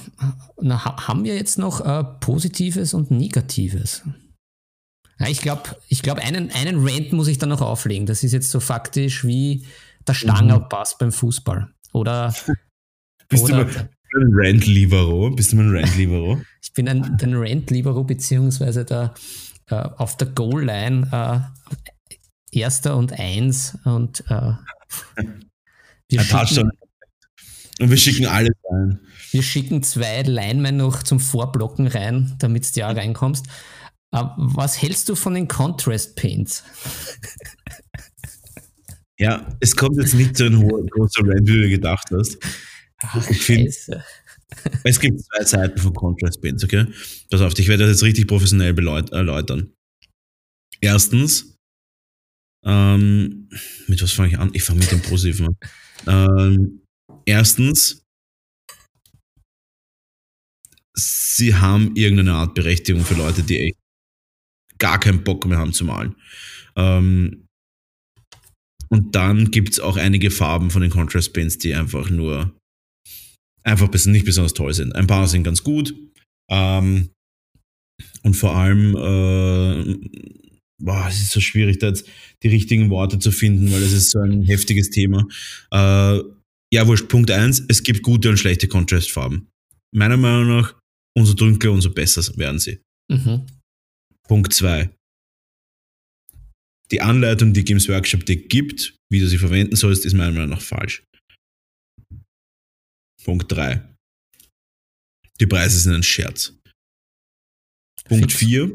na, 0.59 1.07
haben 1.07 1.23
wir 1.23 1.35
jetzt 1.35 1.57
noch 1.57 1.81
äh, 1.81 2.03
Positives 2.19 2.93
und 2.93 3.11
Negatives? 3.11 4.03
Ja, 5.19 5.27
ich 5.27 5.41
glaube, 5.41 5.77
ich 5.87 6.01
glaub, 6.01 6.17
einen, 6.17 6.51
einen 6.51 6.87
Rant 6.87 7.13
muss 7.13 7.27
ich 7.27 7.37
dann 7.37 7.49
noch 7.49 7.61
auflegen. 7.61 8.05
Das 8.05 8.23
ist 8.23 8.33
jetzt 8.33 8.51
so 8.51 8.59
faktisch 8.59 9.23
wie 9.23 9.65
der 10.07 10.13
Stangerpass 10.13 10.93
mhm. 10.93 10.97
beim 10.99 11.11
Fußball. 11.11 11.69
Oder. 11.93 12.33
Bist 13.29 13.45
oder, 13.45 13.65
du 13.65 13.79
ein 13.79 14.29
Rant-Libero? 14.33 15.31
Bist 15.31 15.53
du 15.53 15.57
ein 15.57 15.75
Rant-Libero? 15.75 16.41
ich 16.61 16.73
bin 16.73 16.87
ein, 16.87 17.03
ein 17.03 17.33
Rant-Libero, 17.33 18.03
beziehungsweise 18.03 18.85
der, 18.85 19.13
äh, 19.67 19.75
auf 19.75 20.17
der 20.17 20.27
Goal-Line 20.27 21.09
äh, 21.11 22.59
Erster 22.59 22.95
und 22.97 23.13
Eins 23.13 23.77
und 23.83 24.23
äh, 24.29 24.53
wir 26.09 26.21
schicken, 26.21 26.71
und 27.79 27.89
wir 27.89 27.97
schicken 27.97 28.25
alles 28.25 28.55
rein. 28.69 28.99
Wir 29.31 29.43
schicken 29.43 29.83
zwei 29.83 30.21
Linemen 30.21 30.77
noch 30.77 31.03
zum 31.03 31.19
Vorblocken 31.19 31.87
rein, 31.87 32.35
damit 32.39 32.75
du 32.75 32.79
ja 32.79 32.89
reinkommst. 32.89 33.45
Äh, 34.11 34.23
was 34.37 34.81
hältst 34.81 35.09
du 35.09 35.15
von 35.15 35.33
den 35.33 35.47
Contrast 35.47 36.15
Paints? 36.15 36.63
Ja, 39.17 39.47
es 39.61 39.73
kommt 39.73 39.95
jetzt 39.97 40.13
nicht 40.13 40.35
so 40.35 40.43
ein 40.43 40.57
hoher, 40.57 40.85
großer 40.87 41.21
Rand, 41.21 41.47
wie 41.47 41.61
du 41.61 41.69
gedacht 41.69 42.05
hast. 42.11 42.37
Ach, 42.97 43.29
ich 43.29 43.43
finde, 43.43 43.71
Es 44.83 44.99
gibt 44.99 45.21
zwei 45.21 45.43
Seiten 45.43 45.77
von 45.79 45.93
Contrast 45.93 46.41
Paints, 46.41 46.63
okay? 46.63 46.85
Pass 47.29 47.41
auf, 47.41 47.57
ich 47.57 47.67
werde 47.67 47.83
das 47.83 47.93
jetzt 47.93 48.03
richtig 48.03 48.27
professionell 48.27 48.77
erläutern. 48.77 49.71
Erstens, 50.81 51.57
ähm, 52.63 53.49
mit 53.87 54.01
was 54.01 54.11
fange 54.11 54.29
ich 54.29 54.39
an? 54.39 54.49
Ich 54.53 54.63
fange 54.63 54.79
mit 54.79 54.91
dem 54.91 55.01
Positiven 55.01 55.47
an. 55.47 55.55
Ähm, 56.07 56.84
erstens, 57.25 58.03
sie 60.95 61.55
haben 61.55 61.95
irgendeine 61.95 62.33
Art 62.33 62.55
Berechtigung 62.55 63.03
für 63.03 63.15
Leute, 63.15 63.43
die 63.43 63.59
echt 63.59 63.77
gar 64.77 64.99
keinen 64.99 65.23
Bock 65.23 65.45
mehr 65.45 65.57
haben 65.57 65.73
zu 65.73 65.85
malen. 65.85 66.15
Ähm, 66.75 67.47
und 68.89 69.15
dann 69.15 69.51
gibt 69.51 69.69
es 69.69 69.79
auch 69.79 69.97
einige 69.97 70.31
Farben 70.31 70.69
von 70.69 70.81
den 70.81 70.91
Contrast 70.91 71.33
Paints, 71.33 71.57
die 71.57 71.73
einfach 71.73 72.09
nur 72.09 72.55
einfach 73.63 73.91
nicht 74.05 74.25
besonders 74.25 74.53
toll 74.53 74.73
sind. 74.73 74.95
Ein 74.95 75.07
paar 75.07 75.27
sind 75.27 75.43
ganz 75.43 75.63
gut. 75.63 75.95
Ähm, 76.49 77.09
und 78.23 78.35
vor 78.35 78.55
allem, 78.55 78.95
äh, 78.95 79.97
boah, 80.81 81.07
es 81.07 81.21
ist 81.21 81.31
so 81.31 81.39
schwierig, 81.39 81.79
da 81.79 81.87
jetzt 81.87 82.07
die 82.43 82.49
richtigen 82.49 82.89
Worte 82.89 83.19
zu 83.19 83.31
finden, 83.31 83.71
weil 83.71 83.81
es 83.81 83.93
ist 83.93 84.11
so 84.11 84.19
ein 84.19 84.43
heftiges 84.43 84.89
Thema. 84.89 85.27
Äh, 85.71 86.19
ja, 86.75 86.85
wurscht, 86.87 87.07
Punkt 87.07 87.31
1, 87.31 87.67
es 87.69 87.83
gibt 87.83 88.03
gute 88.03 88.29
und 88.29 88.37
schlechte 88.37 88.67
Contrastfarben. 88.67 89.49
Meiner 89.93 90.17
Meinung 90.17 90.57
nach, 90.57 90.77
umso 91.17 91.33
dunkler, 91.33 91.71
umso 91.71 91.89
besser 91.89 92.21
werden 92.37 92.59
sie. 92.59 92.81
Mhm. 93.09 93.45
Punkt 94.27 94.51
2. 94.51 94.93
Die 96.91 96.99
Anleitung, 96.99 97.53
die 97.53 97.63
Games 97.63 97.87
Workshop 97.87 98.25
dir 98.25 98.35
gibt, 98.35 98.97
wie 99.09 99.21
du 99.21 99.27
sie 99.27 99.37
verwenden 99.37 99.77
sollst, 99.77 100.05
ist 100.05 100.13
meiner 100.13 100.33
Meinung 100.33 100.49
nach 100.49 100.61
falsch. 100.61 101.03
Punkt 103.23 103.49
3. 103.49 103.95
Die 105.39 105.47
Preise 105.47 105.79
sind 105.79 105.93
ein 105.93 106.03
Scherz. 106.03 106.53
Punkt 108.03 108.33
4. 108.33 108.69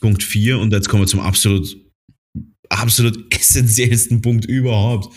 Punkt 0.00 0.22
4, 0.22 0.58
und 0.58 0.74
jetzt 0.74 0.90
kommen 0.90 1.04
wir 1.04 1.06
zum 1.06 1.20
absolut, 1.20 1.74
absolut 2.68 3.34
essentiellsten 3.34 4.20
Punkt 4.20 4.44
überhaupt. 4.44 5.16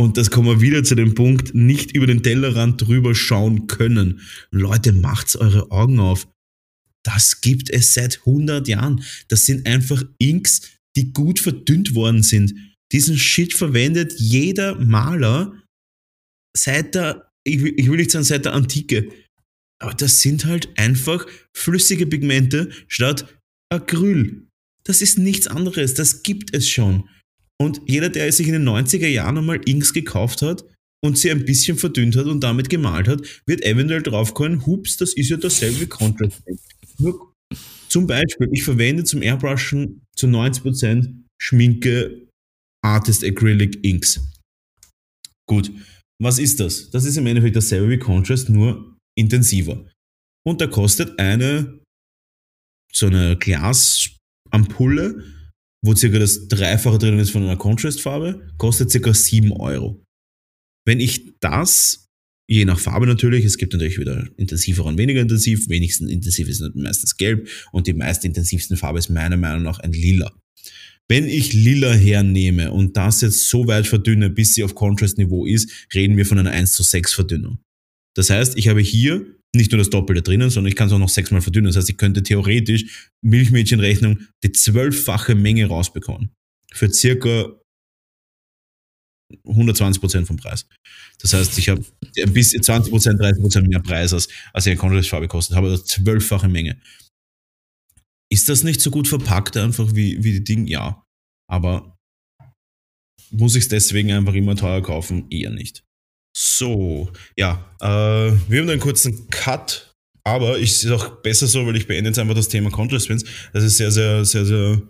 Und 0.00 0.16
das 0.16 0.30
kommen 0.30 0.48
wir 0.48 0.60
wieder 0.60 0.84
zu 0.84 0.94
dem 0.94 1.14
Punkt, 1.14 1.54
nicht 1.54 1.90
über 1.92 2.06
den 2.06 2.22
Tellerrand 2.22 2.80
drüber 2.80 3.14
schauen 3.16 3.66
können. 3.66 4.20
Leute, 4.50 4.92
macht's 4.92 5.34
eure 5.34 5.72
Augen 5.72 5.98
auf. 5.98 6.28
Das 7.04 7.40
gibt 7.40 7.68
es 7.70 7.94
seit 7.94 8.20
100 8.20 8.68
Jahren. 8.68 9.02
Das 9.26 9.44
sind 9.44 9.66
einfach 9.66 10.04
Inks, 10.18 10.60
die 10.96 11.12
gut 11.12 11.40
verdünnt 11.40 11.94
worden 11.94 12.22
sind. 12.22 12.54
Diesen 12.92 13.18
Shit 13.18 13.54
verwendet 13.54 14.14
jeder 14.18 14.76
Maler 14.76 15.52
seit 16.56 16.94
der, 16.94 17.30
ich 17.44 17.62
will, 17.62 17.74
ich 17.76 17.90
will 17.90 17.98
nicht 17.98 18.10
sagen 18.10 18.24
seit 18.24 18.44
der 18.44 18.54
Antike, 18.54 19.10
aber 19.80 19.94
das 19.94 20.20
sind 20.22 20.44
halt 20.44 20.76
einfach 20.78 21.26
flüssige 21.56 22.06
Pigmente 22.06 22.70
statt 22.88 23.40
Acryl. 23.70 24.46
Das 24.84 25.02
ist 25.02 25.18
nichts 25.18 25.46
anderes, 25.46 25.94
das 25.94 26.22
gibt 26.22 26.54
es 26.54 26.68
schon. 26.68 27.08
Und 27.60 27.80
jeder, 27.86 28.08
der 28.08 28.30
sich 28.30 28.46
in 28.46 28.52
den 28.52 28.68
90er 28.68 29.08
Jahren 29.08 29.38
einmal 29.38 29.60
Inks 29.64 29.92
gekauft 29.92 30.42
hat 30.42 30.64
und 31.04 31.18
sie 31.18 31.30
ein 31.30 31.44
bisschen 31.44 31.76
verdünnt 31.76 32.16
hat 32.16 32.26
und 32.26 32.40
damit 32.40 32.70
gemalt 32.70 33.08
hat, 33.08 33.42
wird 33.46 33.64
eventuell 33.64 34.02
draufkommen, 34.02 34.64
hups, 34.66 34.96
das 34.96 35.12
ist 35.14 35.30
ja 35.30 35.36
dasselbe 35.36 35.86
Contrast. 35.86 36.42
Nur 36.98 37.34
zum 37.88 38.06
Beispiel, 38.06 38.48
ich 38.52 38.62
verwende 38.62 39.04
zum 39.04 39.22
Airbrushen 39.22 40.02
zu 40.14 40.26
90% 40.26 41.24
Schminke 41.40 42.28
Artist 42.84 43.24
Acrylic 43.24 43.84
Inks. 43.84 44.20
Gut, 45.48 45.72
was 46.20 46.38
ist 46.38 46.60
das? 46.60 46.90
Das 46.90 47.04
ist 47.04 47.16
im 47.16 47.26
Endeffekt 47.26 47.56
dasselbe 47.56 47.90
wie 47.90 47.98
Contrast, 47.98 48.50
nur 48.50 48.96
intensiver. 49.16 49.86
Und 50.46 50.60
da 50.60 50.66
kostet 50.66 51.18
eine 51.18 51.80
so 52.92 53.06
eine 53.06 53.36
Glasampulle, 53.36 55.24
wo 55.88 55.94
circa 55.94 56.18
das 56.18 56.48
Dreifache 56.48 56.98
drin 56.98 57.18
ist 57.18 57.30
von 57.30 57.42
einer 57.42 57.56
Contrast-Farbe, 57.56 58.46
kostet 58.58 58.90
circa 58.90 59.14
7 59.14 59.52
Euro. 59.52 60.04
Wenn 60.86 61.00
ich 61.00 61.32
das, 61.40 62.10
je 62.46 62.66
nach 62.66 62.78
Farbe 62.78 63.06
natürlich, 63.06 63.46
es 63.46 63.56
gibt 63.56 63.72
natürlich 63.72 63.98
wieder 63.98 64.28
intensiver 64.36 64.84
und 64.84 64.98
weniger 64.98 65.22
intensiv, 65.22 65.70
wenigstens 65.70 66.10
intensiv 66.10 66.46
ist 66.50 66.62
meistens 66.74 67.16
gelb 67.16 67.48
und 67.72 67.86
die 67.86 67.94
meist 67.94 68.26
intensivsten 68.26 68.76
Farbe 68.76 68.98
ist 68.98 69.08
meiner 69.08 69.38
Meinung 69.38 69.62
nach 69.62 69.78
ein 69.78 69.92
lila. 69.92 70.30
Wenn 71.08 71.26
ich 71.26 71.54
lila 71.54 71.94
hernehme 71.94 72.70
und 72.70 72.98
das 72.98 73.22
jetzt 73.22 73.48
so 73.48 73.66
weit 73.66 73.86
verdünne, 73.86 74.28
bis 74.28 74.54
sie 74.54 74.64
auf 74.64 74.74
Contrast-Niveau 74.74 75.46
ist, 75.46 75.88
reden 75.94 76.18
wir 76.18 76.26
von 76.26 76.38
einer 76.38 76.50
1 76.50 76.72
zu 76.72 76.82
6 76.82 77.14
Verdünnung. 77.14 77.60
Das 78.14 78.28
heißt, 78.28 78.58
ich 78.58 78.68
habe 78.68 78.82
hier 78.82 79.37
nicht 79.54 79.72
nur 79.72 79.78
das 79.78 79.90
Doppelte 79.90 80.22
drinnen, 80.22 80.50
sondern 80.50 80.68
ich 80.68 80.76
kann 80.76 80.88
es 80.88 80.92
auch 80.92 80.98
noch 80.98 81.08
sechsmal 81.08 81.40
verdünnen. 81.40 81.66
Das 81.66 81.76
heißt, 81.76 81.88
ich 81.90 81.96
könnte 81.96 82.22
theoretisch 82.22 83.10
Milchmädchenrechnung 83.22 84.20
die 84.42 84.52
zwölffache 84.52 85.34
Menge 85.34 85.66
rausbekommen. 85.66 86.30
Für 86.72 86.92
circa 86.92 87.54
120% 89.44 90.26
vom 90.26 90.36
Preis. 90.36 90.66
Das 91.18 91.32
heißt, 91.32 91.58
ich 91.58 91.68
habe 91.68 91.84
bis 92.28 92.54
20%, 92.54 92.90
30% 92.90 93.68
mehr 93.68 93.80
Preis, 93.80 94.12
als, 94.12 94.28
als 94.52 94.66
eine 94.66 94.76
Contrast-Farbe 94.76 95.28
kostet, 95.28 95.56
habe 95.56 95.68
also 95.68 95.82
zwölffache 95.82 96.48
Menge. 96.48 96.80
Ist 98.30 98.48
das 98.48 98.62
nicht 98.62 98.80
so 98.80 98.90
gut 98.90 99.08
verpackt 99.08 99.56
einfach 99.56 99.94
wie, 99.94 100.22
wie 100.22 100.32
die 100.32 100.44
Dinge? 100.44 100.70
Ja. 100.70 101.04
Aber 101.50 101.98
muss 103.30 103.56
ich 103.56 103.64
es 103.64 103.68
deswegen 103.68 104.12
einfach 104.12 104.34
immer 104.34 104.56
teuer 104.56 104.82
kaufen? 104.82 105.26
Eher 105.30 105.50
nicht. 105.50 105.84
So, 106.36 107.10
ja, 107.36 107.74
äh, 107.80 107.86
wir 107.86 108.60
haben 108.60 108.68
einen 108.68 108.80
kurzen 108.80 109.28
Cut, 109.28 109.94
aber 110.24 110.58
ich 110.58 110.70
es 110.70 110.90
auch 110.90 111.22
besser 111.22 111.46
so, 111.46 111.66
weil 111.66 111.76
ich 111.76 111.86
beende 111.86 112.10
jetzt 112.10 112.18
einfach 112.18 112.34
das 112.34 112.48
Thema 112.48 112.70
Contrast 112.70 113.06
Spins. 113.06 113.24
Das 113.52 113.64
ist 113.64 113.76
sehr, 113.76 113.90
sehr, 113.90 114.24
sehr, 114.24 114.44
sehr 114.44 114.82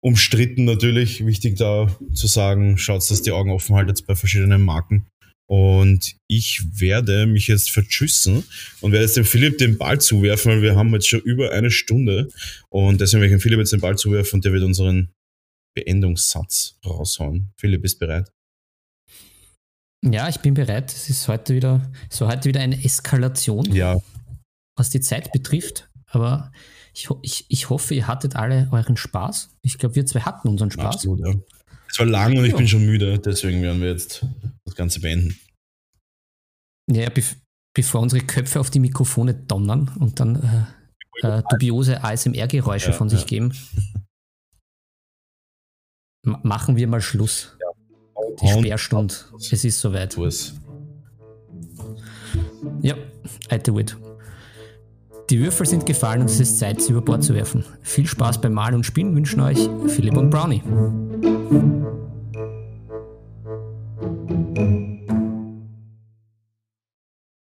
umstritten 0.00 0.64
natürlich. 0.64 1.24
Wichtig 1.24 1.56
da 1.56 1.96
zu 2.12 2.26
sagen, 2.26 2.76
schaut, 2.78 3.08
dass 3.08 3.22
die 3.22 3.32
Augen 3.32 3.50
offen 3.50 3.76
haltet 3.76 4.06
bei 4.06 4.14
verschiedenen 4.14 4.62
Marken. 4.62 5.06
Und 5.46 6.16
ich 6.28 6.62
werde 6.80 7.26
mich 7.26 7.46
jetzt 7.46 7.70
vertschüssen 7.70 8.42
und 8.80 8.92
werde 8.92 9.04
jetzt 9.04 9.16
dem 9.16 9.24
Philipp 9.24 9.58
den 9.58 9.76
Ball 9.76 10.00
zuwerfen, 10.00 10.50
weil 10.50 10.62
wir 10.62 10.76
haben 10.76 10.92
jetzt 10.94 11.08
schon 11.08 11.20
über 11.20 11.52
eine 11.52 11.70
Stunde. 11.70 12.28
Und 12.70 13.00
deswegen 13.00 13.20
werde 13.20 13.34
ich 13.34 13.40
dem 13.40 13.42
Philipp 13.42 13.58
jetzt 13.58 13.72
den 13.72 13.80
Ball 13.80 13.96
zuwerfen 13.96 14.38
und 14.38 14.44
der 14.44 14.52
wird 14.52 14.64
unseren 14.64 15.10
Beendungssatz 15.74 16.78
raushauen. 16.84 17.52
Philipp, 17.58 17.82
bist 17.82 17.98
bereit? 17.98 18.30
Ja, 20.04 20.28
ich 20.28 20.40
bin 20.40 20.54
bereit. 20.54 20.92
Es 20.92 21.08
ist 21.08 21.28
heute 21.28 21.54
wieder, 21.54 21.90
so 22.10 22.26
heute 22.26 22.48
wieder 22.48 22.60
eine 22.60 22.82
Eskalation, 22.84 23.64
ja. 23.72 23.98
was 24.76 24.90
die 24.90 25.00
Zeit 25.00 25.32
betrifft. 25.32 25.88
Aber 26.06 26.50
ich, 26.92 27.08
ich, 27.22 27.46
ich 27.48 27.70
hoffe, 27.70 27.94
ihr 27.94 28.08
hattet 28.08 28.36
alle 28.36 28.68
euren 28.72 28.96
Spaß. 28.96 29.56
Ich 29.62 29.78
glaube, 29.78 29.94
wir 29.94 30.06
zwei 30.06 30.20
hatten 30.20 30.48
unseren 30.48 30.70
Spaß. 30.70 30.96
Absolut, 30.96 31.20
ja. 31.20 31.34
Es 31.88 31.98
war 31.98 32.06
lang 32.06 32.36
und 32.36 32.44
ich 32.44 32.56
bin 32.56 32.66
schon 32.66 32.86
müde, 32.86 33.18
deswegen 33.18 33.62
werden 33.62 33.80
wir 33.80 33.90
jetzt 33.90 34.24
das 34.64 34.74
Ganze 34.74 35.00
beenden. 35.00 35.38
Ja, 36.90 37.08
bev 37.10 37.36
bevor 37.74 38.00
unsere 38.00 38.22
Köpfe 38.24 38.60
auf 38.60 38.70
die 38.70 38.80
Mikrofone 38.80 39.34
donnern 39.34 39.90
und 39.98 40.20
dann 40.20 40.68
äh, 41.22 41.26
äh, 41.26 41.42
dubiose 41.48 42.02
ASMR-Geräusche 42.04 42.90
ja, 42.90 42.92
von 42.92 43.08
sich 43.08 43.20
ja. 43.20 43.26
geben, 43.26 43.52
machen 46.24 46.76
wir 46.76 46.86
mal 46.88 47.00
Schluss. 47.00 47.56
Die 48.40 48.48
Sperrstunde. 48.48 49.14
Es 49.38 49.64
ist 49.64 49.80
soweit. 49.80 50.16
Ja, 52.82 52.94
I 53.52 53.58
do 53.58 53.78
it. 53.78 53.96
Die 55.30 55.40
Würfel 55.40 55.66
sind 55.66 55.86
gefallen 55.86 56.22
und 56.22 56.30
es 56.30 56.40
ist 56.40 56.58
Zeit, 56.58 56.82
sie 56.82 56.92
über 56.92 57.00
Bord 57.00 57.22
zu 57.22 57.34
werfen. 57.34 57.64
Viel 57.80 58.06
Spaß 58.06 58.40
beim 58.40 58.52
Malen 58.52 58.76
und 58.76 58.84
Spielen 58.84 59.14
wünschen 59.14 59.40
euch 59.40 59.68
Philipp 59.86 60.16
und 60.16 60.30
Brownie. 60.30 60.62